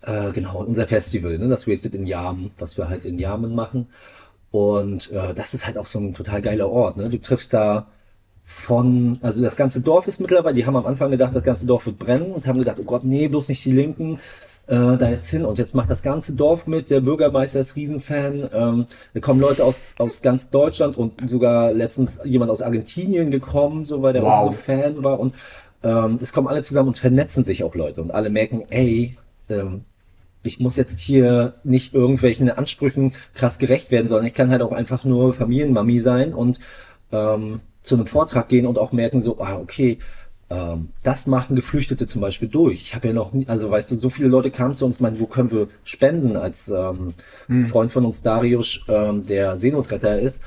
äh, 0.02 0.30
genau, 0.30 0.62
unser 0.62 0.86
Festival, 0.86 1.36
ne, 1.36 1.48
das 1.48 1.66
Wasted 1.66 1.96
in 1.96 2.06
Yamen, 2.06 2.52
was 2.58 2.78
wir 2.78 2.88
halt 2.88 3.04
in 3.04 3.18
Yamen 3.18 3.56
machen. 3.56 3.88
Und 4.52 5.10
äh, 5.10 5.34
das 5.34 5.52
ist 5.52 5.66
halt 5.66 5.76
auch 5.76 5.84
so 5.84 5.98
ein 5.98 6.14
total 6.14 6.42
geiler 6.42 6.70
Ort. 6.70 6.96
Ne? 6.96 7.08
Du 7.08 7.18
triffst 7.20 7.52
da 7.52 7.88
von, 8.44 9.18
also 9.22 9.42
das 9.42 9.56
ganze 9.56 9.80
Dorf 9.80 10.06
ist 10.06 10.20
mittlerweile, 10.20 10.54
die 10.54 10.64
haben 10.64 10.76
am 10.76 10.86
Anfang 10.86 11.10
gedacht, 11.10 11.34
das 11.34 11.42
ganze 11.42 11.66
Dorf 11.66 11.86
wird 11.86 11.98
brennen 11.98 12.32
und 12.32 12.46
haben 12.46 12.60
gedacht, 12.60 12.78
oh 12.80 12.84
Gott, 12.84 13.02
nee, 13.02 13.26
bloß 13.26 13.48
nicht 13.48 13.64
die 13.64 13.72
Linken 13.72 14.20
äh, 14.70 14.96
da 14.96 15.10
jetzt 15.10 15.28
hin. 15.28 15.44
Und 15.44 15.58
jetzt 15.58 15.74
macht 15.74 15.90
das 15.90 16.02
ganze 16.02 16.34
Dorf 16.34 16.66
mit, 16.66 16.90
der 16.90 17.00
Bürgermeister 17.00 17.60
ist 17.60 17.74
Riesenfan, 17.74 18.48
ähm, 18.54 18.86
da 19.12 19.20
kommen 19.20 19.40
Leute 19.40 19.64
aus, 19.64 19.86
aus 19.98 20.22
ganz 20.22 20.50
Deutschland 20.50 20.96
und 20.96 21.28
sogar 21.28 21.72
letztens 21.72 22.20
jemand 22.24 22.50
aus 22.52 22.62
Argentinien 22.62 23.30
gekommen, 23.30 23.84
so 23.84 24.00
weil 24.00 24.12
der 24.12 24.22
wow. 24.22 24.32
auch 24.32 24.46
so 24.46 24.52
Fan 24.52 25.02
war. 25.02 25.18
Und 25.18 25.34
ähm, 25.82 26.18
es 26.22 26.32
kommen 26.32 26.46
alle 26.46 26.62
zusammen 26.62 26.88
und 26.88 26.98
vernetzen 26.98 27.42
sich 27.42 27.64
auch 27.64 27.74
Leute. 27.74 28.00
Und 28.00 28.12
alle 28.12 28.30
merken, 28.30 28.64
ey, 28.70 29.16
ähm, 29.48 29.84
ich 30.44 30.60
muss 30.60 30.76
jetzt 30.76 31.00
hier 31.00 31.54
nicht 31.64 31.92
irgendwelchen 31.92 32.48
Ansprüchen 32.48 33.12
krass 33.34 33.58
gerecht 33.58 33.90
werden, 33.90 34.06
sondern 34.06 34.26
ich 34.26 34.34
kann 34.34 34.50
halt 34.50 34.62
auch 34.62 34.72
einfach 34.72 35.04
nur 35.04 35.34
Familienmami 35.34 35.98
sein 35.98 36.32
und 36.32 36.60
ähm, 37.12 37.60
zu 37.82 37.96
einem 37.96 38.06
Vortrag 38.06 38.48
gehen 38.48 38.66
und 38.66 38.78
auch 38.78 38.92
merken 38.92 39.20
so, 39.20 39.40
ah, 39.40 39.56
okay, 39.56 39.98
das 41.04 41.28
machen 41.28 41.54
Geflüchtete 41.54 42.08
zum 42.08 42.20
Beispiel 42.20 42.48
durch. 42.48 42.82
Ich 42.82 42.94
habe 42.96 43.08
ja 43.08 43.14
noch 43.14 43.32
nie, 43.32 43.46
also 43.46 43.70
weißt 43.70 43.92
du, 43.92 43.98
so 43.98 44.10
viele 44.10 44.28
Leute 44.28 44.50
kamen 44.50 44.74
zu 44.74 44.84
uns, 44.84 44.98
meinen, 44.98 45.20
wo 45.20 45.26
können 45.26 45.50
wir 45.52 45.68
spenden, 45.84 46.36
als 46.36 46.68
ähm, 46.68 47.14
hm. 47.46 47.66
Freund 47.66 47.92
von 47.92 48.04
uns 48.04 48.22
Darius, 48.22 48.84
ähm, 48.88 49.22
der 49.22 49.56
Seenotretter 49.56 50.18
ist, 50.18 50.42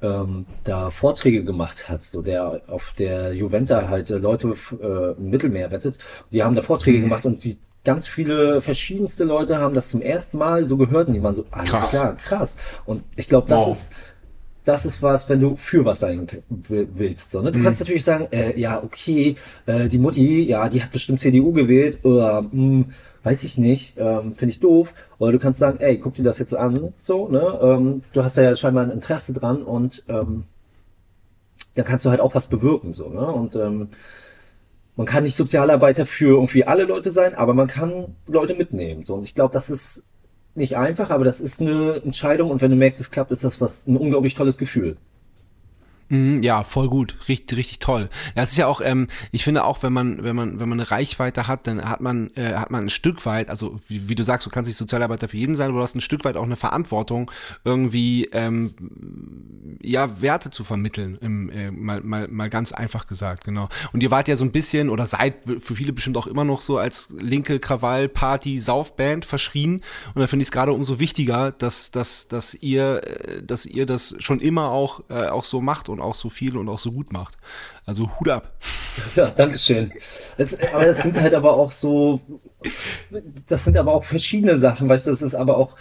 ähm, 0.00 0.46
da 0.62 0.92
Vorträge 0.92 1.42
gemacht 1.42 1.88
hat, 1.88 2.04
so 2.04 2.22
der 2.22 2.62
auf 2.68 2.94
der 2.96 3.34
Juventa 3.34 3.88
halt 3.88 4.10
äh, 4.10 4.18
Leute 4.18 4.54
äh, 4.80 5.20
im 5.20 5.30
Mittelmeer 5.30 5.72
rettet. 5.72 5.98
Die 6.30 6.44
haben 6.44 6.54
da 6.54 6.62
Vorträge 6.62 6.98
hm. 6.98 7.04
gemacht 7.04 7.26
und 7.26 7.42
die 7.42 7.58
ganz 7.84 8.06
viele 8.06 8.62
verschiedenste 8.62 9.24
Leute 9.24 9.58
haben 9.58 9.74
das 9.74 9.90
zum 9.90 10.02
ersten 10.02 10.38
Mal 10.38 10.66
so 10.66 10.76
gehört 10.76 11.08
und 11.08 11.14
die 11.14 11.22
waren 11.22 11.34
so, 11.34 11.46
alles 11.50 11.70
krass. 11.70 11.90
klar, 11.90 12.16
krass. 12.16 12.56
Und 12.84 13.02
ich 13.16 13.28
glaube, 13.28 13.48
das 13.48 13.62
wow. 13.62 13.70
ist 13.70 13.94
das 14.68 14.84
ist 14.84 15.02
was, 15.02 15.28
wenn 15.30 15.40
du 15.40 15.56
für 15.56 15.84
was 15.84 16.00
sein 16.00 16.26
willst. 16.68 17.30
So, 17.30 17.40
ne? 17.40 17.50
Du 17.50 17.58
mhm. 17.58 17.64
kannst 17.64 17.80
natürlich 17.80 18.04
sagen, 18.04 18.28
äh, 18.30 18.58
ja, 18.60 18.82
okay, 18.82 19.36
äh, 19.64 19.88
die 19.88 19.98
Mutti, 19.98 20.42
ja, 20.42 20.68
die 20.68 20.82
hat 20.82 20.92
bestimmt 20.92 21.20
CDU 21.20 21.52
gewählt, 21.52 22.04
oder 22.04 22.42
mh, 22.42 22.50
hm, 22.52 22.92
weiß 23.22 23.44
ich 23.44 23.56
nicht, 23.56 23.96
ähm, 23.98 24.34
finde 24.36 24.50
ich 24.50 24.60
doof. 24.60 24.94
Oder 25.18 25.32
du 25.32 25.38
kannst 25.38 25.58
sagen, 25.58 25.78
ey, 25.80 25.98
guck 25.98 26.14
dir 26.14 26.22
das 26.22 26.38
jetzt 26.38 26.54
an, 26.54 26.92
so, 26.98 27.28
ne? 27.28 27.58
Ähm, 27.62 28.02
du 28.12 28.22
hast 28.22 28.36
ja 28.36 28.54
scheinbar 28.54 28.84
ein 28.84 28.90
Interesse 28.90 29.32
dran 29.32 29.62
und 29.62 30.04
ähm, 30.08 30.44
da 31.74 31.82
kannst 31.82 32.04
du 32.04 32.10
halt 32.10 32.20
auch 32.20 32.34
was 32.34 32.48
bewirken, 32.48 32.92
so, 32.92 33.08
ne? 33.08 33.26
Und 33.26 33.56
ähm, 33.56 33.88
man 34.96 35.06
kann 35.06 35.24
nicht 35.24 35.36
Sozialarbeiter 35.36 36.04
für 36.04 36.34
irgendwie 36.34 36.64
alle 36.64 36.84
Leute 36.84 37.10
sein, 37.10 37.34
aber 37.34 37.54
man 37.54 37.68
kann 37.68 38.16
Leute 38.26 38.54
mitnehmen. 38.54 39.04
So, 39.04 39.14
und 39.14 39.24
ich 39.24 39.34
glaube, 39.34 39.54
das 39.54 39.70
ist 39.70 40.08
nicht 40.58 40.76
einfach, 40.76 41.10
aber 41.10 41.24
das 41.24 41.40
ist 41.40 41.60
eine 41.60 42.02
Entscheidung 42.04 42.50
und 42.50 42.60
wenn 42.60 42.70
du 42.70 42.76
merkst, 42.76 43.00
es 43.00 43.10
klappt, 43.10 43.30
ist 43.30 43.44
das 43.44 43.60
was 43.60 43.86
ein 43.86 43.96
unglaublich 43.96 44.34
tolles 44.34 44.58
Gefühl. 44.58 44.96
Mhm, 46.10 46.42
ja, 46.42 46.64
voll 46.64 46.88
gut, 46.88 47.16
richtig, 47.28 47.58
richtig 47.58 47.78
toll. 47.80 48.08
Das 48.34 48.52
ist 48.52 48.56
ja 48.56 48.66
auch, 48.66 48.80
ähm, 48.82 49.08
ich 49.30 49.44
finde 49.44 49.64
auch, 49.64 49.82
wenn 49.82 49.92
man, 49.92 50.24
wenn 50.24 50.34
man, 50.34 50.58
wenn 50.58 50.68
man 50.68 50.80
eine 50.80 50.90
Reichweite 50.90 51.46
hat, 51.46 51.66
dann 51.66 51.84
hat 51.84 52.00
man, 52.00 52.30
äh, 52.34 52.54
hat 52.54 52.70
man 52.70 52.84
ein 52.84 52.90
Stück 52.90 53.26
weit, 53.26 53.50
also 53.50 53.78
wie, 53.88 54.08
wie, 54.08 54.14
du 54.14 54.24
sagst, 54.24 54.46
du 54.46 54.50
kannst 54.50 54.68
nicht 54.68 54.78
Sozialarbeiter 54.78 55.28
für 55.28 55.36
jeden 55.36 55.54
sein, 55.54 55.68
aber 55.68 55.78
du 55.78 55.82
hast 55.82 55.94
ein 55.94 56.00
Stück 56.00 56.24
weit 56.24 56.36
auch 56.36 56.44
eine 56.44 56.56
Verantwortung, 56.56 57.30
irgendwie 57.64 58.24
ähm, 58.32 58.74
ja 59.82 60.22
Werte 60.22 60.50
zu 60.50 60.64
vermitteln, 60.64 61.18
im, 61.20 61.50
äh, 61.50 61.70
mal, 61.70 62.00
mal, 62.00 62.26
mal 62.28 62.48
ganz 62.48 62.72
einfach 62.72 63.06
gesagt, 63.06 63.44
genau. 63.44 63.68
Und 63.92 64.02
ihr 64.02 64.10
wart 64.10 64.28
ja 64.28 64.36
so 64.36 64.46
ein 64.46 64.52
bisschen 64.52 64.88
oder 64.88 65.06
seid 65.06 65.34
für 65.58 65.74
viele 65.74 65.92
bestimmt 65.92 66.16
auch 66.16 66.26
immer 66.26 66.44
noch 66.44 66.62
so 66.62 66.78
als 66.78 67.10
linke 67.18 67.60
Krawall 67.60 68.08
Party 68.08 68.58
Saufband 68.58 69.26
verschrien. 69.26 69.82
Und 70.14 70.20
da 70.20 70.26
finde 70.26 70.42
ich 70.42 70.48
es 70.48 70.52
gerade 70.52 70.72
umso 70.72 70.98
wichtiger, 70.98 71.52
dass, 71.52 71.90
dass, 71.90 72.28
dass 72.28 72.54
ihr, 72.54 73.02
äh, 73.04 73.42
dass 73.42 73.66
ihr 73.66 73.84
das 73.84 74.14
schon 74.20 74.40
immer 74.40 74.70
auch, 74.70 75.02
äh, 75.10 75.26
auch 75.26 75.44
so 75.44 75.60
macht 75.60 75.90
und 75.90 75.97
und 75.98 76.04
auch 76.04 76.14
so 76.14 76.30
viel 76.30 76.56
und 76.56 76.68
auch 76.68 76.78
so 76.78 76.92
gut 76.92 77.12
macht. 77.12 77.36
Also 77.86 78.10
Hut 78.18 78.28
ab. 78.28 78.52
Ja, 79.14 79.26
Dankeschön. 79.30 79.92
Das, 80.38 80.58
aber 80.72 80.86
das 80.86 81.04
sind 81.04 81.20
halt 81.20 81.32
aber 81.32 81.54
auch 81.54 81.70
so, 81.70 82.20
das 83.46 83.64
sind 83.64 83.76
aber 83.76 83.94
auch 83.94 84.02
verschiedene 84.02 84.56
Sachen, 84.56 84.88
weißt 84.88 85.06
du, 85.06 85.12
es 85.12 85.22
ist 85.22 85.36
aber 85.36 85.56
auch 85.56 85.76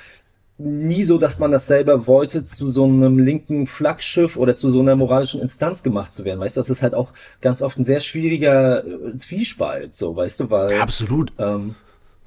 nie 0.60 1.04
so, 1.04 1.18
dass 1.18 1.40
man 1.40 1.52
das 1.52 1.66
selber 1.68 2.06
wollte, 2.06 2.46
zu 2.46 2.68
so 2.68 2.84
einem 2.84 3.18
linken 3.18 3.66
Flaggschiff 3.66 4.38
oder 4.38 4.56
zu 4.56 4.70
so 4.70 4.82
einer 4.82 4.96
moralischen 4.96 5.42
Instanz 5.42 5.82
gemacht 5.82 6.14
zu 6.14 6.26
werden. 6.26 6.40
Weißt 6.40 6.58
du, 6.58 6.60
das 6.60 6.70
ist 6.70 6.84
halt 6.84 6.94
auch 6.94 7.12
ganz 7.42 7.62
oft 7.62 7.78
ein 7.78 7.86
sehr 7.86 8.00
schwieriger 8.00 8.86
äh, 8.86 9.18
Zwiespalt, 9.18 9.96
so, 9.96 10.16
weißt 10.16 10.40
du, 10.40 10.50
weil. 10.50 10.80
Absolut. 10.80 11.32
Ähm, 11.38 11.76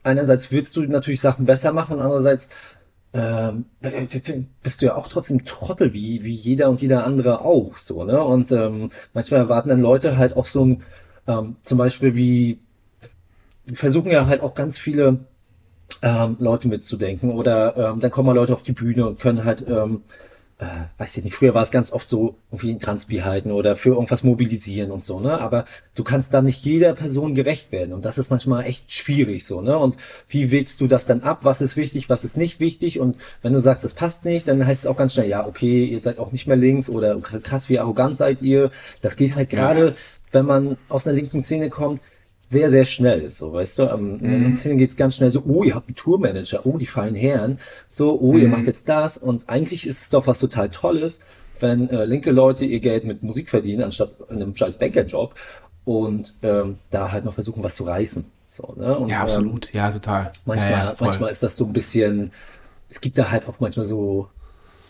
einerseits 0.02 0.50
willst 0.52 0.76
du 0.76 0.82
natürlich 0.82 1.20
Sachen 1.20 1.44
besser 1.44 1.72
machen, 1.72 1.98
andererseits 2.00 2.50
ähm, 3.12 3.64
bist 4.62 4.80
du 4.80 4.86
ja 4.86 4.94
auch 4.94 5.08
trotzdem 5.08 5.44
Trottel, 5.44 5.92
wie, 5.92 6.22
wie 6.22 6.32
jeder 6.32 6.70
und 6.70 6.80
jeder 6.80 7.04
andere 7.04 7.40
auch, 7.40 7.76
so, 7.76 8.04
ne? 8.04 8.22
Und 8.22 8.52
ähm, 8.52 8.90
manchmal 9.14 9.40
erwarten 9.40 9.68
dann 9.68 9.80
Leute 9.80 10.16
halt 10.16 10.36
auch 10.36 10.46
so 10.46 10.64
ein, 10.64 10.82
ähm, 11.26 11.56
zum 11.64 11.78
Beispiel 11.78 12.14
wie, 12.14 12.60
versuchen 13.74 14.10
ja 14.10 14.26
halt 14.26 14.42
auch 14.42 14.54
ganz 14.54 14.78
viele 14.78 15.20
ähm, 16.02 16.36
Leute 16.38 16.68
mitzudenken 16.68 17.32
oder 17.32 17.76
ähm, 17.76 18.00
dann 18.00 18.10
kommen 18.10 18.26
mal 18.26 18.34
Leute 18.34 18.52
auf 18.52 18.62
die 18.62 18.72
Bühne 18.72 19.06
und 19.06 19.20
können 19.20 19.44
halt 19.44 19.64
ähm, 19.68 20.02
äh, 20.60 20.66
weiß 20.98 21.16
ich 21.16 21.24
nicht, 21.24 21.34
früher 21.34 21.54
war 21.54 21.62
es 21.62 21.70
ganz 21.70 21.90
oft 21.90 22.06
so, 22.06 22.36
irgendwie 22.50 22.70
ein 22.72 22.80
Transpi 22.80 23.18
halten 23.18 23.50
oder 23.50 23.76
für 23.76 23.90
irgendwas 23.90 24.22
mobilisieren 24.22 24.90
und 24.90 25.02
so, 25.02 25.18
ne? 25.18 25.40
Aber 25.40 25.64
du 25.94 26.04
kannst 26.04 26.34
da 26.34 26.42
nicht 26.42 26.62
jeder 26.64 26.92
Person 26.92 27.34
gerecht 27.34 27.72
werden 27.72 27.94
und 27.94 28.04
das 28.04 28.18
ist 28.18 28.30
manchmal 28.30 28.64
echt 28.66 28.92
schwierig 28.92 29.46
so, 29.46 29.62
ne? 29.62 29.78
Und 29.78 29.96
wie 30.28 30.50
wägst 30.50 30.82
du 30.82 30.86
das 30.86 31.06
dann 31.06 31.22
ab? 31.22 31.40
Was 31.44 31.62
ist 31.62 31.76
wichtig, 31.76 32.10
was 32.10 32.24
ist 32.24 32.36
nicht 32.36 32.60
wichtig? 32.60 33.00
Und 33.00 33.16
wenn 33.40 33.54
du 33.54 33.60
sagst, 33.60 33.84
das 33.84 33.94
passt 33.94 34.26
nicht, 34.26 34.48
dann 34.48 34.66
heißt 34.66 34.84
es 34.84 34.86
auch 34.86 34.96
ganz 34.96 35.14
schnell, 35.14 35.28
ja, 35.28 35.46
okay, 35.46 35.86
ihr 35.86 36.00
seid 36.00 36.18
auch 36.18 36.30
nicht 36.30 36.46
mehr 36.46 36.56
links 36.56 36.90
oder 36.90 37.18
krass, 37.20 37.70
wie 37.70 37.78
arrogant 37.78 38.18
seid 38.18 38.42
ihr. 38.42 38.70
Das 39.00 39.16
geht 39.16 39.36
halt 39.36 39.48
gerade, 39.48 39.86
ja. 39.86 39.94
wenn 40.32 40.44
man 40.44 40.76
aus 40.90 41.06
einer 41.06 41.16
linken 41.16 41.42
Szene 41.42 41.70
kommt, 41.70 42.02
sehr, 42.50 42.72
sehr 42.72 42.84
schnell, 42.84 43.30
so, 43.30 43.52
weißt 43.52 43.78
du, 43.78 43.88
am, 43.88 44.14
mhm. 44.14 44.24
in 44.24 44.42
den 44.42 44.56
Szenen 44.56 44.76
geht's 44.76 44.96
ganz 44.96 45.14
schnell 45.14 45.30
so, 45.30 45.44
oh, 45.46 45.62
ihr 45.62 45.76
habt 45.76 45.86
einen 45.86 45.94
Tourmanager, 45.94 46.66
oh, 46.66 46.78
die 46.78 46.86
feinen 46.86 47.14
Herren, 47.14 47.60
so, 47.88 48.20
oh, 48.20 48.32
mhm. 48.32 48.40
ihr 48.40 48.48
macht 48.48 48.66
jetzt 48.66 48.88
das 48.88 49.16
und 49.18 49.48
eigentlich 49.48 49.86
ist 49.86 50.02
es 50.02 50.10
doch 50.10 50.26
was 50.26 50.40
total 50.40 50.68
Tolles, 50.68 51.20
wenn 51.60 51.88
äh, 51.90 52.04
linke 52.06 52.32
Leute 52.32 52.64
ihr 52.64 52.80
Geld 52.80 53.04
mit 53.04 53.22
Musik 53.22 53.50
verdienen, 53.50 53.84
anstatt 53.84 54.10
in 54.30 54.42
einem 54.42 54.56
scheiß 54.56 54.78
Bankerjob 54.78 55.36
und 55.84 56.34
ähm, 56.42 56.78
da 56.90 57.12
halt 57.12 57.24
noch 57.24 57.34
versuchen, 57.34 57.62
was 57.62 57.76
zu 57.76 57.84
reißen, 57.84 58.24
so, 58.46 58.74
ne? 58.76 58.98
Und, 58.98 59.12
ja, 59.12 59.18
absolut, 59.18 59.68
ähm, 59.68 59.78
ja, 59.78 59.92
total. 59.92 60.32
Manchmal, 60.44 60.70
ja, 60.72 60.84
ja, 60.86 60.96
manchmal 60.98 61.30
ist 61.30 61.44
das 61.44 61.56
so 61.56 61.66
ein 61.66 61.72
bisschen, 61.72 62.32
es 62.88 63.00
gibt 63.00 63.16
da 63.16 63.30
halt 63.30 63.46
auch 63.46 63.60
manchmal 63.60 63.86
so 63.86 64.28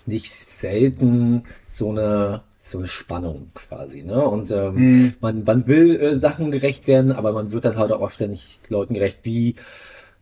nicht 0.07 0.33
selten 0.33 1.45
so 1.69 1.91
eine 1.91 2.41
so 2.61 2.79
eine 2.79 2.87
Spannung 2.87 3.51
quasi, 3.55 4.03
ne? 4.03 4.23
Und 4.25 4.51
ähm, 4.51 4.75
mhm. 4.75 5.15
man, 5.21 5.45
man 5.45 5.67
will 5.67 5.99
äh, 5.99 6.19
Sachen 6.19 6.51
gerecht 6.51 6.87
werden, 6.87 7.11
aber 7.11 7.33
man 7.33 7.53
wird 7.53 7.65
dann 7.65 7.77
halt 7.77 7.91
auch 7.91 8.01
oft 8.01 8.21
nicht 8.21 8.61
Leuten 8.69 8.95
gerecht, 8.95 9.21
wie, 9.23 9.57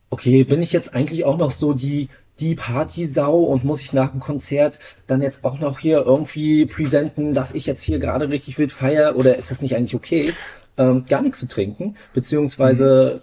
okay, 0.09 0.45
bin 0.45 0.63
ich 0.63 0.73
jetzt 0.73 0.95
eigentlich 0.95 1.25
auch 1.25 1.37
noch 1.37 1.51
so 1.51 1.75
die 1.75 2.09
die 2.41 2.55
Partysau 2.55 3.43
und 3.43 3.65
muss 3.65 3.81
ich 3.81 3.93
nach 3.93 4.13
dem 4.13 4.21
Konzert 4.21 4.79
dann 5.07 5.23
jetzt 5.23 5.45
auch 5.45 5.59
noch 5.59 5.81
hier 5.81 6.05
irgendwie 6.07 6.67
präsenten, 6.67 7.35
dass 7.35 7.53
ich 7.53 7.67
jetzt 7.67 7.83
hier 7.83 7.99
gerade 7.99 8.29
richtig 8.29 8.59
wild 8.59 8.73
feier 8.73 9.17
oder 9.17 9.37
ist 9.37 9.51
das 9.51 9.61
nicht 9.61 9.75
eigentlich 9.75 9.97
okay, 9.97 10.33
ähm, 10.77 11.05
gar 11.09 11.23
nichts 11.23 11.41
zu 11.41 11.49
trinken, 11.49 11.97
beziehungsweise 12.15 13.15
mhm. 13.17 13.21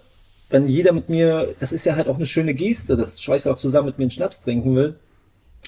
wenn 0.50 0.68
jeder 0.68 0.92
mit 0.92 1.08
mir, 1.08 1.54
das 1.58 1.72
ist 1.72 1.86
ja 1.86 1.96
halt 1.96 2.08
auch 2.08 2.16
eine 2.16 2.26
schöne 2.26 2.52
Geste, 2.52 2.96
das 2.96 3.22
schweißt 3.22 3.48
auch 3.48 3.56
zusammen 3.56 3.86
mit 3.86 3.98
mir 3.98 4.04
einen 4.04 4.10
Schnaps 4.10 4.42
trinken 4.42 4.76
will, 4.76 4.96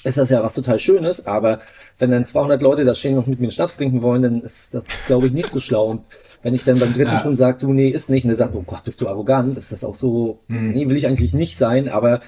ist 0.05 0.19
das 0.19 0.31
ja 0.31 0.43
was 0.43 0.55
total 0.55 0.79
Schönes, 0.79 1.27
aber 1.27 1.61
wenn 1.99 2.11
dann 2.11 2.27
200 2.27 2.63
Leute 2.63 2.85
da 2.85 2.95
stehen 2.95 3.19
und 3.19 3.27
mit 3.27 3.41
mir 3.41 3.47
einen 3.47 3.53
Schnaps 3.53 3.77
trinken 3.77 4.03
wollen, 4.03 4.23
dann 4.23 4.43
ist 4.43 4.75
das, 4.75 4.85
glaube 5.07 5.27
ich, 5.27 5.33
nicht 5.33 5.49
so 5.49 5.61
schlau. 5.61 5.87
Und 5.87 6.03
wenn 6.43 6.55
ich 6.55 6.65
dann 6.65 6.79
beim 6.79 6.93
dritten 6.93 7.13
ja. 7.13 7.19
schon 7.19 7.37
sage, 7.37 7.59
du, 7.59 7.73
nee, 7.73 7.89
ist 7.89 8.11
nicht, 8.11 8.25
und 8.25 8.31
er 8.31 8.37
sagt, 8.37 8.55
oh 8.55 8.63
Gott, 8.67 8.85
bist 8.85 9.01
du 9.01 9.09
arrogant, 9.09 9.57
ist 9.57 9.73
das 9.73 9.85
auch 9.85 9.95
so, 9.95 10.41
mhm. 10.49 10.73
nee, 10.73 10.89
will 10.89 10.97
ich 10.97 11.07
eigentlich 11.07 11.35
nicht 11.35 11.57
sein, 11.57 11.89
aber 11.89 12.21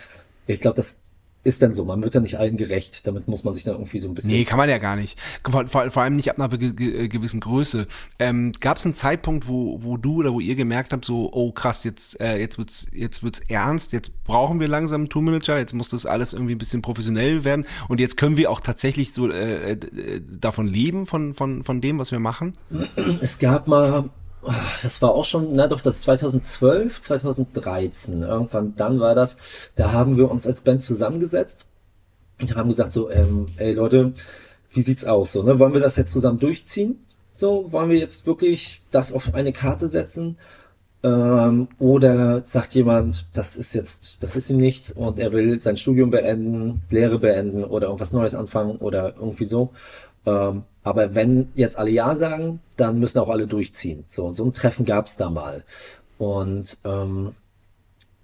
ich 0.47 0.61
glaube, 0.61 0.77
das 0.77 1.03
ist 1.43 1.62
dann 1.62 1.72
so, 1.72 1.84
man 1.84 2.03
wird 2.03 2.14
dann 2.14 2.22
nicht 2.22 2.38
allen 2.38 2.57
gerecht. 2.57 3.07
Damit 3.07 3.26
muss 3.26 3.45
man 3.45 3.55
sich 3.55 3.64
dann 3.64 3.74
irgendwie 3.74 3.99
so 3.99 4.09
ein 4.09 4.14
bisschen. 4.14 4.32
Nee, 4.32 4.45
kann 4.45 4.59
man 4.59 4.68
ja 4.68 4.78
gar 4.78 4.97
nicht. 4.97 5.18
Vor, 5.49 5.66
vor, 5.68 5.91
vor 5.91 6.03
allem 6.03 6.16
nicht 6.16 6.30
ab 6.30 6.38
einer 6.38 6.49
ge 6.49 7.09
gewissen 7.09 7.41
Größe. 7.41 7.86
Ähm, 8.18 8.53
Gab 8.61 8.76
es 8.76 8.84
einen 8.84 8.95
Zeitpunkt, 8.95 9.49
wo, 9.49 9.82
wo 9.82 9.97
du 9.97 10.16
oder 10.16 10.32
wo 10.32 10.41
ihr 10.41 10.55
gemerkt 10.55 10.93
habt, 10.93 11.05
so, 11.05 11.30
oh 11.32 11.51
krass, 11.53 11.84
jetzt, 11.84 12.20
äh, 12.20 12.38
jetzt 12.38 12.59
wird's, 12.59 12.86
jetzt 12.93 13.22
wird's 13.22 13.41
ernst, 13.49 13.93
jetzt 13.93 14.24
brauchen 14.24 14.61
wir 14.61 14.68
langsam 14.68 15.03
einen 15.03 15.09
Toolmanager, 15.09 15.59
jetzt 15.59 15.72
muss 15.72 15.88
das 15.88 16.05
alles 16.05 16.32
irgendwie 16.34 16.55
ein 16.55 16.59
bisschen 16.59 16.82
professionell 16.82 17.45
werden 17.45 17.66
und 17.88 18.01
jetzt 18.01 18.16
können 18.16 18.36
wir 18.36 18.51
auch 18.51 18.61
tatsächlich 18.61 19.12
so 19.12 19.30
äh, 19.30 19.72
äh, 19.72 20.20
davon 20.38 20.66
leben, 20.66 21.07
von, 21.07 21.34
von, 21.34 21.64
von 21.64 21.80
dem, 21.80 21.99
was 21.99 22.12
wir 22.12 22.20
machen? 22.20 22.57
Es 23.22 23.38
gab 23.38 23.66
mal 23.66 24.11
das 24.82 25.03
war 25.03 25.11
auch 25.11 25.24
schon, 25.24 25.53
na 25.53 25.68
doch, 25.68 25.80
das 25.80 26.03
2012, 26.03 27.03
2013, 27.03 28.22
irgendwann 28.22 28.74
dann 28.76 29.01
war 29.01 29.14
das, 29.14 29.36
da 29.76 29.93
haben 29.93 30.16
wir 30.16 30.30
uns 30.30 30.47
als 30.47 30.62
Band 30.62 30.82
zusammengesetzt 30.82 31.66
und 32.41 32.57
haben 32.57 32.70
gesagt 32.70 32.93
so, 32.93 33.11
ähm, 33.11 33.49
ey 33.57 33.72
Leute, 33.74 34.12
wie 34.72 34.82
sieht's 34.82 35.05
aus 35.05 35.32
so, 35.32 35.43
ne? 35.43 35.59
Wollen 35.59 35.74
wir 35.74 35.80
das 35.80 35.97
jetzt 35.97 36.12
zusammen 36.12 36.38
durchziehen? 36.38 37.05
So, 37.32 37.70
wollen 37.72 37.91
wir 37.91 37.99
jetzt 37.99 38.26
wirklich 38.26 38.82
das 38.91 39.12
auf 39.12 39.34
eine 39.34 39.53
Karte 39.53 39.88
setzen? 39.88 40.36
Ähm, 41.03 41.68
oder 41.78 42.43
sagt 42.45 42.74
jemand, 42.74 43.26
das 43.32 43.57
ist 43.57 43.74
jetzt, 43.74 44.22
das 44.22 44.36
ist 44.36 44.51
ihm 44.51 44.59
nichts 44.59 44.93
und 44.93 45.18
er 45.18 45.32
will 45.32 45.61
sein 45.62 45.76
Studium 45.76 46.11
beenden, 46.11 46.82
Lehre 46.91 47.18
beenden 47.18 47.64
oder 47.64 47.86
irgendwas 47.86 48.12
Neues 48.12 48.34
anfangen 48.34 48.76
oder 48.76 49.14
irgendwie 49.16 49.47
so. 49.47 49.70
Ähm, 50.27 50.64
aber 50.83 51.14
wenn 51.14 51.53
jetzt 51.55 51.79
alle 51.79 51.91
Ja 51.91 52.16
sagen, 52.16 52.61
dann 52.77 52.99
müssen 52.99 53.18
auch 53.18 53.29
alle 53.29 53.47
durchziehen. 53.47 54.05
So, 54.09 54.33
so 54.33 54.45
ein 54.45 54.53
Treffen 54.53 54.85
gab 54.85 55.07
es 55.07 55.16
da 55.16 55.31
mal. 55.31 55.64
Und 56.18 56.79
ähm, 56.85 57.35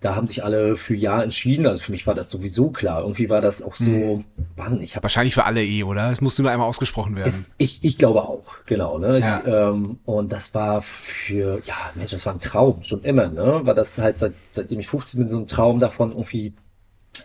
da 0.01 0.14
haben 0.14 0.26
sich 0.26 0.44
alle 0.44 0.76
für 0.76 0.94
Ja 0.94 1.22
entschieden. 1.22 1.66
Also 1.66 1.82
für 1.82 1.92
mich 1.92 2.07
war 2.07 2.14
das 2.14 2.30
sowieso 2.30 2.70
klar. 2.70 3.03
Irgendwie 3.03 3.28
war 3.28 3.40
das 3.40 3.62
auch 3.62 3.74
so, 3.74 3.90
hm. 3.90 4.24
Mann, 4.55 4.80
ich 4.80 4.94
habe 4.94 5.05
wahrscheinlich 5.05 5.34
für 5.34 5.44
alle 5.44 5.64
eh, 5.64 5.82
oder? 5.82 6.11
Es 6.11 6.20
musste 6.20 6.42
nur 6.42 6.51
einmal 6.51 6.68
ausgesprochen 6.68 7.16
werden. 7.16 7.28
Es, 7.28 7.53
ich, 7.59 7.84
ich 7.84 7.99
glaube 7.99 8.22
auch, 8.22 8.59
genau. 8.66 8.99
Ne? 8.99 9.18
Ja. 9.18 9.40
Ich, 9.44 9.53
ähm, 9.53 9.99
und 10.05 10.32
das 10.32 10.55
war 10.55 10.82
für, 10.82 11.61
ja, 11.64 11.74
Mensch, 11.94 12.12
das 12.12 12.24
war 12.26 12.34
ein 12.34 12.40
Traum 12.40 12.82
schon 12.82 13.03
immer. 13.03 13.28
Ne, 13.28 13.61
war 13.64 13.74
das 13.74 13.99
halt 13.99 14.18
seit, 14.18 14.32
seitdem 14.53 14.80
ich 14.80 14.88
15 14.88 15.18
bin 15.18 15.28
so 15.28 15.38
ein 15.38 15.47
Traum 15.47 15.80
davon 15.80 16.11
irgendwie 16.11 16.55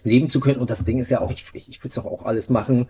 leben 0.04 0.30
zu 0.30 0.40
können. 0.40 0.60
Und 0.60 0.70
das 0.70 0.86
Ding 0.86 1.00
ist 1.00 1.12
ja 1.12 1.22
auch, 1.22 1.32
ich, 1.32 1.46
ich, 1.54 1.70
ich 1.70 1.84
will 1.84 1.90
es 1.90 1.96
doch 1.96 2.06
auch 2.06 2.26
alles 2.26 2.50
machen 2.50 2.88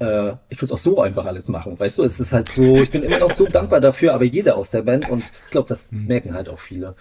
äh, 0.00 0.32
ich 0.48 0.58
würde 0.58 0.64
es 0.64 0.72
auch 0.72 0.78
so 0.78 1.00
einfach 1.00 1.26
alles 1.26 1.48
machen, 1.48 1.78
weißt 1.78 1.98
du, 1.98 2.02
es 2.02 2.18
ist 2.18 2.32
halt 2.32 2.50
so, 2.50 2.76
ich 2.76 2.90
bin 2.90 3.02
immer 3.02 3.18
noch 3.18 3.30
so 3.30 3.46
dankbar 3.46 3.80
dafür, 3.80 4.14
aber 4.14 4.24
jeder 4.24 4.56
aus 4.56 4.70
der 4.70 4.82
Band 4.82 5.08
und 5.08 5.32
ich 5.46 5.50
glaube, 5.50 5.68
das 5.68 5.90
hm. 5.90 6.06
merken 6.06 6.34
halt 6.34 6.48
auch 6.48 6.58
viele. 6.58 6.96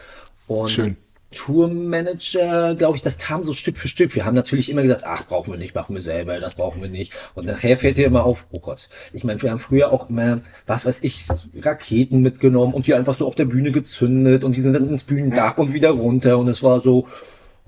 Und 0.48 0.70
Schön. 0.70 0.98
Tourmanager, 1.32 2.74
glaube 2.74 2.96
ich, 2.98 3.04
das 3.04 3.20
kam 3.20 3.44
so 3.44 3.54
Stück 3.54 3.78
für 3.78 3.88
Stück. 3.88 4.16
Wir 4.16 4.26
haben 4.26 4.34
natürlich 4.34 4.70
immer 4.70 4.82
gesagt, 4.82 5.04
ach, 5.06 5.28
brauchen 5.28 5.54
wir 5.54 5.60
nicht, 5.60 5.76
machen 5.76 5.94
wir 5.94 6.02
selber, 6.02 6.40
das 6.40 6.56
brauchen 6.56 6.82
wir 6.82 6.90
nicht. 6.90 7.14
Und 7.36 7.46
nachher 7.46 7.78
fällt 7.78 7.98
dir 7.98 8.08
immer 8.08 8.24
auf, 8.24 8.48
oh 8.52 8.60
Gott. 8.60 8.90
Ich 9.14 9.24
meine, 9.24 9.40
wir 9.42 9.52
haben 9.52 9.60
früher 9.60 9.92
auch 9.92 10.10
immer, 10.10 10.42
was 10.66 10.88
weiß 10.88 11.04
ich, 11.04 11.26
Raketen 11.62 12.22
mitgenommen 12.22 12.74
und 12.74 12.88
die 12.88 12.96
einfach 12.96 13.16
so 13.16 13.28
auf 13.28 13.36
der 13.36 13.46
Bühne 13.46 13.72
gezündet 13.72 14.44
und 14.44 14.56
die 14.56 14.62
sind 14.62 14.74
dann 14.74 14.90
ins 14.90 15.04
Bühnendach 15.04 15.60
und 15.60 15.72
wieder 15.72 15.92
runter 15.92 16.40
und 16.40 16.48
es 16.48 16.64
war 16.64 16.82
so, 16.82 17.08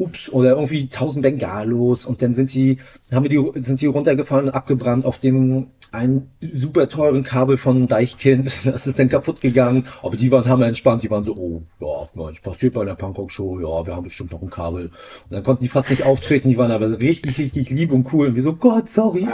ups, 0.02 0.30
oder 0.32 0.52
irgendwie 0.52 0.88
tausend 0.90 1.24
Bengalos 1.24 2.06
und 2.06 2.22
dann 2.22 2.34
sind 2.34 2.54
die, 2.54 2.78
haben 3.12 3.24
wir 3.24 3.30
die, 3.30 3.62
sind 3.62 3.82
die 3.82 3.86
runtergefallen 3.86 4.48
und 4.48 4.56
abgebrannt 4.56 5.06
auf 5.06 5.20
dem 5.20 5.68
einen 5.92 6.32
super 6.40 6.88
teuren 6.88 7.24
Kabel 7.24 7.58
von 7.58 7.88
Deichkind. 7.88 8.52
Das 8.64 8.88
ist 8.88 8.98
dann 8.98 9.10
kaputt 9.10 9.42
gegangen. 9.42 9.88
Aber 10.02 10.16
die 10.16 10.32
waren, 10.32 10.46
haben 10.46 10.62
wir 10.62 10.68
entspannt. 10.68 11.04
Die 11.04 11.12
waren 11.12 11.26
so, 11.26 11.36
oh, 11.36 11.64
ja, 11.82 12.08
Mensch, 12.14 12.40
passiert 12.40 12.74
bei 12.74 12.82
einer 12.82 12.96
Punkrock-Show. 12.96 13.60
Ja, 13.60 13.86
wir 13.86 13.96
haben 13.96 14.06
bestimmt 14.06 14.32
noch 14.32 14.42
ein 14.42 14.50
Kabel. 14.50 14.86
Und 14.86 15.32
dann 15.32 15.44
konnten 15.44 15.64
die 15.64 15.70
fast 15.70 15.90
nicht 15.90 16.04
auftreten. 16.04 16.50
Die 16.50 16.58
waren 16.58 16.72
aber 16.72 17.00
richtig, 17.00 17.38
richtig 17.38 17.70
lieb 17.70 17.92
und 17.92 18.12
cool. 18.14 18.28
Und 18.28 18.36
wir 18.36 18.42
so, 18.42 18.56
Gott, 18.56 18.88
sorry. 18.88 19.28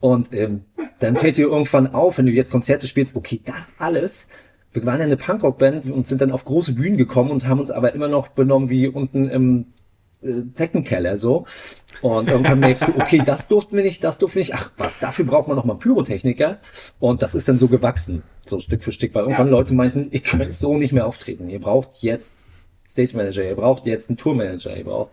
Und 0.00 0.34
ähm, 0.34 0.64
dann 1.00 1.16
fällt 1.16 1.38
dir 1.38 1.46
irgendwann 1.46 1.94
auf, 1.94 2.18
wenn 2.18 2.26
du 2.26 2.32
jetzt 2.32 2.50
Konzerte 2.50 2.86
spielst, 2.86 3.16
okay, 3.16 3.40
das 3.42 3.74
alles 3.78 4.28
wir 4.74 4.84
waren 4.84 4.98
ja 4.98 5.04
eine 5.04 5.16
Punkrock-Band 5.16 5.90
und 5.90 6.06
sind 6.08 6.20
dann 6.20 6.32
auf 6.32 6.44
große 6.44 6.74
Bühnen 6.74 6.96
gekommen 6.96 7.30
und 7.30 7.46
haben 7.46 7.60
uns 7.60 7.70
aber 7.70 7.94
immer 7.94 8.08
noch 8.08 8.28
benommen 8.28 8.68
wie 8.68 8.88
unten 8.88 9.28
im 9.28 9.66
Zeckenkeller 10.54 11.18
so. 11.18 11.46
Und 12.02 12.28
irgendwann 12.30 12.60
merkst 12.60 12.88
du, 12.88 12.92
okay, 13.00 13.22
das 13.24 13.48
durften 13.48 13.76
wir 13.76 13.84
nicht, 13.84 14.02
das 14.02 14.18
durften 14.18 14.36
wir 14.36 14.42
nicht. 14.42 14.54
Ach, 14.54 14.70
was, 14.76 14.98
dafür 14.98 15.24
braucht 15.24 15.48
man 15.48 15.56
noch 15.56 15.64
mal 15.64 15.74
Pyrotechniker. 15.74 16.58
Und 16.98 17.22
das 17.22 17.34
ist 17.34 17.48
dann 17.48 17.58
so 17.58 17.68
gewachsen, 17.68 18.22
so 18.44 18.58
Stück 18.58 18.82
für 18.84 18.92
Stück, 18.92 19.14
weil 19.14 19.22
irgendwann 19.22 19.46
ja. 19.46 19.52
Leute 19.52 19.74
meinten, 19.74 20.08
ihr 20.10 20.20
könnt 20.20 20.56
so 20.56 20.76
nicht 20.76 20.92
mehr 20.92 21.06
auftreten. 21.06 21.48
Ihr 21.48 21.60
braucht 21.60 22.02
jetzt 22.02 22.38
Stage 22.86 23.16
Manager, 23.16 23.44
ihr 23.44 23.56
braucht 23.56 23.86
jetzt 23.86 24.10
einen 24.10 24.16
Tourmanager, 24.16 24.76
ihr 24.76 24.84
braucht 24.84 25.10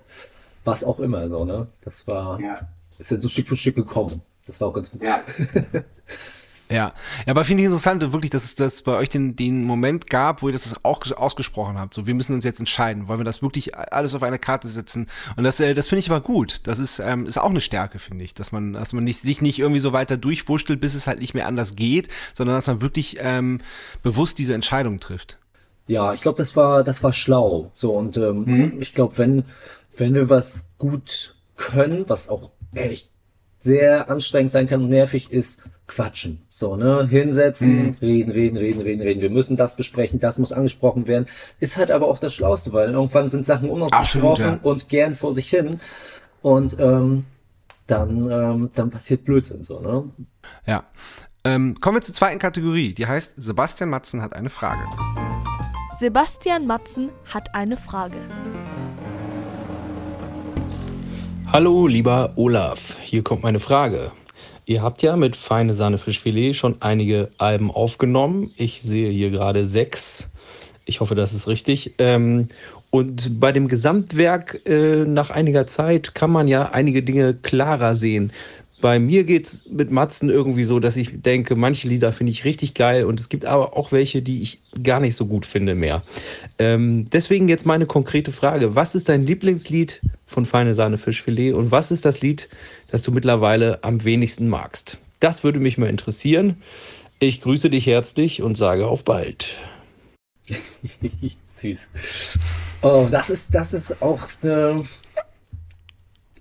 was 0.64 0.84
auch 0.84 1.00
immer, 1.00 1.28
so, 1.30 1.46
ne? 1.46 1.68
Das 1.84 2.08
war, 2.08 2.40
ja. 2.40 2.68
ist 3.00 3.12
dann 3.12 3.22
so 3.22 3.30
Stück 3.30 3.48
für 3.48 3.58
Stück 3.58 3.76
gekommen. 3.76 4.22
Das 4.46 4.62
war 4.62 4.68
auch 4.68 4.74
ganz 4.74 4.92
gut. 4.92 5.02
Ja. 5.04 5.24
Ja, 6.72 6.94
ja 7.26 7.28
aber 7.28 7.44
finde 7.44 7.64
ich 7.64 7.66
interessant, 7.66 8.02
wirklich, 8.14 8.32
dass 8.32 8.44
es 8.44 8.56
das 8.56 8.82
bei 8.82 8.96
euch 8.96 9.10
den, 9.10 9.36
den 9.36 9.64
Moment 9.64 10.10
gab, 10.10 10.42
wo 10.42 10.48
ihr 10.48 10.54
das 10.54 10.84
auch 10.84 11.02
ausgesprochen 11.12 11.78
habt. 11.78 11.94
So, 11.94 12.08
wir 12.08 12.16
müssen 12.16 12.34
uns 12.34 12.44
jetzt 12.44 12.60
entscheiden, 12.60 13.08
wollen 13.08 13.20
wir 13.20 13.26
das 13.26 13.42
wirklich 13.42 13.76
alles 13.76 14.16
auf 14.16 14.24
eine 14.24 14.40
Karte 14.40 14.68
setzen? 14.68 15.08
Und 15.36 15.44
das, 15.44 15.60
äh, 15.60 15.74
das 15.74 15.90
finde 15.90 16.00
ich 16.00 16.10
aber 16.10 16.22
gut. 16.22 16.68
Das 16.68 16.80
ist, 16.80 17.00
ähm, 17.00 17.26
ist 17.26 17.38
auch 17.38 17.50
eine 17.50 17.62
Stärke, 17.62 18.00
finde 18.00 18.24
ich, 18.24 18.34
dass 18.34 18.52
man, 18.52 18.74
dass 18.74 18.94
man 18.94 19.04
nicht, 19.04 19.22
sich 19.22 19.42
nicht 19.42 19.60
irgendwie 19.60 19.80
so 19.80 19.94
weiter 19.94 20.18
durchwurschtelt, 20.18 20.80
bis 20.80 20.96
es 20.96 21.08
halt 21.08 21.20
nicht 21.20 21.34
mehr 21.34 21.48
anders 21.48 21.76
geht, 21.76 22.08
sondern 22.34 22.56
dass 22.56 22.68
man 22.68 22.82
wirklich 22.82 23.18
ähm, 23.20 23.60
bewusst 24.02 24.40
diese 24.40 24.54
Entscheidung 24.54 25.00
trifft. 25.00 25.38
Ja, 25.88 26.14
ich 26.14 26.22
glaube, 26.22 26.38
das 26.38 26.56
war, 26.56 26.84
das 26.84 27.04
war 27.04 27.12
schlau. 27.12 27.70
So 27.74 27.92
und 27.94 28.18
ähm, 28.18 28.44
mhm. 28.46 28.82
ich 28.82 28.94
glaube, 28.94 29.18
wenn, 29.18 29.44
wenn 29.98 30.16
wir 30.16 30.30
was 30.30 30.70
gut 30.78 31.36
können, 31.58 32.06
was 32.08 32.30
auch 32.30 32.52
echt 32.74 33.12
sehr 33.60 34.10
anstrengend 34.10 34.52
sein 34.52 34.68
kann 34.68 34.82
und 34.82 34.90
nervig 34.90 35.32
ist, 35.32 35.70
quatschen. 35.92 36.42
So, 36.50 36.78
ne? 36.78 37.06
Hinsetzen, 37.08 37.88
mhm. 37.88 37.98
reden, 38.02 38.32
reden, 38.32 38.58
reden, 38.58 38.82
reden, 38.82 39.02
reden. 39.02 39.22
Wir 39.22 39.30
müssen 39.30 39.58
das 39.58 39.76
besprechen, 39.76 40.20
das 40.20 40.40
muss 40.40 40.54
angesprochen 40.54 41.06
werden. 41.06 41.26
Ist 41.60 41.78
halt 41.78 41.92
aber 41.92 42.08
auch 42.08 42.18
das 42.18 42.34
Schlauste, 42.34 42.72
weil 42.74 42.94
irgendwann 42.94 43.30
sind 43.30 43.46
Sachen 43.46 43.70
unausgesprochen 43.70 44.46
Absolut, 44.46 44.64
ja. 44.64 44.72
und 44.72 44.90
gern 44.90 45.16
vor 45.16 45.34
sich 45.34 45.50
hin. 45.50 45.80
Und 46.42 46.80
ähm, 46.80 47.26
dann, 47.88 48.32
ähm, 48.32 48.70
dann 48.74 48.90
passiert 48.90 49.26
Blödsinn 49.26 49.64
so, 49.64 49.82
ne? 49.82 50.10
Ja. 50.66 50.86
Ähm, 51.44 51.76
kommen 51.82 51.98
wir 51.98 52.02
zur 52.02 52.16
zweiten 52.16 52.40
Kategorie. 52.40 52.94
Die 52.94 53.06
heißt 53.06 53.34
Sebastian 53.38 53.90
Matzen 53.90 54.22
hat 54.22 54.34
eine 54.34 54.50
Frage. 54.50 54.84
Sebastian 56.00 56.68
Matzen 56.68 57.12
hat 57.34 57.54
eine 57.54 57.76
Frage. 57.78 58.18
Hallo, 61.52 61.86
lieber 61.86 62.32
Olaf. 62.38 62.96
Hier 63.02 63.24
kommt 63.24 63.44
meine 63.44 63.60
Frage. 63.60 64.14
Ihr 64.72 64.82
habt 64.82 65.04
ja 65.04 65.18
mit 65.18 65.36
Feine 65.36 65.74
Sahne 65.74 65.98
Fischfilet 65.98 66.54
schon 66.54 66.78
einige 66.82 67.30
Alben 67.38 67.70
aufgenommen. 67.72 68.52
Ich 68.56 68.82
sehe 68.82 69.12
hier 69.12 69.30
gerade 69.30 69.66
sechs. 69.66 70.30
Ich 70.86 71.02
hoffe, 71.02 71.14
das 71.14 71.34
ist 71.34 71.46
richtig. 71.46 71.96
Ähm, 71.98 72.48
und 72.90 73.42
bei 73.42 73.52
dem 73.52 73.68
Gesamtwerk 73.68 74.62
äh, 74.66 75.04
nach 75.04 75.30
einiger 75.30 75.68
Zeit 75.68 76.16
kann 76.16 76.32
man 76.32 76.48
ja 76.48 76.70
einige 76.72 77.04
Dinge 77.04 77.34
klarer 77.34 77.96
sehen. 77.96 78.32
Bei 78.80 78.98
mir 78.98 79.26
geht 79.26 79.46
es 79.46 79.70
mit 79.70 79.92
Matzen 79.92 80.30
irgendwie 80.30 80.64
so, 80.64 80.80
dass 80.80 80.96
ich 80.96 81.22
denke, 81.22 81.58
manche 81.58 81.90
Lieder 81.90 82.14
finde 82.14 82.32
ich 82.32 82.46
richtig 82.46 82.74
geil 82.74 83.04
und 83.04 83.20
es 83.20 83.28
gibt 83.28 83.46
aber 83.46 83.76
auch 83.78 83.92
welche, 83.92 84.22
die 84.22 84.42
ich 84.42 84.62
gar 84.82 85.02
nicht 85.02 85.18
so 85.18 85.28
gut 85.28 85.46
finde 85.46 85.76
mehr. 85.76 86.02
Ähm, 86.58 87.06
deswegen 87.12 87.50
jetzt 87.50 87.66
meine 87.66 87.86
konkrete 87.86 88.32
Frage. 88.32 88.74
Was 88.74 88.96
ist 88.96 89.10
dein 89.10 89.28
Lieblingslied 89.28 90.02
von 90.26 90.46
Feine 90.46 90.74
Sahne 90.74 90.98
Fischfilet 90.98 91.54
und 91.54 91.72
was 91.72 91.92
ist 91.92 92.06
das 92.06 92.22
Lied, 92.22 92.50
das 92.92 93.02
du 93.04 93.12
mittlerweile 93.12 93.84
am 93.84 94.04
wenigsten 94.04 94.48
magst? 94.48 95.00
Das 95.20 95.44
würde 95.44 95.60
mich 95.60 95.78
mal 95.78 95.90
interessieren. 95.90 96.62
Ich 97.20 97.42
grüße 97.42 97.70
dich 97.70 97.86
herzlich 97.86 98.42
und 98.42 98.56
sage 98.58 98.88
auf 98.88 99.04
bald. 99.04 99.58
Süß. 101.48 101.90
Oh, 102.82 103.08
das 103.10 103.30
ist, 103.30 103.54
das 103.54 103.74
ist 103.74 104.02
auch 104.02 104.28
eine 104.42 104.84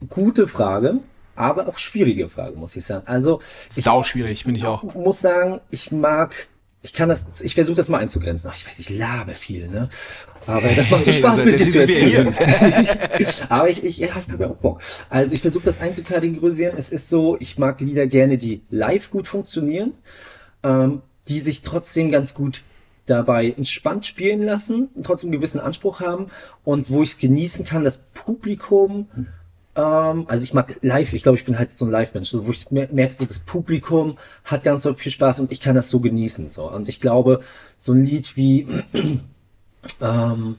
gute 0.08 0.48
Frage 0.48 1.00
aber 1.40 1.68
auch 1.68 1.78
schwierige 1.78 2.28
Frage, 2.28 2.54
muss 2.56 2.76
ich 2.76 2.84
sagen. 2.84 3.06
Also 3.06 3.40
ich 3.74 3.84
Sau 3.84 4.02
schwierig, 4.02 4.44
bin 4.44 4.54
ich 4.54 4.66
auch. 4.66 4.82
Muss 4.82 5.22
sagen, 5.22 5.60
ich 5.70 5.90
mag, 5.90 6.48
ich 6.82 6.94
kann 6.94 7.08
das, 7.10 7.42
ich 7.42 7.54
versuche 7.54 7.76
das 7.76 7.88
mal 7.88 7.98
einzugrenzen. 7.98 8.48
Ach, 8.50 8.56
ich 8.56 8.66
weiß, 8.66 8.78
ich 8.78 8.90
labe 8.90 9.34
viel, 9.34 9.68
ne? 9.68 9.90
Aber 10.46 10.68
das 10.68 10.90
macht 10.90 11.02
so 11.02 11.12
Spaß 11.12 11.44
mit 11.44 11.58
dir 11.58 11.68
zu 11.68 11.82
erzählen. 11.82 12.34
aber 13.50 13.68
ich, 13.68 13.84
ich, 13.84 13.98
ja, 13.98 14.08
ich 14.08 14.14
habe 14.14 14.42
ja 14.42 14.50
auch 14.50 14.56
Bock. 14.56 14.80
Also 15.10 15.34
ich 15.34 15.42
versuche 15.42 15.64
das 15.64 15.80
einzukategorisieren. 15.80 16.78
Es 16.78 16.90
ist 16.90 17.10
so, 17.10 17.36
ich 17.38 17.58
mag 17.58 17.80
Lieder 17.80 18.06
gerne, 18.06 18.38
die 18.38 18.62
live 18.70 19.10
gut 19.10 19.28
funktionieren, 19.28 19.92
ähm, 20.62 21.02
die 21.28 21.40
sich 21.40 21.60
trotzdem 21.60 22.10
ganz 22.10 22.32
gut 22.32 22.62
dabei 23.04 23.50
entspannt 23.50 24.06
spielen 24.06 24.42
lassen, 24.42 24.88
trotzdem 25.02 25.28
einen 25.28 25.40
gewissen 25.40 25.60
Anspruch 25.60 26.00
haben 26.00 26.30
und 26.64 26.90
wo 26.90 27.02
ich 27.02 27.12
es 27.12 27.18
genießen 27.18 27.66
kann, 27.66 27.84
das 27.84 27.98
Publikum 28.14 29.08
ähm, 29.76 30.26
also 30.28 30.44
ich 30.44 30.54
mag 30.54 30.76
live, 30.82 31.12
ich 31.12 31.22
glaube, 31.22 31.38
ich 31.38 31.44
bin 31.44 31.58
halt 31.58 31.74
so 31.74 31.84
ein 31.84 31.90
Live-Mensch, 31.90 32.30
so, 32.30 32.46
wo 32.46 32.50
ich 32.50 32.70
merke, 32.70 33.14
so 33.14 33.24
das 33.24 33.40
Publikum 33.40 34.18
hat 34.44 34.64
ganz 34.64 34.82
so 34.82 34.94
viel 34.94 35.12
Spaß 35.12 35.40
und 35.40 35.52
ich 35.52 35.60
kann 35.60 35.74
das 35.74 35.88
so 35.88 36.00
genießen. 36.00 36.50
So. 36.50 36.70
Und 36.70 36.88
ich 36.88 37.00
glaube, 37.00 37.40
so 37.78 37.92
ein 37.92 38.04
Lied 38.04 38.36
wie 38.36 38.66
ähm, 40.00 40.58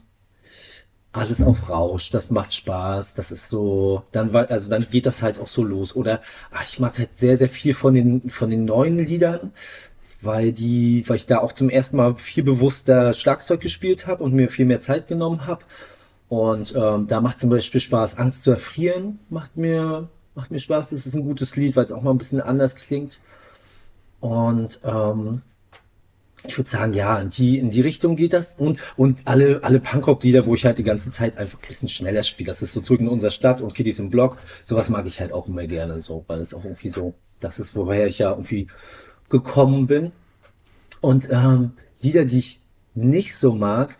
alles 1.12 1.42
auf 1.42 1.68
Rausch, 1.68 2.10
das 2.10 2.30
macht 2.30 2.54
Spaß, 2.54 3.14
das 3.14 3.30
ist 3.32 3.48
so, 3.50 4.02
dann 4.12 4.32
war, 4.32 4.50
also 4.50 4.70
dann 4.70 4.86
geht 4.90 5.04
das 5.04 5.22
halt 5.22 5.40
auch 5.40 5.48
so 5.48 5.62
los. 5.62 5.94
Oder 5.94 6.22
ach, 6.50 6.64
ich 6.66 6.80
mag 6.80 6.98
halt 6.98 7.16
sehr, 7.16 7.36
sehr 7.36 7.50
viel 7.50 7.74
von 7.74 7.94
den, 7.94 8.30
von 8.30 8.48
den 8.48 8.64
neuen 8.64 8.98
Liedern, 8.98 9.52
weil 10.22 10.52
die, 10.52 11.04
weil 11.06 11.16
ich 11.16 11.26
da 11.26 11.38
auch 11.38 11.52
zum 11.52 11.68
ersten 11.68 11.96
Mal 11.96 12.16
viel 12.16 12.44
bewusster 12.44 13.12
Schlagzeug 13.12 13.60
gespielt 13.60 14.06
habe 14.06 14.24
und 14.24 14.32
mir 14.32 14.48
viel 14.48 14.64
mehr 14.64 14.80
Zeit 14.80 15.06
genommen 15.08 15.46
habe. 15.46 15.64
Und 16.32 16.74
ähm, 16.74 17.08
da 17.08 17.20
macht 17.20 17.40
zum 17.40 17.50
Beispiel 17.50 17.78
Spaß, 17.78 18.16
Angst 18.16 18.44
zu 18.44 18.52
erfrieren, 18.52 19.18
macht 19.28 19.58
mir, 19.58 20.08
macht 20.34 20.50
mir 20.50 20.60
Spaß. 20.60 20.88
Das 20.88 21.04
ist 21.04 21.14
ein 21.14 21.24
gutes 21.24 21.56
Lied, 21.56 21.76
weil 21.76 21.84
es 21.84 21.92
auch 21.92 22.00
mal 22.00 22.10
ein 22.10 22.16
bisschen 22.16 22.40
anders 22.40 22.74
klingt. 22.74 23.20
Und 24.18 24.80
ähm, 24.82 25.42
ich 26.46 26.56
würde 26.56 26.70
sagen, 26.70 26.94
ja, 26.94 27.18
in 27.18 27.28
die, 27.28 27.58
in 27.58 27.68
die 27.68 27.82
Richtung 27.82 28.16
geht 28.16 28.32
das. 28.32 28.54
Und, 28.54 28.78
und 28.96 29.18
alle, 29.26 29.62
alle 29.62 29.78
Punkrock-Lieder, 29.78 30.46
wo 30.46 30.54
ich 30.54 30.64
halt 30.64 30.78
die 30.78 30.84
ganze 30.84 31.10
Zeit 31.10 31.36
einfach 31.36 31.58
ein 31.58 31.68
bisschen 31.68 31.90
schneller 31.90 32.22
spiele. 32.22 32.46
Das 32.46 32.62
ist 32.62 32.72
so 32.72 32.80
zurück 32.80 33.02
in 33.02 33.08
unserer 33.08 33.30
Stadt 33.30 33.60
und 33.60 33.74
Kiddies 33.74 33.98
im 33.98 34.08
Block. 34.08 34.38
Sowas 34.62 34.88
mag 34.88 35.04
ich 35.04 35.20
halt 35.20 35.32
auch 35.32 35.48
immer 35.48 35.66
gerne 35.66 36.00
so, 36.00 36.24
weil 36.28 36.40
es 36.40 36.54
auch 36.54 36.64
irgendwie 36.64 36.88
so, 36.88 37.12
das 37.40 37.58
ist, 37.58 37.76
woher 37.76 38.06
ich 38.06 38.20
ja 38.20 38.30
irgendwie 38.30 38.68
gekommen 39.28 39.86
bin. 39.86 40.12
Und 41.02 41.28
ähm, 41.30 41.72
Lieder, 42.00 42.24
die 42.24 42.38
ich 42.38 42.62
nicht 42.94 43.36
so 43.36 43.52
mag, 43.52 43.98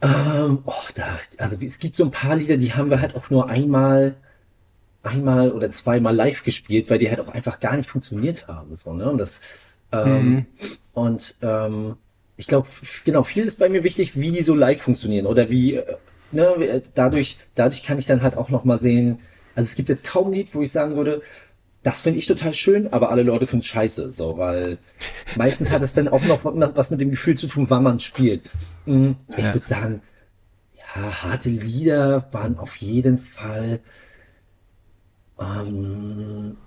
ähm, 0.00 0.62
oh, 0.64 0.72
da, 0.94 1.18
also 1.38 1.56
es 1.60 1.78
gibt 1.78 1.96
so 1.96 2.04
ein 2.04 2.10
paar 2.10 2.36
Lieder, 2.36 2.56
die 2.56 2.74
haben 2.74 2.90
wir 2.90 3.00
halt 3.00 3.16
auch 3.16 3.30
nur 3.30 3.48
einmal, 3.48 4.16
einmal 5.02 5.52
oder 5.52 5.70
zweimal 5.70 6.14
live 6.14 6.44
gespielt, 6.44 6.90
weil 6.90 6.98
die 6.98 7.08
halt 7.08 7.20
auch 7.20 7.28
einfach 7.28 7.60
gar 7.60 7.76
nicht 7.76 7.90
funktioniert 7.90 8.46
haben. 8.48 8.74
So, 8.76 8.92
ne? 8.92 9.10
Und 9.10 9.18
das, 9.18 9.40
ähm, 9.92 10.30
mhm. 10.30 10.46
Und 10.92 11.34
ähm, 11.42 11.96
ich 12.36 12.46
glaube, 12.46 12.68
genau, 13.04 13.22
viel 13.22 13.44
ist 13.44 13.58
bei 13.58 13.68
mir 13.68 13.84
wichtig, 13.84 14.16
wie 14.16 14.30
die 14.30 14.42
so 14.42 14.54
live 14.54 14.80
funktionieren 14.80 15.26
oder 15.26 15.50
wie, 15.50 15.74
äh, 15.74 15.96
ne, 16.32 16.82
dadurch, 16.94 17.38
dadurch 17.54 17.82
kann 17.82 17.98
ich 17.98 18.06
dann 18.06 18.22
halt 18.22 18.36
auch 18.36 18.48
nochmal 18.48 18.78
sehen, 18.78 19.20
also 19.54 19.66
es 19.66 19.74
gibt 19.74 19.88
jetzt 19.88 20.06
kaum 20.06 20.28
ein 20.28 20.34
Lied, 20.34 20.54
wo 20.54 20.62
ich 20.62 20.70
sagen 20.70 20.96
würde, 20.96 21.22
das 21.88 22.02
finde 22.02 22.18
ich 22.18 22.26
total 22.26 22.52
schön, 22.52 22.92
aber 22.92 23.08
alle 23.08 23.22
Leute 23.22 23.46
finden 23.46 23.62
es 23.62 23.66
scheiße, 23.68 24.12
so, 24.12 24.36
weil 24.36 24.76
meistens 25.36 25.70
hat 25.70 25.80
es 25.80 25.94
dann 25.94 26.06
auch 26.06 26.20
noch 26.20 26.44
was 26.44 26.90
mit 26.90 27.00
dem 27.00 27.10
Gefühl 27.10 27.34
zu 27.38 27.46
tun, 27.46 27.70
wann 27.70 27.82
man 27.82 27.98
spielt. 27.98 28.50
Mhm, 28.84 29.16
ich 29.38 29.44
würde 29.44 29.64
sagen, 29.64 30.02
ja, 30.76 31.22
harte 31.22 31.48
Lieder 31.48 32.28
waren 32.30 32.58
auf 32.58 32.76
jeden 32.76 33.16
Fall, 33.18 33.80
ähm, 35.40 36.58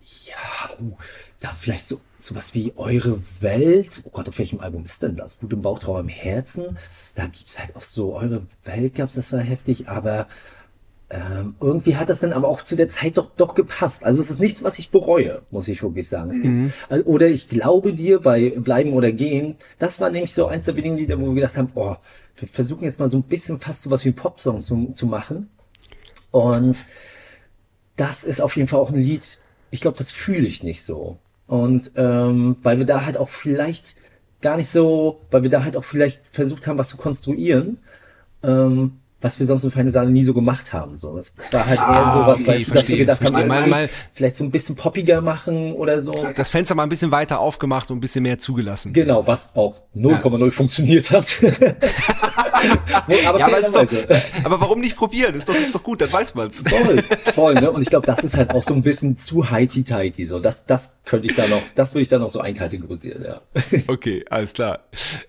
ja, 0.00 0.70
uh, 0.80 0.96
da 1.40 1.50
vielleicht 1.50 1.86
so 1.86 2.00
sowas 2.18 2.54
wie 2.54 2.72
Eure 2.76 3.20
Welt. 3.42 4.00
Oh 4.06 4.10
Gott, 4.10 4.26
auf 4.26 4.38
welchem 4.38 4.60
Album 4.60 4.86
ist 4.86 5.02
denn 5.02 5.16
das? 5.16 5.34
Blut 5.34 5.52
im 5.52 5.60
Bauch, 5.60 5.80
Trauer 5.80 6.00
im 6.00 6.08
Herzen. 6.08 6.78
Da 7.14 7.26
gibt's 7.26 7.60
halt 7.60 7.76
auch 7.76 7.82
so 7.82 8.14
Eure 8.14 8.46
Welt 8.64 8.94
gab's, 8.94 9.16
das 9.16 9.34
war 9.34 9.40
heftig, 9.40 9.90
aber 9.90 10.28
ähm, 11.12 11.56
irgendwie 11.60 11.96
hat 11.96 12.08
das 12.08 12.20
dann 12.20 12.32
aber 12.32 12.48
auch 12.48 12.62
zu 12.62 12.74
der 12.74 12.88
Zeit 12.88 13.18
doch 13.18 13.30
doch 13.36 13.54
gepasst. 13.54 14.02
Also 14.02 14.22
es 14.22 14.30
ist 14.30 14.40
nichts, 14.40 14.64
was 14.64 14.78
ich 14.78 14.90
bereue, 14.90 15.42
muss 15.50 15.68
ich 15.68 15.82
wirklich 15.82 16.08
sagen. 16.08 16.30
Es 16.30 16.38
mhm. 16.38 16.72
gibt, 16.88 17.06
oder 17.06 17.28
ich 17.28 17.50
glaube 17.50 17.92
dir 17.92 18.20
bei 18.20 18.50
Bleiben 18.50 18.94
oder 18.94 19.12
Gehen. 19.12 19.56
Das 19.78 20.00
war 20.00 20.08
nämlich 20.08 20.32
so 20.32 20.46
eins 20.46 20.64
der 20.64 20.76
wenigen 20.76 20.96
Lieder, 20.96 21.20
wo 21.20 21.26
wir 21.26 21.34
gedacht 21.34 21.58
haben, 21.58 21.70
oh, 21.74 21.96
wir 22.36 22.48
versuchen 22.48 22.84
jetzt 22.84 22.98
mal 22.98 23.10
so 23.10 23.18
ein 23.18 23.24
bisschen 23.24 23.60
fast 23.60 23.82
so 23.82 23.90
was 23.90 24.06
wie 24.06 24.08
ein 24.08 24.16
Popsong 24.16 24.58
zu, 24.58 24.92
zu 24.94 25.06
machen. 25.06 25.50
Und 26.30 26.86
das 27.96 28.24
ist 28.24 28.40
auf 28.40 28.56
jeden 28.56 28.66
Fall 28.66 28.80
auch 28.80 28.90
ein 28.90 28.98
Lied, 28.98 29.38
ich 29.70 29.82
glaube, 29.82 29.98
das 29.98 30.12
fühle 30.12 30.46
ich 30.46 30.62
nicht 30.62 30.82
so. 30.82 31.18
Und 31.46 31.92
ähm, 31.96 32.56
weil 32.62 32.78
wir 32.78 32.86
da 32.86 33.04
halt 33.04 33.18
auch 33.18 33.28
vielleicht 33.28 33.96
gar 34.40 34.56
nicht 34.56 34.70
so, 34.70 35.20
weil 35.30 35.42
wir 35.42 35.50
da 35.50 35.62
halt 35.62 35.76
auch 35.76 35.84
vielleicht 35.84 36.22
versucht 36.32 36.66
haben, 36.66 36.78
was 36.78 36.88
zu 36.88 36.96
konstruieren, 36.96 37.78
ähm, 38.42 39.01
was 39.22 39.38
wir 39.38 39.46
sonst 39.46 39.64
in 39.64 39.70
Feine 39.70 39.90
Sahne 39.90 40.10
nie 40.10 40.24
so 40.24 40.34
gemacht 40.34 40.72
haben. 40.72 40.98
So, 40.98 41.16
das, 41.16 41.34
das 41.34 41.52
war 41.52 41.66
halt 41.66 41.80
ah, 41.80 42.04
eher 42.04 42.10
so 42.10 42.18
was, 42.26 42.40
okay, 42.40 42.48
weißt 42.48 42.68
du, 42.68 42.74
dass 42.74 42.88
wir 42.88 42.96
gedacht 42.98 43.18
verstehe. 43.18 43.44
haben, 43.44 43.50
okay, 43.50 43.68
mal, 43.70 43.86
mal, 43.86 43.90
vielleicht 44.12 44.36
so 44.36 44.44
ein 44.44 44.50
bisschen 44.50 44.76
poppiger 44.76 45.20
machen 45.20 45.72
oder 45.74 46.00
so. 46.00 46.26
Das 46.36 46.48
Fenster 46.48 46.74
mal 46.74 46.82
ein 46.82 46.88
bisschen 46.88 47.10
weiter 47.10 47.38
aufgemacht 47.38 47.90
und 47.90 47.98
ein 47.98 48.00
bisschen 48.00 48.22
mehr 48.22 48.38
zugelassen. 48.38 48.92
Genau, 48.92 49.26
was 49.26 49.54
auch 49.54 49.82
0,0 49.96 50.44
ja. 50.44 50.50
funktioniert 50.50 51.10
hat. 51.10 51.36
nee, 53.08 53.24
aber, 53.26 53.38
ja, 53.38 53.46
aber, 53.46 53.60
doch, 53.60 53.86
aber, 54.44 54.60
warum 54.60 54.80
nicht 54.80 54.96
probieren? 54.96 55.34
Ist 55.34 55.48
doch, 55.48 55.54
ist 55.54 55.74
doch 55.74 55.82
gut, 55.82 56.00
dann 56.00 56.12
weiß 56.12 56.34
man's. 56.34 56.62
Voll, 56.66 57.02
voll, 57.34 57.54
ne? 57.54 57.70
Und 57.70 57.82
ich 57.82 57.88
glaube, 57.88 58.06
das 58.06 58.24
ist 58.24 58.36
halt 58.36 58.50
auch 58.54 58.62
so 58.62 58.74
ein 58.74 58.82
bisschen 58.82 59.18
zu 59.18 59.50
heiti-teiti. 59.50 60.24
So, 60.24 60.38
das, 60.38 60.66
das 60.66 60.92
könnte 61.04 61.28
ich 61.28 61.34
da 61.34 61.46
noch, 61.48 61.62
das 61.74 61.94
würde 61.94 62.02
ich 62.02 62.08
da 62.08 62.18
noch 62.18 62.30
so 62.30 62.40
einkategorisieren, 62.40 63.24
ja. 63.24 63.40
Okay, 63.86 64.24
alles 64.30 64.52
klar. 64.52 64.80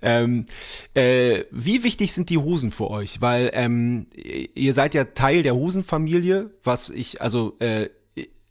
Ähm, 0.02 0.46
äh, 0.94 1.44
wie 1.52 1.84
wichtig 1.84 2.14
sind 2.14 2.30
die 2.30 2.38
Hosen 2.38 2.72
für 2.72 2.90
euch? 2.90 3.22
Weil 3.22 3.52
ähm, 3.54 4.08
ihr 4.14 4.74
seid 4.74 4.94
ja 4.94 5.06
Teil 5.06 5.44
der 5.44 5.56
Hosenfamilie, 5.56 6.52
was 6.64 6.90
ich, 6.90 7.22
also 7.22 7.56
äh, 7.60 7.90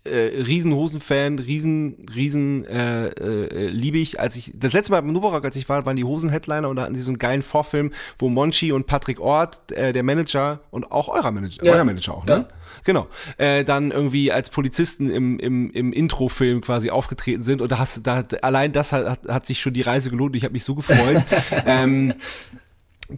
äh, 0.04 0.42
Riesenhosen-Fan, 0.42 1.38
riesen, 1.38 2.06
riesen 2.14 2.64
äh, 2.64 3.08
äh, 3.08 3.66
liebe 3.68 3.98
ich. 3.98 4.18
Als 4.18 4.36
ich 4.36 4.52
das 4.54 4.72
letzte 4.72 4.92
Mal 4.92 4.98
im 4.98 5.12
Novorak, 5.12 5.44
als 5.44 5.56
ich 5.56 5.68
war, 5.68 5.86
waren 5.86 5.96
die 5.96 6.04
Hosen-Headliner 6.04 6.68
und 6.68 6.76
da 6.76 6.82
hatten 6.82 6.94
sie 6.94 7.02
so 7.02 7.10
einen 7.10 7.18
geilen 7.18 7.42
Vorfilm, 7.42 7.92
wo 8.18 8.28
Monchi 8.28 8.72
und 8.72 8.86
Patrick 8.86 9.20
Ort, 9.20 9.70
äh, 9.72 9.92
der 9.92 10.02
Manager 10.02 10.60
und 10.70 10.90
auch 10.90 11.08
eurer 11.08 11.30
Manager, 11.30 11.64
ja. 11.64 11.72
euer 11.72 11.84
Manager 11.84 12.14
auch, 12.14 12.24
ne? 12.24 12.32
Ja. 12.32 12.48
Genau. 12.84 13.06
Äh, 13.36 13.64
dann 13.64 13.90
irgendwie 13.90 14.32
als 14.32 14.50
Polizisten 14.50 15.10
im, 15.10 15.38
im, 15.38 15.70
im 15.70 15.92
Intro-Film 15.92 16.62
quasi 16.62 16.90
aufgetreten 16.90 17.42
sind 17.42 17.62
und 17.62 17.70
da 17.70 17.78
hast 17.78 18.04
da 18.06 18.24
allein 18.40 18.72
das 18.72 18.92
hat, 18.92 19.28
hat 19.28 19.46
sich 19.46 19.60
schon 19.60 19.72
die 19.74 19.82
Reise 19.82 20.10
gelohnt. 20.10 20.34
Ich 20.36 20.44
habe 20.44 20.52
mich 20.52 20.64
so 20.64 20.74
gefreut. 20.74 21.24
ähm, 21.66 22.14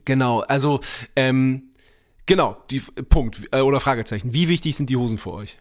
genau, 0.05 0.40
also 0.40 0.81
ähm, 1.16 1.70
genau, 2.27 2.59
die 2.70 2.81
Punkt 2.81 3.40
äh, 3.52 3.61
oder 3.61 3.81
Fragezeichen. 3.81 4.35
Wie 4.35 4.48
wichtig 4.48 4.77
sind 4.77 4.90
die 4.90 4.97
Hosen 4.97 5.19
für 5.19 5.32
euch? 5.32 5.56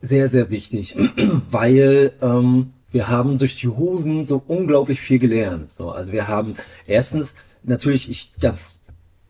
Sehr, 0.00 0.28
sehr 0.30 0.50
wichtig, 0.50 0.94
weil 1.50 2.12
ähm, 2.20 2.72
wir 2.90 3.08
haben 3.08 3.38
durch 3.38 3.58
die 3.58 3.68
Hosen 3.68 4.26
so 4.26 4.42
unglaublich 4.46 5.00
viel 5.00 5.18
gelernt. 5.18 5.72
So, 5.72 5.90
also 5.90 6.12
wir 6.12 6.28
haben 6.28 6.56
erstens 6.86 7.36
natürlich 7.62 8.08
ich 8.08 8.34
ganz 8.40 8.78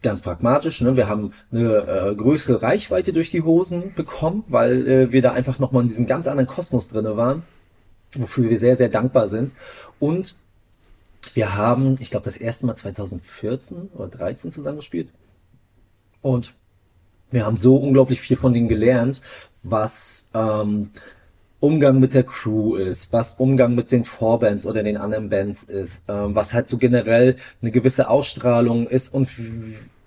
ganz 0.03 0.23
pragmatisch. 0.23 0.81
Ne? 0.83 0.97
Wir 0.97 1.09
haben 1.09 1.33
eine 1.51 1.79
äh, 1.79 2.15
größere 2.15 2.63
Reichweite 2.63 3.13
durch 3.13 3.31
die 3.31 3.43
Hosen 3.43 3.93
bekommen, 3.95 4.45
weil 4.47 4.87
äh, 4.87 5.13
wir 5.13 5.21
da 5.21 5.33
einfach 5.33 5.59
nochmal 5.59 5.83
in 5.83 5.89
diesem 5.89 6.07
ganz 6.07 6.29
anderen 6.29 6.47
Kosmos 6.47 6.89
drinne 6.89 7.17
waren, 7.17 7.43
wofür 8.15 8.49
wir 8.49 8.59
sehr, 8.59 8.77
sehr 8.77 8.89
dankbar 8.89 9.29
sind. 9.29 9.55
Und 9.99 10.37
wir 11.35 11.57
haben, 11.57 11.97
ich 11.99 12.11
glaube, 12.11 12.25
das 12.25 12.37
erste 12.37 12.67
Mal 12.67 12.77
2014 12.77 13.91
oder 13.95 14.09
13 14.09 14.53
zusammengespielt. 14.53 15.09
Und 16.23 16.55
wir 17.31 17.45
haben 17.45 17.57
so 17.57 17.77
unglaublich 17.77 18.21
viel 18.21 18.37
von 18.37 18.53
denen 18.53 18.69
gelernt, 18.69 19.23
was 19.71 20.31
ähm, 20.35 20.91
Umgang 21.61 21.99
mit 21.99 22.15
der 22.15 22.25
Crew 22.25 22.77
ist, 22.77 23.13
was 23.13 23.35
Umgang 23.35 23.75
mit 23.75 23.91
den 23.91 24.05
Vorbands 24.05 24.67
oder 24.67 24.83
den 24.83 24.97
anderen 24.97 25.31
Bands 25.31 25.65
ist, 25.65 26.05
ähm, 26.09 26.35
was 26.35 26.55
halt 26.55 26.69
so 26.69 26.79
generell 26.79 27.37
eine 27.63 27.71
gewisse 27.71 28.09
Ausstrahlung 28.09 28.87
ist 28.87 29.13
und 29.13 29.29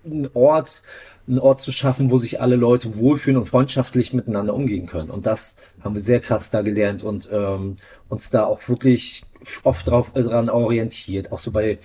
ein 0.06 0.30
Ort, 0.34 0.84
einen 1.28 1.40
Ort 1.40 1.60
zu 1.60 1.72
schaffen, 1.72 2.12
wo 2.12 2.18
sich 2.18 2.40
alle 2.42 2.56
Leute 2.56 2.96
wohlfühlen 2.98 3.38
und 3.38 3.48
freundschaftlich 3.48 4.14
miteinander 4.14 4.54
umgehen 4.54 4.88
können. 4.88 5.10
Und 5.10 5.26
das 5.26 5.58
haben 5.84 5.96
wir 5.96 6.02
sehr 6.02 6.20
krass 6.20 6.50
da 6.50 6.62
gelernt 6.62 7.04
und 7.04 7.30
ähm, 7.32 7.76
uns 8.10 8.30
da 8.30 8.46
auch 8.46 8.68
wirklich 8.70 9.24
oft 9.64 9.88
drauf 9.88 10.12
äh, 10.16 10.24
dran 10.24 10.50
orientiert, 10.50 11.32
auch 11.32 11.40
so 11.40 11.52
bei 11.52 11.80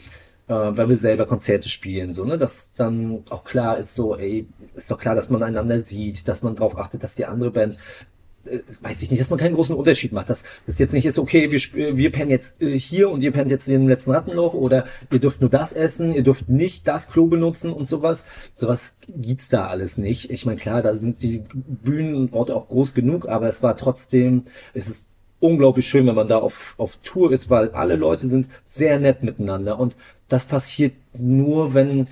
weil 0.46 0.88
wir 0.88 0.96
selber 0.96 1.26
Konzerte 1.26 1.68
spielen, 1.68 2.12
so, 2.12 2.24
ne, 2.24 2.36
dass 2.36 2.72
dann 2.74 3.24
auch 3.30 3.44
klar 3.44 3.78
ist, 3.78 3.94
so, 3.94 4.16
ey, 4.16 4.46
ist 4.74 4.90
doch 4.90 4.98
klar, 4.98 5.14
dass 5.14 5.30
man 5.30 5.42
einander 5.42 5.80
sieht, 5.80 6.28
dass 6.28 6.42
man 6.42 6.54
darauf 6.54 6.78
achtet, 6.78 7.02
dass 7.02 7.14
die 7.14 7.24
andere 7.24 7.50
Band 7.50 7.78
äh, 8.46 8.60
weiß 8.82 9.02
ich 9.02 9.10
nicht, 9.10 9.20
dass 9.20 9.30
man 9.30 9.38
keinen 9.38 9.54
großen 9.54 9.74
Unterschied 9.74 10.12
macht, 10.12 10.28
dass 10.28 10.44
das 10.66 10.78
jetzt 10.78 10.92
nicht 10.92 11.06
ist, 11.06 11.18
okay, 11.18 11.50
wir, 11.50 11.96
wir 11.96 12.12
pennen 12.12 12.30
jetzt 12.30 12.60
äh, 12.60 12.78
hier 12.78 13.08
und 13.08 13.22
ihr 13.22 13.32
pennt 13.32 13.50
jetzt 13.50 13.68
in 13.68 13.80
den 13.80 13.88
letzten 13.88 14.10
Rattenloch 14.12 14.52
oder 14.54 14.86
ihr 15.10 15.18
dürft 15.18 15.40
nur 15.40 15.50
das 15.50 15.72
essen, 15.72 16.12
ihr 16.12 16.22
dürft 16.22 16.48
nicht 16.48 16.86
das 16.86 17.08
Klo 17.08 17.26
benutzen 17.26 17.72
und 17.72 17.86
sowas. 17.86 18.26
Sowas 18.56 18.98
gibt's 19.08 19.48
da 19.48 19.66
alles 19.66 19.96
nicht. 19.96 20.30
Ich 20.30 20.44
meine, 20.44 20.60
klar, 20.60 20.82
da 20.82 20.94
sind 20.94 21.22
die 21.22 21.42
Bühnen 21.54 22.16
und 22.16 22.32
Orte 22.34 22.54
auch 22.54 22.68
groß 22.68 22.94
genug, 22.94 23.28
aber 23.28 23.48
es 23.48 23.62
war 23.62 23.76
trotzdem, 23.76 24.44
es 24.74 24.88
ist 24.88 25.08
unglaublich 25.40 25.86
schön, 25.86 26.06
wenn 26.06 26.14
man 26.14 26.28
da 26.28 26.38
auf, 26.38 26.74
auf 26.78 26.98
Tour 27.02 27.32
ist, 27.32 27.50
weil 27.50 27.70
alle 27.70 27.96
Leute 27.96 28.26
sind 28.26 28.48
sehr 28.64 28.98
nett 28.98 29.22
miteinander 29.22 29.78
und 29.78 29.96
das 30.28 30.46
passiert 30.46 30.94
nur, 31.12 31.74
wenn 31.74 32.09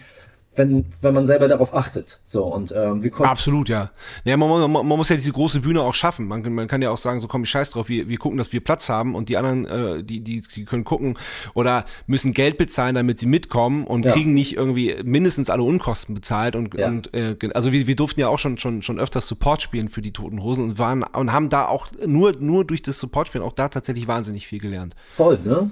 wenn, 0.54 0.84
wenn 1.00 1.14
man 1.14 1.26
selber 1.26 1.48
darauf 1.48 1.74
achtet. 1.74 2.20
So, 2.24 2.44
und 2.44 2.74
ähm, 2.76 3.02
wir 3.02 3.10
konnten. 3.10 3.30
Absolut, 3.30 3.68
ja. 3.68 3.90
ja 4.24 4.36
man, 4.36 4.70
man, 4.70 4.86
man, 4.86 4.98
muss 4.98 5.08
ja 5.08 5.16
diese 5.16 5.32
große 5.32 5.60
Bühne 5.60 5.80
auch 5.80 5.94
schaffen. 5.94 6.26
Man, 6.26 6.42
man 6.52 6.68
kann 6.68 6.82
ja 6.82 6.90
auch 6.90 6.98
sagen, 6.98 7.20
so 7.20 7.28
komm 7.28 7.44
ich 7.44 7.50
scheiß 7.50 7.70
drauf, 7.70 7.88
wir, 7.88 8.08
wir 8.08 8.18
gucken, 8.18 8.36
dass 8.36 8.52
wir 8.52 8.62
Platz 8.62 8.88
haben 8.88 9.14
und 9.14 9.28
die 9.28 9.36
anderen, 9.36 9.66
äh, 9.66 10.04
die, 10.04 10.20
die, 10.20 10.42
die 10.42 10.64
können 10.64 10.84
gucken 10.84 11.18
oder 11.54 11.86
müssen 12.06 12.34
Geld 12.34 12.58
bezahlen, 12.58 12.94
damit 12.94 13.18
sie 13.18 13.26
mitkommen 13.26 13.86
und 13.86 14.04
ja. 14.04 14.12
kriegen 14.12 14.34
nicht 14.34 14.56
irgendwie 14.56 14.96
mindestens 15.02 15.48
alle 15.48 15.62
Unkosten 15.62 16.14
bezahlt. 16.14 16.54
Und, 16.54 16.74
ja. 16.74 16.88
und 16.88 17.14
äh, 17.14 17.36
also 17.54 17.72
wir, 17.72 17.86
wir 17.86 17.96
durften 17.96 18.20
ja 18.20 18.28
auch 18.28 18.38
schon, 18.38 18.58
schon, 18.58 18.82
schon 18.82 19.00
öfters 19.00 19.26
Support 19.26 19.62
spielen 19.62 19.88
für 19.88 20.02
die 20.02 20.12
Toten 20.12 20.42
Hosen 20.42 20.64
und 20.64 20.78
waren 20.78 21.02
und 21.02 21.32
haben 21.32 21.48
da 21.48 21.66
auch 21.66 21.86
nur, 22.06 22.32
nur 22.38 22.66
durch 22.66 22.82
das 22.82 22.98
Support 22.98 23.28
spielen 23.28 23.44
auch 23.44 23.54
da 23.54 23.68
tatsächlich 23.68 24.06
wahnsinnig 24.06 24.46
viel 24.46 24.60
gelernt. 24.60 24.94
Voll, 25.16 25.38
ne? 25.42 25.70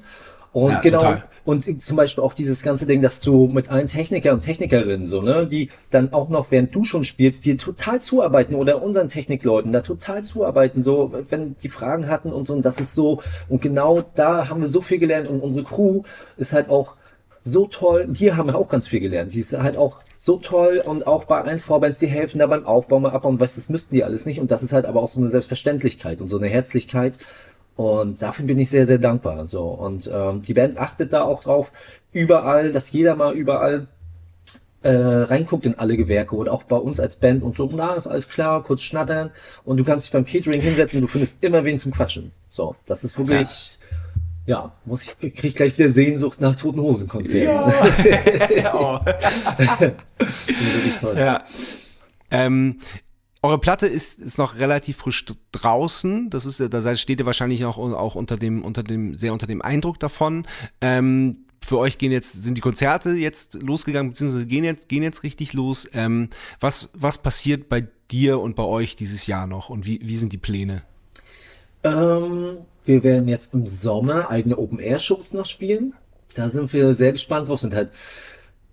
Und 0.53 0.73
ja, 0.73 0.81
genau, 0.81 0.99
total. 0.99 1.25
Und 1.51 1.85
zum 1.85 1.97
Beispiel 1.97 2.23
auch 2.23 2.33
dieses 2.33 2.63
ganze 2.63 2.87
Ding, 2.87 3.03
dass 3.03 3.21
du 3.21 3.49
mit 3.49 3.71
allen 3.71 3.89
Techniker 3.89 4.33
und 4.33 4.43
Technikerinnen 4.43 5.09
so, 5.09 5.21
ne, 5.21 5.47
die 5.47 5.69
dann 5.91 6.13
auch 6.13 6.29
noch, 6.29 6.51
während 6.51 6.75
du 6.75 6.85
schon 6.85 7.05
spielst, 7.05 7.45
dir 7.45 7.59
total 7.59 8.01
zuarbeiten 8.01 8.55
oder 8.55 8.83
unseren 8.83 9.09
Technikleuten 9.09 9.73
da 9.73 9.81
total 9.81 10.23
zuarbeiten, 10.23 10.83
so, 10.83 11.13
wenn 11.29 11.57
die 11.63 11.69
Fragen 11.69 12.09
hatten 12.09 12.33
und 12.33 12.47
so, 12.47 12.55
und 12.55 12.63
das 12.63 12.79
ist 12.79 12.95
so, 12.95 13.21
und 13.49 13.63
genau 13.63 14.03
da 14.15 14.49
haben 14.49 14.61
wir 14.61 14.69
so 14.69 14.81
viel 14.81 14.99
gelernt 14.99 15.29
und 15.29 15.41
unsere 15.41 15.65
Crew 15.65 16.03
ist 16.37 16.53
halt 16.53 16.71
auch 16.71 16.97
so 17.41 17.67
toll, 17.67 18.07
die 18.09 18.33
haben 18.33 18.49
wir 18.49 18.57
auch 18.57 18.69
ganz 18.69 18.89
viel 18.89 19.01
gelernt, 19.01 19.35
die 19.35 19.41
ist 19.41 19.59
halt 19.59 19.77
auch 19.77 19.99
so 20.19 20.37
toll 20.37 20.83
und 20.85 21.07
auch 21.07 21.25
bei 21.25 21.41
allen 21.41 21.59
Vorbands, 21.59 21.99
die 21.99 22.07
helfen 22.07 22.39
da 22.39 22.47
beim 22.47 22.67
Aufbau, 22.67 23.01
mal 23.01 23.11
abbauen, 23.11 23.41
weißt, 23.41 23.57
das 23.57 23.71
müssten 23.71 23.95
die 23.95 24.05
alles 24.05 24.27
nicht 24.27 24.41
und 24.41 24.51
das 24.51 24.63
ist 24.63 24.73
halt 24.73 24.85
aber 24.85 25.03
auch 25.03 25.09
so 25.09 25.19
eine 25.19 25.29
Selbstverständlichkeit 25.29 26.21
und 26.21 26.29
so 26.29 26.37
eine 26.37 26.49
Herzlichkeit 26.49 27.19
und 27.81 28.21
dafür 28.21 28.45
bin 28.45 28.59
ich 28.59 28.69
sehr, 28.69 28.85
sehr 28.85 28.99
dankbar. 28.99 29.47
So. 29.47 29.63
Und 29.63 30.11
ähm, 30.13 30.43
die 30.43 30.53
Band 30.53 30.77
achtet 30.77 31.15
da 31.15 31.23
auch 31.23 31.43
drauf, 31.43 31.73
überall, 32.13 32.73
dass 32.73 32.93
jeder 32.93 33.17
mal 33.17 33.33
überall 33.33 33.89
äh, 34.83 34.91
reinguckt 34.91 35.65
in 35.65 35.79
alle 35.79 35.97
Gewerke 35.97 36.37
oder 36.37 36.53
auch 36.53 36.65
bei 36.65 36.77
uns 36.77 37.01
als 37.01 37.17
Band 37.17 37.43
und 37.43 37.57
so, 37.57 37.71
na, 37.75 37.95
ist 37.95 38.07
alles 38.07 38.29
klar, 38.29 38.63
kurz 38.65 38.83
schnattern 38.83 39.31
und 39.65 39.79
du 39.79 39.85
kannst 39.85 40.05
dich 40.05 40.13
beim 40.13 40.27
Catering 40.27 40.61
hinsetzen, 40.61 41.01
du 41.01 41.07
findest 41.07 41.43
immer 41.43 41.65
wen 41.65 41.79
zum 41.79 41.91
Quatschen. 41.91 42.33
So, 42.49 42.77
das 42.85 43.03
ist 43.03 43.17
wirklich, 43.17 43.79
ja, 44.45 44.57
ja 44.57 44.73
muss 44.85 45.15
ich, 45.19 45.35
krieg 45.35 45.57
gleich 45.57 45.79
wieder 45.79 45.89
Sehnsucht 45.89 46.39
nach 46.43 46.57
Toten 46.57 46.83
Hosen 46.83 47.09
Konzerten. 47.09 47.73
Ja. 48.59 48.75
oh. 48.75 49.01
wirklich 49.79 50.97
toll. 51.01 51.17
Ja. 51.17 51.45
Ähm, 52.31 52.81
eure 53.43 53.59
Platte 53.59 53.87
ist, 53.87 54.19
ist 54.19 54.39
noch 54.39 54.59
relativ 54.59 54.99
frisch 54.99 55.25
draußen. 55.53 56.31
Das 56.31 56.45
ist, 56.45 56.61
da 56.61 56.95
steht 56.95 57.21
ihr 57.21 57.27
wahrscheinlich 57.27 57.65
auch, 57.65 57.79
auch 57.79 58.15
unter 58.15 58.37
dem, 58.37 58.63
unter 58.63 58.83
dem, 58.83 59.17
sehr 59.17 59.33
unter 59.33 59.47
dem 59.47 59.63
Eindruck 59.63 59.99
davon. 59.99 60.47
Ähm, 60.81 61.45
für 61.65 61.79
euch 61.79 61.99
gehen 61.99 62.13
jetzt, 62.13 62.43
sind 62.43 62.57
die 62.57 62.61
Konzerte 62.61 63.11
jetzt 63.11 63.55
losgegangen, 63.55 64.13
beziehungsweise 64.13 64.47
gehen 64.47 64.65
jetzt, 64.65 64.89
gehen 64.89 65.03
jetzt 65.03 65.23
richtig 65.23 65.53
los. 65.53 65.89
Ähm, 65.95 66.29
was, 66.59 66.91
was 66.95 67.19
passiert 67.19 67.69
bei 67.69 67.87
dir 68.11 68.41
und 68.41 68.57
bei 68.57 68.65
euch 68.65 68.97
dieses 68.97 69.27
Jahr 69.27 69.47
noch 69.47 69.71
und 69.71 69.87
wie, 69.87 70.01
wie 70.03 70.17
sind 70.17 70.33
die 70.33 70.39
Pläne? 70.39 70.83
Ähm, 71.83 72.59
wir 72.85 73.03
werden 73.03 73.29
jetzt 73.29 73.55
im 73.55 73.67
Sommer 73.67 74.31
eigene 74.31 74.59
Open-Air-Shows 74.59 75.33
noch 75.33 75.47
spielen. 75.47 75.95
Da 76.35 76.51
sind 76.51 76.73
wir 76.73 76.95
sehr 76.95 77.13
gespannt 77.13 77.49
drauf, 77.49 77.61
sind 77.61 77.75
halt 77.75 77.93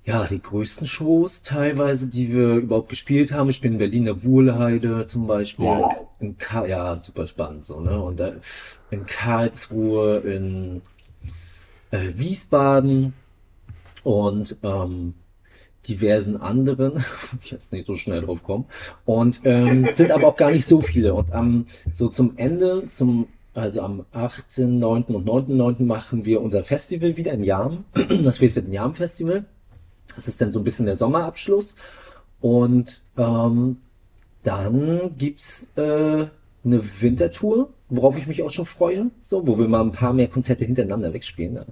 ja, 0.07 0.25
die 0.25 0.41
größten 0.41 0.87
Shows 0.87 1.41
teilweise, 1.41 2.07
die 2.07 2.33
wir 2.33 2.55
überhaupt 2.55 2.87
gespielt 2.87 3.33
haben. 3.33 3.49
Ich 3.49 3.59
bin 3.59 3.73
in 3.73 3.77
Berlin 3.77 4.05
der 4.05 4.23
Wuhlheide 4.23 5.05
zum 5.05 5.27
Beispiel. 5.27 5.65
Wow. 5.65 6.07
In 6.21 6.37
Ka 6.37 6.65
ja, 6.65 6.97
super 6.97 7.27
spannend 7.27 7.65
so, 7.65 7.81
ne? 7.81 8.01
Und 8.01 8.17
da, 8.17 8.31
in 8.89 9.05
Karlsruhe, 9.05 10.19
in 10.19 10.81
äh, 11.91 12.13
Wiesbaden 12.15 13.15
und 14.03 14.55
ähm, 14.63 15.13
diversen 15.85 16.37
anderen, 16.37 17.03
ich 17.43 17.51
jetzt 17.51 17.73
nicht 17.73 17.85
so 17.85 17.95
schnell 17.95 18.21
drauf 18.21 18.43
kommen, 18.43 18.63
und 19.03 19.41
ähm, 19.43 19.89
sind 19.91 20.11
aber 20.11 20.27
auch 20.27 20.37
gar 20.37 20.51
nicht 20.51 20.65
so 20.65 20.79
viele. 20.79 21.15
Und 21.15 21.33
am 21.33 21.65
so 21.91 22.07
zum 22.07 22.37
Ende, 22.37 22.89
zum 22.91 23.27
also 23.53 23.81
am 23.81 24.05
8., 24.13 24.59
9. 24.59 25.03
und 25.03 25.25
9. 25.25 25.57
9. 25.57 25.85
machen 25.85 26.23
wir 26.23 26.41
unser 26.41 26.63
Festival 26.63 27.17
wieder 27.17 27.33
in 27.33 27.43
Jam, 27.43 27.83
das 28.23 28.41
Wasted 28.41 28.67
in 28.67 28.73
Jam 28.73 28.95
Festival. 28.95 29.43
Das 30.15 30.27
ist 30.27 30.41
dann 30.41 30.51
so 30.51 30.59
ein 30.59 30.63
bisschen 30.63 30.85
der 30.85 30.95
Sommerabschluss. 30.95 31.75
Und 32.39 33.03
ähm, 33.17 33.77
dann 34.43 35.17
gibt's 35.17 35.71
äh, 35.75 36.27
eine 36.63 37.01
Wintertour, 37.01 37.69
worauf 37.89 38.17
ich 38.17 38.27
mich 38.27 38.43
auch 38.43 38.51
schon 38.51 38.65
freue, 38.65 39.09
so, 39.21 39.47
wo 39.47 39.57
wir 39.57 39.67
mal 39.67 39.81
ein 39.81 39.91
paar 39.91 40.13
mehr 40.13 40.27
Konzerte 40.27 40.65
hintereinander 40.65 41.13
wegspielen. 41.13 41.53
Ne? 41.53 41.65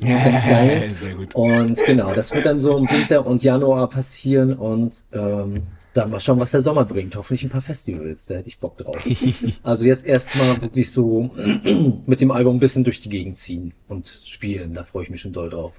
Ganz 0.00 0.44
geil. 0.48 0.90
Sehr 0.96 1.14
gut. 1.14 1.34
Und 1.34 1.84
genau, 1.84 2.14
das 2.14 2.32
wird 2.32 2.46
dann 2.46 2.60
so 2.60 2.76
im 2.76 2.88
Winter 2.88 3.26
und 3.26 3.42
Januar 3.42 3.88
passieren 3.88 4.54
und 4.54 5.04
ähm, 5.12 5.62
dann 5.94 6.10
mal 6.10 6.20
schauen, 6.20 6.40
was 6.40 6.50
der 6.50 6.60
Sommer 6.60 6.84
bringt. 6.84 7.16
Hoffentlich 7.16 7.44
ein 7.44 7.50
paar 7.50 7.60
Festivals, 7.60 8.26
da 8.26 8.34
hätte 8.34 8.48
ich 8.48 8.58
Bock 8.58 8.76
drauf. 8.76 8.96
also 9.62 9.84
jetzt 9.84 10.04
erstmal 10.06 10.60
wirklich 10.60 10.90
so 10.90 11.30
mit 12.06 12.20
dem 12.20 12.30
Album 12.30 12.56
ein 12.56 12.60
bisschen 12.60 12.84
durch 12.84 13.00
die 13.00 13.08
Gegend 13.08 13.38
ziehen 13.38 13.72
und 13.88 14.08
spielen, 14.24 14.74
da 14.74 14.84
freue 14.84 15.04
ich 15.04 15.10
mich 15.10 15.20
schon 15.20 15.32
doll 15.32 15.50
drauf. 15.50 15.72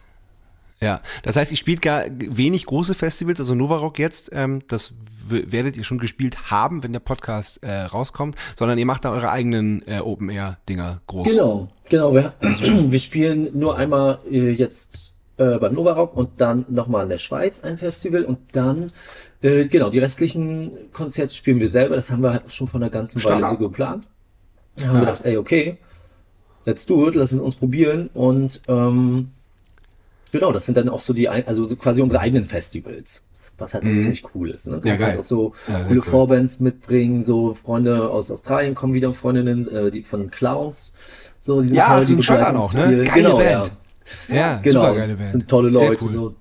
Ja, 0.82 1.02
das 1.24 1.38
heißt, 1.38 1.52
ihr 1.52 1.58
spielt 1.58 1.82
gar 1.82 2.04
wenig 2.10 2.66
große 2.66 2.96
Festivals, 2.96 3.40
also 3.40 3.56
Novarock 3.56 3.98
jetzt, 3.98 4.30
ähm, 4.34 4.62
das 4.68 4.94
werdet 5.28 5.78
ihr 5.78 5.84
schon 5.84 5.98
gespielt 5.98 6.52
haben, 6.52 6.84
wenn 6.84 6.94
der 6.94 7.00
Podcast 7.00 7.64
äh, 7.64 7.72
rauskommt, 7.72 8.36
sondern 8.58 8.78
ihr 8.78 8.86
macht 8.86 9.06
da 9.06 9.12
eure 9.12 9.32
eigenen 9.32 9.88
äh, 9.88 10.00
Open-Air-Dinger 10.00 11.02
groß. 11.08 11.28
Genau, 11.28 11.70
genau. 11.90 12.14
Wir, 12.14 12.34
wir 12.42 13.00
spielen 13.00 13.58
nur 13.58 13.78
einmal 13.78 14.20
äh, 14.30 14.52
jetzt 14.52 15.16
äh, 15.38 15.58
beim 15.58 15.74
Novarock 15.74 16.16
und 16.16 16.42
dann 16.42 16.66
nochmal 16.70 17.04
in 17.04 17.10
der 17.10 17.18
Schweiz 17.18 17.64
ein 17.64 17.78
Festival 17.78 18.26
und 18.26 18.40
dann, 18.52 18.92
äh, 19.42 19.66
genau, 19.66 19.90
die 19.90 20.00
restlichen 20.00 20.92
Konzerte 20.94 21.34
spielen 21.34 21.60
wir 21.60 21.70
selber, 21.70 21.96
das 21.96 22.12
haben 22.12 22.22
wir 22.22 22.34
halt 22.34 22.52
schon 22.52 22.68
von 22.68 22.82
der 22.82 22.90
ganzen 22.90 23.24
Weile 23.24 23.48
so 23.48 23.58
geplant. 23.58 24.08
Da 24.78 24.88
haben 24.88 24.94
wir 24.96 25.00
gedacht, 25.02 25.22
ey, 25.24 25.38
okay, 25.38 25.78
let's 26.66 26.86
do 26.86 27.08
it, 27.08 27.16
lass 27.16 27.32
es 27.32 27.40
uns 27.40 27.56
probieren 27.56 28.10
und 28.14 28.62
ähm, 28.68 29.32
Genau, 30.36 30.52
das 30.52 30.66
sind 30.66 30.76
dann 30.76 30.90
auch 30.90 31.00
so 31.00 31.14
die, 31.14 31.30
also 31.30 31.66
quasi 31.78 32.02
unsere 32.02 32.20
eigenen 32.20 32.44
Festivals. 32.44 33.26
Was 33.58 33.74
halt 33.74 33.86
mhm. 33.86 34.02
ziemlich 34.02 34.24
cool 34.36 34.50
ist. 34.50 34.68
Ne? 34.68 34.82
Du 34.82 34.90
ja, 34.90 34.98
halt 35.00 35.20
auch 35.20 35.24
so 35.24 35.54
ja, 35.70 35.84
coole 35.84 36.00
cool. 36.00 36.06
Vorbands 36.06 36.60
mitbringen, 36.60 37.24
so 37.24 37.54
Freunde 37.54 38.10
aus 38.10 38.30
Australien 38.32 38.76
kommen 38.76 38.94
wieder, 38.94 39.14
Freundinnen, 39.14 39.66
äh, 39.70 39.92
die 39.92 40.04
von 40.04 40.30
Clowns. 40.30 40.94
So, 41.40 41.62
die 41.62 41.70
sind 41.70 41.78
ja, 41.78 41.96
toll, 41.96 42.06
die 42.06 42.16
begleiten 42.16 42.58
auch, 42.58 42.74
ne? 42.74 43.06
Geile 43.06 43.12
genau, 43.14 43.38
Band. 43.38 43.72
Ja, 44.28 44.36
ja 44.36 44.60
genau. 44.62 44.82
super 44.82 44.96
geile 44.96 45.14
Band. 45.14 45.22
Das 45.22 45.32
sind 45.32 45.48
tolle 45.48 45.70
Leute. 45.70 46.04
Cool. 46.04 46.12
So. 46.12 46.36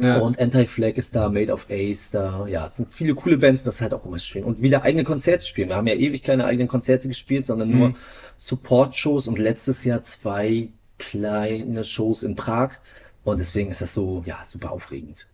Ja. 0.00 0.18
Und 0.18 0.38
Anti-Flag 0.38 0.96
ist 0.96 1.16
da, 1.16 1.30
Made 1.30 1.50
of 1.50 1.66
Ace 1.70 2.10
da. 2.10 2.46
Ja, 2.46 2.66
es 2.66 2.76
sind 2.76 2.92
viele 2.92 3.14
coole 3.14 3.38
Bands, 3.38 3.62
das 3.64 3.76
ist 3.76 3.80
halt 3.80 3.94
auch 3.94 4.04
immer 4.04 4.18
schön. 4.18 4.44
Und 4.44 4.60
wieder 4.60 4.82
eigene 4.82 5.04
Konzerte 5.04 5.46
spielen. 5.46 5.70
Wir 5.70 5.76
haben 5.76 5.86
ja 5.86 5.94
ewig 5.94 6.22
keine 6.22 6.44
eigenen 6.44 6.68
Konzerte 6.68 7.08
gespielt, 7.08 7.46
sondern 7.46 7.70
nur 7.70 7.88
mhm. 7.90 7.96
Support-Shows 8.36 9.28
und 9.28 9.38
letztes 9.38 9.84
Jahr 9.84 10.02
zwei 10.02 10.68
kleine 10.98 11.84
Shows 11.84 12.22
in 12.22 12.36
Prag. 12.36 12.72
Und 13.24 13.38
deswegen 13.38 13.70
ist 13.70 13.80
das 13.80 13.94
so, 13.94 14.22
ja, 14.26 14.38
super 14.44 14.72
aufregend. 14.72 15.26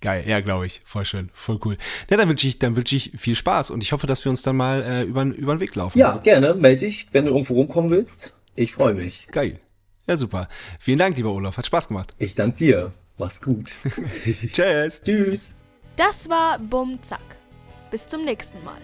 Geil, 0.00 0.24
ja, 0.26 0.40
glaube 0.40 0.66
ich. 0.66 0.80
Voll 0.84 1.04
schön, 1.04 1.30
voll 1.34 1.60
cool. 1.64 1.76
Ja, 2.08 2.16
dann 2.16 2.28
wünsche 2.28 2.48
ich, 2.48 2.58
dann 2.58 2.74
wünsche 2.74 2.96
ich 2.96 3.12
viel 3.16 3.34
Spaß 3.34 3.70
und 3.70 3.82
ich 3.82 3.92
hoffe, 3.92 4.06
dass 4.06 4.24
wir 4.24 4.30
uns 4.30 4.42
dann 4.42 4.56
mal 4.56 4.82
äh, 4.82 5.02
über, 5.02 5.24
über 5.24 5.54
den 5.54 5.60
Weg 5.60 5.74
laufen. 5.74 5.98
Ja, 5.98 6.16
gerne. 6.16 6.54
Melde 6.54 6.86
dich, 6.86 7.08
wenn 7.12 7.26
du 7.26 7.32
irgendwo 7.32 7.54
rumkommen 7.54 7.90
willst. 7.90 8.34
Ich 8.54 8.72
freue 8.72 8.94
mich. 8.94 9.28
Geil. 9.30 9.60
Ja, 10.06 10.16
super. 10.16 10.48
Vielen 10.78 10.98
Dank, 10.98 11.16
lieber 11.16 11.30
Olaf. 11.30 11.56
Hat 11.56 11.66
Spaß 11.66 11.88
gemacht. 11.88 12.14
Ich 12.18 12.34
danke 12.34 12.56
dir. 12.56 12.92
Mach's 13.18 13.42
gut. 13.42 13.70
Tschüss. 14.52 15.02
Tschüss. 15.02 15.54
Das 15.96 16.28
war 16.28 16.58
Bum 16.58 16.98
Zack. 17.02 17.20
Bis 17.90 18.06
zum 18.06 18.24
nächsten 18.24 18.62
Mal. 18.64 18.80